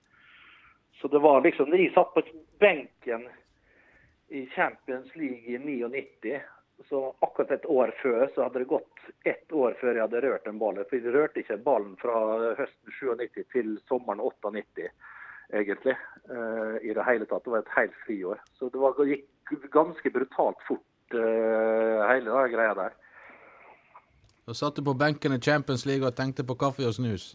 Så 1.00 1.08
det 1.08 1.20
var 1.20 1.42
liksom 1.44 1.70
De 1.70 1.90
satt 1.92 2.14
på 2.14 2.22
benken 2.58 3.28
i 4.28 4.46
Champions 4.54 5.12
League 5.16 5.44
i 5.44 5.58
99. 5.58 6.40
Så 6.88 7.14
akkurat 7.20 7.50
et 7.50 7.66
år 7.66 7.92
før 8.02 8.30
så 8.34 8.46
hadde 8.46 8.62
det 8.62 8.70
gått 8.70 9.02
ett 9.28 9.52
år 9.52 9.74
før 9.80 9.94
jeg 9.94 10.04
hadde 10.06 10.22
rørt 10.24 10.46
den 10.48 10.60
ballen. 10.60 10.86
For 10.88 10.96
jeg 10.96 11.14
rørte 11.14 11.42
ikke 11.42 11.58
ballen 11.64 11.96
fra 12.00 12.14
høsten 12.58 12.94
97 12.96 13.42
til 13.52 13.74
sommeren 13.90 14.22
98, 14.24 14.88
egentlig. 15.52 15.96
Uh, 16.30 16.78
I 16.80 16.94
det 16.96 17.06
hele 17.06 17.28
tatt. 17.28 17.44
Det 17.44 17.52
var 17.52 17.64
et 17.64 17.76
helt 17.76 18.00
friår. 18.06 18.40
Så 18.58 18.70
det 18.72 18.80
var, 18.80 18.96
gikk 19.04 19.68
ganske 19.74 20.14
brutalt 20.14 20.64
fort, 20.68 20.88
uh, 21.14 22.06
hele 22.08 22.30
den 22.30 22.54
greia 22.54 22.74
der. 22.78 22.96
Da 24.48 24.56
satt 24.56 24.80
du 24.80 24.82
på 24.86 24.96
benken 24.98 25.36
i 25.36 25.42
Champions 25.42 25.84
League 25.86 26.06
og 26.06 26.16
tenkte 26.16 26.46
på 26.46 26.56
kaffe 26.58 26.86
og 26.88 26.96
snus. 26.96 27.34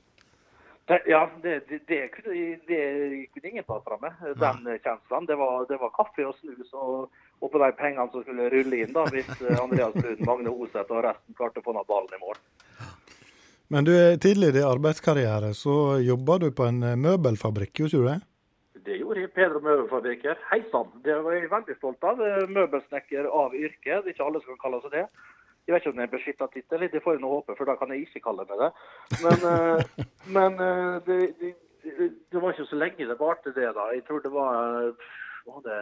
Ja, 0.85 1.23
det, 1.41 1.53
det, 1.69 1.79
det, 1.87 1.99
det 2.67 2.81
kunne 3.33 3.49
ingen 3.49 3.65
ta 3.65 3.79
fra 3.81 3.95
meg, 4.01 4.19
den 4.37 4.67
kjenslen. 4.83 5.25
Det 5.25 5.37
var, 5.39 5.63
det 5.69 5.79
var 5.81 5.93
kaffe 5.95 6.27
og 6.27 6.35
snus 6.37 6.73
og, 6.73 7.07
og 7.43 7.51
på 7.51 7.61
de 7.61 7.71
pengene 7.77 8.07
som 8.11 8.23
skulle 8.23 8.49
rulle 8.51 8.83
inn 8.83 8.93
da, 8.95 9.05
hvis 9.11 9.27
eh, 9.41 9.57
Andreas 9.61 9.95
Lund, 9.99 10.21
Magne 10.27 10.53
Oseth 10.53 10.91
og 10.91 11.03
resten 11.05 11.38
klarte 11.38 11.61
å 11.61 11.65
få 11.65 11.75
ned 11.75 11.89
ballen 11.89 12.15
i 12.15 12.21
mål. 12.21 12.39
Men 13.73 13.88
du, 13.88 13.93
tidligere 14.21 14.61
i 14.61 14.67
arbeidskarriere 14.67 15.51
så 15.57 15.97
jobba 16.03 16.38
du 16.43 16.49
på 16.55 16.67
en 16.69 16.81
eh, 16.86 16.97
møbelfabrikk, 17.01 17.83
gjorde 17.83 18.01
du 18.01 18.09
det? 18.09 18.17
Det 18.86 18.99
gjorde 18.99 19.23
jeg. 19.23 19.31
Pedro 19.33 19.59
Møbelfabrikker. 19.65 20.38
Hei 20.51 20.61
sann. 20.71 20.91
Det 21.03 21.15
var 21.25 21.33
jeg 21.33 21.49
veldig 21.49 21.75
stolt 21.79 22.05
av. 22.05 22.21
Eh, 22.21 22.43
Møbelsnekker 22.53 23.25
av 23.25 23.55
yrke. 23.57 23.97
Det 24.03 24.11
er 24.11 24.13
ikke 24.13 24.27
alle 24.27 24.41
som 24.43 24.53
kan 24.53 24.61
kalle 24.67 24.81
seg 24.83 24.93
det. 24.93 25.05
Jeg 25.65 25.73
vet 25.73 25.81
ikke 25.81 25.91
om 25.91 25.97
det 25.97 26.03
er 26.03 26.09
en 26.11 26.13
beskytta 26.13 26.47
tittel, 26.53 26.83
det 26.93 27.01
får 27.01 27.15
jeg 27.15 27.21
nå 27.23 27.29
håpe, 27.31 27.55
for 27.57 27.65
da 27.65 27.73
kan 27.79 27.89
jeg 27.89 28.03
ikke 28.05 28.19
kalle 28.27 28.43
meg 28.45 28.59
det. 28.59 28.67
Men, 29.23 29.45
men 30.36 30.59
det, 31.07 31.15
det, 31.39 31.55
det 32.29 32.43
var 32.43 32.53
ikke 32.53 32.67
så 32.69 32.77
lenge 32.77 33.07
det 33.09 33.17
varte, 33.17 33.53
det 33.55 33.71
da. 33.73 33.88
Jeg 33.95 34.03
tror 34.05 34.21
det 34.21 34.29
var, 34.36 34.91
var 35.49 35.63
det 35.65 35.79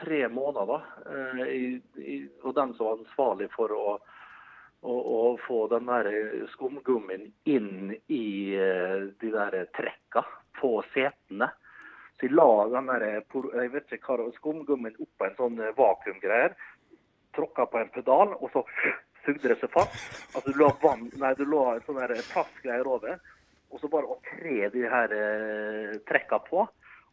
tre 0.00 0.28
måneder. 0.28 0.82
eh, 1.06 1.46
i- 1.46 1.82
i- 1.96 2.30
Og 2.44 2.54
den 2.54 2.74
som 2.74 2.86
var 2.86 2.96
ansvarlig 2.98 3.50
for 3.52 3.68
å, 3.72 3.98
å, 4.82 4.94
å 5.18 5.38
få 5.46 5.68
den 5.68 5.86
der 5.86 6.46
skumgummien 6.54 7.32
inn 7.44 7.96
i 8.08 8.54
eh, 8.54 9.08
de 9.20 9.30
der 9.30 9.64
trekka 9.76 10.24
på 10.60 10.82
setene. 10.94 11.50
Så 12.18 12.26
jeg 12.26 12.32
la 12.34 12.68
den 12.68 12.86
der, 12.86 13.20
por- 13.30 13.52
jeg 13.54 13.70
vet 13.72 13.92
ikke 13.92 14.16
hva, 14.18 14.32
skumgummien 14.38 14.96
oppå 14.98 15.26
en 15.26 15.36
sånn 15.38 15.60
eh, 15.60 15.74
vakuumgreier, 15.76 16.54
tråkka 17.34 17.66
på 17.70 17.78
en 17.78 17.90
pedal, 17.94 18.34
og 18.40 18.50
så 18.52 18.64
sugde 19.24 19.48
det 19.48 19.60
seg 19.60 19.70
fast. 19.70 19.94
Altså 20.34 20.52
du 20.52 20.58
la 20.60 20.72
vann, 20.82 21.10
nei, 21.16 21.34
du 21.34 21.44
la 21.46 21.74
en 21.76 21.84
sånn 21.86 22.00
plastgreier 22.32 22.86
over, 22.86 23.18
og 23.70 23.80
så 23.80 23.88
bare 23.92 24.06
å 24.08 24.18
tre 24.24 24.68
de 24.72 24.82
her 24.88 25.12
eh, 25.12 25.98
trekka 26.08 26.38
på. 26.48 26.66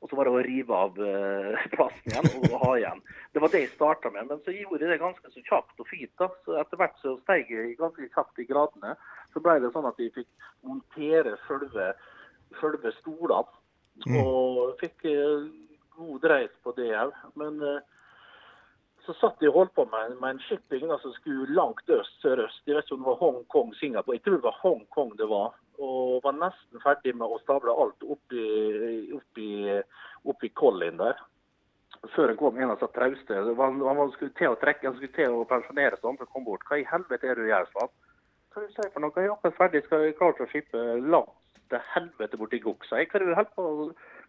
Og 0.06 0.12
så 0.12 0.18
var 0.20 0.28
det 0.30 0.36
å 0.38 0.42
rive 0.46 0.78
av 0.78 0.92
plassen 1.74 1.74
plasten 1.74 2.12
igjen 2.14 2.52
og 2.54 2.60
ha 2.62 2.72
igjen. 2.78 3.00
Det 3.34 3.42
var 3.42 3.50
det 3.50 3.62
jeg 3.64 3.72
starta 3.72 4.12
med. 4.14 4.28
Men 4.30 4.44
så 4.46 4.54
gjorde 4.54 4.86
jeg 4.86 4.92
det 4.94 5.02
ganske 5.02 5.32
så 5.34 5.42
kjapt 5.48 5.82
og 5.82 5.90
fint. 5.90 6.12
da. 6.22 6.28
Så 6.46 6.60
etter 6.62 6.78
hvert 6.78 7.00
så 7.02 7.16
steg 7.24 7.50
jeg 7.50 7.74
ganske 7.80 8.10
kjapt 8.14 8.44
i 8.44 8.46
gradene. 8.46 8.94
Så 9.34 9.42
ble 9.42 9.58
det 9.64 9.74
sånn 9.74 9.90
at 9.90 9.98
vi 9.98 10.12
fikk 10.14 10.30
montere 10.62 11.34
selve, 11.48 11.90
selve 12.62 12.94
stolene. 13.00 13.62
Og 14.22 14.78
fikk 14.78 15.08
eh, 15.10 15.50
god 15.98 16.22
dreis 16.22 16.54
på 16.62 16.76
det 16.78 16.92
òg. 17.02 17.18
Men 17.42 17.58
eh, 17.66 17.82
så 19.10 19.18
satt 19.18 19.42
de 19.42 19.50
og 19.50 19.58
holdt 19.60 19.76
på 19.78 19.90
med, 19.90 20.18
med 20.22 20.36
en 20.36 20.46
shipping 20.46 20.86
som 20.86 21.02
som 21.02 21.18
skulle 21.18 21.50
langt 21.58 21.90
øst 21.90 22.22
sørøst. 22.22 22.62
Jeg 22.66 22.78
vet 22.78 22.86
ikke 22.86 23.00
om 23.00 23.04
det 23.04 23.10
var 23.10 23.22
Hongkong, 23.26 23.76
Singapore. 23.82 24.20
Jeg 24.20 24.26
tror 24.26 24.38
det 24.38 24.50
var 24.52 24.62
Hongkong 24.62 25.18
det 25.18 25.30
var. 25.34 25.58
Og 25.84 26.24
var 26.24 26.36
nesten 26.38 26.82
ferdig 26.84 27.16
med 27.18 27.28
å 27.28 27.40
stable 27.44 27.74
alt 27.74 28.04
oppi, 28.04 28.44
oppi, 29.16 29.48
oppi 30.24 30.52
Collin 30.56 31.02
der. 31.02 31.20
Før 32.14 32.32
han 32.32 32.40
kom 32.40 32.60
en 32.60 32.74
av 32.74 32.82
seg 32.82 32.94
trauste. 32.96 33.42
Han, 33.60 34.12
skulle 34.14 34.36
til 34.38 34.54
å 34.54 34.60
trekke, 34.62 34.88
han 34.88 34.98
skulle 34.98 35.16
til 35.16 35.40
å 35.40 35.48
pensjonere 35.50 35.98
seg. 35.98 36.08
Han 36.08 36.32
kom 36.32 36.46
bort. 36.48 36.66
Hva 36.70 36.80
i 36.80 36.88
helvete 36.88 37.28
er 37.28 37.36
det 37.36 37.48
du 37.48 37.52
gjør, 37.52 37.72
sa 37.72 37.88
han. 37.88 37.96
Hva 38.54 38.62
er 38.62 38.66
det 38.66 38.72
du 38.72 38.78
sier 38.78 38.94
for 38.94 39.04
noe? 39.04 39.16
Jeg 39.20 39.28
er 39.28 39.34
akkurat 39.36 39.58
ferdig, 39.60 39.84
skal 39.88 40.06
jeg 40.06 40.18
klare 40.20 40.46
å 40.46 40.52
skippe 40.52 40.84
langt 41.04 41.34
til 41.74 41.82
helvete 41.94 42.40
borti 42.40 42.62
Gokk, 42.64 42.86
sa 42.88 43.02
jeg. 43.02 43.10
Hva 43.10 43.20
er 43.20 43.26
det 43.26 43.32
du 43.32 43.40
holder 43.40 43.56
på 43.56 43.66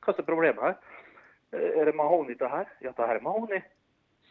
Hva 0.07 0.15
er 0.15 0.29
problemet 0.31 0.65
her? 0.65 0.79
Er 1.57 1.89
det 1.89 1.95
mahogni 1.97 2.35
det 2.39 2.51
her? 2.51 2.67
Ja, 2.83 2.91
det 2.97 3.07
her 3.07 3.21
er 3.21 3.25
mahogni, 3.25 3.61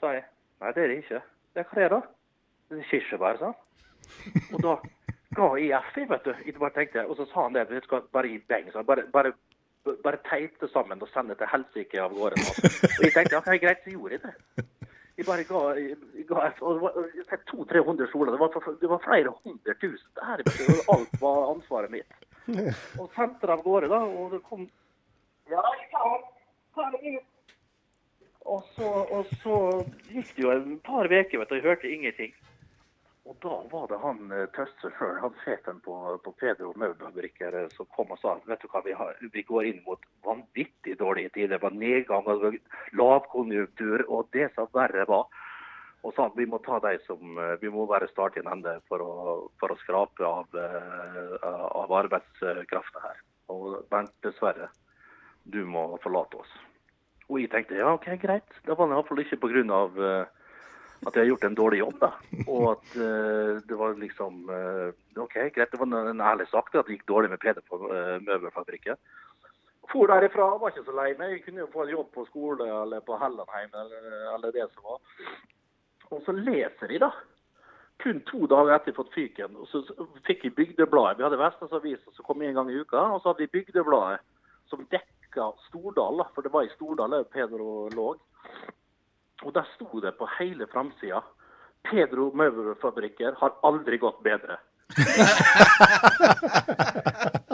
sa 0.01 0.11
jeg. 0.16 0.26
Nei, 0.61 0.74
det 0.76 0.84
er 0.84 0.91
det 0.91 0.97
ikke. 1.03 1.22
Det 1.55 1.63
er 1.63 1.70
hva 1.72 1.86
er 1.86 1.93
da? 1.93 2.01
Det 2.70 2.82
er 2.82 2.89
kirsebær, 2.89 3.39
sa 3.39 3.51
han. 3.51 3.61
Og 4.53 4.63
da 4.66 4.76
ga 5.36 5.50
jeg 5.60 5.82
FI, 5.94 6.02
jeg, 6.06 6.10
vet 6.10 6.26
du. 6.26 6.34
Jeg 6.46 6.56
bare 6.60 6.76
tenkte, 6.76 7.06
og 7.10 7.18
så 7.20 7.26
sa 7.32 7.44
han 7.48 7.54
det, 7.58 7.66
vi 7.70 7.82
skal 7.86 8.06
bare 8.16 8.32
gi 8.32 8.40
beng. 8.50 8.72
Så. 8.74 8.84
Bare, 8.88 9.04
bare, 9.14 9.34
bare 10.04 10.22
teip 10.30 10.64
sammen 10.74 11.02
og 11.02 11.10
sende 11.14 11.36
til 11.40 11.48
helsike 11.52 12.02
av 12.02 12.16
gårde. 12.18 12.42
Og 12.42 13.04
jeg 13.06 13.14
tenkte, 13.16 13.38
ok, 13.42 13.52
greit, 13.64 13.84
så 13.86 13.94
gjorde 13.96 14.18
jeg 14.18 14.24
det. 14.26 14.66
Jeg 15.16 15.26
bare 15.30 15.44
ga, 15.48 15.60
jeg 15.80 16.26
ga 16.28 16.48
og 16.60 16.74
det 16.76 16.82
var- 16.82 16.98
jeg 17.16 17.26
fikk 17.30 17.46
200-300 17.52 18.10
kjoler. 18.12 18.32
Det 18.36 18.40
det 18.82 18.90
var 18.90 19.04
flere 19.06 19.32
hundre 19.46 19.74
tusen. 19.80 20.10
Det 20.16 20.24
du, 20.58 20.82
alt 20.92 21.22
var 21.22 21.54
ansvaret 21.54 21.92
mitt. 21.92 22.12
Og 23.00 23.10
sendte 23.16 23.48
det 23.48 23.50
av 23.56 23.64
gårde, 23.64 23.88
da, 23.90 24.02
og 24.04 24.32
det 24.32 24.42
kom 24.50 24.68
Ja, 25.50 25.62
jeg 25.62 25.90
ta 26.76 26.90
det 26.92 27.16
ut. 27.16 27.24
Og 28.46 28.64
så, 28.76 28.90
og 29.10 29.26
så 29.42 29.56
gikk 30.12 30.36
det 30.36 30.44
jo 30.44 30.52
et 30.52 30.84
par 30.84 31.06
uker, 31.10 31.40
vet 31.40 31.50
du, 31.50 31.56
og 31.56 31.62
jeg 31.62 31.64
hørte 31.66 31.90
ingenting. 31.90 32.34
Og 33.26 33.38
da 33.41 33.55
var 33.71 33.88
det 33.89 33.97
han 34.03 34.19
eh, 34.34 34.45
Tøsse 34.53 34.91
sjøl, 34.99 35.15
han 35.17 35.34
sjefen 35.41 35.80
på, 35.86 35.95
på 36.21 36.34
Pedro 36.38 36.71
møbelfabrikker, 36.78 37.57
eh, 37.57 37.71
som 37.73 37.88
kom 37.95 38.13
og 38.13 38.19
sa 38.21 38.36
vet 38.45 38.61
du 38.61 38.69
hva, 38.69 38.84
vi, 38.86 38.93
har, 38.97 39.17
vi 39.34 39.43
går 39.47 39.69
inn 39.71 39.82
mot 39.88 40.03
vanvittig 40.28 40.93
dårlige 40.99 41.32
tider. 41.34 41.55
Det 41.55 41.63
var 41.63 41.73
nedgang, 41.73 42.21
og 42.21 42.43
det 42.43 42.51
var 42.51 42.99
lavkonjunktur, 43.01 44.05
og 44.05 44.30
det 44.38 44.51
som 44.53 44.69
verre 44.78 45.07
var. 45.09 45.26
Og 46.05 46.13
sa 46.13 46.28
vi 46.38 46.45
må 46.45 46.59
ta 46.61 46.78
de 46.84 46.99
som 47.07 47.39
eh, 47.41 47.55
Vi 47.63 47.71
må 47.73 47.88
bare 47.89 48.11
starte 48.11 48.43
en 48.43 48.51
ende 48.53 48.78
for 48.91 49.01
å, 49.01 49.15
for 49.57 49.73
å 49.73 49.80
skrape 49.82 50.30
av, 50.30 50.61
av 51.41 51.97
arbeidskrafta 52.03 53.07
her. 53.07 53.26
Og 53.49 53.82
Bernt, 53.89 54.13
dessverre, 54.26 54.69
du 55.49 55.63
må 55.65 55.88
forlate 56.05 56.45
oss. 56.45 56.55
Og 57.26 57.41
jeg 57.41 57.49
tenkte 57.49 57.82
ja, 57.82 57.89
OK, 57.97 58.05
greit. 58.21 58.57
Det 58.69 58.78
var 58.78 58.93
iallfall 58.93 59.26
ikke 59.26 59.41
pga. 59.41 59.82
At 61.06 61.14
jeg 61.14 61.22
har 61.22 61.30
gjort 61.30 61.43
en 61.45 61.58
dårlig 61.58 61.80
jobb, 61.80 61.97
da. 62.01 62.10
Og 62.47 62.64
at 62.72 62.95
uh, 62.97 63.62
det 63.70 63.78
var 63.78 63.99
liksom 64.01 64.49
uh, 64.49 64.89
OK, 65.22 65.36
greit. 65.53 65.70
Det 65.72 65.80
var 65.80 65.89
en, 65.91 65.99
en 66.16 66.26
ærlig 66.32 66.47
sak 66.49 66.72
det 66.72 66.82
at 66.82 66.89
det 66.89 66.97
gikk 66.97 67.08
dårlig 67.12 67.30
med 67.34 67.41
Peder 67.43 67.66
på 67.70 67.78
uh, 67.86 68.18
møbelfabrikken. 68.26 68.97
For 69.91 70.10
derifra 70.10 70.47
var 70.58 70.74
ikke 70.74 70.88
så 70.88 70.95
lei 70.97 71.12
meg. 71.20 71.36
Jeg 71.36 71.43
kunne 71.45 71.62
jo 71.62 71.72
få 71.74 71.86
en 71.86 71.93
jobb 71.93 72.10
på 72.16 72.26
skole 72.32 72.66
eller 72.66 73.03
på 73.06 73.18
Hellandheim 73.22 73.78
eller, 73.84 74.08
eller 74.34 74.56
det 74.56 74.66
som 74.74 74.88
var. 74.89 75.01
Og 76.10 76.22
så 76.26 76.34
leser 76.34 76.89
de, 76.89 76.99
da. 77.06 77.12
Kun 78.03 78.22
to 78.28 78.47
dager 78.51 78.74
etter 78.76 78.91
jeg 78.91 78.97
fått 78.97 79.14
fyken. 79.16 79.60
Og 79.62 79.70
så 79.70 79.84
fikk 80.28 80.47
jeg 80.47 80.56
Bygdebladet. 80.58 81.20
Vi 81.20 81.28
hadde 81.28 81.39
Vestnes 81.39 81.76
Avis 81.78 82.01
som 82.16 82.28
kom 82.28 82.41
en 82.41 82.58
gang 82.58 82.72
i 82.72 82.80
uka. 82.82 83.03
Og 83.14 83.22
så 83.22 83.32
hadde 83.32 83.45
vi 83.45 83.53
Bygdebladet 83.60 84.24
som 84.72 84.82
dekka 84.91 85.51
Stordal, 85.68 86.20
da. 86.24 86.28
For 86.34 86.45
det 86.45 86.53
var 86.53 86.66
i 86.66 86.74
Stordal 86.74 87.22
Pedro 87.32 87.86
lå. 87.93 88.10
Og 89.44 89.54
der 89.54 89.68
sto 89.76 90.00
det 90.00 90.16
på 90.20 90.28
hele 90.40 90.68
framsida 90.72 91.22
Pedro 91.86 92.32
møbelfabrikker 92.34 93.36
har 93.42 93.52
aldri 93.68 93.98
gått 94.02 94.24
bedre. 94.26 94.58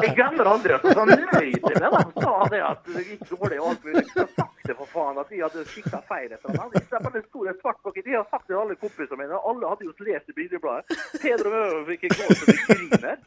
Jeg 0.01 0.15
glemmer 0.15 0.45
aldri 0.51 0.73
at 0.75 0.83
han 0.97 1.09
løy 1.11 1.51
til 1.53 1.75
meg. 1.79 1.93
Han 1.93 2.11
sa 2.15 2.33
det 2.51 2.61
at 2.65 2.79
det 2.87 3.03
gikk 3.07 3.23
dårlig 3.29 3.59
og 3.61 3.67
alt 3.71 3.83
mulig. 3.85 4.05
Så 4.13 4.21
sagt 4.35 4.61
det 4.67 4.75
for 4.79 4.87
faen 4.93 5.17
at 5.21 5.29
de 5.31 5.37
hadde 5.43 5.59
sikta 5.73 5.99
feil 6.09 6.29
etter 6.31 6.49
ham. 6.57 6.69
Det 6.73 6.81
bare 6.91 7.21
sto 7.27 7.39
svart 7.59 7.79
pakke. 7.83 8.01
De 8.05 8.11
har 8.15 8.25
sagt 8.31 8.45
det 8.47 8.53
til 8.55 8.61
alle 8.63 8.75
kompisene 8.81 9.17
mine. 9.21 9.35
Alle 9.51 9.65
hadde 9.71 9.87
jo 9.87 9.93
lest 10.07 10.27
i 10.31 10.37
Bygdebladet. 10.39 10.83
Pedro 11.21 11.47
møbelfabrikker 11.55 12.09
går 12.17 12.29
så 12.39 12.45
de 12.49 12.55
griner. 12.71 13.17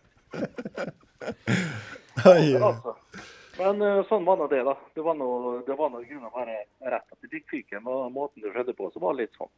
Altså. 2.25 2.91
Men 3.59 3.83
eh, 3.83 4.03
sånn 4.09 4.27
var 4.27 4.39
nå 4.41 4.49
det, 4.51 4.63
da. 4.67 4.75
Det 4.95 5.05
var 5.07 5.15
noe, 5.19 5.61
det 5.67 5.77
bare 6.35 6.57
rett. 6.91 7.07
At 7.07 7.21
det 7.23 7.31
fikk 7.31 7.51
fyken 7.53 7.87
og 7.91 8.11
måten 8.15 8.43
det 8.43 8.51
skjedde 8.55 8.75
på, 8.79 8.91
så 8.91 9.03
var 9.03 9.15
det 9.15 9.27
litt 9.27 9.39
sånn. 9.39 9.53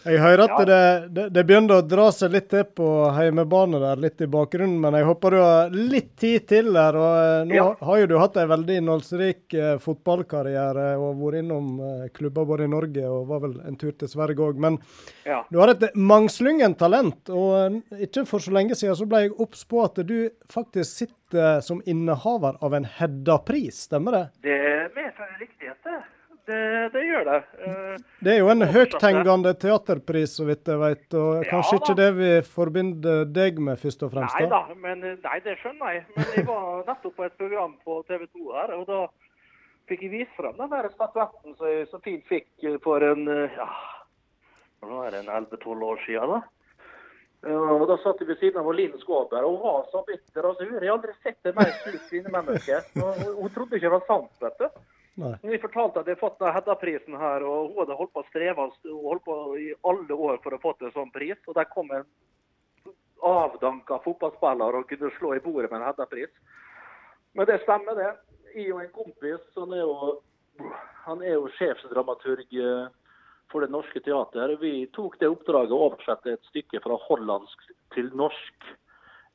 Jeg 0.00 0.16
hører 0.18 0.40
at 0.46 0.60
det, 0.66 0.78
det, 1.14 1.24
det 1.36 1.42
begynner 1.46 1.78
å 1.82 1.84
dra 1.86 2.06
seg 2.14 2.32
litt 2.32 2.46
til 2.50 2.64
på 2.76 2.86
heimebane 3.14 3.78
der, 3.82 4.00
litt 4.00 4.22
i 4.24 4.28
bakgrunnen. 4.32 4.78
Men 4.82 4.96
jeg 4.96 5.06
håper 5.06 5.34
du 5.36 5.38
har 5.38 5.74
litt 5.76 6.08
tid 6.18 6.46
til 6.50 6.70
der. 6.74 6.96
og 6.96 7.18
eh, 7.20 7.44
Nå 7.50 7.58
Ja. 7.58 7.66
har 7.86 8.00
jo 8.00 8.08
du 8.10 8.16
hatt 8.18 8.38
en 8.40 8.48
veldig 8.50 8.78
innholdsrik 8.80 9.54
eh, 9.54 9.74
fotballkarriere 9.84 10.86
og 10.98 11.20
vært 11.20 11.42
innom 11.42 11.68
eh, 11.84 12.06
klubber 12.16 12.48
både 12.48 12.66
i 12.66 12.72
Norge 12.72 13.04
og 13.06 13.26
var 13.30 13.42
vel 13.44 13.58
en 13.68 13.76
tur 13.80 13.92
til 14.00 14.08
Sverige 14.10 14.40
òg. 14.48 14.58
Men 14.66 14.78
Ja. 15.28 15.42
du 15.52 15.60
har 15.60 15.74
et 15.76 15.84
mangslungent 15.94 16.78
talent. 16.80 17.28
Og 17.30 17.52
eh, 17.60 18.06
ikke 18.08 18.24
for 18.26 18.40
så 18.42 18.54
lenge 18.56 18.74
siden 18.78 18.96
så 18.98 19.06
ble 19.10 19.26
jeg 19.26 19.36
obs 19.38 19.66
på 19.68 19.84
at 19.84 20.00
du 20.08 20.30
faktisk 20.50 21.04
sitter 21.04 21.60
som 21.62 21.78
innehaver 21.86 22.56
av 22.64 22.72
en 22.74 22.88
Hedda-pris, 22.96 23.84
stemmer 23.86 24.16
det? 24.16 24.24
Det 24.48 24.58
medfører 24.96 25.36
riktighet, 25.44 25.76
det. 25.86 26.00
Det, 26.50 26.60
det 26.96 27.02
gjør 27.06 27.24
det. 27.28 27.38
Eh, 27.62 27.96
Det 28.26 28.32
er 28.34 28.38
jo 28.40 28.48
en 28.52 28.64
Og 28.66 28.72
høythengende 28.74 29.52
teaterpris, 29.62 30.32
så 30.40 30.46
vidt 30.48 30.66
jeg 30.72 30.80
vet. 30.82 31.06
Og 31.14 31.44
Ja 31.44 31.50
kanskje 31.52 31.76
da. 31.76 31.80
ikke 31.84 31.96
det 32.00 32.10
vi 32.18 32.30
forbinder 32.56 33.24
deg 33.40 33.60
med, 33.62 33.78
først 33.78 34.02
og 34.06 34.12
fremst? 34.14 34.34
Nei 34.40 34.48
da, 34.50 34.62
men, 34.74 35.04
nei, 35.22 35.38
det 35.46 35.56
skjønner 35.62 35.94
jeg. 35.96 36.04
Men 36.16 36.30
jeg 36.36 36.46
var 36.50 36.84
nettopp 36.90 37.16
på 37.20 37.26
et 37.28 37.36
program 37.38 37.76
på 37.86 38.00
TV 38.10 38.26
2 38.26 38.52
her, 38.58 38.74
og 38.80 38.86
da 38.90 39.00
fikk 39.90 40.02
jeg 40.06 40.12
vist 40.18 40.34
frem 40.38 40.54
den 40.58 40.70
der 40.70 40.86
statuetten 40.94 41.56
som 41.58 41.66
jeg 41.66 41.86
så 41.90 41.98
fint 42.04 42.26
fikk 42.30 42.68
for 42.84 43.02
en 43.02 43.24
eh, 43.28 43.56
ja, 43.58 43.66
nå 44.86 45.00
er 45.06 45.10
det 45.16 45.24
en 45.24 45.32
11-12 45.44 45.82
år 45.92 46.02
siden. 46.06 46.34
da. 46.36 46.40
Ja, 47.40 47.56
og 47.72 47.86
Da 47.88 47.96
satt 48.02 48.18
jeg 48.20 48.28
ved 48.28 48.36
siden 48.42 48.60
av 48.60 48.68
Linn 48.76 48.98
Skåber, 49.00 49.44
og 49.48 49.54
hun 49.56 49.62
var 49.64 49.86
så 49.92 50.02
bitter. 50.06 50.44
altså 50.50 50.66
Hun 50.66 50.74
har 50.76 50.84
jeg 50.84 50.92
aldri 50.92 51.12
sett 51.22 51.46
et 51.48 51.56
mer 51.56 51.70
surt 51.82 52.02
kvinnemenneske. 52.10 52.80
Og 53.00 53.14
Hun, 53.22 53.30
hun 53.42 53.52
trodde 53.54 53.78
ikke 53.78 53.88
det 53.88 53.94
var 53.96 54.04
sant. 54.10 54.32
vet 54.44 54.58
du. 54.60 54.66
Nei. 55.18 55.34
Hun 55.42 55.58
fortalte 55.58 56.00
at 56.00 56.08
jeg 56.08 56.16
hadde 56.16 56.20
fått 56.20 56.42
Hedda-prisen 56.54 57.16
her, 57.18 57.44
og 57.44 57.72
hun 57.72 57.82
hadde 57.82 57.96
holdt 57.98 58.12
på 58.14 58.22
å 58.22 58.28
streve 58.30 58.66
og 58.66 59.06
holdt 59.08 59.24
på 59.26 59.36
i 59.58 59.68
alle 59.90 60.18
år 60.28 60.38
for 60.44 60.54
å 60.54 60.60
få 60.62 60.72
til 60.78 60.88
en 60.88 60.96
sånn 60.96 61.12
pris. 61.14 61.38
Og 61.50 61.56
der 61.58 61.68
kom 61.72 61.90
en 61.94 62.06
avdanka 63.26 63.98
fotballspiller 64.04 64.78
og 64.78 64.88
kunne 64.88 65.10
slå 65.18 65.34
i 65.36 65.42
bordet 65.44 65.70
med 65.70 65.80
en 65.80 65.88
Hedda-pris. 65.88 66.32
Men 67.34 67.50
det 67.50 67.60
stemmer, 67.64 67.98
det. 67.98 68.12
Jeg 68.54 68.72
og 68.74 68.80
en 68.82 68.94
kompis 68.94 69.42
han 69.54 69.74
er 69.76 69.84
jo, 69.84 70.14
han 71.04 71.20
er 71.22 71.36
jo 71.36 71.50
sjefsdramaturg 71.58 72.56
eh, 72.58 72.88
for 73.50 73.62
Det 73.62 73.70
Norske 73.70 74.02
Teater. 74.02 74.56
Vi 74.62 74.88
tok 74.94 75.18
det 75.20 75.30
oppdraget 75.30 75.74
å 75.74 75.84
oversette 75.90 76.34
et 76.34 76.50
stykke 76.50 76.82
fra 76.82 76.98
hollandsk 77.06 77.68
til 77.94 78.10
norsk. 78.18 78.72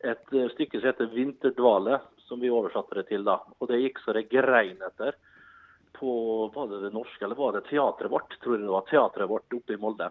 Et 0.03 0.35
eh, 0.35 0.49
stykke 0.55 0.81
som 0.81 0.89
heter 0.89 1.13
'Vinterdvale', 1.13 2.01
som 2.27 2.41
vi 2.41 2.51
oversatte 2.51 2.99
det 2.99 3.07
til 3.13 3.23
da. 3.23 3.39
Og 3.59 3.71
det 3.71 3.83
gikk 3.83 4.03
så 4.03 4.13
det 4.17 4.27
grein 4.33 4.81
etter 4.83 5.15
på 5.99 6.11
var 6.55 6.67
det 6.67 6.79
det 6.85 6.93
norske, 6.93 7.25
eller 7.25 7.35
var 7.35 7.55
det 7.55 7.65
teatret 7.69 8.11
vårt? 8.11 8.35
Tror 8.43 8.55
jeg 8.55 8.65
det 8.65 8.73
var 8.73 8.85
teatret 8.89 9.29
vårt 9.29 9.53
oppe 9.53 9.73
i 9.73 9.79
Molde. 9.81 10.09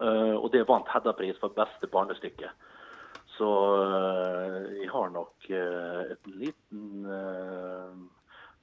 Uh, 0.00 0.36
og 0.40 0.48
det 0.54 0.64
vant 0.68 0.88
Hedda-pris 0.88 1.36
for 1.40 1.52
beste 1.56 1.88
barnestykke. 1.92 2.48
Så 3.36 3.48
uh, 3.48 4.62
jeg 4.80 4.88
har 4.92 5.10
nok 5.12 5.50
uh, 5.52 6.00
et 6.14 6.30
liten 6.30 7.04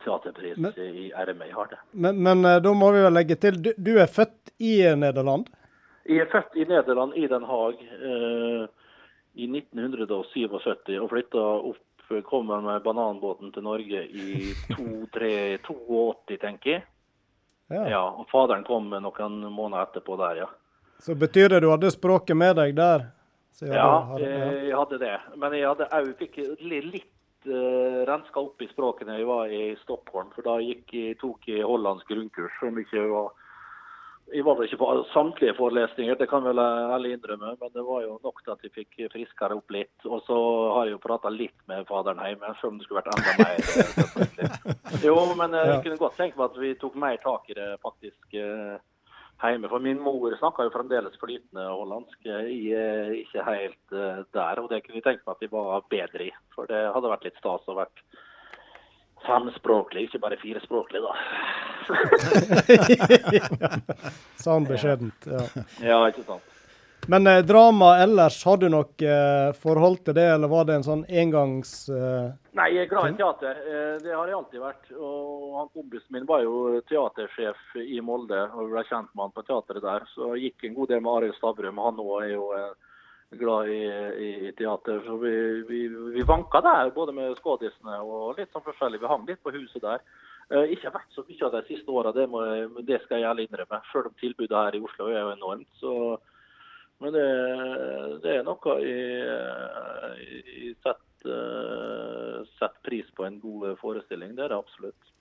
teaterpris 0.02 0.58
Men- 0.58 0.74
i 0.82 1.12
RME. 1.14 1.50
Jeg 1.50 1.56
har 1.56 1.70
det. 1.74 1.80
Men, 1.92 2.24
men 2.24 2.42
da 2.64 2.74
må 2.74 2.92
vi 2.96 3.06
vel 3.06 3.14
legge 3.14 3.38
til, 3.42 3.62
du, 3.62 3.72
du 3.78 3.98
er 4.02 4.10
født 4.10 4.54
i 4.58 4.80
Nederland? 4.98 5.50
Jeg 6.08 6.24
er 6.24 6.32
født 6.32 6.56
i 6.56 6.66
Nederland, 6.70 7.14
i 7.20 7.28
Den 7.28 7.44
Haag, 7.44 7.82
i 9.38 9.46
1977 9.46 11.02
og 11.02 11.10
flytta 11.12 11.44
opp 11.72 11.97
Kom 12.26 12.48
med 12.48 12.84
bananbåten 12.86 13.52
til 13.56 13.64
Norge 13.66 14.04
i 14.08 14.54
2-3-82, 14.78 16.38
tenker 16.42 16.72
jeg. 16.78 16.86
Ja. 17.70 17.84
Ja, 17.92 18.02
og 18.16 18.30
faderen 18.32 18.64
kom 18.64 18.88
noen 18.94 19.40
måneder 19.52 19.84
etterpå 19.90 20.16
der, 20.22 20.44
ja. 20.46 20.48
Så 21.04 21.16
betyr 21.20 21.50
det 21.52 21.60
du 21.66 21.70
hadde 21.74 21.92
språket 21.94 22.38
med 22.40 22.56
deg 22.58 22.76
der? 22.78 23.10
Ja, 23.62 23.90
hadde- 24.14 24.30
ja. 24.30 24.52
jeg 24.70 24.76
hadde 24.78 25.00
det. 25.02 25.16
Men 25.36 25.54
jeg 25.58 25.68
hadde 25.68 25.88
òg 25.98 26.14
fikk 26.20 26.38
litt 26.64 27.50
uh, 27.50 28.06
renska 28.08 28.40
opp 28.40 28.62
i 28.64 28.70
språket 28.72 29.08
når 29.10 29.20
jeg 29.20 29.28
var 29.30 29.52
i 29.54 29.62
Stockholm. 29.84 30.32
For 30.36 30.46
da 30.48 30.56
gikk 30.64 30.94
jeg, 30.96 31.18
tok 31.22 31.48
jeg 31.52 31.66
hollandsk 31.68 32.08
grunnkurs. 32.10 32.56
Som 32.62 32.80
ikke 32.82 33.04
var 33.12 33.34
Jeg 34.34 34.44
var 34.44 34.58
vel 34.58 34.68
ikke 34.68 34.80
på 34.82 34.88
samtlige 35.14 35.54
forelesninger, 35.56 36.18
det 36.20 36.28
kan 36.28 36.44
vel 36.44 36.60
ærlig 36.60 37.14
innrømme. 37.16 37.54
Men 37.62 37.72
det 37.74 37.84
var 37.88 38.02
jo 38.04 38.18
nok 38.26 38.42
til 38.44 38.54
at 38.54 38.66
jeg 38.66 38.74
fikk 38.76 38.98
friskere 39.14 39.56
opp 39.56 39.72
litt. 39.72 39.96
Og 40.04 40.20
så 40.28 40.40
har 40.76 40.90
jeg 40.90 40.98
jo 40.98 41.04
prata 41.06 41.32
litt 41.32 41.56
med 41.72 41.88
faderen 41.88 42.20
hjemme, 42.26 42.52
selv 42.60 42.74
om 42.74 42.82
det 42.82 42.88
skulle 42.88 43.04
vært 43.04 43.14
enda 43.16 43.32
mer. 43.40 43.64
eh. 44.44 45.06
Jo, 45.08 45.16
men 45.40 45.56
eh, 45.56 45.72
jeg 45.72 45.82
kunne 45.86 46.02
godt 46.04 46.20
tenke 46.20 46.40
meg 46.40 46.50
at 46.50 46.60
vi 46.60 46.74
tok 46.82 47.00
mer 47.00 47.18
tak 47.24 47.48
i 47.54 47.58
det 47.58 47.70
faktisk. 47.86 48.20
eh, 48.36 48.78
hjemme. 49.48 49.70
For 49.72 49.80
min 49.80 50.00
mor 50.02 50.34
snakker 50.42 50.68
jo 50.68 50.76
fremdeles 50.76 51.16
flytende 51.22 51.68
hollandsk. 51.70 52.20
Jeg 52.26 52.62
er 52.84 53.12
ikke 53.22 53.44
helt 53.48 53.98
der, 54.34 54.60
og 54.64 54.72
det 54.72 54.84
kunne 54.84 55.00
jeg 55.00 55.08
tenke 55.08 55.24
meg 55.24 55.36
at 55.36 55.44
vi 55.46 55.54
var 55.54 55.86
bedre 55.94 56.28
i. 56.28 56.32
For 56.56 56.68
det 56.68 56.88
hadde 56.96 57.12
vært 57.16 57.28
litt 57.30 57.38
stas 57.40 57.70
å 57.70 57.78
vært 57.78 58.02
femspråklig, 59.26 60.02
ikke 60.08 60.20
bare 60.24 60.38
firespråklig, 60.42 61.02
da. 61.04 61.14
Sånn 64.44 64.68
beskjedent. 64.70 65.28
Ja. 65.32 65.42
ja, 65.82 66.00
ikke 66.12 66.24
sant. 66.28 66.44
Men 67.08 67.24
eh, 67.28 67.40
drama 67.48 67.94
ellers, 68.04 68.42
har 68.46 68.58
du 68.60 68.68
nok 68.70 69.02
eh, 69.02 69.54
forhold 69.62 70.02
til 70.04 70.14
det, 70.18 70.26
eller 70.34 70.48
var 70.52 70.66
det 70.68 70.74
en 70.76 70.84
sånn 70.84 71.06
engangs... 71.08 71.86
Eh, 71.88 72.28
Nei, 72.58 72.66
jeg 72.74 72.82
er 72.84 72.90
glad 72.92 73.14
i 73.14 73.18
teater. 73.22 73.56
Eh, 73.64 73.94
Det 74.04 74.12
har 74.12 74.28
jeg 74.28 74.36
alltid 74.36 74.60
vært. 74.64 74.90
Og 74.98 75.56
han 75.62 75.70
kompisen 75.78 76.12
min 76.18 76.26
var 76.28 76.42
jo 76.44 76.82
teatersjef 76.90 77.58
i 77.80 78.02
Molde 78.04 78.42
og 78.50 78.72
ble 78.74 78.84
kjent 78.90 79.08
med 79.14 79.24
han 79.24 79.32
på 79.38 79.46
teateret 79.48 79.84
der. 79.86 80.02
Så 80.16 80.22
jeg 80.36 80.42
gikk 80.50 80.60
en 80.68 80.76
god 80.82 80.88
del 80.92 81.02
med 81.06 81.14
Arild 81.14 81.36
Stavrum. 81.40 81.80
Han 81.86 82.02
òg 82.04 82.18
er 82.26 82.32
jo 82.34 82.46
eh, 82.58 82.74
glad 83.30 83.70
i, 83.70 83.82
i, 84.28 84.30
i 84.48 84.52
teater. 84.58 85.02
Så 85.06 85.18
vi, 85.18 85.34
vi, 85.68 85.82
vi 85.88 86.24
vanka 86.28 86.62
der, 86.62 86.94
både 86.96 87.16
med 87.16 87.36
skådisene 87.42 88.00
og 88.04 88.40
litt 88.40 88.54
sånn 88.54 88.66
forskjellig. 88.66 89.02
Vi 89.02 89.12
hang 89.12 89.28
litt 89.28 89.44
på 89.44 89.54
huset 89.56 89.84
der. 89.84 90.06
Eh, 90.48 90.72
ikke 90.78 90.94
vært 90.94 91.12
så 91.16 91.26
mye 91.28 91.44
av 91.50 91.58
de 91.58 91.64
siste 91.68 91.92
åra, 91.92 92.14
det, 92.16 92.28
det 92.88 93.02
skal 93.04 93.20
jeg 93.20 93.30
ærlig 93.32 93.50
innrømme. 93.50 93.82
Selv 93.92 94.12
om 94.12 94.18
tilbudet 94.22 94.64
her 94.64 94.78
i 94.78 94.84
Oslo 94.84 95.12
er 95.12 95.22
jo 95.22 95.36
enormt. 95.36 95.70
så 95.82 95.94
men 96.98 97.14
det, 97.14 97.26
det 98.24 98.32
er 98.40 98.46
noe 98.46 98.76
jeg, 98.82 99.20
jeg 100.18 100.72
setter, 100.82 101.04
sett 101.28 102.56
setter 102.58 102.82
pris 102.88 103.12
på 103.14 103.28
en 103.28 103.38
god 103.44 103.76
forestilling. 103.82 104.34
Det 104.34 104.48
er 104.48 104.56
det 104.56 104.58
absolutt. 104.58 105.14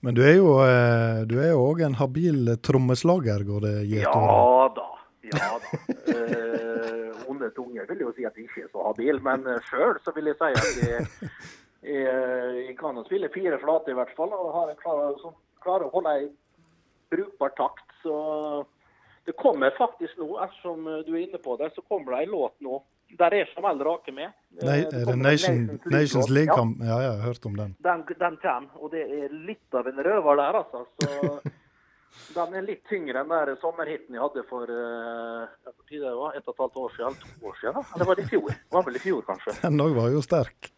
Men 0.00 0.16
du 0.16 0.22
er 0.24 0.38
jo 0.38 0.54
eh, 0.64 1.20
du 1.28 1.36
er 1.44 1.58
òg 1.58 1.84
en 1.84 1.98
habil 2.00 2.54
trommeslager, 2.64 3.44
går 3.44 3.66
det 3.66 3.74
over? 3.82 4.00
Ja 4.00 4.72
da. 4.78 4.88
Ja 5.28 5.52
da. 5.60 7.04
Eh, 7.40 7.46
onde 7.46 7.54
tunger 7.54 7.86
vil 7.88 8.00
jo 8.00 8.12
si 8.12 8.24
at 8.24 8.36
jeg 8.36 8.44
ikke 8.44 8.66
er 8.66 8.72
så 8.72 8.84
habil, 8.84 9.20
men 9.22 9.46
sjøl 9.68 9.98
så 10.04 10.12
vil 10.14 10.26
jeg 10.30 10.36
si 10.36 10.50
at 10.60 10.90
jeg, 10.90 11.06
jeg, 11.82 12.66
jeg 12.66 12.76
kan 12.78 12.96
jo 12.96 13.04
spille 13.04 13.30
fire 13.32 13.58
flate 13.62 13.90
i 13.90 13.96
hvert 13.96 14.12
fall. 14.16 14.32
Og 14.32 14.52
har 14.54 14.70
en 14.70 14.80
klar, 14.80 15.16
som 15.22 15.34
klarer 15.64 15.88
å 15.88 15.94
holde 15.94 16.14
ei 16.18 16.28
brukbar 17.10 17.54
takt. 17.56 17.86
Så 18.02 18.14
det 19.26 19.36
kommer 19.40 19.72
faktisk 19.78 20.18
nå, 20.20 20.36
ettersom 20.44 20.84
du 21.06 21.12
er 21.14 21.22
inne 21.26 21.40
på 21.42 21.56
det, 21.60 21.72
så 21.74 21.84
kommer 21.88 22.16
det 22.16 22.24
ei 22.24 22.30
låt 22.30 22.56
nå. 22.60 22.82
Der 23.18 23.34
er 23.34 23.48
Jamel 23.56 23.80
Rake 23.82 24.12
med. 24.14 24.30
Eh, 24.60 24.66
Nei, 24.68 24.76
det 24.86 25.00
er 25.00 25.08
det 25.08 25.16
Nation, 25.18 25.64
Nations. 25.90 26.28
League-kamp? 26.30 26.78
Ja, 26.84 26.92
ja, 26.92 26.98
jeg 27.08 27.16
har 27.16 27.24
hørt 27.26 27.46
om 27.48 27.56
den. 27.58 27.72
Den, 27.82 28.04
den 28.20 28.36
kommer, 28.44 28.76
og 28.78 28.92
det 28.92 29.02
er 29.02 29.32
litt 29.48 29.74
av 29.74 29.88
en 29.90 29.98
røver 30.06 30.38
der, 30.38 30.60
altså. 30.60 30.84
Så 31.00 31.08
den 32.34 32.58
er 32.58 32.66
litt 32.66 32.82
tyngre 32.90 33.22
enn 33.22 33.32
den 33.50 33.60
sommerhiten 33.62 34.16
jeg 34.16 34.22
hadde 34.22 34.44
for 34.50 34.70
uh, 34.70 35.46
ett 35.90 36.10
og 36.10 36.36
et 36.36 36.60
halvt 36.64 36.82
år 36.84 36.92
siden, 36.96 37.14
eller 37.14 37.38
to 37.38 37.52
år 37.52 37.56
siden. 37.62 37.88
Eller 37.94 38.10
var 38.10 38.18
det 38.18 38.26
i 38.26 38.32
fjor? 38.34 38.50
Det 38.50 38.76
var 38.76 38.86
vel 38.86 39.00
i 39.00 39.06
fjor, 39.06 39.24
kanskje. 39.26 39.56
Den 39.64 39.82
òg 39.86 39.96
var 39.96 40.12
jo 40.14 40.22
sterk. 40.24 40.72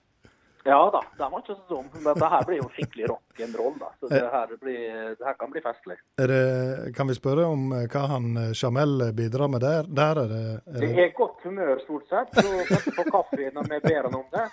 Ja 0.65 0.91
da, 0.93 1.03
den 1.19 1.31
var 1.33 1.41
ikke 1.43 1.55
så 1.55 1.75
dum. 1.75 1.89
Men 1.93 2.19
det 2.19 2.29
her 2.31 2.45
blir 2.47 2.61
jo 2.61 2.69
skikkelig 2.71 3.07
rock'n'roll. 3.11 3.81
Så 4.01 4.09
det 4.09 4.29
her, 4.33 4.53
blir, 4.61 5.09
det 5.19 5.27
her 5.27 5.35
kan 5.35 5.51
bli 5.51 5.61
festlig. 5.61 5.97
Det, 6.15 6.95
kan 6.97 7.09
vi 7.09 7.17
spørre 7.19 7.47
om 7.51 7.73
eh, 7.75 7.89
hva 7.91 8.05
han 8.13 8.29
eh, 8.39 8.53
Jamel 8.55 9.09
bidrar 9.17 9.51
med 9.51 9.65
der? 9.67 9.89
Der 9.91 10.23
er 10.23 10.31
det, 10.31 10.43
er 10.67 10.79
Det 10.79 10.93
det 10.95 11.07
er 11.07 11.15
godt 11.19 11.43
humør, 11.43 11.83
stort 11.83 12.07
sett. 12.09 12.31
Så 12.39 12.67
setter 12.71 12.95
på 13.01 13.09
kaffe 13.11 13.51
når 13.57 13.71
vi 13.73 13.81
ber 13.89 14.07
han 14.07 14.15
om 14.21 14.29
det. 14.37 14.47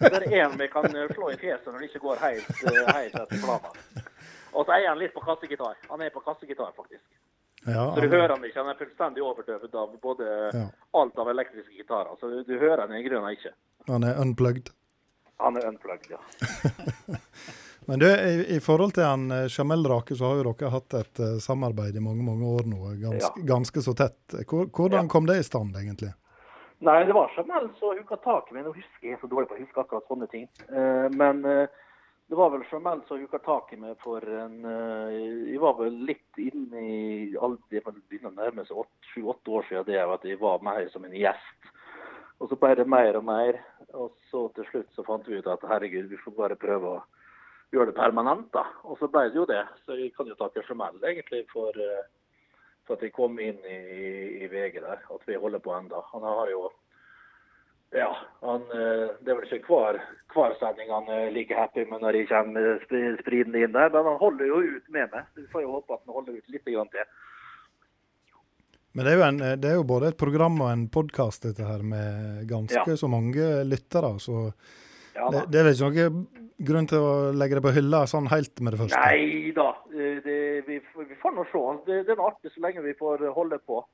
Det 0.00 0.12
er 0.18 0.26
en 0.42 0.58
vi 0.58 0.68
kan 0.72 0.90
eh, 0.90 1.14
slå 1.14 1.30
i 1.30 1.38
fjeset 1.38 1.70
når 1.70 1.78
det 1.78 1.90
ikke 1.92 2.06
går 2.08 2.24
helt, 2.26 2.50
eh, 2.66 2.94
helt 2.96 3.20
etter 3.22 3.46
planen. 3.46 4.10
Og 4.52 4.66
så 4.66 4.72
er 4.76 4.88
han 4.88 4.98
litt 5.00 5.14
på 5.14 5.20
kassegitar. 5.24 5.76
Han 5.90 6.00
er 6.04 6.10
på 6.10 6.20
kassegitar, 6.24 6.72
faktisk. 6.76 7.04
ja, 7.66 7.86
Så 7.94 8.00
du 8.00 8.08
han- 8.08 8.10
hører 8.18 8.28
han 8.36 8.44
ikke. 8.44 8.58
Han 8.60 8.68
er 8.74 8.78
fullstendig 8.80 9.22
overdøvet 9.22 9.74
av 9.74 9.96
både 10.02 10.28
Ja. 10.54 10.66
alt 10.94 11.18
av 11.18 11.28
elektriske 11.28 11.72
gitarer. 11.78 12.16
Så 12.20 12.28
du, 12.30 12.42
du 12.44 12.58
hører 12.58 12.80
han 12.86 12.92
i 12.96 13.02
grunnen 13.08 13.32
ikke. 13.36 13.52
han 13.88 14.04
er 14.04 14.18
unplugged. 14.20 14.70
Han 15.40 15.56
er 15.56 15.66
unplugged, 15.66 16.10
ja. 16.10 16.18
Men 17.86 17.98
du, 17.98 18.06
i, 18.06 18.56
i 18.56 18.60
forhold 18.62 18.92
til 18.94 19.02
han 19.04 19.24
eh, 19.34 19.48
Jamel 19.50 19.82
Rake, 19.90 20.14
så 20.14 20.28
har 20.30 20.38
jo 20.38 20.52
dere 20.52 20.70
hatt 20.70 20.94
et 20.94 21.18
uh, 21.18 21.38
samarbeid 21.42 21.96
i 21.98 22.02
mange 22.04 22.22
mange 22.22 22.46
år 22.46 22.68
nå. 22.70 22.78
Ganske, 23.00 23.40
Ja. 23.40 23.46
ganske 23.48 23.82
så 23.82 23.94
tett. 23.98 24.36
Hvor, 24.46 24.68
hvordan 24.70 25.08
kom 25.10 25.26
det 25.26 25.40
i 25.40 25.42
stand, 25.46 25.74
egentlig? 25.74 26.12
Nei, 26.82 27.00
det 27.06 27.14
var 27.14 27.30
Jamel 27.36 27.66
som 27.80 27.96
hooka 27.98 28.16
tak 28.22 28.50
i 28.52 28.54
meg. 28.54 28.64
Nå 28.68 28.74
husker 28.76 29.08
jeg 29.10 29.18
så 29.22 29.26
dårlig 29.30 29.48
på 29.50 29.54
å 29.58 29.62
huske 29.64 29.82
akkurat 29.82 30.06
sånne 30.10 30.28
ting. 30.30 30.46
Uh, 30.70 31.08
men 31.18 31.42
eh, 31.44 31.66
det 32.32 32.36
var 32.38 32.48
vel 32.50 32.62
formelt 32.64 33.04
som 33.08 33.20
hooka 33.20 33.42
tak 33.44 33.74
i 33.74 33.76
meg 33.76 33.98
for 34.00 34.24
en 34.24 34.62
eh, 34.64 35.16
Jeg 35.52 35.58
var 35.60 35.74
vel 35.76 35.98
litt 36.08 36.38
inne 36.40 36.80
i 36.80 37.00
Det 37.68 37.82
begynner 37.84 38.30
å 38.30 38.38
nærme 38.38 38.64
seg 38.64 38.86
sju-åtte 39.10 39.52
år 39.52 39.66
siden 39.68 39.90
det 39.90 39.98
at 40.00 40.24
jeg 40.24 40.40
var 40.40 40.64
mer 40.64 40.88
som 40.94 41.04
en 41.04 41.12
gjest. 41.12 41.68
Og 42.40 42.48
så 42.48 42.56
ble 42.56 42.72
det 42.80 42.88
mer 42.88 43.18
og 43.20 43.26
mer. 43.28 43.60
Og 43.92 44.16
så 44.30 44.46
til 44.56 44.64
slutt 44.70 44.96
så 44.96 45.04
fant 45.04 45.28
vi 45.28 45.42
ut 45.42 45.50
at 45.52 45.68
herregud, 45.68 46.08
vi 46.08 46.22
får 46.24 46.38
bare 46.38 46.56
prøve 46.56 46.94
å 46.94 47.04
gjøre 47.76 47.90
det 47.92 47.98
permanent, 48.00 48.48
da. 48.56 48.64
Og 48.88 48.96
så 48.96 49.12
ble 49.12 49.26
det 49.28 49.36
jo 49.36 49.44
det. 49.52 49.60
Så 49.84 50.00
jeg 50.00 50.14
kan 50.16 50.32
jo 50.32 50.38
takke 50.40 50.64
formelt 50.64 51.04
egentlig 51.04 51.44
for 51.52 51.76
eh, 51.76 52.08
for 52.86 52.96
at 52.96 53.04
jeg 53.04 53.14
kom 53.14 53.36
inn 53.44 53.60
i, 53.68 53.78
i 54.42 54.48
VG 54.50 54.80
der, 54.80 55.04
at 55.04 55.28
vi 55.28 55.36
holder 55.38 55.60
på 55.62 55.74
enda. 55.76 56.00
Han 56.14 56.24
har 56.26 56.48
jo 56.50 56.64
Ja, 57.92 58.08
han, 58.40 58.62
eh, 58.72 59.10
det 59.20 59.32
er 59.32 59.36
vel 59.36 59.50
ikke 59.52 59.68
hver, 59.68 59.98
hver 60.32 60.54
sending 60.60 60.88
han 60.92 61.08
er 61.12 61.32
like 61.34 61.52
happy 61.56 61.84
med 61.90 62.00
når 62.00 62.22
jeg 62.22 62.28
kommer 62.30 62.78
spridende 63.20 63.60
inn 63.60 63.74
der, 63.74 63.92
men 63.92 64.08
han 64.08 64.20
holder 64.20 64.48
jo 64.48 64.62
ut 64.64 64.86
med 64.94 65.12
meg. 65.12 65.26
Så 65.34 65.42
vi 65.42 65.50
får 65.52 65.66
jo 65.66 65.74
håpe 65.74 65.98
at 65.98 66.06
han 66.06 66.16
holder 66.16 66.38
ut 66.38 66.54
litt 66.54 66.64
til. 66.64 67.10
Men 68.92 69.06
det 69.06 69.12
er, 69.12 69.18
jo 69.18 69.26
en, 69.26 69.42
det 69.60 69.68
er 69.68 69.76
jo 69.78 69.88
både 69.88 70.12
et 70.12 70.20
program 70.20 70.58
og 70.60 70.70
en 70.72 70.86
podkast, 70.92 71.44
dette 71.46 71.64
her, 71.64 71.84
med 71.84 72.46
ganske 72.48 72.84
Ja. 72.88 72.96
så 72.96 73.08
mange 73.08 73.64
lyttere. 73.64 74.18
Så 74.20 74.52
Ja, 75.14 75.28
det, 75.28 75.50
det 75.52 75.60
er 75.60 75.72
ikke 75.72 76.08
noen 76.08 76.26
grunn 76.64 76.86
til 76.88 77.04
å 77.04 77.32
legge 77.36 77.58
det 77.58 77.64
på 77.64 77.72
hylla 77.76 78.06
sånn 78.08 78.30
helt 78.32 78.60
med 78.60 78.72
det 78.72 78.80
første? 78.80 79.00
Nei 79.00 79.52
da, 79.52 79.68
eh, 79.92 80.20
det, 80.24 80.38
vi, 80.68 80.78
vi 80.80 81.16
får 81.20 81.36
nå 81.36 81.44
se. 81.52 81.64
Det, 81.88 82.06
det 82.08 82.16
er 82.16 82.24
artig 82.24 82.52
så 82.54 82.64
lenge 82.64 82.84
vi 82.84 82.96
får 82.96 83.28
holde 83.36 83.60
på. 83.68 83.84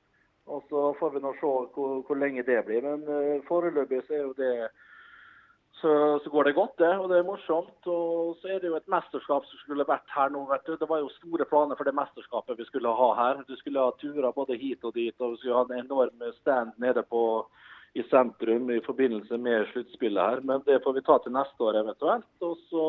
Og 0.49 0.65
så 0.71 0.93
får 0.99 1.15
vi 1.15 1.25
nå 1.25 1.33
se 1.39 1.55
hvor, 1.75 2.03
hvor 2.07 2.19
lenge 2.19 2.45
det 2.47 2.61
blir. 2.67 2.85
Men 2.85 3.05
uh, 3.09 3.45
foreløpig 3.49 4.03
så 4.07 4.19
er 4.19 4.23
jo 4.27 4.37
det 4.39 4.53
så, 5.81 6.21
så 6.25 6.31
går 6.31 6.45
det 6.45 6.55
godt, 6.55 6.79
det. 6.79 6.95
Og 6.99 7.09
det 7.11 7.19
er 7.19 7.27
morsomt. 7.27 7.87
Og 7.87 8.37
så 8.41 8.51
er 8.55 8.59
det 8.59 8.71
jo 8.73 8.79
et 8.79 8.91
mesterskap 8.91 9.47
som 9.47 9.63
skulle 9.63 9.87
vært 9.89 10.15
her 10.15 10.33
nå. 10.35 10.45
vet 10.51 10.67
du. 10.67 10.75
Det 10.81 10.89
var 10.91 11.03
jo 11.05 11.13
store 11.19 11.47
planer 11.51 11.79
for 11.79 11.87
det 11.87 11.95
mesterskapet 11.99 12.59
vi 12.59 12.67
skulle 12.67 12.95
ha 13.01 13.09
her. 13.21 13.45
Du 13.49 13.55
skulle 13.61 13.85
ha 13.85 13.95
turer 14.01 14.35
både 14.35 14.59
hit 14.59 14.85
og 14.85 14.97
dit, 14.99 15.15
og 15.21 15.37
vi 15.37 15.43
skulle 15.43 15.61
ha 15.61 15.67
en 15.69 15.87
enorm 15.87 16.27
stand 16.41 16.75
nede 16.83 17.05
på, 17.07 17.23
i 17.95 18.03
sentrum 18.11 18.71
i 18.71 18.83
forbindelse 18.85 19.39
med 19.39 19.71
sluttspillet 19.73 20.23
her. 20.23 20.45
Men 20.51 20.67
det 20.67 20.83
får 20.85 20.99
vi 20.99 21.07
ta 21.07 21.19
til 21.23 21.37
neste 21.37 21.71
år 21.71 21.81
eventuelt. 21.85 22.31
Og 22.43 22.59
så 22.69 22.87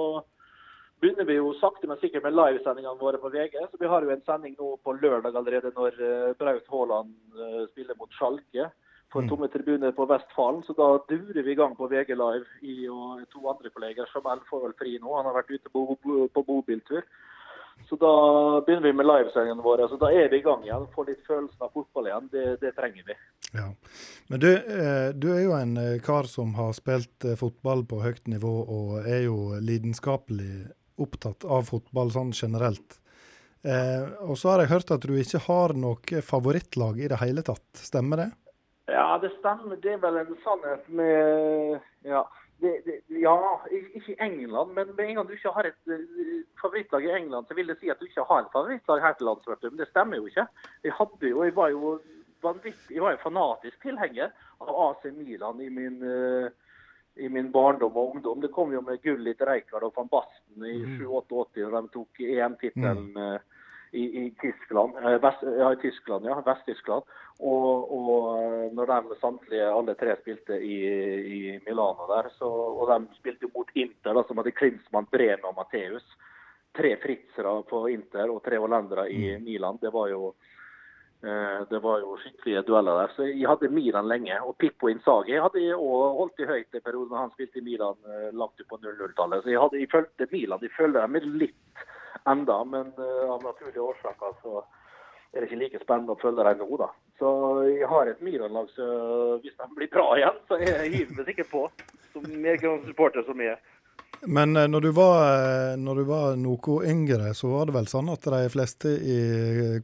begynner 1.02 1.26
vi 1.26 1.38
jo 1.40 1.54
sakte, 1.60 1.88
men 1.88 2.00
sikkert 2.02 2.26
med 2.26 2.36
livesendingene 2.36 3.00
våre 3.00 3.22
på 3.22 3.32
VG. 3.34 3.56
Så 3.72 3.80
vi 3.80 3.90
har 3.90 4.04
jo 4.04 4.12
en 4.14 4.26
sending 4.28 4.56
nå 4.60 4.76
på 4.84 4.96
lørdag 5.00 5.38
allerede 5.40 5.72
når 5.78 5.98
eh, 6.04 6.36
Braut 6.40 6.68
Haaland 6.74 7.16
eh, 7.40 7.66
spiller 7.72 7.98
mot 8.00 8.14
Schalke. 8.18 8.70
For 9.10 9.26
tomme 9.26 9.48
tribuner 9.50 9.90
på 9.98 10.06
Vestfalen, 10.06 10.62
så 10.68 10.76
da 10.78 10.92
durer 11.10 11.42
vi 11.42 11.56
i 11.56 11.58
gang 11.58 11.74
på 11.74 11.88
VG 11.90 12.14
Live. 12.14 12.46
I 12.62 12.76
og 12.94 13.24
to 13.34 13.42
andre 13.50 13.72
kolleger. 13.74 14.06
Jamel 14.14 14.44
får 14.50 14.68
vel 14.68 14.76
fri 14.78 15.00
nå, 15.02 15.16
han 15.18 15.26
har 15.26 15.40
vært 15.40 15.50
ute 15.56 15.72
på, 15.74 16.44
bobiltur. 16.46 17.02
Så 17.90 17.98
da 17.98 18.12
begynner 18.68 18.86
vi 18.86 18.94
med 18.94 19.10
livesendingene 19.10 19.66
våre. 19.66 19.88
Så 19.90 19.98
da 19.98 20.12
er 20.14 20.30
vi 20.30 20.44
i 20.44 20.46
gang 20.46 20.62
igjen. 20.62 20.86
Får 20.94 21.10
litt 21.10 21.26
følelsen 21.26 21.66
av 21.66 21.74
fotball 21.74 22.12
igjen. 22.12 22.30
Det, 22.30 22.46
det 22.62 22.76
trenger 22.78 23.08
vi. 23.08 23.18
Ja. 23.58 23.66
Men 24.30 24.44
du, 24.44 24.50
eh, 24.54 25.10
du 25.18 25.32
er 25.34 25.42
jo 25.42 25.58
en 25.58 25.74
kar 26.06 26.30
som 26.30 26.54
har 26.60 26.78
spilt 26.78 27.26
fotball 27.40 27.88
på 27.90 28.04
høyt 28.06 28.30
nivå, 28.30 28.56
og 28.62 29.10
er 29.10 29.24
jo 29.26 29.56
lidenskapelig 29.58 30.68
opptatt 31.02 31.46
av 31.46 31.70
fotball 31.70 32.12
sånn 32.14 32.34
generelt. 32.36 33.00
Eh, 33.64 34.06
og 34.24 34.38
så 34.40 34.54
har 34.54 34.64
jeg 34.64 34.72
hørt 34.72 34.92
at 34.96 35.04
du 35.04 35.16
ikke 35.20 35.42
har 35.50 35.76
noe 35.76 36.22
favorittlag 36.24 37.00
i 37.04 37.10
det 37.12 37.20
hele 37.24 37.44
tatt. 37.44 37.68
Stemmer 37.76 38.24
det? 38.24 38.30
Ja, 38.90 39.18
det 39.22 39.34
stemmer. 39.38 39.80
Det 39.82 39.96
er 39.96 40.04
vel 40.04 40.22
en 40.24 40.38
sannhet 40.46 40.86
med 40.88 41.80
Ja, 42.08 42.24
det, 42.60 42.72
det, 42.86 42.96
ja 43.22 43.36
ikke 43.72 44.16
England, 44.24 44.74
men 44.76 44.94
med 44.96 45.06
en 45.06 45.20
gang 45.20 45.28
du 45.28 45.36
ikke 45.36 45.54
har 45.56 45.68
et 45.70 45.92
eh, 45.92 46.40
favorittlag 46.62 47.06
i 47.08 47.12
England, 47.20 47.48
så 47.48 47.58
vil 47.58 47.72
det 47.72 47.78
si 47.80 47.92
at 47.92 48.00
du 48.00 48.08
ikke 48.08 48.28
har 48.30 48.46
et 48.46 48.56
favorittlag 48.56 49.04
her 49.04 49.20
til 49.20 49.30
lands. 49.30 49.48
Men 49.48 49.82
det 49.82 49.90
stemmer 49.92 50.20
jo 50.20 50.32
ikke. 50.32 50.48
Jeg 50.88 50.96
hadde 51.00 51.34
jo, 51.34 51.44
jeg 51.44 51.56
var 51.56 51.76
jo 51.76 52.00
vanvittig 52.42 52.96
Jeg 52.96 53.04
var 53.04 53.12
jo 53.12 53.24
fanatisk 53.24 53.82
tilhenger 53.84 54.32
av 54.64 54.70
AC 54.88 55.10
Milan 55.12 55.60
i 55.60 55.70
min, 55.70 56.00
eh, 56.04 56.52
i 57.20 57.30
min 57.30 57.52
barndom 57.52 57.98
og 57.98 58.16
ungdom. 58.16 58.42
Det 58.42 58.52
kom 58.56 58.74
jo 58.74 58.82
med 58.86 59.02
gull 59.04 59.28
i 59.28 59.34
Reykjavik 59.34 59.88
og 59.90 59.96
van 59.98 60.12
Basten 60.12 60.66
i 60.66 60.78
87 60.98 61.66
da 61.72 61.82
de 61.82 61.94
tok 61.94 62.22
EM-tittelen 62.26 63.10
mm. 63.16 63.58
i, 63.92 64.04
i 64.22 64.24
Tyskland. 64.42 64.98
Eh, 65.02 65.18
Vest, 65.24 65.44
ja, 65.44 65.72
i 65.74 65.82
Tyskland, 65.82 66.30
ja. 66.30 66.40
Vest-Tyskland. 66.46 67.16
Og, 67.40 67.94
og 67.96 68.16
eh, 68.36 68.66
når 68.76 68.94
de 68.94 69.20
samtlige, 69.22 69.72
alle 69.72 69.96
tre, 70.00 70.16
spilte 70.22 70.60
i, 70.60 70.78
i 71.40 71.42
Milano 71.68 72.10
der, 72.12 72.32
så, 72.38 72.50
og 72.50 72.92
de 72.92 73.20
spilte 73.20 73.52
mot 73.54 73.72
Inter, 73.76 74.14
da, 74.14 74.26
som 74.28 74.42
hadde 74.42 74.56
Klinsmann, 74.58 75.10
Bremer 75.12 75.52
og 75.52 75.60
Matheus. 75.60 76.08
Tre 76.76 76.94
fritzere 77.02 77.60
på 77.68 77.88
Inter 77.90 78.30
og 78.30 78.44
tre 78.46 78.60
hollendere 78.62 79.10
i 79.10 79.36
Milan. 79.42 79.80
Det 79.82 79.90
var 79.94 80.12
jo 80.12 80.30
Eh, 80.32 80.59
Det 81.20 81.80
var 81.84 82.00
jo 82.00 82.14
skikkelige 82.22 82.62
dueller 82.64 83.02
der. 83.02 83.14
Så 83.16 83.26
jeg 83.28 83.48
hadde 83.50 83.70
Milan 83.76 84.08
lenge. 84.08 84.38
Og 84.48 84.56
Pippo 84.58 84.88
Insagi 84.88 85.36
hadde 85.36 85.60
jeg 85.60 85.76
også 85.76 86.14
holdt 86.16 86.40
i 86.40 86.48
høyt 86.48 86.78
i 86.80 86.84
perioden 86.86 87.18
han 87.20 87.34
spilte 87.34 87.60
i 87.60 87.66
Milan 87.66 87.98
eh, 88.08 88.30
langt 88.32 88.60
ut 88.62 88.70
på 88.70 88.80
00-tallet. 88.80 89.44
Så 89.44 89.52
jeg, 89.52 89.60
hadde, 89.60 89.82
jeg 89.82 89.92
følte 89.92 90.30
Milan. 90.32 90.62
De 90.64 90.72
følger 90.78 91.04
dem 91.04 91.40
litt 91.42 91.84
enda, 92.30 92.62
men 92.64 92.94
eh, 92.96 93.26
av 93.28 93.44
naturlige 93.44 93.84
årsaker 93.84 94.38
så 94.44 94.64
er 95.34 95.42
det 95.42 95.50
ikke 95.50 95.60
like 95.60 95.84
spennende 95.84 96.16
å 96.16 96.22
følge 96.22 96.46
dem 96.48 96.64
nå, 96.64 96.70
da. 96.80 96.90
Så 97.20 97.30
jeg 97.68 97.90
har 97.92 98.08
et 98.08 98.22
Milan-lag, 98.24 98.70
så 98.72 98.86
hvis 99.44 99.58
de 99.60 99.68
blir 99.76 99.92
bra 99.92 100.08
igjen, 100.16 100.40
så 100.48 100.56
er 100.56 100.72
jeg 100.72 100.94
hiver 100.96 101.18
meg 101.20 101.28
sikkert 101.28 101.52
på. 101.52 101.66
Som 102.14 102.32
medgangssupporter 102.48 103.28
som 103.28 103.44
jeg 103.44 103.58
er. 103.58 103.79
Men 104.22 104.56
eh, 104.56 104.68
når 104.68 104.82
du, 104.82 104.92
var, 104.92 105.22
eh, 105.72 105.78
når 105.78 105.96
du 105.96 106.04
var 106.04 106.38
noe 106.40 106.84
yngre, 106.88 107.34
så 107.34 107.52
var 107.54 107.70
det 107.70 107.76
vel 107.78 107.88
sånn 107.88 108.12
at 108.12 108.28
de 108.28 108.46
fleste 108.52 108.92
i 109.00 109.20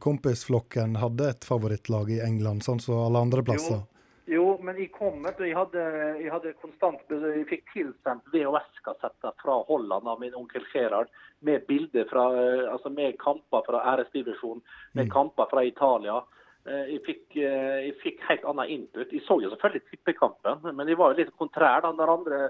kompisflokken 0.02 0.98
hadde 1.00 1.30
et 1.32 1.46
favorittlag 1.48 2.12
i 2.12 2.22
England, 2.24 2.64
sånn 2.66 2.82
som 2.82 3.06
alle 3.06 3.22
andre 3.26 3.44
plasser? 3.46 3.80
Jo, 4.26 4.56
men 4.60 4.78
jeg 4.80 4.90
kom 4.90 5.20
med, 5.22 5.38
jeg 5.38 5.54
hadde, 5.54 5.82
jeg 6.18 6.32
hadde 6.34 6.56
konstant 6.58 7.12
Jeg 7.14 7.44
fikk 7.46 7.68
tilsendt 7.70 8.26
VHS-kassetter 8.32 9.36
fra 9.38 9.60
Holland 9.68 10.10
av 10.10 10.18
min 10.18 10.34
onkel 10.34 10.64
Gerhard 10.72 11.12
med 11.46 11.62
bilder 11.68 12.08
fra 12.10 12.24
eh, 12.34 12.64
Altså 12.72 12.90
med 12.90 13.14
kamper 13.22 13.62
fra 13.68 13.84
æresdivisjonen, 13.94 14.64
med 14.98 15.12
kamper 15.12 15.48
fra 15.52 15.62
Italia. 15.64 16.20
Jeg 16.66 16.98
fikk, 17.06 17.36
jeg 17.38 17.92
fikk 18.00 18.24
helt 18.26 18.42
annen 18.50 18.70
input. 18.74 19.12
Jeg 19.14 19.22
så 19.22 19.36
jo 19.38 19.52
selvfølgelig 19.52 19.84
tippekampen, 19.86 20.64
men 20.74 20.88
jeg 20.90 20.98
var 20.98 21.12
jo 21.12 21.20
litt 21.20 21.30
kontrær 21.38 21.84
da 21.84 21.92
når 21.94 22.10
andre 22.10 22.40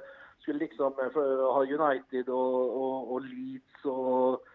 skulle 0.43 0.65
liksom 0.65 1.01
eh, 1.03 1.17
ha 1.57 1.63
United 1.63 2.29
og, 2.29 2.77
og, 2.83 3.11
og 3.15 3.27
Leeds 3.27 3.89
og, 3.91 4.47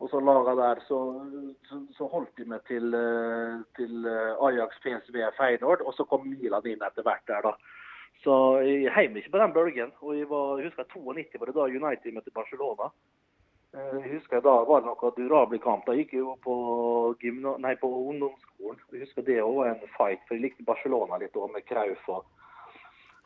og 0.00 0.08
så 0.12 0.20
laga 0.24 0.54
der, 0.56 0.80
så, 0.88 0.98
så, 1.68 1.82
så 1.96 2.08
holdt 2.08 2.32
de 2.38 2.46
med 2.48 2.64
til, 2.68 2.94
eh, 2.96 3.58
til 3.76 4.06
eh, 4.08 4.46
Ajax, 4.46 4.80
PSV, 4.84 5.20
Feyenoord, 5.36 5.84
og 5.84 5.94
så 5.96 6.06
kom 6.08 6.28
Milan 6.28 6.66
inn 6.66 6.84
etter 6.86 7.04
hvert 7.04 7.26
der, 7.28 7.50
da. 7.50 7.80
Så 8.24 8.34
jeg 8.64 8.92
heiv 8.92 9.16
ikke 9.16 9.32
på 9.32 9.40
den 9.40 9.52
bølgen. 9.52 9.92
Og 10.04 10.18
jeg, 10.18 10.28
var, 10.28 10.58
jeg 10.58 10.68
husker 10.68 10.84
92 10.92 11.40
var 11.40 11.48
det 11.48 11.56
da 11.56 11.68
United 11.72 12.12
møtte 12.12 12.32
Barcelona. 12.36 12.90
Eh, 13.74 13.96
Jeg 14.02 14.12
husker 14.16 14.42
da 14.44 14.56
var 14.68 14.82
det 14.82 14.90
noe 14.90 15.12
durabel 15.16 15.62
kamp. 15.62 15.86
Da 15.86 15.94
gikk 15.96 16.12
jeg 16.16 16.24
jo 16.24 16.34
på, 16.44 16.56
nei, 17.64 17.74
på 17.80 17.88
ungdomsskolen. 18.10 18.82
Jeg 18.92 19.06
husker 19.06 19.24
det 19.24 19.40
òg 19.44 19.56
var 19.60 19.72
en 19.72 19.88
fight, 19.96 20.24
for 20.26 20.36
jeg 20.36 20.44
likte 20.48 20.66
Barcelona 20.68 21.20
litt 21.20 21.36
òg, 21.36 21.52
med 21.54 21.66
Krauf 21.68 22.08
og, 22.12 22.26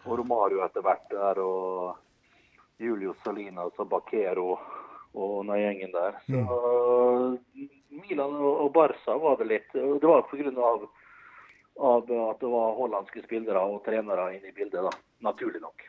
og 0.05 0.19
Romario 0.21 0.65
etter 0.65 0.85
hvert 0.85 1.07
der. 1.13 1.41
Og 1.43 2.83
Julio 2.83 3.15
Salinas 3.25 3.79
og 3.79 3.89
Bakero 3.89 4.59
og 5.15 5.47
den 5.47 5.55
gjengen 5.61 5.95
der. 5.95 6.19
Så 6.27 7.39
Milan 7.95 8.35
og 8.35 8.73
Barca 8.75 9.17
var 9.19 9.39
det 9.39 9.49
litt. 9.51 9.73
Det 9.73 10.07
var 10.07 10.27
pga. 10.31 10.53
Av, 10.55 10.87
av 11.79 12.11
at 12.31 12.41
det 12.41 12.51
var 12.51 12.79
hollandske 12.79 13.23
spillere 13.25 13.63
og 13.63 13.83
trenere 13.87 14.33
inne 14.37 14.51
i 14.51 14.57
bildet, 14.57 14.83
da. 14.83 14.91
Naturlig 15.27 15.63
nok. 15.63 15.87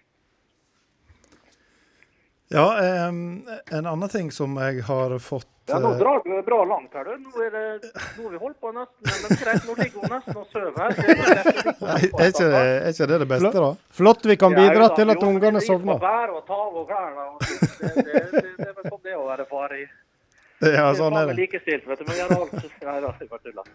Ja, 2.53 2.67
en 2.77 3.85
annen 3.85 4.09
ting 4.09 4.29
som 4.31 4.53
jeg 4.61 4.85
har 4.85 5.17
fått 5.19 5.49
Ja, 5.67 5.79
nå 5.81 5.91
eh, 5.95 5.97
drar 5.97 6.19
du 6.23 6.33
bra 6.45 6.59
langt 6.69 6.93
her, 6.93 7.07
du. 7.09 7.23
Nå 7.25 7.41
er, 7.41 7.51
det, 7.55 7.89
nå 8.17 8.23
har 8.27 8.31
vi 8.35 8.39
holdt 8.43 8.59
på 8.61 8.71
nesten 8.75 9.23
men 9.23 9.39
greit, 9.41 9.63
nå 9.65 9.75
ligger 9.79 10.03
hun 10.03 10.11
nesten 10.13 10.37
og 10.37 10.47
sover 10.53 10.75
her. 10.77 10.91
Er 10.93 12.05
er 12.21 12.29
ikke, 12.29 12.49
det- 12.53 12.61
er 12.61 12.89
ikke 12.91 13.07
det 13.11 13.19
det 13.23 13.27
beste, 13.31 13.53
da? 13.63 13.71
Flott 13.99 14.25
vi 14.29 14.35
kan 14.37 14.53
bidra 14.53 14.83
ja, 14.85 14.89
til 14.99 15.09
at 15.15 15.23
ungene 15.25 15.61
sovner. 15.65 15.97
bære 16.03 16.37
og 16.37 16.43
ta 16.45 16.59
av 16.67 16.81
klærne. 16.91 17.27
Det, 17.41 17.57
det, 17.81 18.05
det, 18.05 18.23
det, 18.31 18.43
det 18.59 18.67
er 18.69 18.75
vel 18.77 18.89
sånn 18.93 19.03
det 19.09 19.15
å 19.17 19.25
være 19.31 19.45
far 19.49 19.73
i. 19.79 19.85
Ja, 20.77 20.85
sånn 20.95 21.17
er 21.19 21.27
det. 21.33 21.35
likestilt, 21.41 21.83
vet 21.89 21.99
du. 21.99 22.05
Men 22.07 22.15
gjør 22.21 22.35
alt. 22.37 22.53
Nei 22.87 22.99
da, 23.03 23.09
jeg 23.19 23.29
bare 23.33 23.43
tuller. 23.49 23.71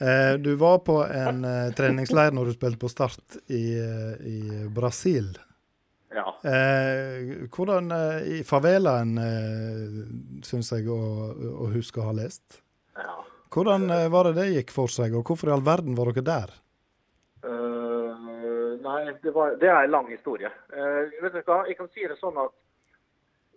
Eh, 0.00 0.32
Du 0.42 0.50
var 0.60 0.78
på 0.88 0.96
en 1.06 1.44
eh, 1.44 1.68
treningsleir 1.76 2.32
når 2.36 2.50
du 2.50 2.56
spilte 2.56 2.80
på 2.82 2.90
Start 2.92 3.38
i, 3.46 3.62
i 4.32 4.40
Brasil. 4.74 5.30
Ja. 6.14 6.28
Eh, 6.46 7.48
hvordan 7.52 7.90
eh, 7.92 8.28
i 8.38 8.42
favelaen 8.46 9.16
eh, 9.18 9.96
syns 10.46 10.70
jeg 10.72 10.86
å, 10.92 11.00
å 11.66 11.70
huske 11.74 12.00
å 12.00 12.10
ha 12.10 12.14
lest. 12.16 12.62
ja. 12.98 13.16
Hvordan 13.56 13.90
eh, 13.90 14.08
var 14.12 14.28
det 14.28 14.36
det 14.40 14.46
gikk 14.52 14.72
for 14.74 14.92
seg, 14.92 15.14
og 15.16 15.26
hvorfor 15.26 15.50
i 15.50 15.54
all 15.54 15.64
verden 15.64 15.96
var 15.96 16.10
dere 16.12 16.26
der? 16.26 16.54
Uh, 17.46 18.74
nei, 18.82 19.00
det, 19.22 19.32
var, 19.32 19.54
det 19.60 19.70
er 19.70 19.86
en 19.86 19.94
lang 19.94 20.08
historie. 20.10 20.50
Uh, 20.74 21.06
vet 21.22 21.38
du 21.38 21.42
hva, 21.46 21.62
jeg 21.68 21.78
kan 21.78 21.88
si 21.94 22.04
det 22.04 22.18
sånn 22.20 22.36
at 22.42 22.52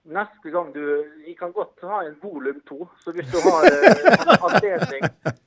neste 0.10 0.50
gang 0.50 0.74
du 0.74 0.84
Vi 1.26 1.36
kan 1.40 1.52
godt 1.52 1.80
ha 1.82 2.04
en 2.04 2.18
volum 2.22 2.60
to. 2.68 2.88
Så 3.04 3.12
hvis 3.12 3.32
du 3.32 3.38
har 3.46 3.66
eh, 3.70 4.44
anledning 4.50 5.02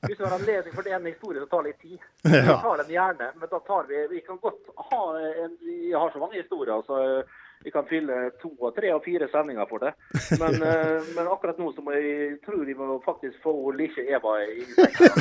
Hvis 0.07 0.17
du 0.17 0.25
har 0.25 0.35
anledning 0.39 0.73
for 0.73 0.83
det 0.83 0.95
ene 0.95 1.03
en 1.03 1.13
historie 1.13 1.43
som 1.43 1.49
tar 1.51 1.63
litt 1.67 1.79
tid, 1.81 1.99
vi 2.23 2.43
tar 2.47 2.83
den 2.83 2.91
gjerne. 2.97 3.31
Men 3.39 3.49
da 3.51 3.59
tar 3.69 3.87
vi 3.91 4.07
Vi 4.11 4.21
kan 4.27 4.41
godt 4.41 4.75
ha 4.91 5.05
en 5.45 5.57
Vi 5.61 5.93
har 5.93 6.11
så 6.11 6.19
mange 6.23 6.41
historier, 6.41 6.81
så 6.87 7.23
vi 7.63 7.71
kan 7.71 7.85
fylle 7.87 8.15
to 8.41 8.49
og 8.59 8.73
tre 8.75 8.89
og 8.91 9.03
fire 9.05 9.27
sendinger 9.31 9.67
for 9.69 9.79
det. 9.83 9.93
Men, 10.41 10.55
øh, 10.69 10.99
men 11.15 11.29
akkurat 11.31 11.59
nå 11.59 11.71
så 11.75 11.83
må 11.85 11.95
jeg 11.95 12.39
tror 12.45 12.65
vi 12.67 12.75
må 12.75 12.97
faktisk 13.05 13.39
få 13.43 13.71
Lisje 13.71 14.03
Eva 14.15 14.33
i 14.43 14.65
senga. 14.75 15.13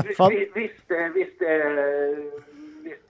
Hvis, 0.06 0.18
hvis, 0.18 0.48
hvis, 0.56 0.74
det, 0.88 1.02
hvis 1.14 1.32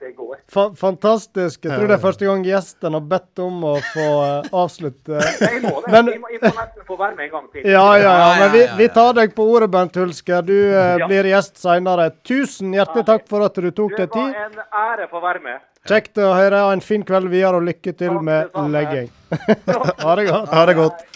det 0.01 0.11
går. 0.17 0.35
Fa 0.51 0.63
fantastisk. 0.77 1.63
Jeg 1.65 1.77
tror 1.77 1.87
det 1.91 1.95
er 1.95 2.01
første 2.03 2.25
gang 2.27 2.43
gjesten 2.45 2.97
har 2.97 3.03
bedt 3.13 3.41
om 3.45 3.61
å 3.69 3.73
få 3.93 4.05
eh, 4.25 4.49
avslutte. 4.63 5.21
Jeg 5.45 5.61
må 5.63 5.75
det. 5.85 5.91
Men- 5.93 6.11
jeg, 6.11 6.19
må, 6.23 6.31
jeg 6.33 6.41
må 6.43 6.51
nesten 6.57 6.87
få 6.89 6.97
være 6.99 7.15
med 7.19 7.25
en 7.27 7.31
gang 7.37 7.47
til. 7.53 7.67
Ja, 7.71 7.85
ja, 8.01 8.13
ja. 8.23 8.29
Men 8.41 8.51
vi, 8.57 8.63
vi 8.81 8.87
tar 8.97 9.13
deg 9.21 9.35
på 9.37 9.45
ordet, 9.55 9.69
Bent 9.73 9.95
Hulsker. 10.01 10.41
Du 10.47 10.55
eh, 10.57 10.97
Ja. 11.01 11.07
blir 11.07 11.29
gjest 11.31 11.61
seinere. 11.61 12.09
Tusen 12.27 12.73
hjertelig 12.75 13.05
takk 13.13 13.27
for 13.31 13.45
at 13.47 13.55
du 13.61 13.69
tok 13.71 13.95
Det 13.97 14.09
deg 14.09 14.17
var 14.17 14.33
tid. 14.33 14.41
en 14.45 14.65
ære 14.85 15.07
å 15.07 15.11
få 15.15 15.23
være 15.23 15.43
med. 15.45 15.63
Kjekt 15.89 16.19
å 16.21 16.33
høre. 16.37 16.65
Ha 16.67 16.73
en 16.75 16.83
fin 16.85 17.01
kveld 17.07 17.31
videre, 17.31 17.57
og 17.57 17.65
lykke 17.69 17.95
til 17.97 18.13
Takk, 18.17 18.21
med 18.27 18.51
det 18.53 18.67
legging. 18.75 19.09
ha 20.05 20.15
det 20.19 20.27
godt. 20.29 20.51
Ha 20.53 20.65
det 20.69 20.77
godt. 20.77 21.07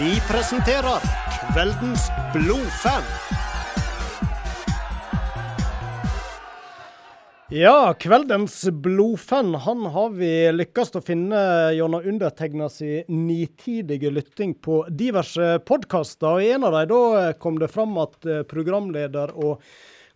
Vi 0.00 0.20
presenterer 0.30 1.02
kveldens 1.52 2.08
blodfan. 2.34 3.04
Ja, 7.48 7.94
kveldens 7.98 8.70
blodfan 8.84 9.54
han 9.54 9.86
har 9.94 10.10
vi 10.18 10.30
lykkes 10.52 10.92
å 10.98 11.02
finne 11.04 11.40
gjennom 11.72 12.04
undertegna 12.04 12.68
si 12.72 13.00
nitidige 13.08 14.12
lytting 14.12 14.52
på 14.60 14.82
diverse 14.90 15.56
podkaster. 15.64 16.42
I 16.44 16.52
en 16.58 16.68
av 16.68 16.76
dem 16.76 16.92
da 16.92 17.32
kom 17.40 17.56
det 17.62 17.72
fram 17.72 17.96
at 18.02 18.28
eh, 18.28 18.44
programleder 18.48 19.32
og 19.32 19.64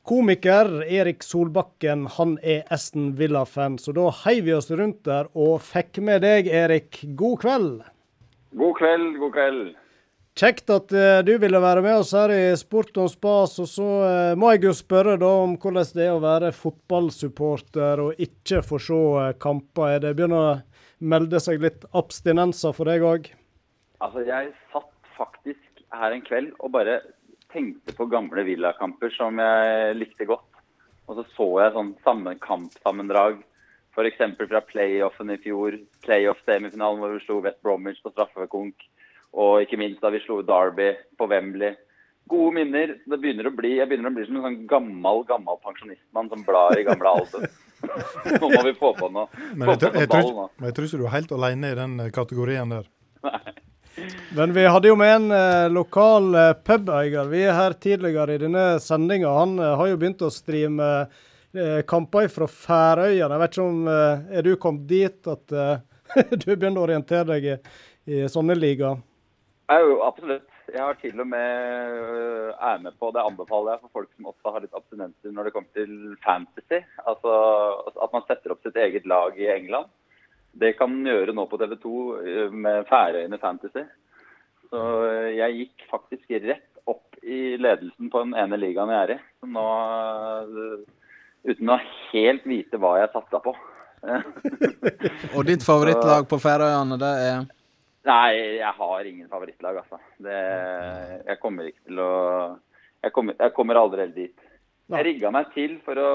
komiker 0.05 0.83
Erik 0.85 1.25
Solbakken 1.25 2.11
han 2.19 2.37
er 2.43 2.67
Aston 2.69 3.15
Villa-fan. 3.17 3.81
Så 3.81 3.97
da 3.97 4.11
heiv 4.27 4.51
vi 4.51 4.59
oss 4.59 4.69
rundt 4.71 5.07
der 5.09 5.33
og 5.33 5.63
fikk 5.65 6.03
med 6.05 6.27
deg, 6.27 6.53
Erik. 6.53 7.07
God 7.17 7.41
kveld. 7.47 7.79
God 8.53 8.77
kveld, 8.83 9.17
god 9.23 9.39
kveld. 9.39 9.71
Kjekt 10.33 10.71
at 10.73 10.93
eh, 10.97 11.19
du 11.29 11.35
ville 11.37 11.61
være 11.61 11.83
med 11.85 11.99
oss 12.01 12.15
her 12.17 12.33
i 12.33 12.57
Sport 12.57 12.97
og 13.03 13.11
spas. 13.13 13.59
Og 13.61 13.69
så 13.69 13.89
eh, 14.07 14.37
må 14.41 14.55
jeg 14.55 14.65
jo 14.65 14.73
spørre 14.77 15.19
da 15.21 15.29
om 15.43 15.59
hvordan 15.61 15.91
det 15.93 16.07
er 16.07 16.15
å 16.15 16.23
være 16.25 16.55
fotballsupporter 16.57 18.01
og 18.01 18.23
ikke 18.23 18.63
få 18.65 18.81
se 18.81 19.01
eh, 19.21 19.35
kamper. 19.43 19.99
Er 19.99 20.01
det 20.07 20.15
begynner 20.17 20.41
å 20.41 20.55
melde 21.05 21.41
seg 21.43 21.61
litt 21.61 21.85
abstinenser 21.93 22.73
for 22.77 22.89
deg 22.89 23.05
òg? 23.05 23.29
Altså, 24.01 24.25
jeg 24.25 24.55
satt 24.73 25.13
faktisk 25.19 25.85
her 25.93 26.17
en 26.17 26.25
kveld 26.25 26.57
og 26.63 26.73
bare 26.79 27.03
tenkte 27.53 27.93
på 27.93 28.09
gamle 28.09 28.47
villakamper 28.49 29.13
som 29.13 29.37
jeg 29.37 29.99
likte 29.99 30.31
godt. 30.31 30.49
Og 31.11 31.19
så 31.19 31.27
så 31.37 31.49
jeg 31.61 31.75
sånn 31.77 31.93
samme 32.07 32.33
kampsammendrag, 32.41 33.43
f.eks. 33.93 34.25
fra 34.41 34.65
playoffen 34.65 35.35
i 35.35 35.37
fjor. 35.45 35.77
Playoff-semifinalen 36.07 37.05
hvor 37.05 37.13
vi 37.19 37.21
slo 37.27 37.43
West 37.45 37.61
Bromwich 37.61 38.01
på 38.01 38.15
straffekonk. 38.15 38.89
Og 39.33 39.63
ikke 39.65 39.79
minst 39.81 40.03
da 40.05 40.11
vi 40.13 40.21
slo 40.27 40.43
Derby 40.45 40.91
på 41.19 41.29
Wembley. 41.31 41.75
Gode 42.31 42.53
minner. 42.55 42.93
Det 43.09 43.19
begynner 43.19 43.49
å 43.49 43.55
bli, 43.57 43.75
jeg 43.81 43.89
begynner 43.91 44.13
å 44.13 44.15
bli 44.15 44.27
som 44.29 44.37
en 44.39 44.45
sånn 44.47 44.59
gammel 44.71 45.25
gammel 45.29 45.57
pensjonistmann 45.65 46.29
som 46.31 46.45
blar 46.47 46.77
i 46.79 46.85
gamle 46.87 47.15
album. 47.17 47.47
Nå 48.43 48.51
må 48.53 48.61
vi 48.69 48.75
få 48.79 48.93
på 48.95 49.09
noe. 49.11 49.27
Men 49.59 49.73
jeg, 49.73 49.81
tror- 49.83 49.97
jeg, 49.99 50.09
tror, 50.13 50.31
men 50.61 50.69
jeg 50.69 50.77
tror 50.77 50.87
ikke 50.89 51.01
du 51.03 51.07
er 51.09 51.15
helt 51.17 51.35
alene 51.39 51.73
i 51.73 51.79
den 51.81 51.97
eh, 52.05 52.13
kategorien 52.15 52.75
der. 52.77 52.87
Nei. 53.27 53.41
Men 54.39 54.55
vi 54.57 54.63
hadde 54.65 54.89
jo 54.89 54.95
med 54.97 55.11
en 55.17 55.27
eh, 55.37 55.67
lokal 55.75 56.31
eh, 56.39 56.53
pubeier. 56.65 57.27
Vi 57.29 57.43
er 57.45 57.57
her 57.59 57.75
tidligere 57.83 58.37
i 58.39 58.41
denne 58.41 58.63
sendinga. 58.81 59.33
Han 59.43 59.59
eh, 59.61 59.75
har 59.81 59.91
jo 59.91 59.99
begynt 60.01 60.23
å 60.25 60.31
streame 60.33 60.89
eh, 61.03 61.81
kamper 61.91 62.31
fra 62.33 62.49
Færøyene. 62.49 63.35
Jeg 63.35 63.43
vet 63.43 63.57
ikke 63.59 63.67
om 63.67 63.83
eh, 63.93 64.23
Er 64.39 64.47
du 64.47 64.53
kommet 64.63 64.87
dit 64.89 65.29
at 65.35 65.53
eh, 65.53 65.83
du 66.41 66.47
begynner 66.55 66.81
å 66.81 66.87
orientere 66.87 67.27
deg 67.35 67.51
i, 67.51 67.59
i 68.15 68.23
sånne 68.33 68.57
ligaer? 68.57 69.03
Jo, 69.81 70.01
absolutt. 70.05 70.49
Jeg 70.73 70.83
har 70.83 70.97
til 71.01 71.21
og 71.21 71.27
med 71.29 71.97
øh, 72.01 72.51
er 72.55 72.79
med 72.83 72.95
på, 73.01 73.11
det 73.15 73.23
anbefaler 73.23 73.75
jeg 73.75 73.83
for 73.83 73.99
folk 73.99 74.11
som 74.15 74.29
også 74.31 74.53
har 74.55 74.65
litt 74.65 74.77
abstinenser 74.77 75.35
når 75.35 75.49
det 75.49 75.53
kommer 75.55 75.77
til 75.77 75.93
fantasy. 76.25 76.81
Altså 77.09 77.33
at 77.93 78.15
man 78.15 78.25
setter 78.27 78.55
opp 78.55 78.63
sitt 78.65 78.79
eget 78.81 79.07
lag 79.07 79.39
i 79.39 79.51
England. 79.53 79.91
Det 80.53 80.75
kan 80.79 80.91
man 80.93 81.09
gjøre 81.09 81.35
nå 81.37 81.47
på 81.49 81.61
TV 81.61 81.77
2 81.83 81.95
øh, 82.21 82.53
med 82.67 82.89
Færøyene 82.91 83.41
Fantasy. 83.43 83.85
Så 84.71 84.83
øh, 85.07 85.31
jeg 85.37 85.59
gikk 85.61 85.87
faktisk 85.91 86.37
rett 86.49 86.69
opp 86.91 87.19
i 87.23 87.57
ledelsen 87.61 88.11
på 88.11 88.25
den 88.25 88.35
ene 88.35 88.59
ligaen 88.59 88.93
jeg 88.93 89.07
er 89.07 89.15
i. 89.17 89.21
Så 89.41 89.51
nå, 89.55 89.67
uten 91.49 91.75
å 91.75 91.81
helt 92.11 92.47
vite 92.49 92.81
hva 92.83 92.97
jeg 93.01 93.13
satsa 93.15 93.43
på. 93.45 93.55
Og 95.37 95.45
ditt 95.47 95.63
favorittlag 95.63 96.27
på 96.31 96.41
Færøyene, 96.43 96.99
det 96.99 97.13
er 97.29 97.45
Nei, 98.09 98.59
jeg 98.59 98.75
har 98.79 99.07
ingen 99.07 99.29
favorittlag, 99.31 99.77
altså. 99.83 99.99
Det, 100.19 100.39
jeg 101.29 101.39
kommer 101.43 101.69
ikke 101.71 101.85
til 101.91 102.01
å 102.03 102.13
Jeg 103.03 103.13
kommer, 103.15 103.35
jeg 103.39 103.55
kommer 103.55 103.79
aldri 103.79 104.05
helt 104.05 104.15
dit. 104.15 104.49
Jeg 104.93 105.07
rigga 105.07 105.31
meg 105.35 105.53
til 105.55 105.79
for 105.87 105.99
å 105.99 106.11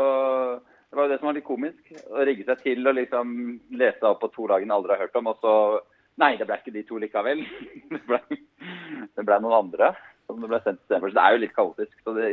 Det 0.88 0.96
var 0.96 1.08
jo 1.08 1.12
det 1.12 1.20
som 1.20 1.30
var 1.30 1.38
litt 1.38 1.48
komisk. 1.48 1.94
Å 2.12 2.26
rigge 2.28 2.48
seg 2.48 2.64
til 2.64 2.88
å 2.88 2.96
liksom 2.96 3.34
lese 3.80 4.08
opp 4.08 4.22
på 4.24 4.32
to 4.36 4.48
lag 4.52 4.64
en 4.64 4.76
aldri 4.76 4.96
har 4.96 5.08
hørt 5.08 5.20
om, 5.20 5.32
og 5.32 5.40
så 5.44 5.54
Nei, 6.18 6.32
det 6.34 6.48
ble 6.50 6.56
ikke 6.58 6.74
de 6.74 6.82
to 6.88 6.98
likevel. 6.98 7.44
Det 7.94 8.00
ble, 8.08 8.18
det 9.14 9.24
ble 9.24 9.36
noen 9.44 9.54
andre 9.54 9.92
som 10.28 10.40
det 10.42 10.50
ble 10.52 10.60
sendt 10.64 10.82
istedenfor. 10.82 11.12
Så 11.12 11.18
det 11.18 11.24
er 11.24 11.36
jo 11.36 11.42
litt 11.44 11.54
kaotisk. 11.56 11.94
Så 12.04 12.14
det, 12.18 12.32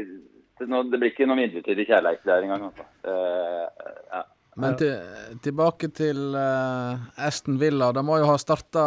det, 0.59 0.69
det 0.91 1.01
blir 1.01 1.11
ikke 1.13 1.29
noe 1.29 1.39
midlertidig 1.39 1.87
kjærlighet 1.91 2.25
der 2.27 2.47
engang, 2.47 2.65
altså. 2.71 2.87
Uh, 3.05 4.01
ja. 4.09 4.23
Men 4.65 4.79
til, 4.79 4.97
tilbake 5.45 5.91
til 5.95 6.35
uh, 6.35 7.05
Aston 7.29 7.61
Villa. 7.61 7.91
De 7.95 8.03
må 8.07 8.19
jo 8.23 8.29
ha 8.31 8.39
starta 8.41 8.85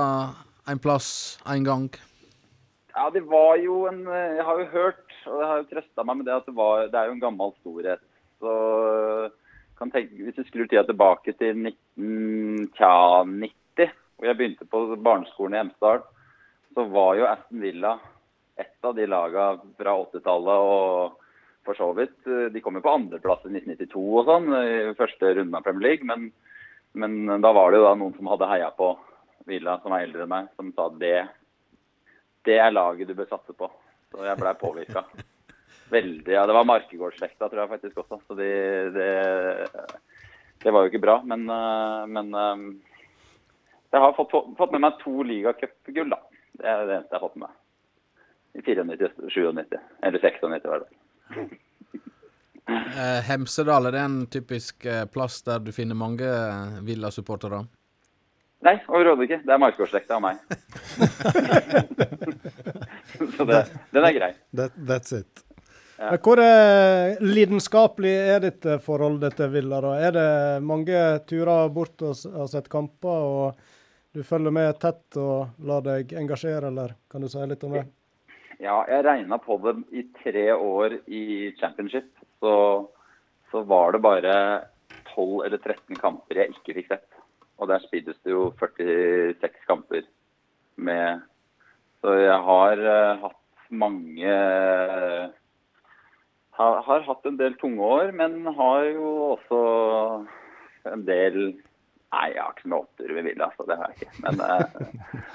en 0.68 0.80
plass 0.80 1.40
en 1.48 1.64
gang. 1.64 1.90
Ja, 2.98 3.10
det 3.14 3.22
var 3.30 3.58
jo 3.62 3.86
en 3.90 4.08
eh, 4.10 4.36
Jeg 4.40 4.46
har 4.48 4.60
jo 4.60 4.66
hørt, 4.74 5.06
og 5.30 5.36
jeg 5.42 5.48
har 5.50 5.58
jo 5.62 5.70
trøsta 5.72 6.00
meg 6.08 6.16
med 6.20 6.26
det, 6.30 6.36
at 6.40 6.48
det, 6.50 6.56
var, 6.58 6.74
det 6.90 6.98
er 7.00 7.06
jo 7.10 7.16
en 7.18 7.24
gammel 7.24 7.50
storhet. 7.60 8.04
Så 8.42 8.52
kan 9.78 9.90
tenke, 9.94 10.18
Hvis 10.18 10.38
du 10.38 10.44
skrur 10.48 10.68
tida 10.70 10.84
tilbake 10.88 11.32
til 11.38 11.54
1990, 11.62 13.94
hvor 14.18 14.26
jeg 14.26 14.38
begynte 14.40 14.66
på 14.66 14.78
barneskolen 15.06 15.54
i 15.54 15.62
Hemsedal, 15.62 16.00
så 16.74 16.82
var 16.90 17.12
jo 17.20 17.30
Aston 17.30 17.62
Villa 17.62 17.94
et 18.58 18.86
av 18.86 18.96
de 18.98 19.06
laga 19.06 19.44
fra 19.78 19.92
80-tallet 20.02 20.58
og 20.66 21.22
for 21.68 21.74
så 21.78 21.88
vidt. 21.94 22.18
eh, 22.26 22.50
De 22.54 22.62
kom 22.66 22.76
jo 22.80 22.86
på 22.86 22.96
andreplass 22.98 23.46
i 23.46 23.54
1992 23.54 24.02
og 24.18 24.26
sånn, 24.26 24.48
i 24.58 24.98
første 24.98 25.26
runde 25.38 25.58
av 25.58 25.64
Premier 25.66 25.86
League. 25.92 26.06
Men, 26.10 26.20
men 26.98 27.12
da 27.44 27.50
var 27.54 27.68
det 27.70 27.78
jo 27.84 27.90
da 27.92 27.96
noen 28.00 28.18
som 28.18 28.30
hadde 28.34 28.50
heia 28.50 28.70
på 28.74 28.88
Villa, 29.48 29.78
som 29.84 29.96
er 29.96 30.06
eldre 30.06 30.26
enn 30.26 30.34
meg, 30.34 30.50
som 30.60 30.72
sa 30.76 30.90
det 31.00 31.18
det 32.48 32.56
er 32.64 32.72
laget 32.72 33.10
du 33.10 33.16
bør 33.18 33.28
satse 33.28 33.54
på. 33.58 33.68
Så 34.12 34.24
jeg 34.24 34.40
blei 34.40 34.54
påvirka. 34.56 35.04
Veldig. 35.96 36.34
Ja, 36.34 36.46
det 36.48 36.56
var 36.56 36.68
Markegårdsslekta, 36.68 37.50
tror 37.50 37.64
jeg 37.64 37.72
faktisk 37.74 38.00
også. 38.04 38.20
Så 38.28 38.38
de, 38.40 38.48
det, 38.96 39.10
det 40.64 40.74
var 40.74 40.84
jo 40.84 40.92
ikke 40.92 41.04
bra. 41.04 41.18
Men, 41.28 41.44
eh, 41.52 42.06
men 42.12 42.32
eh, 42.32 42.64
jeg 43.92 44.04
har 44.04 44.16
fått, 44.16 44.36
fått 44.60 44.76
med 44.76 44.84
meg 44.84 45.00
to 45.04 45.24
ligacupgull, 45.28 46.12
da. 46.16 46.22
Det 46.58 46.68
er 46.68 46.84
det 46.86 46.98
eneste 46.98 47.16
jeg 47.16 47.20
har 47.20 47.26
fått 47.28 47.40
med 47.40 47.48
meg. 47.48 47.64
I 48.58 48.64
94, 48.64 49.16
97. 49.28 49.40
Eller 50.08 50.28
96, 50.28 50.68
hver 50.68 50.86
det. 50.86 50.92
Eh, 52.68 53.22
Hemsedal, 53.24 53.86
er 53.88 53.94
det 53.96 54.00
en 54.04 54.16
typisk 54.28 54.84
eh, 54.92 55.06
plass 55.08 55.38
der 55.48 55.62
du 55.64 55.70
finner 55.72 55.96
mange 55.96 56.28
Villa-supportere? 56.84 57.62
Nei, 58.66 58.74
overhodet 58.90 59.28
ikke. 59.28 59.42
Det 59.46 59.54
er 59.54 59.60
Markegårdsslekta 59.62 60.18
og 60.18 60.24
meg. 60.26 60.36
Så 63.38 63.46
det, 63.46 63.60
den 63.94 64.08
er 64.08 64.16
grei. 64.16 64.32
That, 64.58 64.74
that's 64.78 65.14
it. 65.14 65.44
Ja. 65.98 66.12
Hvor 66.22 66.38
er 66.42 67.18
lidenskapelig 67.26 68.14
er 68.36 68.42
ditt 68.44 68.66
eh, 68.70 68.82
forhold 68.82 69.24
til 69.38 69.50
Villa? 69.54 69.80
da? 69.82 69.96
Er 69.98 70.14
det 70.14 70.30
mange 70.66 71.00
turer 71.30 71.72
bort 71.74 72.02
og 72.06 72.14
har 72.36 72.50
sett 72.52 72.70
kamper, 72.70 73.10
og 73.10 74.14
du 74.14 74.22
følger 74.26 74.54
med 74.54 74.78
tett 74.82 75.18
og 75.22 75.66
lar 75.66 75.82
deg 75.86 76.14
engasjere, 76.18 76.70
eller 76.70 76.94
kan 77.10 77.26
du 77.26 77.30
si 77.32 77.42
litt 77.50 77.66
om 77.66 77.78
det? 77.80 77.88
Ja, 78.62 78.84
jeg 78.90 79.06
regna 79.06 79.38
på 79.42 79.58
det 79.62 79.76
i 79.94 80.06
tre 80.22 80.48
år 80.54 81.00
i 81.06 81.54
championship. 81.60 82.10
Så, 82.42 82.54
så 83.52 83.62
var 83.66 83.94
det 83.94 84.06
bare 84.06 84.34
12 85.14 85.46
eller 85.46 85.58
13 85.58 85.98
kamper 86.02 86.44
jeg 86.44 86.54
ikke 86.54 86.78
fikk 86.78 86.94
sett. 86.94 87.17
Og 87.58 87.70
der 87.72 87.84
spilles 87.86 88.18
det 88.24 88.34
jo 88.34 88.52
46 88.60 89.66
kamper 89.70 90.06
med 90.78 91.22
Så 92.02 92.14
jeg 92.14 92.40
har 92.50 92.82
uh, 92.86 93.24
hatt 93.26 93.72
mange 93.74 94.34
har, 96.58 96.82
har 96.86 97.06
hatt 97.06 97.26
en 97.28 97.40
del 97.40 97.56
tunge 97.60 97.84
år, 97.84 98.12
men 98.16 98.46
har 98.58 98.86
jo 98.94 99.10
også 99.34 99.62
en 100.94 101.08
del 101.08 101.40
Nei, 102.08 102.30
jeg 102.32 102.40
har 102.40 102.54
ikke 102.54 102.64
så 102.64 102.70
mye 102.72 102.84
opptur 102.86 103.10
ved 103.18 103.26
Villa, 103.28 103.50
så 103.58 103.66
det 103.68 103.76
har 103.76 103.90
jeg 103.92 104.06
ikke. 104.06 104.22
Men, 104.24 104.38
uh, 104.40 104.62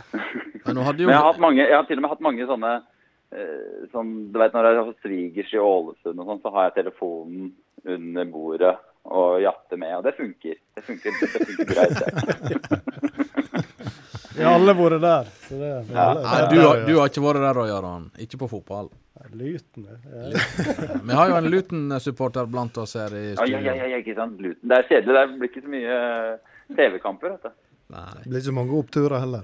Men 0.64 0.78
hadde 0.86 1.04
men 1.04 1.12
jeg 1.12 1.24
har, 1.26 1.40
mange, 1.42 1.60
jeg 1.60 1.76
har 1.76 1.84
til 1.84 2.00
og 2.00 2.04
med 2.04 2.12
hatt 2.14 2.24
mange 2.24 2.46
sånne 2.48 2.70
eh, 3.34 3.82
som, 3.92 4.12
du 4.32 4.38
vet 4.38 4.54
Når 4.54 4.68
jeg 4.68 4.78
har 4.78 4.88
fått 4.88 5.04
svigers 5.04 5.52
i 5.52 5.60
Ålesund 5.60 6.22
og 6.22 6.30
sånn, 6.30 6.40
så 6.44 6.52
har 6.54 6.68
jeg 6.68 6.76
telefonen 6.78 7.50
under 7.82 8.30
bordet 8.30 8.72
og 9.04 9.40
jatte 9.42 9.76
med, 9.80 9.96
og 9.98 10.04
det 10.06 10.12
funker. 10.16 10.54
Det 10.76 10.82
funker, 10.86 11.10
det 11.20 11.28
funker 11.32 11.64
greit. 11.74 11.96
Vi 14.36 14.42
har 14.44 14.54
alle 14.58 14.74
vært 14.78 15.00
der. 15.02 15.30
så 15.48 15.58
det 15.60 15.70
Ja. 15.92 16.06
Nei, 16.14 16.40
du, 16.54 16.60
har- 16.62 16.84
du 16.86 16.92
har 16.98 17.10
ikke 17.10 17.24
vært 17.24 17.42
der, 17.44 17.62
Jarand. 17.68 18.10
Ikke 18.22 18.38
på 18.44 18.48
fotball. 18.52 18.88
Luten, 19.32 19.84
ja. 19.86 19.96
Vi 21.06 21.12
har 21.14 21.28
jo 21.30 21.36
en 21.38 21.46
Luton-supporter 21.52 22.46
blant 22.50 22.76
oss 22.82 22.94
her 22.98 23.12
i 23.14 23.34
Ja, 23.36 23.44
ja, 23.46 23.60
ja, 23.68 23.84
ja, 23.92 23.98
ikke 24.02 24.16
sant. 24.18 24.40
Luton. 24.42 24.68
Det 24.68 24.78
er 24.80 24.88
kjedelig. 24.88 25.14
Det 25.14 25.38
blir 25.38 25.48
ikke 25.52 25.62
så 25.62 25.70
mye 25.74 25.98
eh, 25.98 26.32
TV-kamper, 26.78 27.36
vet 27.36 27.46
du. 27.46 27.52
Det 27.92 28.28
blir 28.30 28.40
ikke 28.40 28.54
mange 28.56 28.76
oppturer 28.78 29.20
heller. 29.20 29.42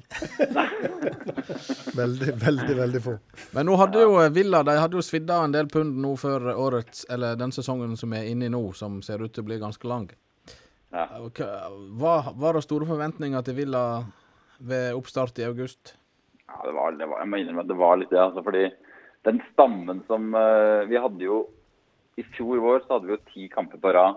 veldig, 2.01 2.33
veldig, 2.47 2.77
veldig 2.79 3.01
få. 3.05 3.15
Men 3.57 3.67
nå 3.69 3.77
hadde 3.81 4.03
jo 4.05 4.15
eh, 4.23 4.31
Villa 4.35 4.63
de 4.67 4.77
hadde 4.81 4.97
jo 4.99 5.05
svidd 5.05 5.31
av 5.35 5.45
en 5.47 5.55
del 5.55 5.69
pund 5.73 5.99
nå 6.03 6.15
før 6.21 6.49
årets, 6.55 7.05
eller 7.13 7.37
den 7.41 7.53
sesongen 7.55 7.97
som 8.01 8.15
er 8.17 8.29
inne 8.31 8.49
i 8.49 8.53
nå, 8.53 8.63
som 8.79 9.01
ser 9.05 9.21
ut 9.25 9.35
til 9.37 9.45
å 9.45 9.49
bli 9.51 9.59
ganske 9.61 9.89
lang. 9.91 10.09
Ja. 10.95 11.05
Hva- 11.37 11.69
Var, 12.01 12.33
var 12.41 12.57
det 12.57 12.65
store 12.65 12.89
forventninger 12.89 13.45
til 13.45 13.59
Villa 13.59 13.85
ved 14.59 14.95
oppstart 14.97 15.39
i 15.43 15.47
august? 15.49 15.95
Ja, 16.49 16.63
det 16.65 16.73
var, 16.73 16.97
det 16.97 17.07
var, 17.11 17.21
jeg 17.21 17.29
må 17.29 17.41
innrømme 17.43 17.67
at 17.67 17.69
det 17.69 17.77
var 17.79 17.99
litt 18.01 18.11
det. 18.15 18.23
Altså, 18.23 18.43
fordi 18.47 18.65
den 19.29 19.43
stammen 19.53 20.01
som 20.09 20.31
eh, 20.39 20.87
Vi 20.89 20.97
hadde 20.97 21.27
jo 21.27 21.43
I 22.17 22.25
fjor 22.33 22.63
vår 22.65 22.85
så 22.87 22.97
hadde 22.97 23.11
vi 23.11 23.17
jo 23.19 23.25
ti 23.35 23.49
kamper 23.53 23.83
på 23.83 23.93
rad. 23.95 24.17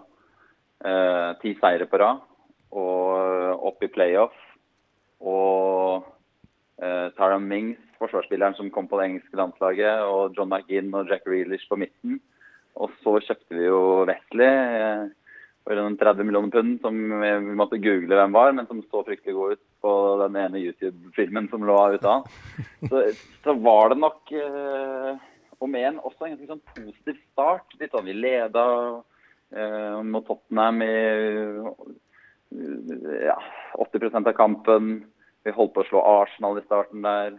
eh, 0.88 1.32
ti 1.44 1.52
seire 1.60 1.86
på 1.92 2.00
rad. 2.02 2.24
Og 2.72 3.68
opp 3.68 3.84
i 3.84 3.92
playoff. 3.92 4.36
Og 5.22 6.04
eh, 6.82 7.08
Tara 7.18 7.40
Mings, 7.40 7.80
forsvarsspilleren 8.02 8.58
som 8.58 8.72
kom 8.74 8.88
på 8.90 8.98
det 9.00 9.08
engelske 9.10 9.38
landslaget, 9.38 10.06
og 10.08 10.38
John 10.38 10.50
McGinn 10.50 10.94
og 10.98 11.10
Jack 11.12 11.28
Reelish 11.30 11.70
på 11.70 11.80
midten. 11.80 12.20
Og 12.82 12.94
så 13.04 13.18
kjøpte 13.22 13.58
vi 13.58 13.68
jo 13.68 13.82
Wesley 14.10 14.48
eh, 14.50 15.10
for 15.62 15.78
en 15.78 15.98
30 15.98 16.26
millioner 16.26 16.54
pund, 16.54 16.80
som 16.82 16.96
vi 17.22 17.32
måtte 17.58 17.82
google 17.82 18.18
hvem 18.18 18.34
var, 18.34 18.54
men 18.58 18.68
som 18.70 18.82
så 18.82 19.04
fryktelig 19.06 19.36
god 19.38 19.58
ut 19.58 19.64
på 19.86 19.92
den 20.24 20.40
ene 20.42 20.62
YouTube-filmen 20.62 21.50
som 21.52 21.66
lå 21.68 21.78
ute 21.96 22.10
av. 22.10 22.26
Så, 22.90 23.04
så 23.46 23.54
var 23.62 23.92
det 23.92 24.00
nok 24.02 24.32
eh, 24.34 25.12
om 25.62 25.76
en 25.78 26.00
også 26.02 26.26
en 26.26 26.34
ganske 26.34 26.50
sånn 26.50 26.64
positiv 26.74 27.20
start. 27.32 27.76
Litt 27.78 27.94
sånn 27.94 28.08
vi 28.10 28.18
leda 28.18 28.66
eh, 29.54 30.00
mot 30.02 30.26
Tottenham 30.26 30.82
i 30.86 30.96
ja, 33.26 33.38
80% 33.74 34.28
av 34.28 34.34
kampen. 34.34 34.92
Vi 35.44 35.54
holdt 35.56 35.74
på 35.74 35.84
å 35.84 35.90
slå 35.90 36.02
Arsenal 36.22 36.60
i 36.60 36.66
starten 36.66 37.06
der. 37.06 37.38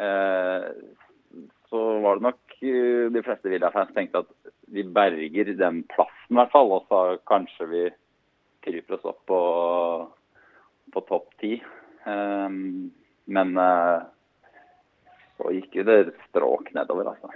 Eh, 0.00 0.66
så 1.70 1.82
var 2.00 2.18
det 2.18 2.26
nok 2.28 2.58
eh, 2.62 3.06
de 3.12 3.22
fleste 3.26 3.50
Villa-fans 3.52 3.94
tenkte 3.96 4.22
at 4.24 4.52
vi 4.72 4.84
berger 4.84 5.52
den 5.58 5.82
plassen, 5.92 6.32
i 6.32 6.38
hvert 6.38 6.54
fall. 6.54 6.72
Og 6.78 6.86
så 6.90 7.02
kanskje 7.28 7.70
vi 7.72 7.84
kryper 8.66 8.98
oss 8.98 9.08
opp 9.12 9.22
på, 9.28 9.40
på 10.94 11.04
topp 11.10 11.34
ti. 11.42 11.56
Eh, 12.06 12.60
men 13.26 13.56
så 15.36 15.52
gikk 15.52 15.80
jo 15.80 15.84
det 15.88 16.00
stråk 16.28 16.70
nedover, 16.76 17.10
altså. 17.12 17.28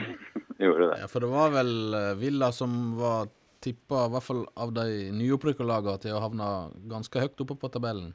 Gjorde 0.62 0.92
det. 0.92 1.00
Ja, 1.02 1.08
For 1.10 1.24
det 1.24 1.32
var 1.32 1.50
vel 1.50 1.72
Villa 2.20 2.52
som 2.54 2.94
var 2.96 3.26
tippa, 3.64 4.06
i 4.06 4.14
hvert 4.14 4.26
fall 4.26 4.44
av 4.60 4.72
de 4.76 4.86
nyopprykka 5.16 5.66
lagene, 5.66 6.00
til 6.02 6.16
å 6.16 6.22
havne 6.22 6.48
ganske 6.90 7.24
høyt 7.24 7.44
oppe 7.44 7.58
på 7.60 7.72
tabellen. 7.74 8.14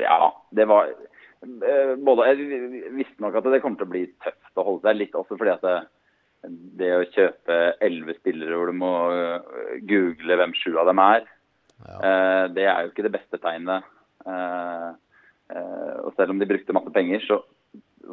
Ja, 0.00 0.32
det 0.56 0.66
var 0.70 0.88
eh, 0.88 1.94
både, 2.00 2.28
Jeg 2.32 2.92
visste 2.96 3.24
nok 3.24 3.36
at 3.38 3.50
det 3.52 3.60
kommer 3.64 3.80
til 3.80 3.90
å 3.90 3.92
bli 3.92 4.06
tøft 4.24 4.60
å 4.60 4.66
holde 4.68 4.88
seg 4.88 4.98
litt, 4.98 5.18
også 5.18 5.36
fordi 5.36 5.54
at 5.54 5.66
det, 5.66 5.78
det 6.80 6.92
å 6.96 7.08
kjøpe 7.12 7.58
elleve 7.84 8.16
spillere 8.18 8.56
hvor 8.56 8.72
du 8.72 8.78
må 8.80 8.92
øh, 9.12 9.80
google 9.88 10.40
hvem 10.40 10.56
sju 10.58 10.72
av 10.80 10.88
dem 10.88 11.02
er, 11.04 11.26
ja. 11.82 12.46
det 12.54 12.64
er 12.70 12.84
jo 12.84 12.92
ikke 12.92 13.04
det 13.08 13.16
beste 13.16 13.40
tegnet. 13.42 13.88
Eh, 14.26 14.88
eh, 15.54 15.96
og 16.02 16.14
selv 16.16 16.34
om 16.34 16.40
de 16.40 16.48
brukte 16.48 16.74
masse 16.76 16.92
penger, 16.94 17.22
så 17.26 17.40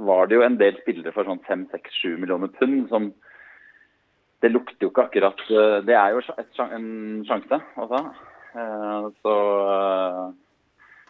var 0.10 0.28
det 0.28 0.38
jo 0.38 0.46
en 0.46 0.58
del 0.60 0.78
spillere 0.82 1.14
for 1.16 1.28
sånn 1.28 1.42
fem, 1.48 1.66
seks, 1.74 1.94
sju 2.02 2.16
millioner 2.18 2.52
pund 2.60 2.88
som 2.92 3.12
Det 4.42 4.52
lukter 4.54 4.86
jo 4.86 4.90
ikke 4.92 5.04
akkurat 5.10 5.42
øh, 5.52 5.78
Det 5.86 5.96
er 5.96 6.14
jo 6.16 6.22
en 6.72 6.90
sjanse, 7.28 7.60
altså. 7.78 8.00
Eh, 8.56 9.08
så 9.22 9.34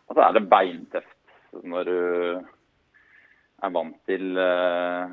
Og 0.09 0.15
så 0.15 0.21
er 0.25 0.33
det 0.37 0.49
beintøft 0.49 1.15
når 1.63 1.83
du 1.89 1.99
er 3.63 3.71
vant 3.73 3.95
til 4.07 4.37
eh, 4.37 5.09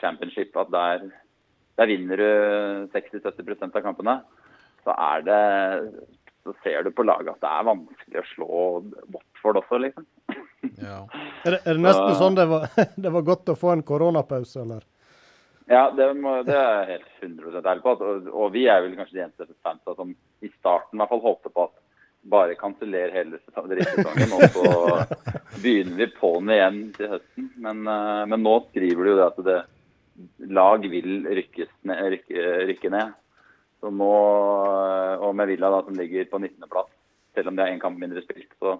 championship 0.00 0.56
at 0.58 0.70
der, 0.74 1.04
der 1.78 1.86
vinner 1.90 2.16
du 2.20 2.26
60-70% 2.94 3.76
av 3.78 3.82
kampene. 3.84 4.16
Så 4.84 4.94
er 4.94 5.22
det 5.26 5.42
så 6.46 6.52
ser 6.62 6.82
du 6.86 6.92
på 6.94 7.02
laget 7.02 7.32
at 7.32 7.40
det 7.42 7.50
er 7.50 7.64
vanskelig 7.66 8.20
å 8.20 8.26
slå 8.30 8.48
Watford 9.14 9.56
også, 9.64 9.78
liksom. 9.82 10.04
Er 10.78 11.50
det, 11.56 11.58
er 11.66 11.74
det 11.74 11.82
nesten 11.82 12.12
Så- 12.12 12.20
sånn 12.20 12.36
det 12.38 12.46
var, 12.50 12.68
det 13.06 13.12
var 13.16 13.22
godt 13.26 13.50
å 13.50 13.56
få 13.58 13.72
en 13.74 13.82
koronapause, 13.82 14.62
eller? 14.62 14.84
Ja, 15.66 15.88
det, 15.90 16.06
må, 16.22 16.36
det 16.46 16.54
er 16.54 16.76
jeg 16.76 17.00
helt 17.00 17.40
100 17.42 17.62
ærlig 17.64 17.82
på. 17.82 17.94
Og, 17.96 18.28
og 18.30 18.52
vi 18.54 18.66
er 18.70 18.84
vel 18.84 18.94
kanskje 18.98 19.18
de 19.18 19.24
eneste 19.24 19.58
fansa 19.66 19.96
som 19.98 20.12
i 20.44 20.50
starten 20.60 20.94
i 20.94 21.02
hvert 21.02 21.10
fall 21.10 21.24
håpte 21.24 21.50
på 21.50 21.66
at 21.66 21.74
bare 22.30 22.56
kanseller 22.58 23.12
hele 23.14 23.38
sesong- 23.44 23.68
drittesesongen, 23.70 24.32
og 24.34 24.42
så 24.54 24.64
begynner 25.62 26.00
vi 26.00 26.08
på'n 26.16 26.52
igjen 26.54 26.80
til 26.96 27.12
høsten. 27.14 27.48
Men, 27.62 27.84
eh, 27.90 28.22
men 28.32 28.42
nå 28.42 28.56
skriver 28.68 29.02
du 29.02 29.12
jo 29.12 29.18
det 29.18 29.26
at 29.26 29.40
det, 29.46 29.60
lag 30.58 30.86
vil 30.90 31.26
rykkes 31.38 31.70
ned, 31.86 32.02
rykke, 32.14 32.44
rykke 32.72 32.92
ned. 32.94 33.14
Så 33.82 33.92
nå, 33.94 34.12
eh, 34.74 35.14
og 35.22 35.34
med 35.38 35.50
Villa 35.52 35.70
da, 35.72 35.82
som 35.86 35.98
ligger 35.98 36.30
på 36.30 36.42
19.-plass, 36.42 36.90
selv 37.36 37.52
om 37.52 37.58
det 37.58 37.66
er 37.66 37.74
én 37.74 37.82
kamp 37.82 37.98
mindre 38.00 38.22
spilt, 38.24 38.50
så, 38.62 38.78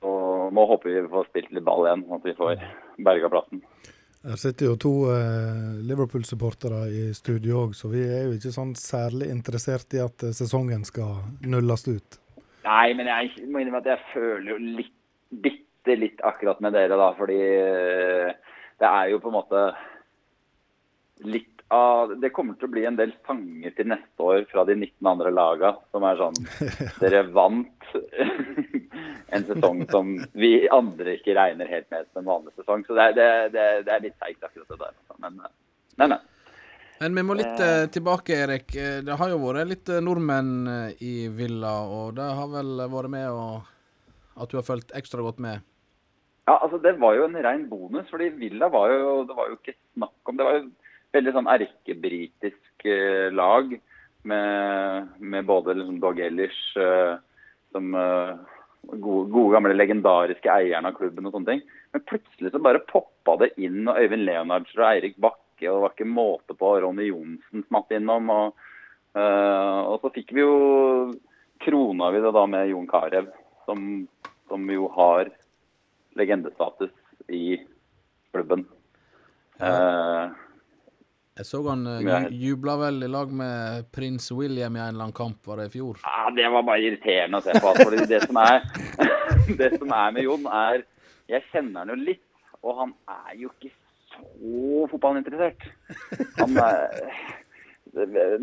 så 0.00 0.14
nå 0.54 0.68
håper 0.70 0.90
vi 0.90 1.02
vi 1.04 1.12
får 1.12 1.30
spilt 1.30 1.52
litt 1.54 1.66
ball 1.66 1.86
igjen, 1.86 2.06
sånn 2.06 2.22
at 2.22 2.30
vi 2.30 2.38
får 2.38 2.64
berga 3.10 3.30
plassen. 3.30 3.62
Her 4.24 4.38
sitter 4.40 4.70
jo 4.70 4.76
to 4.80 4.90
eh, 5.12 5.80
Liverpool-supportere 5.84 6.86
i 6.88 7.00
studio 7.12 7.66
òg, 7.66 7.74
så 7.76 7.90
vi 7.92 8.06
er 8.08 8.22
jo 8.24 8.36
ikke 8.38 8.54
sånn 8.54 8.72
særlig 8.78 9.28
interessert 9.28 9.92
i 9.92 10.00
at 10.00 10.24
eh, 10.24 10.32
sesongen 10.32 10.86
skal 10.88 11.18
nulles 11.44 11.84
ut. 11.90 12.16
Nei, 12.64 12.94
men 12.96 13.10
jeg 13.10 13.44
må 13.52 13.60
innrømme 13.60 13.82
at 13.82 13.90
jeg 13.92 14.06
føler 14.14 14.54
jo 14.54 14.56
litt, 14.78 14.94
bitte 15.44 15.98
litt 16.00 16.24
akkurat 16.24 16.62
med 16.64 16.72
dere, 16.72 16.96
da. 16.96 17.10
Fordi 17.18 17.36
eh, 17.36 18.54
det 18.80 18.88
er 18.88 19.10
jo 19.12 19.20
på 19.20 19.28
en 19.28 19.36
måte 19.36 19.66
litt 21.28 21.53
av 21.72 22.12
Det 22.20 22.28
kommer 22.36 22.54
til 22.60 22.68
å 22.68 22.72
bli 22.74 22.84
en 22.86 22.96
del 22.98 23.12
sanger 23.26 23.72
til 23.74 23.88
neste 23.88 24.20
år 24.22 24.44
fra 24.50 24.64
de 24.68 24.74
19 24.76 25.08
andre 25.08 25.30
laga 25.34 25.70
som 25.94 26.04
er 26.04 26.18
sånn 26.20 26.36
Dere 27.02 27.22
vant 27.34 27.88
en 29.34 29.46
sesong 29.48 29.80
som 29.90 30.12
vi 30.38 30.52
andre 30.72 31.16
ikke 31.18 31.34
regner 31.38 31.66
helt 31.70 31.88
med 31.90 32.06
som 32.12 32.22
en 32.22 32.28
vanlig 32.28 32.52
sesong. 32.58 32.84
Så 32.86 32.94
det, 32.94 33.08
er- 33.08 33.16
det, 33.18 33.28
det, 33.56 33.64
det 33.88 33.94
er 33.96 34.04
litt 34.04 34.16
seigt 34.20 34.44
akkurat 34.46 34.68
det 34.70 34.78
der. 34.84 34.92
altså. 34.94 35.18
Men, 35.24 35.40
eh, 35.40 35.54
nei, 36.02 36.08
nei. 36.14 36.20
Men 37.00 37.16
vi 37.18 37.24
må 37.26 37.34
litt 37.40 37.60
eh, 37.64 37.86
tilbake, 37.92 38.36
Erik. 38.44 38.74
Eh, 38.78 39.00
Det 39.06 39.16
har 39.18 39.32
jo 39.32 39.40
vært 39.42 39.66
litt 39.72 39.90
eh, 39.90 40.02
nordmenn 40.04 40.52
eh, 40.70 41.02
i 41.02 41.14
Villa, 41.34 41.74
og 41.90 42.14
det 42.20 42.28
har 42.38 42.52
vel 42.52 42.76
vært 42.92 43.10
med 43.16 43.26
og 43.32 43.72
at 44.44 44.50
du 44.50 44.56
har 44.60 44.66
fulgt 44.66 44.94
ekstra 44.98 45.22
godt 45.26 45.42
med? 45.42 45.62
Ja, 46.46 46.58
altså 46.60 46.78
Det 46.82 46.94
var 47.00 47.14
jo 47.18 47.26
en 47.26 47.36
rein 47.42 47.66
bonus, 47.70 48.06
fordi 48.12 48.30
Villa 48.38 48.68
var 48.70 48.90
jo 48.92 49.12
det 49.28 49.36
var 49.38 49.50
jo 49.50 49.58
ikke 49.58 49.74
snakk 49.96 50.30
om 50.30 50.38
Det 50.38 50.44
var 50.46 50.58
jo 50.60 50.64
veldig 51.14 51.34
sånn 51.34 51.50
erkebritisk 51.50 52.88
eh, 52.88 53.30
lag 53.34 53.70
med, 54.24 55.14
med 55.20 55.46
både 55.48 55.76
liksom 55.78 56.00
Dog 56.02 56.20
Ellish 56.20 56.76
eh, 56.80 57.14
som 57.74 57.94
eh, 57.98 58.34
gode, 58.92 59.30
gode, 59.30 59.52
gamle 59.54 59.76
legendariske 59.76 60.50
eierne 60.50 60.90
av 60.90 60.98
klubben 60.98 61.28
og 61.28 61.36
sånne 61.36 61.52
ting. 61.52 61.64
Men 61.94 62.06
plutselig 62.08 62.52
så 62.52 62.62
bare 62.62 62.82
poppa 62.90 63.36
det 63.42 63.52
inn 63.60 63.84
og 63.88 63.98
Øyvind 64.00 64.26
Leonardsen 64.26 64.82
og 64.82 64.88
Eirik 64.90 65.18
Bakke, 65.22 65.68
og 65.68 65.76
det 65.78 65.82
var 65.84 65.94
ikke 65.94 66.10
måte 66.10 66.56
på. 66.58 66.72
Ronny 66.82 67.08
Johnsen 67.10 67.64
smatt 67.68 67.94
innom. 67.94 68.32
Og, 68.34 68.66
eh, 69.18 69.80
og 69.86 70.00
så 70.02 70.12
fikk 70.14 70.34
vi 70.34 70.44
jo 70.44 70.58
krona 71.64 72.10
vi 72.12 72.22
det 72.24 72.34
da 72.36 72.44
med 72.50 72.68
Jon 72.72 72.88
Carew, 72.90 73.30
som, 73.68 74.04
som 74.50 74.70
jo 74.70 74.88
har 74.96 75.30
legendestatus 76.18 76.92
i 77.32 77.58
klubben. 78.34 78.66
Eh, 79.62 80.24
Jeg 81.34 81.46
så 81.48 81.58
han 81.66 81.80
uh, 81.86 82.26
jubla 82.30 82.76
vel 82.78 83.02
i 83.02 83.10
lag 83.10 83.30
med 83.34 83.88
prins 83.94 84.28
William 84.30 84.76
i 84.76 84.78
en 84.78 84.92
eller 84.92 85.08
annen 85.08 85.16
kamp, 85.16 85.40
var 85.48 85.58
det 85.58 85.66
i 85.66 85.72
fjor? 85.72 85.98
Ja, 86.04 86.28
Det 86.30 86.46
var 86.54 86.62
bare 86.62 86.84
irriterende 86.84 87.40
å 87.40 87.42
se 87.42 87.56
på. 87.58 87.72
Fordi 87.80 88.04
det 88.06 88.20
som 88.22 88.38
er, 88.38 88.60
det 89.60 89.70
som 89.74 89.94
er 89.96 90.14
med 90.14 90.28
Jon, 90.28 90.46
er 90.46 90.84
Jeg 91.26 91.42
kjenner 91.50 91.82
han 91.82 91.90
jo 91.90 91.96
litt, 92.04 92.22
og 92.62 92.78
han 92.78 92.92
er 93.08 93.34
jo 93.40 93.50
ikke 93.50 93.72
så 94.12 94.84
fotballinteressert. 94.92 95.64
Han 96.38 96.58
er, 96.60 97.08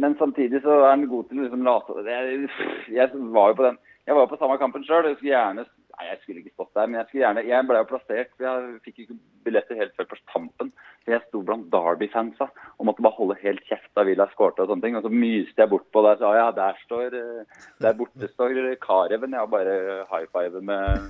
men 0.01 0.17
samtidig 0.19 0.63
så 0.65 0.81
er 0.81 0.89
han 0.89 1.05
god 1.07 1.29
til 1.29 1.39
å 1.39 1.45
liksom 1.45 1.63
late 1.67 2.03
jeg, 2.07 2.49
jeg 2.95 3.23
var 3.35 3.51
jo 3.51 3.57
på 3.59 3.65
den 3.67 3.77
Jeg 4.07 4.17
var 4.17 4.25
jo 4.25 4.31
på 4.33 4.39
samme 4.41 4.57
kampen 4.59 4.83
sjøl. 4.87 5.07
Jeg 5.07 5.19
skulle 5.19 5.35
gjerne 5.35 5.65
Nei, 6.01 6.15
jeg 6.15 6.21
skulle 6.23 6.41
ikke 6.41 6.55
stått 6.55 6.71
der, 6.73 6.87
men 6.89 6.97
jeg 6.97 7.07
skulle 7.07 7.21
gjerne 7.21 7.41
Jeg 7.45 7.65
ble 7.69 7.77
jo 7.77 7.87
plassert. 7.91 8.29
for 8.33 8.45
Jeg 8.47 8.69
fikk 8.87 9.01
ikke 9.03 9.17
billetter 9.45 9.77
helt 9.77 9.93
før 9.93 10.07
på 10.09 10.17
tampen. 10.31 10.71
Så 11.05 11.13
jeg 11.13 11.21
sto 11.27 11.41
blant 11.45 11.67
Derby-fansa 11.73 12.47
og 12.49 12.87
måtte 12.89 13.05
bare 13.05 13.19
holde 13.19 13.37
helt 13.43 13.61
kjeft 13.69 13.91
da 13.97 14.05
Villa 14.07 14.25
skårte 14.31 14.65
og 14.65 14.71
sånne 14.71 14.87
ting. 14.87 14.97
Og 14.97 15.05
så 15.05 15.11
myste 15.13 15.61
jeg 15.61 15.69
bort 15.69 15.85
på 15.93 16.03
der 16.07 16.17
sa 16.17 16.33
ja, 16.39 16.47
der 16.57 16.81
står 16.87 17.19
eh, 17.19 17.61
Der 17.85 17.99
borte 17.99 18.31
står 18.33 18.57
Kareven. 18.81 19.37
Jeg 19.37 19.43
har 19.43 19.53
bare 19.53 19.77
high 20.09 20.25
five 20.33 20.65
med, 20.71 21.05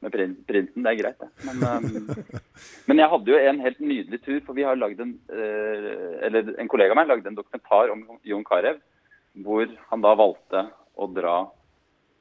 med 0.00 0.16
printen. 0.16 0.80
Det 0.80 0.94
er 0.94 1.00
greit, 1.02 1.20
det. 1.20 1.30
Men, 1.44 1.62
eh, 1.68 2.42
men 2.88 3.04
jeg 3.04 3.12
hadde 3.12 3.34
jo 3.34 3.44
en 3.52 3.64
helt 3.68 3.86
nydelig 3.92 4.24
tur, 4.24 4.40
for 4.48 4.56
vi 4.56 4.64
har 4.64 4.80
lagd 4.80 5.04
en 5.04 5.18
eh, 5.28 6.20
Eller 6.24 6.54
en 6.56 6.72
kollega 6.72 6.96
av 6.96 7.02
meg 7.02 7.12
lagde 7.12 7.28
en 7.28 7.42
dokumentar 7.42 7.92
om 7.92 8.06
Jon 8.24 8.48
Carew, 8.48 8.80
hvor 9.44 9.68
han 9.90 10.00
da 10.00 10.16
valgte 10.16 10.70
å 10.96 11.12
dra 11.12 11.42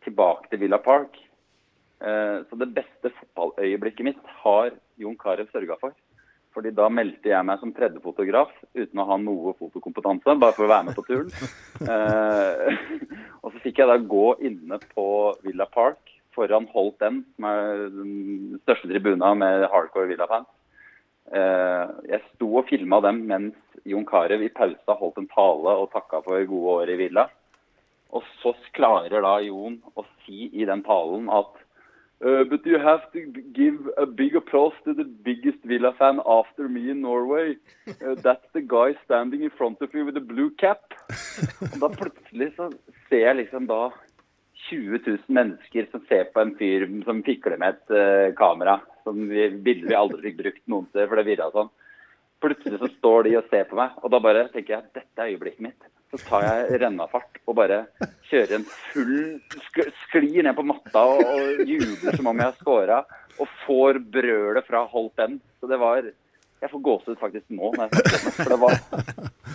tilbake 0.04 0.52
til 0.52 0.66
Villa 0.66 0.84
Park. 0.84 1.16
Eh, 2.04 2.40
Så 2.50 2.60
det 2.60 2.74
beste 2.76 3.12
fotballøyeblikket 3.20 4.04
mitt 4.04 4.34
har 4.44 4.74
Jon 5.00 5.18
Carew 5.20 5.48
sørga 5.52 5.80
for. 5.80 5.96
Fordi 6.54 6.70
da 6.76 6.86
meldte 6.94 7.32
jeg 7.32 7.46
meg 7.48 7.62
som 7.62 7.72
tredjefotograf 7.74 8.52
uten 8.76 9.00
å 9.02 9.08
ha 9.10 9.16
noe 9.18 9.56
fotokompetanse, 9.58 10.36
bare 10.38 10.54
for 10.54 10.68
å 10.68 10.74
være 10.74 10.90
med 10.90 10.98
på 11.00 11.06
turen. 11.08 11.32
Eh, 11.84 12.78
og 13.44 13.52
så 13.52 13.60
fikk 13.64 13.82
jeg 13.82 13.90
da 13.90 13.98
gå 13.98 14.28
inne 14.46 14.78
på 14.94 15.06
Villa 15.44 15.66
Park 15.68 16.14
foran 16.36 16.68
Holt 16.72 17.02
End, 17.04 17.26
som 17.36 17.48
er 17.50 17.88
den 17.92 18.14
største 18.64 18.88
tribuna 18.88 19.34
med 19.36 19.66
hardcore 19.74 20.08
Villa-fans. 20.14 20.48
Eh, 21.34 21.92
jeg 22.14 22.22
sto 22.30 22.50
og 22.62 22.70
filma 22.70 23.02
dem 23.04 23.24
mens 23.28 23.58
Jon 23.90 24.06
Carew 24.08 24.46
i 24.46 24.52
pausa 24.54 24.96
holdt 25.00 25.20
en 25.20 25.30
tale 25.34 25.76
og 25.82 25.92
takka 25.92 26.22
for 26.24 26.46
gode 26.48 26.78
år 26.78 26.94
i 26.94 26.98
Villa. 27.04 27.28
Og 28.14 28.24
så 28.40 28.54
klarer 28.78 29.26
da 29.26 29.36
Jon 29.44 29.80
å 29.98 30.06
si 30.24 30.48
i 30.54 30.68
den 30.70 30.86
talen 30.86 31.28
at 31.34 31.63
Uh, 32.22 32.44
but 32.46 32.66
you 32.66 32.80
have 32.80 33.12
to 33.12 33.20
give 33.54 33.76
a 33.98 34.06
big 34.06 34.36
applause 34.36 34.74
to 34.86 34.94
the 34.94 35.04
biggest 35.04 35.58
Villa 35.66 35.94
fan 35.98 36.22
after 36.26 36.70
me 36.70 36.90
in 36.90 37.02
Norway. 37.02 37.56
Uh, 37.88 38.16
that's 38.16 38.48
the 38.54 38.62
guy 38.62 38.94
standing 39.04 39.44
in 39.44 39.50
front 39.50 39.82
of 39.82 39.94
you 39.94 40.06
with 40.06 40.14
the 40.14 40.22
blue 40.22 40.50
cap. 40.52 40.94
Og 41.74 41.80
da 41.82 41.90
plutselig 41.92 42.54
så 42.56 42.70
ser 43.10 43.26
jeg 43.26 43.40
liksom 43.42 43.68
da 43.68 43.90
20 44.70 45.02
000 45.06 45.18
mennesker 45.28 45.90
som 45.92 46.06
ser 46.08 46.30
på 46.32 46.40
en 46.40 46.56
fyr 46.56 46.88
som 47.04 47.20
fikler 47.28 47.60
med 47.60 47.76
et 47.76 47.96
uh, 47.98 48.36
kamera. 48.40 48.80
Som 49.04 49.26
vi, 49.28 49.50
vi 49.60 49.98
aldri 49.98 50.30
fikk 50.30 50.40
brukt 50.40 50.64
noen 50.72 50.88
steder, 50.94 51.10
for 51.10 51.20
det 51.20 51.28
virra 51.28 51.50
sånn. 51.52 51.74
Plutselig 52.44 52.80
så 52.80 52.92
står 52.98 53.28
de 53.28 53.36
og 53.40 53.52
ser 53.52 53.68
på 53.68 53.80
meg, 53.80 54.00
og 54.00 54.16
da 54.16 54.24
bare 54.24 54.48
tenker 54.54 54.78
jeg 54.78 54.96
dette 54.96 55.26
er 55.26 55.34
øyeblikket 55.34 55.68
mitt. 55.68 55.93
Så 56.14 56.20
tar 56.30 56.44
jeg 56.46 56.80
rennafart 56.84 57.40
og 57.50 57.56
bare 57.58 57.80
kjører 58.30 58.60
en 58.60 58.66
full 58.94 59.16
sk 59.66 59.80
Sklir 60.06 60.44
ned 60.46 60.54
på 60.60 60.66
matta 60.70 61.02
og, 61.10 61.24
og 61.26 61.64
jubler 61.66 62.14
som 62.20 62.28
om 62.30 62.38
jeg 62.38 62.46
har 62.52 62.60
scora. 62.60 63.00
Og 63.42 63.50
får 63.66 63.98
brølet 64.14 64.68
fra 64.68 64.84
Holt 64.92 65.18
End. 65.26 65.40
Så 65.60 65.66
det 65.72 65.80
var 65.82 66.06
Jeg 66.64 66.70
får 66.72 66.84
gåsehud 66.86 67.18
faktisk 67.20 67.50
nå. 67.50 67.72
Når 67.74 67.90
jeg 67.90 68.04
det, 68.06 68.20
for 68.38 68.54
det 68.54 68.60
var, 68.62 68.78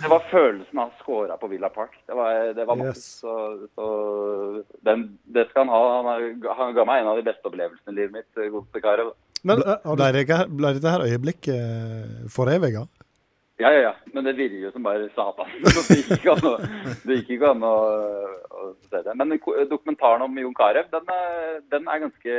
det 0.03 0.09
var 0.11 0.27
følelsen 0.29 0.81
av 0.83 0.91
å 0.91 0.99
scora 0.99 1.37
på 1.41 1.47
Villa 1.49 1.71
Park. 1.73 1.95
Det 2.05 2.13
var, 2.19 2.51
det 2.53 2.67
var 2.69 2.77
masse. 2.83 3.05
Så, 3.23 3.37
så 3.79 3.87
den, 4.85 5.07
det 5.25 5.47
skal 5.49 5.63
han 5.65 5.71
ha. 5.73 5.79
Han, 5.95 6.11
har- 6.11 6.59
han 6.59 6.75
ga 6.77 6.85
meg 6.91 7.01
en 7.01 7.09
av 7.15 7.17
de 7.17 7.25
beste 7.31 7.47
opplevelsene 7.49 7.95
i 7.95 8.01
livet 8.01 8.13
mitt, 8.19 8.29
godeste 8.51 8.83
Carew. 8.83 9.09
Men, 9.47 9.63
eh, 9.63 9.79
Ble, 9.95 10.11
det, 10.13 10.25
ikke- 10.27 10.45
ble 10.59 10.73
dette 10.75 10.91
her 10.93 11.07
øyeblikket 11.07 12.29
foreviga? 12.35 12.83
Ja, 13.59 13.71
ja, 13.73 13.79
ja. 13.79 13.95
Men 14.13 14.23
det 14.23 14.37
virrer 14.37 14.61
jo 14.63 14.71
som 14.71 14.85
bare 14.87 15.09
satan. 15.11 15.49
Det 15.89 15.97
gikk 15.97 16.11
ikke 16.15 16.35
an 16.37 16.45
å, 16.47 16.53
ikke 17.11 17.49
an 17.49 17.65
å, 17.67 17.75
å 18.47 18.67
se 18.87 19.01
det. 19.03 19.15
Men 19.19 19.35
dokumentaren 19.67 20.23
om 20.23 20.37
Jon 20.39 20.55
Carew, 20.55 20.87
den, 20.93 21.09
den 21.73 21.89
er 21.91 22.03
ganske 22.05 22.37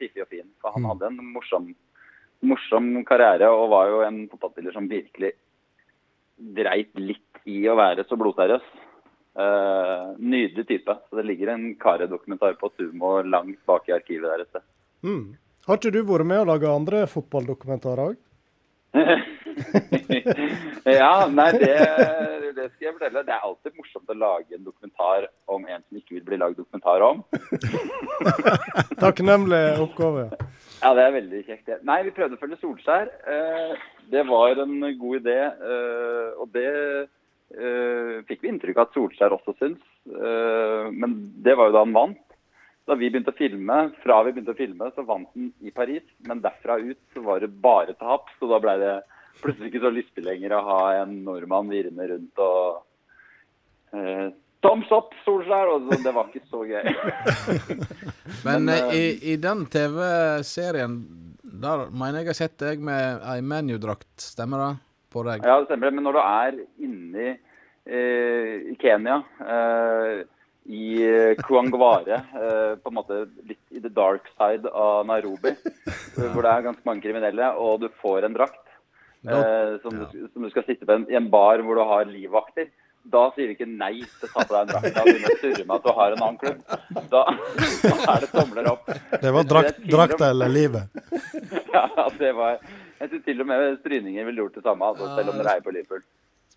fiffig 0.00 0.26
og 0.26 0.28
fin. 0.28 0.44
For 0.60 0.76
han 0.76 0.84
hadde 0.90 1.08
en 1.08 1.22
morsom, 1.32 1.70
morsom 2.44 2.90
karriere 3.08 3.48
og 3.48 3.70
var 3.72 3.94
jo 3.94 4.02
en 4.04 4.20
fotballspiller 4.28 4.76
som 4.76 4.90
virkelig 4.92 5.32
dreit 6.60 6.92
litt 7.00 7.42
i 7.48 7.62
å 7.68 7.78
være 7.78 8.04
så 8.04 8.20
blodseriøs. 8.20 8.68
Uh, 9.38 10.18
nydelig 10.18 10.66
type. 10.68 10.98
Så 11.08 11.16
det 11.16 11.28
ligger 11.30 11.54
en 11.54 11.68
Carew-dokumentar 11.80 12.58
på 12.60 12.72
Sumo 12.74 13.22
langt 13.24 13.60
bak 13.70 13.88
i 13.88 13.96
arkivet 13.96 14.28
der 14.28 14.44
et 14.44 14.52
sted. 14.52 14.68
Mm. 15.06 15.38
Har 15.68 15.80
ikke 15.80 15.94
du 15.94 16.02
vært 16.04 16.28
med 16.28 16.42
å 16.42 16.48
lage 16.52 16.68
andre 16.68 17.06
fotballdokumentarer 17.08 18.12
òg? 18.12 18.24
ja, 21.00 21.12
nei, 21.32 21.48
det, 21.58 21.74
det 22.56 22.66
skal 22.72 22.86
jeg 22.86 22.94
fortelle. 22.94 23.24
Det 23.26 23.34
er 23.34 23.46
alltid 23.48 23.74
morsomt 23.78 24.12
å 24.12 24.16
lage 24.18 24.56
en 24.56 24.66
dokumentar 24.66 25.28
om 25.50 25.66
en 25.66 25.82
som 25.82 26.00
ikke 26.00 26.18
vil 26.18 26.26
bli 26.28 26.40
lagd 26.40 26.60
dokumentar 26.60 27.04
om. 27.06 27.24
Takknemlig 29.02 29.62
oppgave. 29.84 30.28
Ja, 30.78 30.92
det 30.94 31.04
er 31.04 31.16
veldig 31.16 31.42
kjekt. 31.46 31.66
det. 31.66 31.80
Nei, 31.86 32.02
vi 32.06 32.14
prøvde 32.14 32.38
å 32.38 32.40
følge 32.40 32.60
Solskjær. 32.60 33.10
Eh, 33.34 33.74
det 34.12 34.24
var 34.28 34.62
en 34.62 34.78
god 35.00 35.20
idé, 35.20 35.38
eh, 35.48 36.38
og 36.38 36.52
det 36.54 36.70
eh, 36.70 38.22
fikk 38.28 38.44
vi 38.44 38.52
inntrykk 38.52 38.78
av 38.78 38.88
at 38.88 38.96
Solskjær 38.96 39.36
også 39.38 39.56
syns. 39.58 39.84
Men 40.08 41.18
det 41.44 41.52
var 41.58 41.68
jo 41.68 41.74
da 41.74 41.84
han 41.84 41.96
vant. 41.96 42.24
Da 42.88 42.96
vi 42.96 43.10
begynte 43.10 43.34
å 43.34 43.36
filme, 43.36 43.78
Fra 44.00 44.22
vi 44.24 44.32
begynte 44.32 44.54
å 44.54 44.58
filme, 44.58 44.86
så 44.94 45.04
vant 45.04 45.28
han 45.34 45.50
i 45.60 45.72
Paris. 45.74 46.04
Men 46.24 46.40
derfra 46.44 46.78
ut 46.80 47.00
så 47.12 47.24
var 47.26 47.42
det 47.44 47.50
bare 47.64 47.96
tap. 48.00 48.30
Så 48.38 48.48
da 48.48 48.60
ble 48.62 48.78
det 48.80 48.94
plutselig 49.42 49.72
ikke 49.72 49.84
så 49.86 49.94
lystig 49.94 50.24
lenger 50.26 50.56
å 50.56 50.64
ha 50.66 50.82
en 51.02 51.16
nordmann 51.26 51.70
virrende 51.72 52.08
rundt 52.10 52.42
og 52.42 53.96
eh, 53.96 54.28
Thumbs 54.64 54.90
up, 54.90 55.12
Solskjær! 55.22 55.70
Og 55.70 55.90
det 56.02 56.12
var 56.14 56.30
ikke 56.32 56.48
så 56.50 56.64
gøy. 56.66 56.82
Men, 58.46 58.66
Men, 58.66 58.72
eh, 58.74 58.88
eh, 58.88 58.96
i, 58.98 59.32
i 59.32 59.36
den 59.40 59.64
TV-serien, 59.70 60.96
der 61.62 61.86
mener 61.90 62.20
jeg 62.20 62.28
jeg 62.28 62.32
har 62.32 62.40
sett 62.40 62.56
deg 62.64 62.82
med 62.84 63.22
ei 63.22 63.38
ManU-drakt, 63.42 64.10
stemmer 64.20 64.64
det? 64.64 64.72
På 65.14 65.22
deg? 65.24 65.46
Ja, 65.46 65.60
det 65.60 65.70
stemmer. 65.70 65.94
Men 65.94 66.04
når 66.04 66.18
du 66.18 66.22
er 66.24 66.58
inni 66.84 67.28
eh, 67.30 68.74
i 68.74 68.74
Kenya, 68.82 69.22
eh, 69.40 70.26
i 70.68 70.88
eh, 71.06 71.38
Kuangware, 71.40 72.18
eh, 72.36 72.74
på 72.82 72.90
en 72.90 72.98
måte 72.98 73.22
litt 73.48 73.62
i 73.72 73.80
the 73.80 73.88
dark 73.88 74.26
side 74.34 74.68
av 74.68 75.06
Nairobi, 75.08 75.54
hvor 76.34 76.42
det 76.44 76.50
er 76.50 76.66
ganske 76.66 76.88
mange 76.88 77.06
kriminelle, 77.06 77.52
og 77.56 77.86
du 77.86 77.88
får 78.02 78.26
en 78.26 78.36
drakt 78.36 78.67
eh, 79.26 79.78
som, 79.82 79.96
du, 80.12 80.28
som 80.32 80.44
du 80.44 80.50
skal 80.52 80.66
sitte 80.68 80.86
på 80.86 80.94
en, 80.94 81.06
i 81.10 81.16
en 81.18 81.30
bar 81.32 81.62
hvor 81.66 81.78
du 81.78 81.84
har 81.88 82.06
livvakter, 82.10 82.68
da 83.08 83.22
sier 83.34 83.48
du 83.48 83.54
ikke 83.54 83.68
nei 83.70 84.02
til 84.04 84.28
å 84.28 84.32
ta 84.34 84.44
på 84.44 84.52
deg 84.54 84.60
en 84.60 84.70
drakt 84.72 84.98
og 85.00 85.06
begynne 85.08 85.30
å 85.32 85.38
surre 85.40 85.64
med 85.64 85.74
at 85.78 85.84
du 85.86 85.92
har 85.96 86.14
en 86.16 86.24
annen 86.26 86.38
klubb. 86.42 86.58
Da, 87.12 87.22
da 87.84 87.94
er 88.14 88.24
det 88.24 88.30
tomler 88.34 88.68
opp. 88.72 88.90
Det 89.22 89.32
var 89.38 89.46
drakt, 89.52 89.78
drakta 89.94 90.30
eller 90.34 90.52
livet. 90.52 90.90
Ja, 91.78 92.08
det 92.18 92.30
var 92.34 92.56
Jeg 92.98 93.10
tror 93.10 93.20
til 93.22 93.42
og 93.44 93.46
med 93.46 93.76
stryninger 93.82 94.24
ville 94.26 94.42
gjort 94.42 94.56
det 94.58 94.62
samme, 94.64 94.88
altså, 94.88 95.08
selv 95.14 95.30
om 95.30 95.36
dere 95.38 95.52
er 95.58 95.62
på 95.62 95.72
Liverpool. 95.74 96.02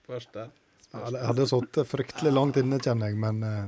Spørs 0.01 0.25
det. 0.33 0.45
Ja, 0.91 1.11
det 1.13 1.21
hadde 1.29 1.45
sittet 1.51 1.87
fryktelig 1.87 2.33
langt 2.35 2.57
inne, 2.59 2.79
kjenner 2.83 3.11
jeg, 3.11 3.19
men 3.21 3.43
eh, 3.45 3.67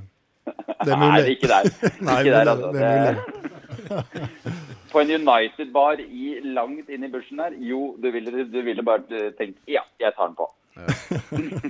det 0.84 0.96
er 0.96 1.00
Nei, 1.00 1.10
mulig. 1.12 1.20
det 1.20 1.24
er 1.24 1.32
ikke 1.36 1.52
der. 1.52 1.70
Nei, 2.08 2.18
ikke 2.24 2.34
der 2.34 2.52
altså. 2.54 2.72
det 2.74 2.88
er 2.88 2.98
mulig. 3.04 3.62
På 4.94 5.02
en 5.02 5.12
United-bar 5.12 6.02
i, 6.04 6.40
langt 6.44 6.90
inn 6.90 7.06
i 7.06 7.12
bushen 7.12 7.42
der, 7.42 7.56
jo, 7.58 7.94
du 8.02 8.12
ville, 8.14 8.46
du 8.50 8.60
ville 8.62 8.86
bare 8.86 9.32
tenkt 9.40 9.58
ja, 9.70 9.82
jeg 10.02 10.14
tar 10.18 10.30
den 10.30 10.38
på. 10.38 10.50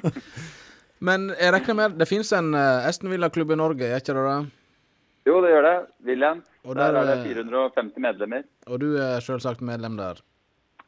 Men 1.07 1.31
jeg 1.35 1.51
regner 1.55 1.77
med 1.79 1.95
det 1.99 2.07
finnes 2.07 2.31
en 2.35 2.53
Esten 2.55 3.11
Villa-klubb 3.11 3.51
i 3.51 3.59
Norge, 3.59 3.87
er 3.89 4.03
ikke 4.03 4.15
det 4.15 4.27
det? 4.27 4.41
Jo, 5.27 5.39
det 5.43 5.53
gjør 5.53 5.65
det. 5.67 5.77
Og 6.63 6.75
der, 6.75 6.91
der, 6.91 6.99
er 6.99 7.09
det 7.09 7.31
eh, 7.31 7.43
450 7.43 7.99
medlemmer. 8.03 8.45
Og 8.67 8.79
du 8.79 8.93
er 8.99 9.23
selvsagt 9.23 9.63
medlem 9.63 9.97
der. 9.99 10.19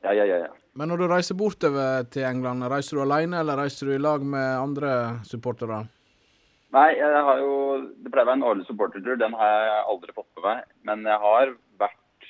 Ja, 0.03 0.13
ja, 0.13 0.25
ja. 0.27 0.37
ja. 0.45 0.51
Men 0.75 0.91
når 0.91 1.01
du 1.01 1.07
reiser 1.07 1.37
bortover 1.39 2.03
til 2.11 2.27
England, 2.27 2.63
reiser 2.71 2.97
du 2.97 3.03
alene, 3.05 3.39
eller 3.39 3.59
reiser 3.63 3.87
du 3.87 3.95
i 3.95 4.01
lag 4.01 4.23
med 4.23 4.59
andre 4.59 4.91
supportere? 5.27 5.85
Nei, 6.75 6.89
jeg 6.99 7.23
har 7.27 7.37
jo 7.39 7.51
Det 8.03 8.11
pleier 8.11 8.25
å 8.25 8.29
være 8.31 8.39
en 8.41 8.47
årlig 8.49 8.65
supportertur. 8.67 9.15
Den 9.19 9.35
har 9.39 9.51
jeg 9.53 9.83
aldri 9.93 10.15
fått 10.15 10.31
med 10.35 10.47
meg. 10.47 10.65
Men 10.87 11.05
jeg 11.07 11.21
har 11.23 11.53
vært 11.79 12.29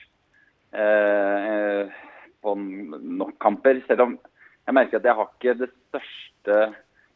eh, 0.82 1.96
på 2.46 2.54
nok 2.56 3.36
kamper. 3.42 3.82
Selv 3.90 4.06
om 4.06 4.18
jeg 4.66 4.78
merker 4.78 5.02
at 5.02 5.10
jeg 5.10 5.18
har 5.18 5.32
ikke 5.32 5.58
det 5.62 5.72
største 5.74 6.60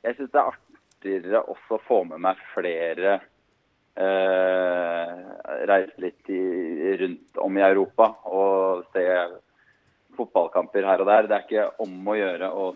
Jeg 0.05 0.15
syns 0.15 0.31
det 0.33 0.41
er 0.41 0.53
artigere 0.53 1.43
også 1.53 1.77
å 1.77 1.83
få 1.85 2.03
med 2.09 2.21
meg 2.23 2.41
flere 2.53 3.19
eh, 3.99 5.15
Reise 5.69 6.01
litt 6.01 6.33
i, 6.33 6.41
rundt 7.03 7.41
om 7.45 7.57
i 7.59 7.65
Europa 7.65 8.13
og 8.29 8.87
se 8.95 9.05
fotballkamper 10.17 10.87
her 10.87 11.03
og 11.03 11.09
der. 11.11 11.27
Det 11.29 11.37
er 11.37 11.45
ikke 11.45 11.71
om 11.85 12.09
å 12.09 12.17
gjøre 12.17 12.49
å 12.49 12.71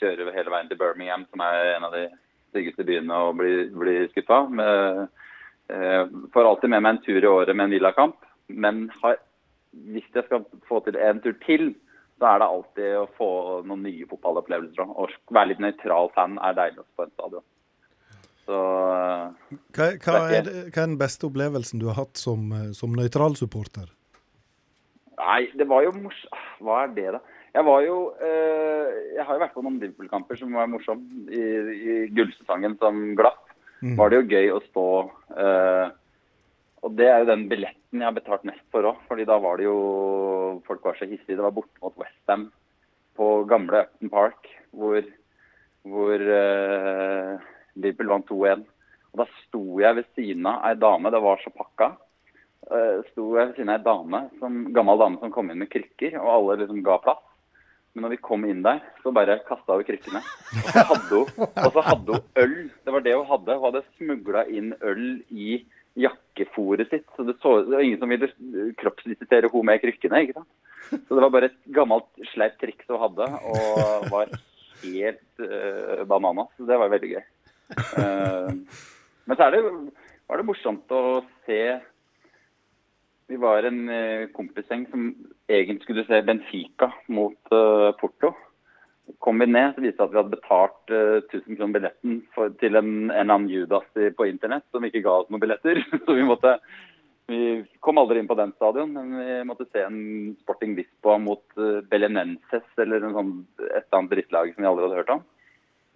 kjøre 0.00 0.32
hele 0.34 0.50
veien 0.50 0.70
til 0.70 0.80
Birmingham, 0.80 1.28
som 1.30 1.44
er 1.44 1.76
en 1.76 1.86
av 1.86 1.94
de 1.94 2.08
styggeste 2.50 2.86
byene 2.88 3.22
å 3.28 3.32
bli, 3.36 3.52
bli 3.74 3.96
skuffa. 4.12 4.42
Eh, 5.68 6.06
får 6.32 6.48
alltid 6.48 6.72
med 6.72 6.84
meg 6.84 6.96
en 6.96 7.02
tur 7.04 7.24
i 7.24 7.28
året 7.28 7.56
med 7.56 7.68
en 7.68 7.76
villakamp. 7.76 8.16
Men 8.48 8.86
har, 9.02 9.18
hvis 9.92 10.08
jeg 10.14 10.24
skal 10.26 10.46
få 10.68 10.80
til 10.86 10.96
en 10.96 11.20
tur 11.24 11.36
til, 11.44 11.70
så 12.18 12.32
er 12.32 12.40
det 12.40 12.48
alltid 12.48 12.96
å 12.98 13.06
få 13.18 13.30
noen 13.68 13.84
nye 13.86 14.08
fotballopplevelser. 14.10 14.88
Å 14.88 15.06
være 15.34 15.52
litt 15.52 15.62
nøytral 15.62 16.10
fan 16.16 16.38
er 16.42 16.56
deilig 16.58 16.86
på 16.96 17.04
en 17.04 17.14
stadion. 17.14 17.46
Så 18.48 18.58
eh, 18.94 19.54
Hva, 19.76 19.90
hva, 20.06 20.18
er 20.32 20.48
det, 20.48 20.56
hva 20.72 20.82
er 20.82 20.90
den 20.94 20.98
beste 21.00 21.28
opplevelsen 21.28 21.82
du 21.82 21.90
har 21.90 22.00
hatt 22.00 22.20
som, 22.20 22.48
eh, 22.56 22.70
som 22.76 22.96
nøytral 22.96 23.36
supporter? 23.38 23.90
Nei, 25.18 25.42
det 25.58 25.66
var 25.68 25.84
jo 25.84 25.92
mors... 25.98 26.18
Hva 26.64 26.84
er 26.86 26.94
det, 26.96 27.10
da? 27.18 27.20
Jeg 27.54 27.64
var 27.64 27.82
jo 27.82 27.98
eh, 28.20 28.88
Jeg 29.16 29.24
har 29.24 29.34
jo 29.34 29.42
vært 29.42 29.54
på 29.56 29.62
noen 29.64 29.78
Liverpool-kamper 29.80 30.36
som 30.40 30.52
var 30.56 30.68
morsomme. 30.70 31.24
I, 31.32 31.44
i 31.74 31.94
gullsesongen 32.14 32.76
som 32.82 33.14
glapp 33.18 33.44
Mm. 33.78 33.94
var 33.94 34.10
det 34.10 34.18
jo 34.18 34.30
gøy 34.34 34.48
å 34.50 34.62
stå 34.66 34.84
eh, 35.38 35.90
Og 36.82 36.94
det 36.98 37.06
er 37.06 37.20
jo 37.22 37.28
den 37.28 37.44
billetten 37.50 38.00
jeg 38.00 38.06
har 38.08 38.16
betalt 38.16 38.46
mest 38.48 38.64
for 38.74 38.86
òg. 38.90 38.96
fordi 39.06 39.26
da 39.28 39.36
var 39.38 39.58
det 39.58 39.68
jo 39.68 40.62
Folk 40.66 40.82
var 40.82 40.98
så 40.98 41.06
hissige. 41.06 41.36
Det 41.36 41.44
var 41.44 41.54
borte 41.54 41.78
mot 41.82 41.94
Westham 41.98 42.48
på 43.18 43.28
gamle 43.50 43.80
Upton 43.82 44.10
Park, 44.10 44.46
hvor, 44.70 45.02
hvor 45.82 46.22
eh, 46.22 47.46
Liverpool 47.74 48.12
vant 48.12 48.28
2-1. 48.30 48.62
Og 49.10 49.22
da 49.22 49.26
sto 49.40 49.62
jeg 49.82 49.96
ved 49.96 50.06
siden 50.14 50.46
av 50.46 50.66
ei 50.68 50.76
dame, 50.78 51.10
det 51.10 51.22
var 51.24 51.42
så 51.42 51.50
pakka. 51.50 51.88
Uh, 52.70 53.02
sto 53.10 53.32
jeg 53.34 53.48
ved 53.48 53.56
siden 53.56 53.72
av 53.74 53.80
ei 53.80 53.86
dame, 53.88 54.20
som, 54.38 54.60
gammel 54.76 55.02
dame 55.02 55.18
som 55.18 55.34
kom 55.34 55.50
inn 55.50 55.58
med 55.64 55.70
krykker, 55.72 56.14
og 56.20 56.30
alle 56.30 56.60
liksom 56.60 56.84
ga 56.86 57.00
plass. 57.02 57.24
Men 57.98 58.04
når 58.06 58.12
vi 58.14 58.20
kom 58.22 58.44
inn 58.46 58.60
der, 58.62 58.78
så 59.02 59.10
bare 59.10 59.40
kasta 59.48 59.74
hun 59.74 59.82
krykkene. 59.82 60.20
Og 60.86 61.72
så 61.74 61.82
hadde 61.82 62.14
hun, 62.14 62.28
øl. 62.38 62.52
Det 62.86 62.92
var 62.94 63.02
det 63.02 63.14
hun 63.16 63.26
hadde. 63.26 63.56
Hun 63.58 63.66
hadde 63.66 63.82
smugla 63.98 64.44
inn 64.54 64.68
øl 64.86 65.02
i 65.34 65.56
jakkefòret 65.98 66.92
sitt. 66.92 67.08
Så 67.16 67.26
det, 67.26 67.34
så 67.42 67.56
det 67.66 67.74
var 67.74 67.82
ingen 67.82 67.98
som 67.98 68.14
ville 68.14 68.30
kroppsvisitere 68.78 69.50
henne 69.50 69.66
med 69.66 69.82
krykkene. 69.82 70.22
ikke 70.22 70.38
sant? 70.38 70.50
Så 70.92 71.10
det 71.10 71.24
var 71.24 71.34
bare 71.34 71.50
et 71.50 71.58
gammelt 71.74 72.22
sleipt 72.30 72.62
triks 72.62 72.86
hun 72.86 73.02
hadde, 73.02 73.26
og 73.50 74.06
var 74.14 74.30
helt 74.84 75.42
uh, 75.42 76.06
banana. 76.06 76.46
Så 76.54 76.70
det 76.70 76.78
var 76.78 76.94
veldig 76.94 77.10
gøy. 77.16 77.26
Uh, 77.98 78.54
men 79.26 79.34
så 79.34 79.48
er 79.48 79.58
det, 79.58 79.64
var 80.30 80.38
det 80.38 80.46
morsomt 80.46 80.94
å 80.94 81.02
se 81.48 81.62
Vi 83.28 83.36
var 83.36 83.66
en 83.68 83.80
uh, 83.92 84.28
kompisgjeng 84.32 84.86
som 84.88 85.08
egentlig 85.52 85.84
skulle 85.84 86.06
se 86.08 86.22
Benfica 86.24 86.90
mot 87.12 87.52
uh, 87.52 87.90
Porto. 88.00 88.32
Kom 89.24 89.40
vi 89.40 89.48
ned, 89.48 89.74
så 89.74 89.84
viste 89.84 90.00
det 90.00 90.06
at 90.06 90.14
vi 90.14 90.20
hadde 90.22 90.36
betalt 90.36 90.92
uh, 90.92 91.18
1000 91.20 91.58
kroner 91.58 91.74
billetten 91.76 92.22
for, 92.32 92.54
til 92.60 92.80
en, 92.80 92.92
en 93.10 93.26
annen 93.26 93.50
Judas 93.52 93.84
på 93.92 94.28
internett 94.30 94.64
som 94.72 94.84
ikke 94.88 95.04
ga 95.04 95.18
oss 95.20 95.28
noen 95.28 95.44
billetter. 95.44 95.82
Så 96.06 96.16
vi 96.16 96.24
måtte 96.28 96.56
vi 97.28 97.40
kom 97.84 98.00
aldri 98.00 98.22
inn 98.22 98.28
på 98.30 98.38
den 98.38 98.54
stadion, 98.56 98.94
men 98.96 99.10
vi 99.20 99.32
måtte 99.44 99.66
se 99.68 99.82
en 99.84 99.98
Sporting 100.40 100.72
Lisboa 100.78 101.18
mot 101.20 101.44
uh, 101.60 101.84
Belenenses 101.92 102.80
eller 102.80 103.04
sånn, 103.04 103.34
et 103.66 103.82
eller 103.82 103.98
annet 103.98 104.14
drittlag 104.14 104.54
som 104.54 104.64
vi 104.64 104.70
aldri 104.70 104.86
hadde 104.86 105.00
hørt 105.02 105.16
om. 105.18 105.26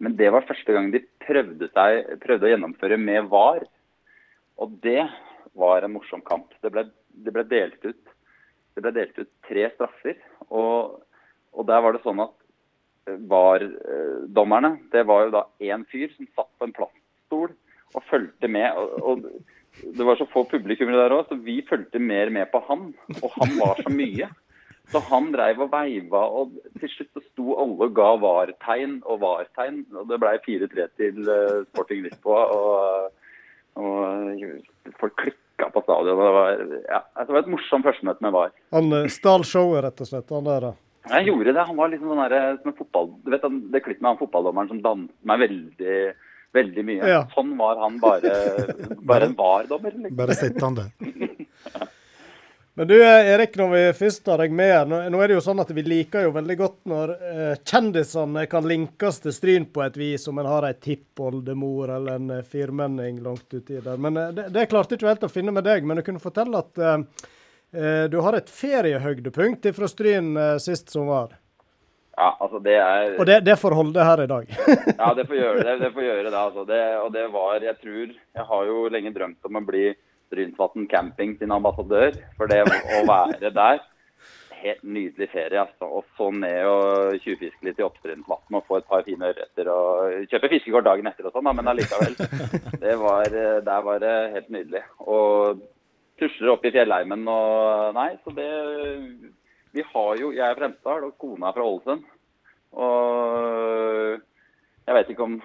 Men 0.04 0.18
det 0.18 0.28
var 0.34 0.44
første 0.44 0.74
gang 0.76 0.90
de 0.92 1.00
prøvde, 1.24 1.70
seg, 1.72 2.16
prøvde 2.20 2.48
å 2.48 2.52
gjennomføre 2.52 3.00
med 3.00 3.32
VAR. 3.32 3.64
Og 4.60 4.76
det 4.84 5.06
var 5.56 5.84
en 5.86 5.94
morsom 5.94 6.20
kamp. 6.26 6.52
Det 6.60 6.72
ble, 6.74 6.84
det 7.12 7.34
ble, 7.34 7.44
delt, 7.48 7.84
ut, 7.84 8.12
det 8.76 8.84
ble 8.84 8.94
delt 8.97 9.18
ut 9.18 9.32
tre 9.48 9.68
straffer. 9.74 10.20
Og, 10.51 11.01
og 11.52 11.68
der 11.68 11.82
var 11.84 11.97
det 11.97 12.05
sånn 12.05 12.22
at 12.24 12.36
VAR-dommerne, 13.32 14.76
det 14.93 15.06
var 15.09 15.26
jo 15.26 15.34
da 15.34 15.47
én 15.64 15.86
fyr 15.90 16.12
som 16.14 16.28
satt 16.36 16.52
på 16.59 16.68
en 16.68 16.76
plaststol 16.76 17.51
og 17.93 18.06
fulgte 18.09 18.48
med. 18.48 18.78
og, 18.78 19.02
og 19.02 19.24
det 19.97 20.05
var 20.05 20.16
så 20.16 20.28
få 20.28 20.44
publikummere 20.51 21.01
der 21.01 21.14
òg, 21.16 21.28
så 21.28 21.39
vi 21.40 21.62
fulgte 21.68 21.98
mer 21.98 22.30
med 22.30 22.51
på 22.52 22.60
han. 22.68 22.90
Og 23.22 23.28
han 23.39 23.55
var 23.56 23.80
så 23.80 23.93
mye. 23.93 24.28
Så 24.93 25.01
han 25.09 25.30
dreiv 25.32 25.62
og 25.64 25.70
veiva, 25.72 26.20
og 26.36 26.56
til 26.80 26.90
slutt 26.93 27.12
så 27.14 27.22
sto 27.24 27.55
alle 27.62 27.86
og 27.86 27.94
ga 27.97 28.10
var-tegn 28.20 28.98
og 29.09 29.22
var-tegn. 29.22 29.84
Og 29.97 30.10
det 30.10 30.18
ble 30.20 30.34
4-3 30.44 30.89
til 31.01 31.22
uh, 31.24 31.62
Sporting 31.70 32.02
Lisboa. 32.05 32.43
Og, 32.52 33.12
og 33.80 34.98
folk 35.01 35.16
klikka 35.22 35.41
på 35.70 35.82
stadion. 35.84 36.09
Det 36.09 36.16
var, 36.18 36.62
ja, 36.89 37.01
altså, 37.12 37.28
det 37.28 37.36
var 37.36 37.44
et 37.44 37.52
morsomt 37.52 37.86
førstemøte 37.86 38.26
med 38.26 38.34
VAR. 38.34 38.51
Han 38.74 38.90
uh, 38.97 39.06
stal 39.12 39.47
showet, 39.47 39.84
rett 39.86 40.02
og 40.02 40.10
slett? 40.10 40.34
han 40.34 40.51
der 40.51 40.66
da. 40.66 40.72
Jeg 41.12 41.28
gjorde 41.30 41.55
det. 41.55 41.64
Han 41.68 41.78
var 41.78 41.90
liksom 41.93 42.12
sånn 42.12 42.22
der, 42.30 42.59
som 42.60 42.72
en 42.72 42.78
fotball... 42.78 43.09
Du 43.24 43.32
vet 43.34 43.47
det 43.74 43.82
klippet 43.84 44.02
med 44.02 44.12
han 44.12 44.20
fotballdommeren 44.20 44.70
som 44.70 44.82
danset 44.84 45.16
meg 45.26 45.43
veldig, 45.43 45.97
veldig 46.59 46.84
mye. 46.90 47.09
Ja. 47.14 47.24
Sånn 47.34 47.56
var 47.59 47.80
han 47.82 47.98
bare, 48.02 48.36
bare 49.10 49.30
en 49.30 49.39
VAR-dommer. 49.39 49.98
Liksom. 49.98 50.18
Bare 50.18 50.39
sittende. 50.39 50.90
Men 52.74 52.89
du 52.89 52.94
Erik, 53.05 53.57
når 53.57 53.69
vi 53.69 53.81
først 53.93 54.27
har 54.32 54.40
deg 54.40 54.53
med 54.57 54.89
nå, 54.89 55.19
er 55.20 55.28
det 55.28 55.35
jo 55.36 55.43
sånn 55.44 55.61
at 55.61 55.70
vi 55.77 55.82
liker 55.85 56.24
jo 56.24 56.31
veldig 56.32 56.55
godt 56.57 56.78
når 56.89 57.11
eh, 57.12 57.57
kjendisene 57.69 58.47
kan 58.49 58.65
linkes 58.65 59.19
til 59.20 59.35
Stryn 59.36 59.66
på 59.69 59.82
et 59.85 59.97
vis, 60.01 60.24
om 60.31 60.40
en 60.40 60.49
har 60.49 60.65
ei 60.65 60.73
tippoldemor 60.81 61.93
eller 61.99 62.16
en 62.16 62.31
eh, 62.39 62.47
firmenning 62.49 63.19
langt 63.20 63.53
uti 63.53 63.77
der. 63.77 64.01
Men 64.01 64.16
eh, 64.16 64.31
det, 64.39 64.47
det 64.55 64.65
klarte 64.70 64.97
ikke 64.97 65.11
helt 65.11 65.27
å 65.28 65.31
finne 65.32 65.53
med 65.53 65.66
deg. 65.69 65.85
Men 65.85 66.01
du 66.01 66.05
kunne 66.07 66.23
fortelle 66.23 66.62
at 66.65 66.81
eh, 66.81 67.27
eh, 67.77 68.07
du 68.09 68.16
har 68.24 68.39
et 68.39 68.49
feriehøydepunkt 68.49 69.69
fra 69.77 69.90
Stryn 69.93 70.31
eh, 70.40 70.57
sist 70.65 70.89
sommer. 70.97 71.36
Ja, 72.16 72.31
altså 72.40 72.57
det 72.65 72.78
er 72.81 73.19
Og 73.19 73.28
det, 73.28 73.43
det 73.44 73.59
får 73.61 73.77
holde 73.77 74.07
her 74.09 74.24
i 74.24 74.31
dag. 74.32 74.49
Ja, 75.03 75.12
det 75.12 75.27
får 75.28 75.36
gjøre 75.36 75.66
det. 75.69 75.77
det, 75.85 75.93
får 75.93 76.09
gjøre 76.09 76.24
det, 76.31 76.39
altså. 76.40 76.65
det 76.73 76.81
og 77.03 77.12
det 77.12 77.27
var 77.36 77.61
Jeg 77.69 77.77
tror 77.85 78.16
Jeg 78.16 78.49
har 78.49 78.65
jo 78.69 78.89
lenge 78.93 79.12
drømt 79.12 79.49
om 79.49 79.61
å 79.61 79.65
bli 79.69 79.85
Strynsvatn 80.32 80.88
camping 80.88 81.36
sin 81.38 81.52
ambassadør. 81.52 82.16
For 82.38 82.48
det 82.48 82.64
å 82.64 83.02
være 83.09 83.52
der 83.52 83.82
Helt 84.62 84.84
nydelig 84.86 85.26
ferie. 85.32 85.59
altså. 85.59 85.88
Og 85.88 86.04
så 86.16 86.28
ned 86.30 86.66
og 86.70 87.16
tjuvfiske 87.24 87.66
litt 87.66 87.80
i 87.80 87.82
Oppstrynsvatn 87.82 88.54
og 88.54 88.68
få 88.68 88.78
et 88.78 88.86
par 88.86 89.02
fine 89.02 89.32
ørreter 89.32 89.70
og 89.72 90.28
kjøpe 90.30 90.50
fiskekort 90.52 90.86
dagen 90.86 91.10
etter 91.10 91.26
og 91.26 91.34
sånn, 91.34 91.50
men 91.50 91.70
allikevel. 91.72 92.14
Det 92.84 92.94
var, 93.00 93.26
der 93.66 93.82
var 93.88 93.98
det 94.04 94.14
helt 94.36 94.52
nydelig. 94.54 94.84
Og 95.02 95.64
tusler 96.22 96.52
opp 96.54 96.66
i 96.66 96.72
fjellheimen 96.76 97.26
og 97.26 97.98
Nei, 97.98 98.12
så 98.22 98.34
det 98.36 98.50
Vi 99.74 99.82
har 99.88 100.16
jo 100.20 100.30
Jeg 100.30 100.46
er 100.46 100.54
fra 100.54 100.68
Hemsedal, 100.68 101.09
og 101.09 101.18
kona 101.18 101.50
er 101.50 101.56
fra 101.59 101.66
Ålesund. 101.66 102.06
Og 102.72 104.22
jeg 104.86 104.94
vet 104.96 105.10
ikke 105.10 105.26
om 105.26 105.40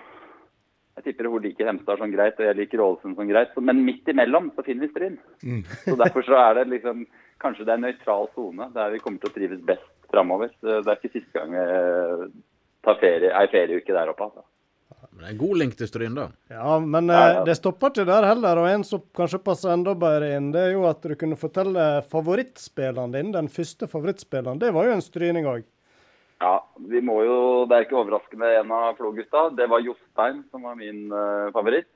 Jeg 0.97 1.05
tipper 1.05 1.29
hun 1.29 1.43
liker 1.45 1.67
Hemsedal 1.69 1.99
som 2.01 2.11
greit, 2.13 2.39
og 2.41 2.47
jeg 2.47 2.57
liker 2.57 2.81
Ålesund 2.81 3.19
som 3.19 3.29
greit. 3.29 3.53
Men 3.61 3.83
midt 3.85 4.09
imellom 4.09 4.49
så 4.55 4.65
finner 4.65 4.87
vi 4.87 4.91
Stryn. 4.95 5.17
Mm. 5.45 5.61
Så 5.83 5.95
derfor 5.99 6.25
så 6.25 6.39
er 6.41 6.59
det 6.59 6.67
liksom 6.73 7.05
Kanskje 7.37 7.67
det 7.67 7.69
er 7.75 7.77
en 7.77 7.83
nøytral 7.85 8.23
sone 8.33 8.65
der 8.73 8.95
vi 8.95 8.99
kommer 9.03 9.21
til 9.21 9.29
å 9.29 9.33
trives 9.35 9.59
best 9.61 9.85
framover. 10.09 10.49
Det 10.57 10.79
er 10.81 10.95
ikke 10.95 11.11
siste 11.13 11.35
gang 11.35 11.51
jeg 11.53 12.29
tar 12.87 12.97
ferie, 12.97 13.29
ei 13.29 13.49
ferieuke 13.51 13.93
der 13.93 14.09
oppe. 14.09 14.25
altså. 14.25 14.41
Men 15.11 15.21
det 15.21 15.27
er 15.27 15.35
en 15.35 15.39
god 15.43 15.57
link 15.61 15.77
til 15.77 15.89
Stryn, 15.89 16.17
da. 16.17 16.25
Ja, 16.49 16.79
men 16.81 17.07
Ja, 17.13 17.19
eh, 17.19 17.35
ja. 17.35 17.43
det 17.45 17.55
stopper 17.59 17.93
ikke 17.93 18.07
der 18.09 18.25
heller. 18.25 18.57
Og 18.57 18.67
en 18.69 18.83
som 18.83 19.05
kanskje 19.13 19.43
passer 19.45 19.73
enda 19.75 19.93
bedre 19.93 20.33
inn, 20.33 20.49
det 20.53 20.63
er 20.65 20.71
jo 20.73 20.87
at 20.89 21.01
du 21.05 21.13
kunne 21.13 21.37
fortelle 21.37 21.85
favorittspilleren 22.09 23.13
din, 23.13 23.31
den 23.37 23.49
første 23.53 23.85
favorittspilleren. 23.89 24.57
Det 24.57 24.73
var 24.73 24.89
jo 24.89 24.97
en 24.97 25.05
stryning 25.05 25.45
òg. 25.45 25.65
Ja, 26.37 26.57
vi 26.89 27.01
må 27.01 27.21
jo, 27.25 27.37
Det 27.65 27.75
er 27.75 27.85
ikke 27.87 27.97
overraskende 27.97 28.49
en 28.59 28.73
av 28.73 28.97
Flo-gutta. 28.99 29.47
Det 29.57 29.65
var 29.71 29.85
Jostein 29.85 30.43
som 30.51 30.67
var 30.67 30.77
min 30.77 31.07
uh, 31.09 31.49
favoritt. 31.55 31.89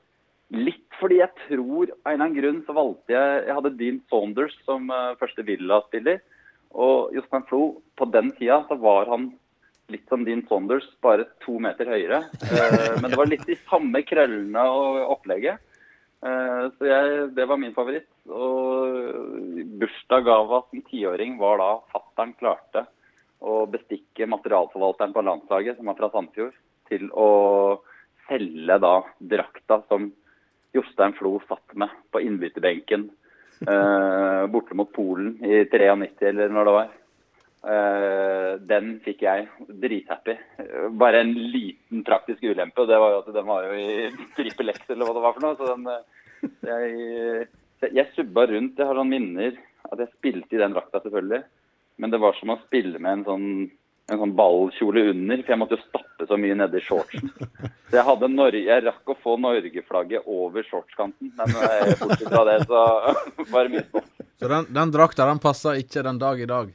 Litt 0.52 0.98
fordi 0.98 1.20
jeg 1.20 1.32
tror 1.46 1.92
av 1.92 2.10
en 2.10 2.12
eller 2.12 2.24
annen 2.26 2.36
grunn 2.36 2.58
så 2.66 2.74
valgte 2.76 3.14
jeg 3.14 3.44
Jeg 3.46 3.56
hadde 3.56 3.76
Dean 3.78 4.00
Saunders 4.10 4.56
som 4.66 4.90
uh, 4.90 5.14
første 5.20 5.44
Villa-spiller. 5.46 6.18
Og 6.72 7.14
Jostein 7.14 7.46
Flo, 7.46 7.62
på 8.00 8.08
den 8.10 8.32
tida 8.38 8.62
så 8.66 8.78
var 8.82 9.10
han 9.12 9.30
litt 9.92 10.08
som 10.10 10.24
Dean 10.24 10.42
Saunders, 10.48 10.86
bare 11.04 11.28
to 11.44 11.58
meter 11.62 11.90
høyere. 11.92 12.24
Uh, 12.48 12.98
men 12.98 13.12
det 13.12 13.20
var 13.20 13.30
litt 13.30 13.46
de 13.46 13.58
samme 13.68 14.02
krøllene 14.08 14.64
og 14.70 15.18
opplegget. 15.18 15.68
Så 16.22 16.86
jeg, 16.86 17.14
det 17.34 17.48
var 17.50 17.58
min 17.58 17.72
favoritt. 17.74 18.06
Og 18.30 19.56
bursdagsgava 19.80 20.60
som 20.68 20.82
tiåring 20.86 21.34
var 21.40 21.58
da 21.58 21.70
fattern 21.90 22.30
klarte 22.38 22.84
å 23.42 23.64
bestikke 23.70 24.28
materialforvalteren 24.30 25.14
på 25.14 25.24
landslaget, 25.26 25.78
som 25.78 25.90
var 25.90 25.98
fra 25.98 26.10
Sandfjord, 26.12 26.54
til 26.90 27.08
å 27.18 27.28
selge 28.28 28.78
da 28.82 28.94
drakta 29.34 29.82
som 29.88 30.10
Jostein 30.72 31.14
Flo 31.18 31.36
satt 31.48 31.74
med 31.76 31.92
på 32.14 32.22
innbytterbenken 32.24 33.10
eh, 33.66 34.46
borte 34.52 34.76
mot 34.78 34.92
Polen 34.94 35.36
i 35.44 35.64
93, 35.68 36.28
eller 36.30 36.52
når 36.52 36.68
det 36.68 36.74
var. 36.78 36.92
Eh, 37.62 38.52
den 38.66 38.92
fikk 39.04 39.24
jeg 39.26 39.48
drithappy. 39.84 40.36
Bare 40.98 41.22
en 41.22 41.32
liten 41.34 42.04
praktisk 42.06 42.44
ulempe, 42.44 42.82
og 42.82 42.90
det 42.90 43.00
var 43.02 43.14
jo 43.14 43.22
at 43.22 43.32
den 43.36 43.48
var 43.48 43.68
jo 43.68 43.78
i 43.78 44.10
trippel 44.38 44.74
X, 44.74 44.86
eller 44.88 45.08
hva 45.08 45.16
det 45.18 45.26
var 45.26 45.36
for 45.36 45.46
noe. 45.46 45.58
Så 45.58 45.70
den, 45.70 45.90
eh, 45.92 46.62
jeg, 46.70 47.90
jeg 47.90 48.14
subba 48.16 48.46
rundt. 48.50 48.78
Jeg 48.78 48.88
har 48.88 48.98
sånne 48.98 49.14
minner 49.14 49.58
at 49.90 50.00
jeg 50.00 50.14
spilte 50.16 50.56
i 50.56 50.62
den 50.62 50.74
drakta, 50.74 51.02
selvfølgelig. 51.04 51.42
Men 52.02 52.10
det 52.10 52.18
var 52.18 52.34
som 52.34 52.50
å 52.50 52.58
spille 52.64 52.98
med 52.98 53.20
en 53.20 53.24
sånn, 53.28 53.48
en 54.10 54.20
sånn 54.24 54.34
ballkjole 54.38 55.04
under, 55.12 55.42
for 55.44 55.54
jeg 55.54 55.60
måtte 55.60 55.76
jo 55.78 55.84
stappe 55.84 56.26
så 56.26 56.38
mye 56.40 56.56
nedi 56.58 56.82
shortsen. 56.82 57.30
Så 57.92 57.98
jeg, 57.98 58.06
hadde 58.08 58.28
Norge, 58.32 58.60
jeg 58.64 58.82
rakk 58.86 59.10
å 59.12 59.18
få 59.20 59.34
Norge-flagget 59.36 60.24
over 60.32 60.64
shortskanten, 60.64 61.28
men 61.36 61.50
bortsett 62.00 62.30
fra 62.32 62.40
det, 62.48 62.54
så 62.64 62.84
var 63.52 63.68
det 63.68 63.74
mye 63.74 63.82
stopp. 63.84 64.06
Så 64.40 64.48
den, 64.48 64.70
den 64.72 64.94
drakta 64.94 65.26
den 65.28 65.42
passer 65.44 65.76
ikke 65.82 66.02
den 66.06 66.20
dag 66.22 66.40
i 66.40 66.48
dag? 66.48 66.70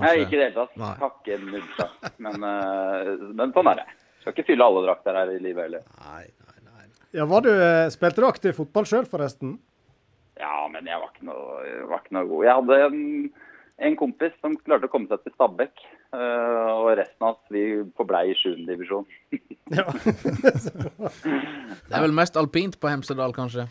Nei, 0.00 0.12
ikke 0.22 0.36
i 0.36 0.38
det 0.38 0.44
hele 0.50 0.56
tatt. 0.58 0.76
Nei. 0.80 0.92
Hakke 1.00 1.38
nudja. 1.40 1.88
Men, 2.24 2.44
eh, 2.48 3.10
men 3.32 3.52
sånn 3.56 3.72
er 3.72 3.80
det. 3.80 3.86
Skal 4.22 4.36
ikke 4.36 4.46
fylle 4.52 4.68
alle 4.68 4.84
drakter 4.86 5.18
her 5.18 5.32
i 5.32 5.40
livet 5.42 5.66
heller. 5.66 5.88
Nei, 6.04 6.22
nei, 6.46 6.58
nei. 6.68 6.86
Ja, 7.16 7.26
var 7.28 7.44
du, 7.44 7.50
eh, 7.52 7.88
Spilte 7.92 8.22
du 8.22 8.28
aktiv 8.28 8.56
fotball 8.60 8.88
sjøl, 8.88 9.08
forresten? 9.10 9.56
Ja, 10.40 10.68
men 10.72 10.88
jeg 10.88 11.00
var 11.00 11.10
ikke 11.12 11.28
noe, 11.28 11.72
var 11.90 12.04
ikke 12.04 12.16
noe 12.16 12.28
god. 12.30 12.44
Jeg 12.46 12.60
hadde 12.60 12.78
en, 12.86 13.02
en 13.78 13.96
kompis 13.96 14.32
som 14.40 14.56
klarte 14.56 14.86
å 14.86 14.92
komme 14.92 15.08
seg 15.10 15.22
til 15.24 15.32
Stabæk. 15.34 15.72
eh, 16.12 16.70
og 16.72 16.90
resten 16.98 17.24
av 17.24 17.34
oss 17.36 17.50
vi 17.50 17.62
forblei 17.96 18.30
i 18.30 18.34
7. 18.36 18.66
divisjon. 18.68 19.06
Ja. 19.72 19.86
Det 21.88 21.96
er 21.96 22.02
vel 22.04 22.12
mest 22.12 22.36
alpint 22.36 22.76
på 22.80 22.90
Hemsedal, 22.90 23.32
kanskje? 23.32 23.64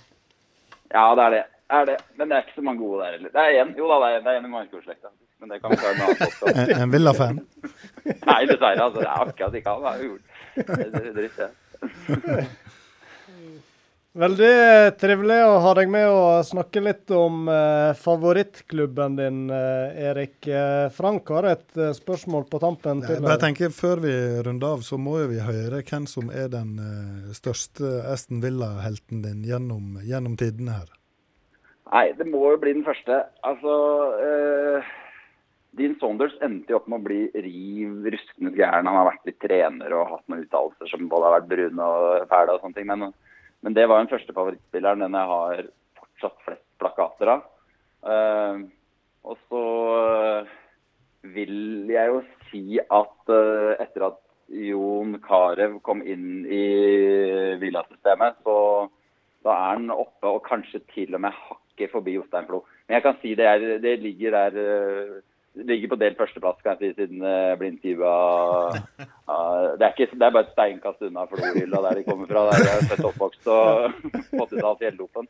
Ja, 0.92 1.04
det 1.16 1.24
er 1.26 1.32
det. 1.36 1.44
er 1.70 1.86
det. 1.86 1.98
Men 2.18 2.30
det 2.30 2.36
er 2.38 2.42
ikke 2.46 2.56
så 2.58 2.64
mange 2.66 2.82
gode 2.82 3.04
der 3.04 3.12
heller. 3.18 3.30
Det 3.36 3.42
er 3.46 3.62
en, 3.62 3.76
jo 3.78 3.88
da, 3.92 4.00
det 4.02 4.10
er, 4.16 4.24
det 4.26 4.32
er 4.34 4.40
en 4.42 4.48
i 4.50 4.54
Markjordslekta. 4.56 5.12
Men 5.42 5.50
det 5.54 5.62
kan 5.62 5.72
vi 5.72 5.78
ta 5.78 5.92
en 5.92 6.02
annen. 6.06 6.18
En, 6.72 6.82
en 6.82 6.92
Villa-fan? 6.94 7.40
Nei, 8.26 8.42
dessverre. 8.50 8.82
Altså, 8.84 9.00
det 9.00 9.08
er 9.08 9.24
akkurat 9.28 9.56
ikke 9.62 9.76
han. 9.76 9.82
Det 9.86 9.92
er 9.92 10.04
jo 10.04 10.14
det 10.56 11.02
er 11.02 11.14
dritt, 11.16 11.38
det. 11.38 12.48
Veldig 14.12 14.98
trivelig 15.00 15.38
å 15.48 15.60
ha 15.64 15.70
deg 15.78 15.88
med 15.88 16.04
og 16.12 16.42
snakke 16.44 16.82
litt 16.84 17.12
om 17.16 17.46
eh, 17.48 17.94
favorittklubben 17.96 19.14
din, 19.16 19.38
eh, 19.56 20.02
Erik. 20.10 20.36
Eh, 20.52 20.90
Frank 20.92 21.32
har 21.32 21.48
et 21.48 21.80
eh, 21.80 21.94
spørsmål 21.96 22.44
på 22.52 22.60
tampen 22.60 23.00
til 23.06 23.22
bare 23.24 23.38
Jeg 23.38 23.44
tenker 23.46 23.72
Før 23.72 24.04
vi 24.04 24.12
runder 24.44 24.76
av, 24.76 24.84
så 24.84 25.00
må 25.00 25.16
jo 25.22 25.30
vi 25.32 25.40
høre 25.40 25.80
hvem 25.80 26.10
som 26.12 26.28
er 26.28 26.52
den 26.52 26.76
eh, 26.84 27.32
største 27.40 28.02
Aston 28.12 28.44
Villa-helten 28.44 29.24
din 29.24 29.48
gjennom, 29.48 29.96
gjennom 30.04 30.36
tidene 30.36 30.82
her. 30.82 30.92
Nei, 31.94 32.06
det 32.20 32.28
må 32.28 32.44
jo 32.52 32.60
bli 32.60 32.76
den 32.76 32.84
første. 32.84 33.24
Altså 33.48 33.80
eh, 34.28 34.94
Dean 35.80 35.96
Saunders 36.04 36.36
endte 36.44 36.76
jo 36.76 36.84
opp 36.84 36.92
med 36.92 37.00
å 37.00 37.08
bli 37.08 37.24
riv 37.48 38.12
ruskende 38.12 38.58
gæren. 38.60 38.92
Han 38.92 39.06
har 39.06 39.14
vært 39.14 39.32
litt 39.32 39.40
trener 39.40 39.96
og 39.96 40.18
hatt 40.18 40.28
noen 40.28 40.44
uttalelser 40.44 40.92
som 40.92 41.08
både 41.08 41.30
har 41.30 41.40
vært 41.40 41.52
brune 41.56 41.92
og 41.96 42.32
fæle 42.36 42.60
og 42.60 42.66
sånne 42.66 42.76
ting. 42.76 42.92
Men, 42.92 43.14
men 43.62 43.76
det 43.78 43.88
var 43.90 44.02
den 44.02 44.10
første 44.12 44.34
favorittspilleren, 44.34 45.04
den 45.06 45.18
jeg 45.18 45.32
har 45.32 45.64
fortsatt 46.00 46.46
flest 46.46 46.68
plakater 46.82 47.36
av. 47.36 47.48
Uh, 48.02 48.66
og 49.22 49.38
så 49.52 49.64
eh, 50.02 50.54
vil 51.36 51.92
jeg 51.94 52.10
jo 52.10 52.22
si 52.50 52.64
at 52.82 53.30
uh, 53.30 53.76
etter 53.78 54.08
at 54.08 54.18
Jon 54.50 55.14
Carew 55.22 55.78
kom 55.86 56.02
inn 56.02 56.48
i 56.50 56.64
Villa-systemet, 57.62 58.42
så 58.42 58.56
da 59.46 59.54
er 59.54 59.68
han 59.76 59.94
oppe 59.94 60.32
og 60.32 60.42
kanskje 60.48 60.82
til 60.96 61.14
og 61.14 61.22
med 61.28 61.38
hakket 61.38 61.94
forbi 61.94 62.18
Jostein 62.18 62.50
Flo. 62.50 62.64
Men 62.88 62.98
jeg 62.98 63.06
kan 63.06 63.22
si 63.22 63.36
det, 63.38 63.46
er, 63.46 63.78
det 63.86 63.94
ligger 64.02 64.36
der 64.36 64.58
det 64.58 65.22
ligger 65.56 65.88
på 65.92 65.96
delt 66.00 66.18
førsteplass, 66.18 66.62
kan 66.64 66.78
jeg 66.80 66.94
si, 66.96 67.02
siden 67.02 67.22
jeg 67.28 67.58
ble 67.60 67.68
intervjua 67.74 68.14
det, 68.72 69.86
er 69.86 69.92
ikke- 69.92 70.16
det 70.18 70.26
er 70.28 70.32
bare 70.32 70.44
et 70.48 70.54
steinkast 70.54 71.02
unna 71.08 71.26
Flo-hylla 71.28 71.82
der 71.90 71.96
de 72.00 72.04
kommer 72.08 72.28
fra. 72.28 72.40
Der 72.50 72.58
jeg 72.64 72.78
er 72.78 72.88
født 72.92 73.06
og 73.06 73.10
oppvokst 73.12 73.46
og 73.48 73.60
80-tall 74.32 74.78
fjellopen. 74.80 75.26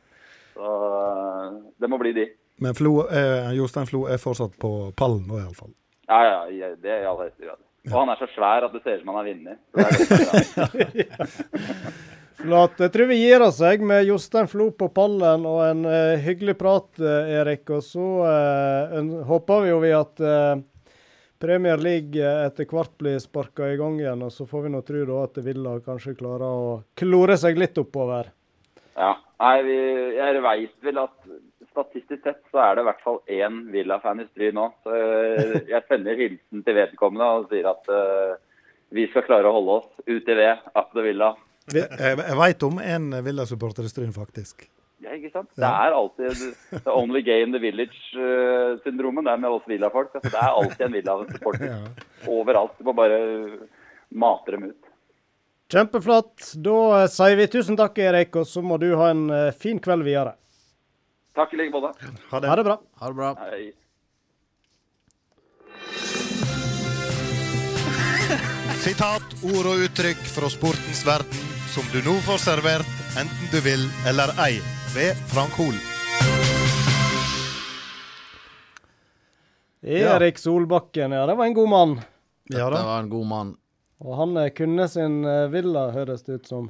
Så 0.53 0.65
eh, 0.67 1.47
det 1.81 1.89
må 1.89 1.97
bli 1.97 2.11
de. 2.13 2.25
Men 2.61 2.75
Flo, 2.77 2.91
eh, 3.09 3.49
Jostein 3.57 3.87
Flo 3.89 3.99
er 4.05 4.17
fortsatt 4.21 4.53
på 4.61 4.91
pallen 4.97 5.25
nå, 5.27 5.35
iallfall. 5.41 5.73
Ja, 6.09 6.21
ja, 6.51 6.67
det 6.75 6.91
er 6.91 7.01
i 7.01 7.05
aller 7.09 7.23
høyeste 7.29 7.45
grad. 7.47 7.57
Og 7.91 7.97
han 7.97 8.09
er 8.13 8.17
så 8.21 8.27
svær 8.35 8.63
at 8.67 8.73
det 8.75 8.81
ser 8.83 8.95
ut 8.99 9.01
som 9.01 9.09
han 9.09 9.17
har 9.17 9.29
vunnet. 9.31 9.57
Flott. 12.41 12.79
Jeg 12.81 12.89
tror 12.93 13.07
vi 13.11 13.19
gir 13.19 13.43
oss 13.45 13.59
jeg, 13.61 13.83
med 13.85 14.07
Jostein 14.07 14.47
Flo 14.49 14.71
på 14.73 14.87
pallen 14.95 15.43
og 15.45 15.59
en 15.61 15.83
uh, 15.85 16.17
hyggelig 16.21 16.55
prat, 16.57 16.87
uh, 16.97 17.29
Erik. 17.29 17.69
Og 17.69 17.83
så 17.85 18.05
uh, 18.25 19.11
håper 19.29 19.65
vi 19.65 19.69
jo 19.69 19.81
vi 19.83 19.91
at 19.93 20.23
Premier 21.41 21.81
League 21.81 22.17
etter 22.17 22.65
hvert 22.69 22.93
blir 23.01 23.19
sparka 23.21 23.69
i 23.69 23.77
gang 23.77 23.99
igjen, 23.99 24.23
og 24.25 24.33
så 24.33 24.47
får 24.49 24.65
vi 24.65 24.71
nå 24.73 24.81
tro 24.85 25.03
da 25.09 25.19
at 25.25 25.37
Villa 25.45 25.75
kanskje 25.85 26.15
klarer 26.17 26.47
å 26.47 26.73
klore 26.97 27.37
seg 27.41 27.61
litt 27.61 27.77
oppover. 27.81 28.31
Ja. 28.97 29.15
Vi, 29.65 29.77
jeg 30.13 30.41
veit 30.45 30.73
vel 30.85 30.99
at 31.01 31.15
statistisk 31.71 32.21
sett 32.27 32.43
så 32.53 32.59
er 32.61 32.75
det 32.77 32.83
i 32.83 32.87
hvert 32.91 33.01
fall 33.01 33.17
én 33.25 33.55
Villa-fan 33.73 34.21
i 34.21 34.27
stry 34.27 34.51
nå. 34.53 34.67
Så 34.85 34.97
jeg 35.65 35.81
sender 35.87 36.19
hilsen 36.19 36.61
til 36.65 36.77
vedkommende 36.77 37.29
og 37.39 37.47
sier 37.49 37.71
at 37.71 37.89
vi 38.93 39.07
skal 39.09 39.25
klare 39.25 39.49
å 39.49 39.55
holde 39.57 39.79
oss 39.79 39.89
ute 40.05 40.37
ved 40.37 40.61
at 40.77 40.93
det 40.93 41.07
Villa. 41.07 41.31
Jeg, 41.73 42.17
jeg 42.19 42.37
veit 42.39 42.63
om 42.67 42.79
en 42.83 43.09
Villa-supporter 43.25 43.87
i 43.87 43.91
Stryn, 43.91 44.13
faktisk. 44.15 44.67
Ja, 45.01 45.15
ikke 45.17 45.31
sant? 45.33 45.49
Det 45.57 45.65
er 45.65 45.95
alltid 45.97 46.41
the 46.85 46.91
only 46.93 47.23
gay 47.25 47.41
in 47.41 47.51
the 47.55 47.59
village-syndromen. 47.63 49.25
det 49.25 49.31
er 49.33 49.41
med 49.41 49.49
oss 49.55 49.63
Villa-folk. 49.69 50.11
Altså, 50.19 50.29
det 50.29 50.41
er 50.43 50.59
alltid 50.59 50.85
en 50.85 50.93
Villa-supporter 50.99 51.65
Ja. 51.71 51.79
overalt. 52.29 52.75
Du 52.77 52.85
må 52.85 52.93
bare 52.93 53.17
mate 54.13 54.51
dem 54.53 54.67
ut. 54.69 54.91
Kjempeflott. 55.71 56.51
Da 56.61 56.77
eh, 56.99 57.07
sier 57.09 57.37
vi 57.39 57.47
tusen 57.47 57.77
takk, 57.79 57.97
Erik, 58.03 58.35
og 58.35 58.45
så 58.45 58.61
må 58.61 58.77
du 58.77 58.89
ha 58.99 59.09
en 59.13 59.25
eh, 59.31 59.51
fin 59.55 59.79
kveld 59.81 60.03
videre. 60.05 60.35
Takk 61.33 61.53
i 61.55 61.61
like 61.61 61.71
måte. 61.71 61.93
Ha 62.29 62.39
det. 62.43 62.49
Ha 62.51 62.55
det 62.59 62.65
bra. 62.67 62.77
Ha 62.99 63.07
det 63.07 63.15
bra. 63.21 63.33
Hei. 63.47 63.71
Sitat, 68.81 69.35
ord 69.45 69.67
og 69.69 69.83
uttrykk 69.85 70.21
fra 70.33 70.49
sportens 70.49 71.03
verden 71.05 71.50
som 71.71 71.83
du 71.93 71.99
nå 72.05 72.17
får 72.25 72.37
servert, 72.43 72.89
enten 73.19 73.47
du 73.51 73.59
vil 73.63 73.83
eller 74.09 74.31
ei, 74.43 74.57
ved 74.95 75.15
Frank 75.31 75.55
Hol. 75.59 75.75
Erik 79.81 80.37
Solbakken, 80.37 81.11
ja, 81.11 81.25
det 81.25 81.35
var 81.39 81.45
en 81.45 81.53
god 81.57 81.69
mann. 81.69 81.95
Ja 82.51 82.69
Det 82.69 82.83
var 82.83 82.99
en 82.99 83.09
god 83.09 83.25
mann. 83.25 83.55
Og 84.01 84.15
han 84.17 84.37
eh, 84.37 84.49
kunne 84.53 84.87
sin 84.89 85.23
eh, 85.25 85.47
villa, 85.53 85.87
høres 85.93 86.23
det 86.25 86.39
ut 86.41 86.47
som. 86.49 86.67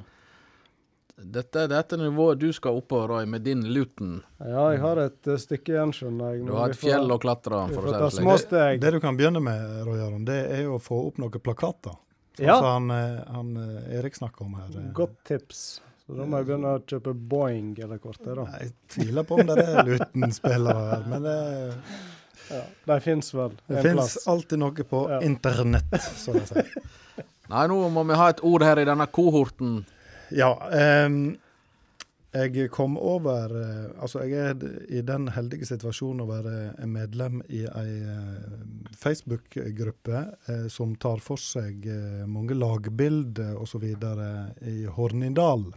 Dette 1.22 1.64
er 1.64 1.68
dette 1.70 1.96
nivået 2.00 2.40
du 2.40 2.48
skal 2.56 2.78
opp 2.80 2.88
på, 2.92 3.02
Roy, 3.08 3.26
med 3.28 3.44
din 3.46 3.62
Luton. 3.72 4.18
Ja, 4.40 4.68
jeg 4.72 4.80
har 4.84 5.00
et 5.06 5.28
eh, 5.32 5.38
stykke 5.40 5.74
igjen, 5.74 5.92
skjønner 5.96 6.34
jeg. 6.36 6.46
Du 6.48 6.54
har 6.56 6.72
et 6.72 6.78
får- 6.78 6.88
fjell 6.88 7.12
å 7.14 7.18
klatre, 7.22 7.62
for 7.74 7.88
å 7.88 7.92
si 8.12 8.24
det 8.24 8.38
slik. 8.46 8.80
Det 8.84 8.94
du 8.96 9.00
kan 9.04 9.18
begynne 9.18 9.42
med, 9.44 9.76
Roy 9.88 10.00
Aron, 10.04 10.24
det 10.28 10.38
er 10.52 10.64
jo 10.68 10.78
å 10.78 10.82
få 10.82 11.00
opp 11.08 11.20
noen 11.22 11.40
plakater. 11.44 11.96
Sånn 12.36 12.46
Ja. 12.46 12.54
Altså 12.56 12.72
han, 12.72 12.90
eh, 12.90 13.24
han 13.34 13.56
eh, 13.60 13.98
Erik 13.98 14.14
snakker 14.16 14.42
om 14.46 14.54
her. 14.54 14.68
eh. 14.78 14.92
Godt 14.96 15.18
tips. 15.28 15.80
Så 16.06 16.16
da 16.18 16.24
må 16.26 16.38
jeg 16.40 16.46
begynne 16.48 16.70
å 16.76 16.80
kjøpe 16.82 17.12
Boeing 17.14 17.74
eller 17.78 17.98
kortet, 18.02 18.34
da. 18.36 18.46
Jeg 18.58 18.72
tviler 18.88 19.22
på 19.28 19.38
om 19.38 19.46
det 19.46 19.58
er 19.62 19.84
Luton-spillere 19.86 20.86
her, 20.90 21.04
men 21.08 21.22
det, 21.22 21.36
Ja, 22.50 22.62
de 22.88 23.00
fins 23.00 23.30
vel 23.32 23.52
det 23.68 23.76
en 23.78 23.82
fins 23.84 23.94
plass. 24.00 24.16
alltid 24.28 24.58
noe 24.58 24.72
på 24.84 25.04
Ja. 25.10 25.20
internett, 25.20 26.00
som 26.02 26.34
de 26.34 26.46
sier. 26.46 26.72
Nei, 27.52 27.66
nå 27.68 27.76
må 27.92 28.02
vi 28.08 28.14
ha 28.18 28.28
et 28.32 28.40
ord 28.42 28.62
her 28.62 28.78
i 28.78 28.84
denne 28.84 29.06
kohorten. 29.06 29.84
Ja, 30.32 30.54
ehm, 30.72 31.36
jeg 32.32 32.70
kom 32.72 32.96
over 32.96 33.52
eh, 33.60 34.02
Altså, 34.02 34.22
jeg 34.24 34.52
er 34.52 34.88
i 34.88 35.02
den 35.04 35.28
heldige 35.34 35.68
situasjonen 35.68 36.24
å 36.24 36.30
være 36.30 36.86
medlem 36.88 37.42
i 37.52 37.64
ei 37.68 37.94
eh, 38.00 38.58
Facebook-gruppe 38.98 40.24
eh, 40.48 40.66
som 40.72 40.96
tar 40.96 41.22
for 41.24 41.40
seg 41.40 41.86
eh, 41.86 42.24
mange 42.26 42.56
lagbilder 42.56 43.56
osv. 43.60 43.84
i 43.84 44.76
Hornindal. 44.96 45.70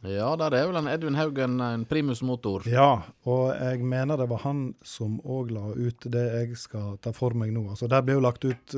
Ja, 0.00 0.30
der 0.40 0.54
er 0.56 0.64
vel 0.70 0.78
en 0.80 0.88
Edvin 0.88 1.18
Haugen 1.18 1.58
en 1.60 1.82
primus 1.84 2.22
motor. 2.24 2.64
Ja, 2.64 3.02
og 3.28 3.50
jeg 3.52 3.82
mener 3.84 4.16
det 4.16 4.30
var 4.30 4.40
han 4.46 4.62
som 4.80 5.18
òg 5.20 5.52
la 5.52 5.66
ut 5.76 6.06
det 6.08 6.22
jeg 6.24 6.56
skal 6.56 6.96
ta 7.04 7.12
for 7.12 7.36
meg 7.36 7.52
nå. 7.52 7.66
Altså, 7.74 7.88
Der 7.90 8.00
ble 8.06 8.16
jo 8.16 8.24
lagt 8.24 8.46
ut 8.48 8.76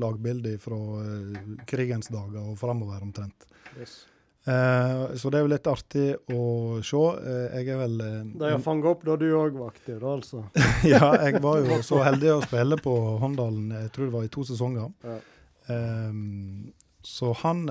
lagbilder 0.00 0.56
fra 0.62 0.80
eh, 1.04 1.44
krigens 1.68 2.08
dager 2.08 2.40
og 2.40 2.56
framover 2.60 3.04
omtrent. 3.04 3.44
Yes. 3.76 4.06
Eh, 4.44 5.16
så 5.16 5.30
det 5.32 5.38
er 5.38 5.44
jo 5.46 5.50
litt 5.54 5.68
artig 5.70 6.06
å 6.34 6.42
se. 6.84 7.00
Eh, 7.00 7.54
jeg 7.58 7.70
er 7.72 7.78
vel 7.80 7.94
eh, 8.04 8.18
De 8.36 8.50
har 8.52 8.60
fanga 8.64 8.90
opp 8.90 9.06
da 9.06 9.16
du 9.20 9.26
òg 9.32 9.56
var 9.56 9.72
aktiv, 9.72 9.96
da 10.02 10.10
altså. 10.18 10.42
Ja, 10.92 11.14
jeg 11.24 11.40
var 11.44 11.62
jo 11.64 11.80
så 11.86 12.02
heldig 12.04 12.34
å 12.34 12.42
spille 12.44 12.78
på 12.84 12.94
Håndalen, 13.22 13.72
jeg 13.72 13.92
tror 13.94 14.10
det 14.10 14.16
var 14.18 14.26
i 14.26 14.32
to 14.34 14.44
sesonger. 14.44 14.90
Ja. 15.04 15.16
Um, 15.64 16.74
så 17.04 17.32
han, 17.40 17.64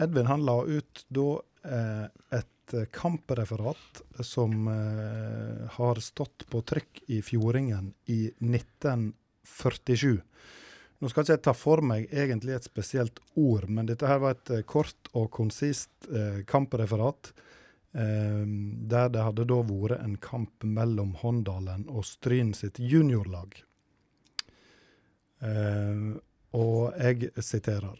Edvin 0.00 0.28
han 0.28 0.44
la 0.44 0.58
ut 0.64 1.02
da 1.12 1.28
et 2.36 2.74
kampreferat 2.92 4.00
som 4.24 4.68
har 5.76 6.00
stått 6.04 6.44
på 6.52 6.60
trykk 6.68 7.00
i 7.12 7.20
Fjordingen 7.24 7.90
i 8.12 8.26
1947. 8.44 10.20
Nå 11.02 11.10
skal 11.10 11.24
ikke 11.24 11.34
jeg 11.34 11.42
ta 11.44 11.54
for 11.56 11.82
meg 11.84 12.06
egentlig 12.12 12.54
et 12.54 12.66
spesielt 12.68 13.18
ord, 13.36 13.66
men 13.68 13.88
dette 13.88 14.06
her 14.08 14.22
var 14.22 14.36
et 14.36 14.52
eh, 14.54 14.62
kort 14.66 15.10
og 15.12 15.30
konsist 15.34 15.90
eh, 16.10 16.42
kampreferat. 16.46 17.32
eh, 17.94 18.44
der 18.90 19.08
det 19.08 19.22
hadde 19.22 19.46
da 19.50 19.60
vært 19.62 20.00
en 20.00 20.16
kamp 20.16 20.64
mellom 20.64 21.14
Håndalen 21.20 21.88
og 21.88 22.04
Stryn 22.04 22.54
sitt 22.54 22.78
juniorlag. 22.78 23.58
Eh, 25.42 26.14
og 26.54 26.94
jeg 26.98 27.30
siterer. 27.42 27.98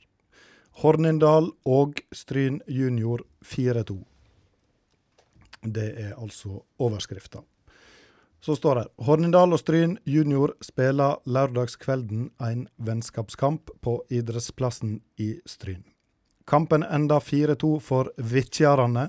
Hornindal 0.83 1.53
og 1.71 2.01
Stryn 2.15 2.61
junior 2.67 3.23
4-2. 3.45 3.99
Det 5.65 5.91
er 5.99 6.15
altså 6.19 6.63
overskrifta. 6.79 7.43
Så 8.45 8.57
står 8.57 8.77
det 8.77 8.89
Hornindal 9.07 9.57
og 9.57 9.61
Stryn 9.63 9.95
junior 10.05 10.51
spiller 10.61 11.15
lørdagskvelden 11.25 12.27
en 12.45 12.67
vennskapskamp 12.77 13.71
på 13.81 13.95
idrettsplassen 14.13 14.99
i 15.17 15.31
Stryn. 15.49 15.81
Kampen 16.45 16.85
enda 16.85 17.23
4-2 17.25 17.71
for 17.81 18.11
Vitjarane. 18.21 19.07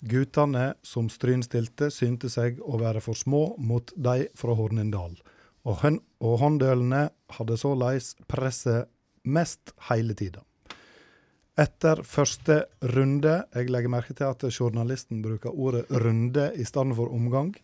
Guttene 0.00 0.72
som 0.82 1.06
Stryn 1.06 1.44
stilte, 1.46 1.92
synte 1.94 2.26
seg 2.34 2.58
å 2.58 2.80
være 2.82 3.04
for 3.04 3.14
små 3.14 3.44
mot 3.62 3.94
de 3.94 4.26
fra 4.34 4.58
Hornindal. 4.58 5.14
Og, 5.62 5.86
og 6.18 6.36
håndølene 6.42 7.04
hadde 7.38 7.60
såleis 7.62 8.16
presset 8.26 8.90
mest 9.22 9.70
hele 9.92 10.18
tida. 10.18 10.42
Etter 11.58 12.02
første 12.06 12.64
runde 12.82 13.38
Jeg 13.54 13.70
legger 13.70 13.90
merke 13.90 14.18
til 14.18 14.26
at 14.26 14.42
journalisten 14.50 15.22
bruker 15.22 15.54
ordet 15.54 15.86
'runde' 15.90 16.52
i 16.58 16.64
stedet 16.66 16.96
for 16.96 17.06
'omgang'. 17.14 17.54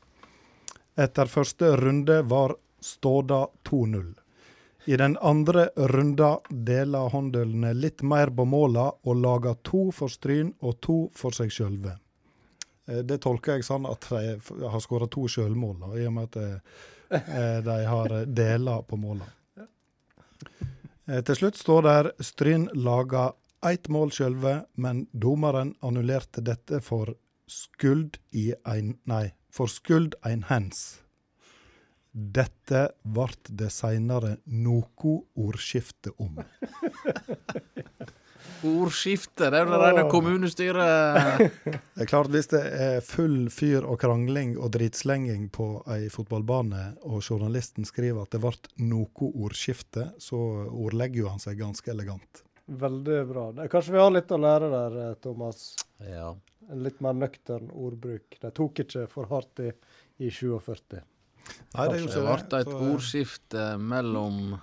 Etter 0.95 1.27
første 1.27 1.77
runde 1.77 2.23
var 2.23 2.55
Ståda 2.81 3.49
2-0. 3.71 4.15
I 4.85 4.97
den 4.97 5.17
andre 5.21 5.69
runda 5.77 6.39
deler 6.49 7.09
håndølene 7.11 7.73
litt 7.75 8.03
mer 8.03 8.31
på 8.31 8.45
måla 8.45 8.91
og 9.03 9.17
lager 9.17 9.57
to 9.67 9.89
for 9.97 10.13
Stryn 10.13 10.53
og 10.61 10.77
to 10.85 10.99
for 11.17 11.35
seg 11.35 11.51
sjølve. 11.51 11.97
Eh, 12.87 13.01
Det 13.03 13.19
tolker 13.25 13.57
jeg 13.57 13.67
sånn 13.67 13.89
at 13.91 14.07
de 14.11 14.69
har 14.71 14.85
skåra 14.85 15.09
to 15.11 15.27
sjølmål, 15.29 15.97
i 15.99 16.07
og 16.07 16.13
med 16.13 16.29
at 16.29 16.37
eh, 16.43 16.59
eh, 17.17 17.59
de 17.65 17.79
har 17.89 18.19
delt 18.27 18.87
på 18.87 19.01
måla. 19.01 19.31
Til 21.05 21.37
slutt 21.37 21.59
står 21.61 21.83
der 21.85 22.07
Stryn 22.21 22.69
laga 22.73 23.33
ett 23.65 23.89
mål 23.89 24.13
sjølve, 24.13 24.65
men 24.77 25.07
dommeren 25.13 25.75
annullerte 25.85 26.41
dette 26.41 26.81
for 26.81 27.13
skuld 27.49 28.17
i 28.33 28.53
ein 28.65 28.95
Nei, 29.05 29.33
for 29.55 29.71
skuld 29.71 30.19
ein 30.27 30.43
hands. 30.51 31.01
Dette 32.11 32.89
vart 33.03 33.51
det 33.51 33.71
seinare 33.75 34.37
noko 34.47 35.25
ordskifte 35.35 36.15
om. 36.23 36.39
Ordskifte, 38.65 39.51
det 39.53 39.59
er 39.61 39.69
det 39.69 39.79
rene 39.81 40.05
kommunestyret. 40.09 41.43
Det 41.95 42.05
er 42.05 42.09
klart 42.09 42.31
Hvis 42.33 42.49
det 42.49 42.63
er 42.65 43.03
full 43.05 43.51
fyr 43.53 43.85
og 43.85 43.99
krangling 44.01 44.55
og 44.57 44.73
dritslenging 44.77 45.51
på 45.53 45.67
ei 45.93 46.09
fotballbane, 46.13 46.95
og 47.05 47.21
journalisten 47.21 47.85
skriver 47.85 48.25
at 48.25 48.33
det 48.33 48.41
vart 48.45 48.71
noe 48.81 49.29
ordskifte, 49.29 50.09
så 50.19 50.41
ordlegger 50.71 51.25
jo 51.25 51.35
han 51.35 51.43
seg 51.43 51.61
ganske 51.61 51.93
elegant. 51.93 52.45
Veldig 52.65 53.21
bra. 53.29 53.45
Kanskje 53.69 53.93
vi 53.93 54.01
har 54.01 54.15
litt 54.15 54.33
å 54.33 54.41
lære 54.41 54.73
der, 54.73 54.99
eh, 55.03 55.15
Thomas. 55.21 55.75
Ja. 56.01 56.33
En 56.73 56.85
litt 56.85 57.01
mer 57.05 57.17
nøktern 57.19 57.71
ordbruk. 57.71 58.39
De 58.41 58.51
tok 58.55 58.85
ikke 58.85 59.07
for 59.11 59.29
hardt 59.31 59.61
i, 59.65 59.73
i 60.25 60.31
47. 60.33 61.01
Nei, 61.75 61.89
det 61.93 61.99
jo 62.01 62.09
ble 62.09 62.61
et 62.61 62.71
Så, 62.71 62.79
ordskifte 62.93 63.65
mellom 63.79 64.55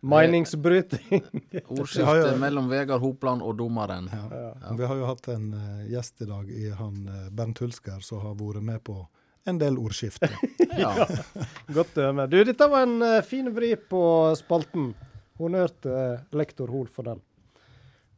Meningsbryting. 0.00 1.22
Ordskifte 1.74 2.04
Ja, 2.04 2.16
ja. 2.28 2.34
mellom 2.38 2.68
Vegard 2.70 3.00
Hopland 3.02 3.42
og 3.42 3.56
dommeren. 3.58 4.10
ja. 4.12 4.74
Vi 4.78 4.84
har 4.86 5.00
jo 5.00 5.08
hatt 5.08 5.28
en 5.32 5.48
uh, 5.54 5.80
gjest 5.90 6.22
i 6.22 6.28
dag 6.28 6.50
i 6.50 6.68
han 6.70 7.00
uh, 7.08 7.24
Bernt 7.34 7.58
Hulsker, 7.64 7.98
som 8.04 8.20
har 8.22 8.36
vært 8.38 8.62
med 8.62 8.84
på 8.86 9.00
en 9.48 9.58
del 9.58 9.78
ordskifte. 9.80 10.30
Ja. 10.78 10.92
Godt 11.74 11.96
dømme. 11.96 12.28
Du, 12.30 12.36
dette 12.46 12.66
var 12.70 12.84
en 12.86 13.00
uh, 13.02 13.18
fin 13.26 13.48
vri 13.56 13.72
på 13.90 14.00
spalten. 14.38 14.92
Honnør 15.38 15.72
til 15.82 15.94
eh, 15.94 16.20
lektor 16.34 16.70
Hol 16.70 16.86
for 16.90 17.06
den. 17.06 17.20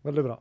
Veldig 0.08 0.22
bra. 0.24 0.36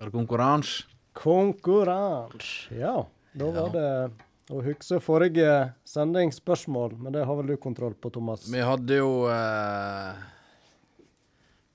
Er 0.00 0.08
det 0.08 0.14
konkurranse? 0.16 0.86
konkurranse. 1.20 2.70
Ja, 2.78 3.06
da 3.36 3.48
var 3.52 3.70
det 3.74 3.88
å 4.50 4.60
huske 4.64 4.98
forrige 5.02 5.50
sendingsspørsmål, 5.86 6.94
men 6.98 7.12
det 7.14 7.24
har 7.26 7.36
vel 7.38 7.50
du 7.52 7.56
kontroll 7.60 7.94
på, 7.94 8.10
Thomas? 8.14 8.46
Vi 8.50 8.62
hadde 8.64 8.96
jo 9.00 9.10
eh, 9.30 10.14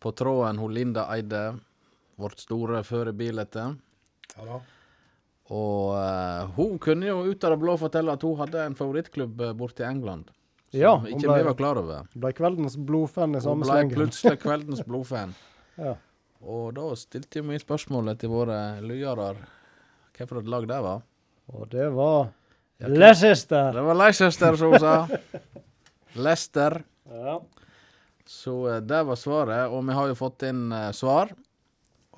på 0.01 0.11
tråden 0.17 0.57
hun 0.59 0.73
Linda 0.75 1.05
Eide, 1.13 1.43
vårt 2.19 2.39
store 2.39 2.81
førerbilete. 2.87 3.67
Ja 4.35 4.47
da. 4.49 4.57
Og 5.53 5.91
eh, 5.99 6.55
hun 6.57 6.79
kunne 6.81 7.11
jo 7.11 7.19
ut 7.29 7.43
av 7.45 7.53
det 7.53 7.59
blå 7.61 7.75
fortelle 7.77 8.15
at 8.17 8.23
hun 8.25 8.39
hadde 8.39 8.63
en 8.65 8.75
favorittklubb 8.79 9.43
eh, 9.45 9.53
borte 9.53 9.83
i 9.85 9.89
England. 9.91 10.31
Som 10.71 10.79
Ja, 10.81 10.95
hun 10.97 11.11
ikke 11.11 11.27
ble- 11.29 11.37
vi 11.43 11.47
var 11.51 11.59
klar 11.59 11.77
over. 11.83 12.07
Ble 12.15 12.33
kveldens 12.33 12.79
blodfan 12.81 13.37
i 13.37 13.43
Hun 13.45 13.61
ble 13.61 13.83
plutselig 13.93 14.39
kveldens 14.47 14.81
blodfan. 14.87 15.35
Ja. 15.77 15.93
Og 16.45 16.73
da 16.77 16.87
stilte 16.99 17.41
vi 17.41 17.57
spørsmålet 17.61 18.21
til 18.21 18.29
våre 18.33 18.79
lyere 18.85 19.33
hvilket 20.15 20.47
lag 20.47 20.67
det 20.69 20.81
var. 20.85 21.01
Og 21.53 21.69
det 21.71 21.89
var 21.93 22.31
Ja, 22.77 22.87
Leicester. 22.91 23.71
Det 23.73 23.81
var 23.81 23.95
Leicester, 23.95 24.55
som 24.59 24.73
hun 24.73 24.79
sa. 24.83 25.07
Leicester. 26.25 26.81
Ja. 27.07 27.37
Så 28.25 28.55
eh, 28.67 28.81
det 28.83 29.01
var 29.07 29.15
svaret, 29.15 29.69
og 29.71 29.85
vi 29.87 29.95
har 29.95 30.09
jo 30.11 30.17
fått 30.19 30.43
inn 30.49 30.67
uh, 30.73 30.89
svar. 30.91 31.31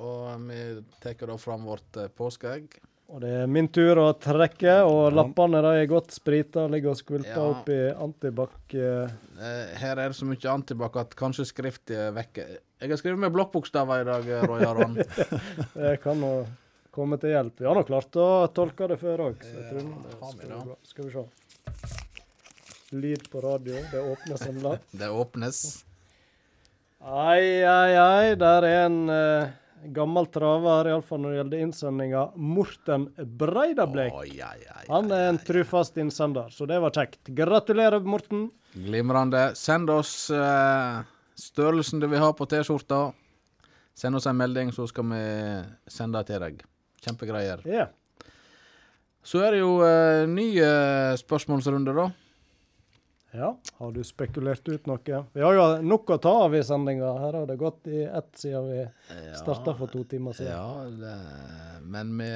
Og 0.02 0.48
vi 0.48 0.62
tar 1.04 1.28
da 1.30 1.38
fram 1.38 1.66
vårt 1.68 2.00
uh, 2.02 2.08
påskeegg. 2.10 2.80
Og 3.08 3.22
det 3.24 3.30
er 3.44 3.48
min 3.48 3.70
tur 3.72 4.02
å 4.02 4.08
trekke, 4.20 4.82
og 4.84 5.14
lappene 5.16 5.62
de 5.64 5.70
er 5.80 5.86
godt 5.88 6.12
sprita, 6.12 6.66
ligger 6.68 6.92
og 6.92 6.98
skvulper 7.00 7.38
Ja. 7.38 7.46
opp 7.54 7.70
i 7.72 7.78
antibac. 7.96 8.58
Eh, 8.76 9.78
her 9.80 9.94
er 9.96 10.10
det 10.10 10.18
så 10.18 10.28
mye 10.28 10.50
antibac 10.52 10.98
at 11.00 11.16
kanskje 11.16 11.46
skrift 11.48 11.88
vekker 11.88 12.12
vekke. 12.18 12.48
Jeg 12.78 12.92
har 12.94 13.00
skrevet 13.02 13.18
med 13.18 13.34
blokkbokstaver 13.34 14.04
i 14.04 14.06
dag, 14.06 14.28
eh, 14.30 14.44
Roy 14.46 14.66
Aron. 14.68 14.98
Det 15.74 15.96
kan 16.04 16.20
nå 16.22 16.32
komme 16.94 17.18
til 17.18 17.34
hjelp. 17.34 17.56
Vi 17.58 17.66
har 17.66 17.78
nå 17.78 17.82
klart 17.88 18.18
å 18.22 18.28
tolke 18.54 18.90
det 18.92 19.00
før 19.02 19.24
òg, 19.32 19.42
så 19.42 19.54
jeg 19.56 19.70
tror 19.72 19.88
det 20.06 20.18
skal 20.18 20.52
bra. 20.52 20.76
Skal 20.86 21.08
vi 21.08 21.16
se. 21.16 21.24
Lyd 22.98 23.26
på 23.34 23.42
radio. 23.42 23.82
Det 23.92 24.04
åpnes 24.14 24.46
en 24.52 24.62
lapp. 24.64 24.86
Det 25.02 25.10
åpnes. 25.10 25.64
Ai, 27.02 27.66
ai, 27.66 27.98
ai. 27.98 28.36
Der 28.38 28.70
er 28.70 28.86
en 28.86 29.02
uh, 29.10 29.50
gammel 29.98 30.30
traver, 30.34 30.94
iallfall 30.94 31.26
når 31.26 31.34
det 31.34 31.42
gjelder 31.42 31.66
innsendinga. 31.66 32.24
Morten 32.38 33.10
Breidablek. 33.42 34.14
ja, 34.38 34.54
ja, 34.54 34.70
ja, 34.70 34.80
Han 34.94 35.10
er 35.18 35.32
en 35.34 35.42
trufast 35.42 35.98
innsender, 35.98 36.54
så 36.54 36.70
det 36.70 36.78
var 36.86 36.94
kjekt. 36.94 37.24
Gratulerer, 37.42 38.06
Morten. 38.06 38.52
Glimrende. 38.78 39.50
Send 39.58 39.90
oss 39.90 40.30
eh, 40.30 41.06
størrelsen 41.38 42.02
du 42.02 42.08
vil 42.10 42.22
ha 42.22 42.32
på 42.34 42.48
T-skjorta. 42.50 43.12
Send 43.98 44.18
oss 44.18 44.28
en 44.30 44.38
melding, 44.38 44.72
så 44.74 44.86
skal 44.90 45.08
vi 45.10 45.22
sende 45.90 46.20
det 46.20 46.30
til 46.30 46.44
deg. 46.44 46.60
Kjempegreier. 47.02 47.64
Yeah. 47.66 47.90
Så 49.26 49.42
er 49.44 49.56
det 49.56 49.60
jo 49.60 49.74
uh, 49.82 50.24
ny 50.30 50.46
eh, 50.64 51.14
spørsmålsrunde, 51.20 51.94
da. 51.98 52.06
Ja, 53.36 53.50
har 53.78 53.92
du 53.92 54.00
spekulert 54.08 54.68
ut 54.72 54.86
noe? 54.88 55.18
Vi 55.34 55.42
har 55.44 55.54
jo 55.54 55.64
nok 55.84 56.10
å 56.16 56.18
ta 56.24 56.32
av 56.46 56.56
i 56.56 56.62
sendinga. 56.64 57.10
Her 57.20 57.36
har 57.42 57.48
det 57.50 57.58
gått 57.60 57.88
i 57.92 58.06
ett 58.06 58.30
siden 58.40 58.70
vi 58.72 58.86
starta 59.36 59.74
for 59.78 59.92
to 59.92 60.04
timer 60.08 60.34
siden. 60.38 60.54
Ja, 60.56 60.86
det, 60.88 61.82
men 61.84 62.14
vi, 62.18 62.30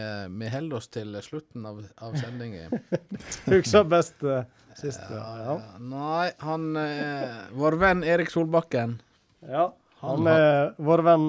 vi 0.44 0.50
holder 0.52 0.82
oss 0.82 0.90
til 0.92 1.16
slutten 1.24 1.66
av, 1.66 1.80
av 2.04 2.18
sendingen. 2.20 2.76
Husker 3.54 3.88
best 3.88 4.24
eh, 4.28 4.44
sist. 4.78 5.02
Ja. 5.10 5.24
Ja. 5.46 5.56
Nei, 5.80 6.28
han 6.44 6.68
eh, 6.80 7.40
Vår 7.56 7.80
venn 7.82 8.04
Erik 8.04 8.34
Solbakken. 8.34 9.00
ja. 9.48 9.72
Han 10.02 10.26
Han 10.26 10.28
er 10.32 10.72
vår 10.82 11.02
venn 11.06 11.26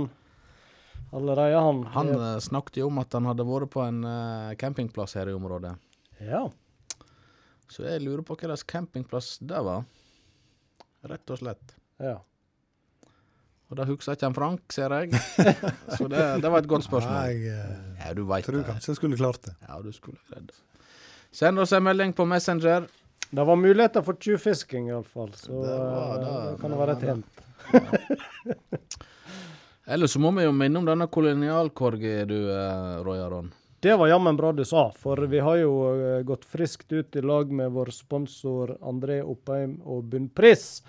allerede, 1.12 1.59
han. 1.60 1.82
Han 1.93 2.09
eh, 2.14 2.39
snakket 2.40 2.78
jo 2.80 2.86
om 2.89 2.98
at 3.02 3.12
han 3.12 3.26
hadde 3.28 3.44
vært 3.44 3.68
på 3.74 3.82
en 3.84 3.98
eh, 4.09 4.55
campingplass 4.56 5.12
her 5.20 5.28
i 5.28 5.34
området. 5.36 5.74
Ja. 6.24 6.47
Så 7.73 7.86
jeg 7.86 8.03
lurer 8.05 8.20
på 8.28 8.36
hva 8.36 8.51
slags 8.53 8.66
campingplass 8.69 9.39
det 9.49 9.62
var. 9.65 9.86
Rett 11.09 11.32
og 11.35 11.40
slett. 11.40 11.74
ja. 12.03 12.19
Og 13.73 13.78
da 13.78 13.86
husker 13.89 14.12
ikke 14.12 14.27
han 14.28 14.35
Frank, 14.36 14.61
ser 14.74 14.93
jeg. 14.93 15.16
Så 15.97 16.05
det, 16.12 16.20
det 16.44 16.49
var 16.53 16.61
et 16.61 16.66
godt 16.69 16.85
spørsmål. 16.85 17.15
Jeg 17.31 17.55
eh, 17.55 18.03
Ja, 18.03 18.11
du 18.12 18.20
vet 18.28 18.44
tror 18.44 18.59
det. 18.59 18.66
kanskje 18.69 18.90
jeg 18.93 18.99
skulle 18.99 19.16
klart 19.16 19.40
det. 19.47 19.55
Ja, 19.65 19.78
du 19.81 19.89
skulle 19.97 20.19
klart 20.28 20.51
det. 20.51 20.59
Send 21.32 21.57
oss 21.62 21.73
en 21.73 21.86
melding 21.86 22.12
på 22.12 22.27
Messenger. 22.28 22.85
Det 23.32 23.47
var 23.49 23.57
muligheter 23.57 24.05
for 24.05 24.20
tjuvfisking, 24.20 24.90
iallfall. 24.93 25.32
Så 25.40 25.62
Det 25.65 25.78
var 25.81 26.12
eh, 26.12 26.20
det, 26.20 26.35
det 26.51 26.61
kan 26.61 26.69
det 26.69 26.77
det 26.77 26.82
være 26.82 26.99
et 26.99 27.07
hint. 27.09 27.40
Ja. 27.73 28.82
Ellers 29.97 30.12
så 30.15 30.20
må 30.23 30.31
vi 30.36 30.44
jo 30.44 30.53
minne 30.53 30.78
om 30.78 30.86
denne 30.93 31.09
kolonialkorgen 31.11 32.28
du, 32.28 32.36
eh, 32.53 33.01
Roy 33.09 33.24
Aron. 33.24 33.49
Det 33.82 33.96
var 33.98 34.06
jammen 34.09 34.36
bra 34.38 34.52
du 34.52 34.64
sa, 34.64 34.92
for 34.94 35.16
vi 35.26 35.40
har 35.42 35.56
jo 35.59 35.72
eh, 35.90 36.20
gått 36.22 36.44
friskt 36.46 36.92
ut 36.92 37.16
i 37.16 37.22
lag 37.22 37.50
med 37.50 37.72
vår 37.74 37.88
sponsor 37.90 38.76
André 38.86 39.16
Oppheim 39.26 39.80
og 39.82 40.04
Bunnpris, 40.12 40.82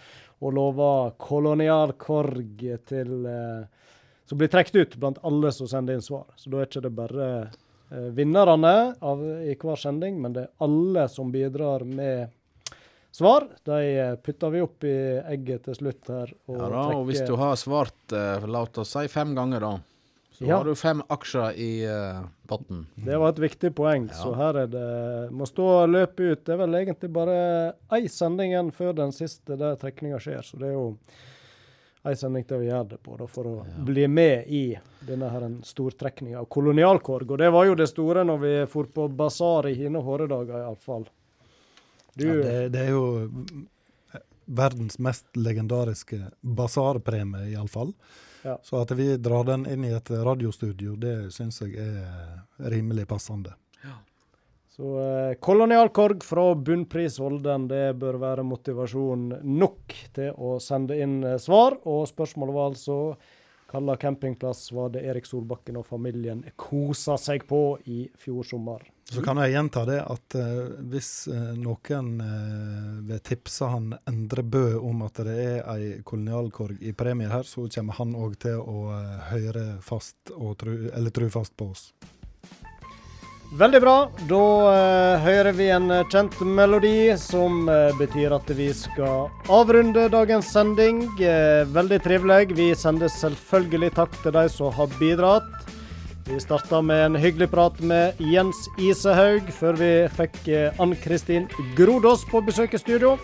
og 0.43 0.53
lova 0.53 0.89
kolonialkorg 1.17 2.61
til 2.89 3.25
eh, 3.25 3.63
Som 4.29 4.37
blir 4.39 4.47
trukket 4.53 4.75
ut 4.77 4.93
blant 5.01 5.17
alle 5.25 5.49
som 5.51 5.67
sender 5.67 5.97
inn 5.97 6.05
svar. 6.05 6.27
Så 6.39 6.51
da 6.53 6.61
er 6.61 6.69
ikke 6.69 6.83
det 6.85 6.91
bare 6.95 7.29
eh, 7.41 8.05
vinnerne 8.15 8.75
av, 9.03 9.23
i 9.41 9.55
hver 9.59 9.81
sending, 9.81 10.21
men 10.21 10.35
det 10.37 10.45
er 10.45 10.51
alle 10.63 11.07
som 11.11 11.31
bidrar 11.33 11.83
med 11.89 12.29
svar. 13.13 13.47
De 13.67 13.79
eh, 13.89 14.13
putter 14.21 14.53
vi 14.53 14.61
opp 14.63 14.85
i 14.87 14.93
egget 15.33 15.65
til 15.65 15.79
slutt 15.81 16.13
her. 16.13 16.31
Og 16.45 16.61
Ja 16.61 16.69
da, 16.77 16.85
og 16.99 17.09
hvis 17.09 17.25
du 17.25 17.33
har 17.41 17.57
svart, 17.59 17.97
eh, 18.13 18.45
la 18.47 18.63
oss 18.69 18.93
si 18.95 19.07
fem 19.11 19.33
ganger, 19.35 19.65
da, 19.65 19.73
så 20.33 20.47
Ja. 20.47 20.57
har 20.61 20.65
du 20.71 20.75
fem 20.75 21.01
aksjer 21.13 21.59
i 21.61 21.71
eh, 21.85 22.23
potten. 22.53 22.85
Det 23.09 23.19
var 23.19 23.33
et 23.33 23.41
viktig 23.43 23.73
poeng, 23.75 24.07
Ja. 24.09 24.15
så 24.21 24.31
her 24.37 24.61
er 24.63 24.71
det 24.71 24.87
Må 25.33 25.45
stå 25.49 25.67
og 25.83 25.89
løpe 25.89 26.31
ut. 26.31 26.43
Det 26.45 26.53
er 26.55 26.61
vel 26.63 26.79
egentlig 26.79 27.11
bare 27.13 27.37
ei 27.91 28.07
sending 28.07 28.51
igjen 28.53 28.71
før 28.73 28.93
den 29.01 29.11
siste 29.11 29.57
der 29.59 29.75
trekninga 29.81 30.19
skjer, 30.23 30.41
så 30.45 30.59
det 30.61 30.69
er 30.71 30.77
jo 30.77 30.87
ei 32.05 32.13
sending 32.19 32.43
til 32.47 32.59
vi 32.59 32.67
gjør 32.67 32.87
det 32.89 32.97
på, 33.03 33.17
da, 33.17 33.25
for 33.31 33.47
å 33.47 33.65
bli 33.87 34.07
med 34.11 34.47
i 34.51 34.63
denne 35.07 35.29
her 35.31 35.45
stortrekninga 35.63 36.41
av 36.41 36.49
kolonialkorg. 36.51 37.31
Og 37.31 37.37
det 37.39 37.47
var 37.55 37.65
jo 37.69 37.75
det 37.79 37.87
store 37.87 38.25
når 38.27 38.41
vi 38.41 38.53
for 38.67 38.89
på 38.91 39.05
basar 39.15 39.69
i 39.69 39.73
hine 39.79 40.01
håredager, 40.03 40.65
iallfall. 40.65 41.05
Du 42.15 42.25
Ja, 42.27 42.41
det, 42.43 42.57
det 42.75 42.81
er 42.87 42.91
jo 42.91 43.05
verdens 44.45 44.99
mest 44.99 45.25
legendariske 45.39 46.19
basarpremie, 46.43 47.53
iallfall. 47.53 47.93
Ja. 48.43 48.57
Så 48.63 48.81
at 48.83 48.91
vi 48.99 49.13
drar 49.17 49.47
den 49.47 49.65
inn 49.71 49.85
i 49.87 49.93
et 49.95 50.09
radiostudio, 50.11 50.97
det 50.99 51.31
syns 51.35 51.61
jeg 51.63 51.79
er 51.79 52.71
rimelig 52.73 53.07
passende. 53.07 53.55
Så 54.73 54.99
eh, 54.99 55.35
kolonialkorg 55.37 56.23
fra 56.25 56.55
Bunnpris 56.55 57.19
Olden, 57.21 57.67
det 57.69 57.93
bør 58.01 58.17
være 58.17 58.45
motivasjon 58.47 59.27
nok 59.45 59.93
til 60.15 60.31
å 60.33 60.55
sende 60.63 60.97
inn 60.97 61.19
eh, 61.21 61.37
svar. 61.37 61.75
Og 61.85 62.07
spørsmålet 62.09 62.55
var 62.55 62.71
altså 62.71 62.95
hva 63.81 63.95
campingplass 63.97 64.71
var 64.71 64.91
det 64.93 65.01
Erik 65.09 65.25
Solbakken 65.25 65.79
og 65.79 65.87
familien 65.87 66.43
kosa 66.55 67.17
seg 67.17 67.47
på 67.49 67.79
i 67.89 68.03
fjor 68.19 68.45
sommer? 68.45 68.83
Så 69.09 69.21
kan 69.21 69.37
jeg 69.41 69.51
gjenta 69.51 69.83
det 69.85 69.97
at 69.99 70.35
uh, 70.39 70.77
hvis 70.89 71.27
uh, 71.27 71.51
noen 71.59 72.13
uh, 72.21 73.01
vil 73.09 73.19
tipse 73.25 73.67
han 73.67 73.91
Endre 74.09 74.45
Bø 74.45 74.63
om 74.79 75.03
at 75.05 75.19
det 75.27 75.35
er 75.43 75.59
ei 75.73 75.89
kolonialkorg 76.07 76.79
i 76.81 76.93
premie 76.97 77.29
her, 77.29 77.43
så 77.43 77.67
kommer 77.67 77.99
han 77.99 78.15
òg 78.15 78.37
til 78.45 78.61
å 78.61 78.93
høre 79.33 79.65
fast 79.83 80.31
tru, 80.31 80.73
eller 80.93 81.13
tru 81.13 81.27
fast 81.33 81.57
på 81.57 81.73
oss. 81.73 81.89
Veldig 83.51 83.81
bra. 83.83 83.97
Da 84.29 84.45
eh, 84.71 85.19
hører 85.21 85.53
vi 85.53 85.67
en 85.69 85.91
eh, 85.93 86.05
kjent 86.09 86.39
melodi, 86.41 87.13
som 87.21 87.67
eh, 87.69 87.91
betyr 87.99 88.33
at 88.33 88.47
vi 88.57 88.71
skal 88.73 89.27
avrunde 89.51 90.07
dagens 90.09 90.49
sending. 90.55 91.03
Eh, 91.21 91.61
veldig 91.69 91.99
trivelig. 92.01 92.55
Vi 92.57 92.71
sender 92.77 93.11
selvfølgelig 93.13 93.91
takk 93.99 94.15
til 94.23 94.33
de 94.33 94.47
som 94.49 94.73
har 94.73 94.89
bidratt. 94.97 95.51
Vi 96.25 96.39
starta 96.39 96.79
med 96.81 97.05
en 97.05 97.19
hyggelig 97.19 97.49
prat 97.51 97.77
med 97.83 98.17
Jens 98.31 98.57
Isehaug, 98.79 99.49
før 99.51 99.77
vi 99.77 99.91
fikk 100.17 100.37
eh, 100.47 100.81
Ann-Kristin 100.81 101.45
Grodås 101.77 102.23
på 102.31 102.41
besøk 102.41 102.73
i 102.73 102.81
studio. 102.81 103.17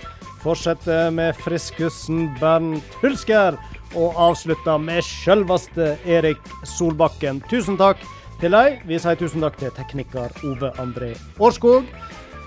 Fortsetter 0.44 1.10
med 1.12 1.34
friskussen 1.42 2.28
Bernt 2.38 3.00
Hulsker, 3.02 3.58
og 3.98 4.14
avslutter 4.30 4.78
med 4.78 5.02
sjølveste 5.02 5.96
Erik 6.06 6.42
Solbakken. 6.68 7.42
Tusen 7.50 7.80
takk 7.80 8.04
til 8.40 8.56
deg. 8.56 8.80
Vi 8.88 9.00
sier 9.02 9.18
tusen 9.20 9.44
takk 9.44 9.58
til 9.60 9.72
tekniker 9.76 10.32
Ove 10.48 10.72
André 10.82 11.12
Årskog. 11.40 11.88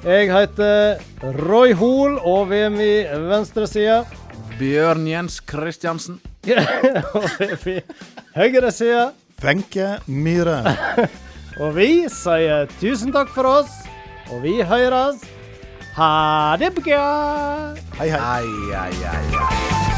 Jeg 0.03 0.31
heter 0.33 0.99
Roy 1.45 1.75
Hoel, 1.79 2.19
og 2.19 2.49
ved 2.51 2.71
min 2.75 3.29
venstre 3.29 3.69
side 3.71 4.03
Bjørn 4.59 5.07
Jens 5.07 5.41
Kristiansen. 5.41 6.21
og 7.15 7.29
ved 7.39 7.55
min 7.67 7.83
høyre 8.35 8.73
side 8.75 9.11
Wenche 9.43 9.99
Myhre. 10.07 10.63
Og 11.61 11.75
vi 11.77 12.07
sier 12.09 12.71
tusen 12.81 13.13
takk 13.13 13.29
for 13.35 13.45
oss, 13.45 13.75
og 14.33 14.41
vi 14.47 14.57
høres. 14.65 15.21
Ha 15.99 16.57
det 16.57 16.73
bra! 16.81 17.77
Hei, 17.99 18.09
hei. 18.09 18.19
hei, 18.19 18.93
hei, 19.05 19.19
hei. 19.37 19.92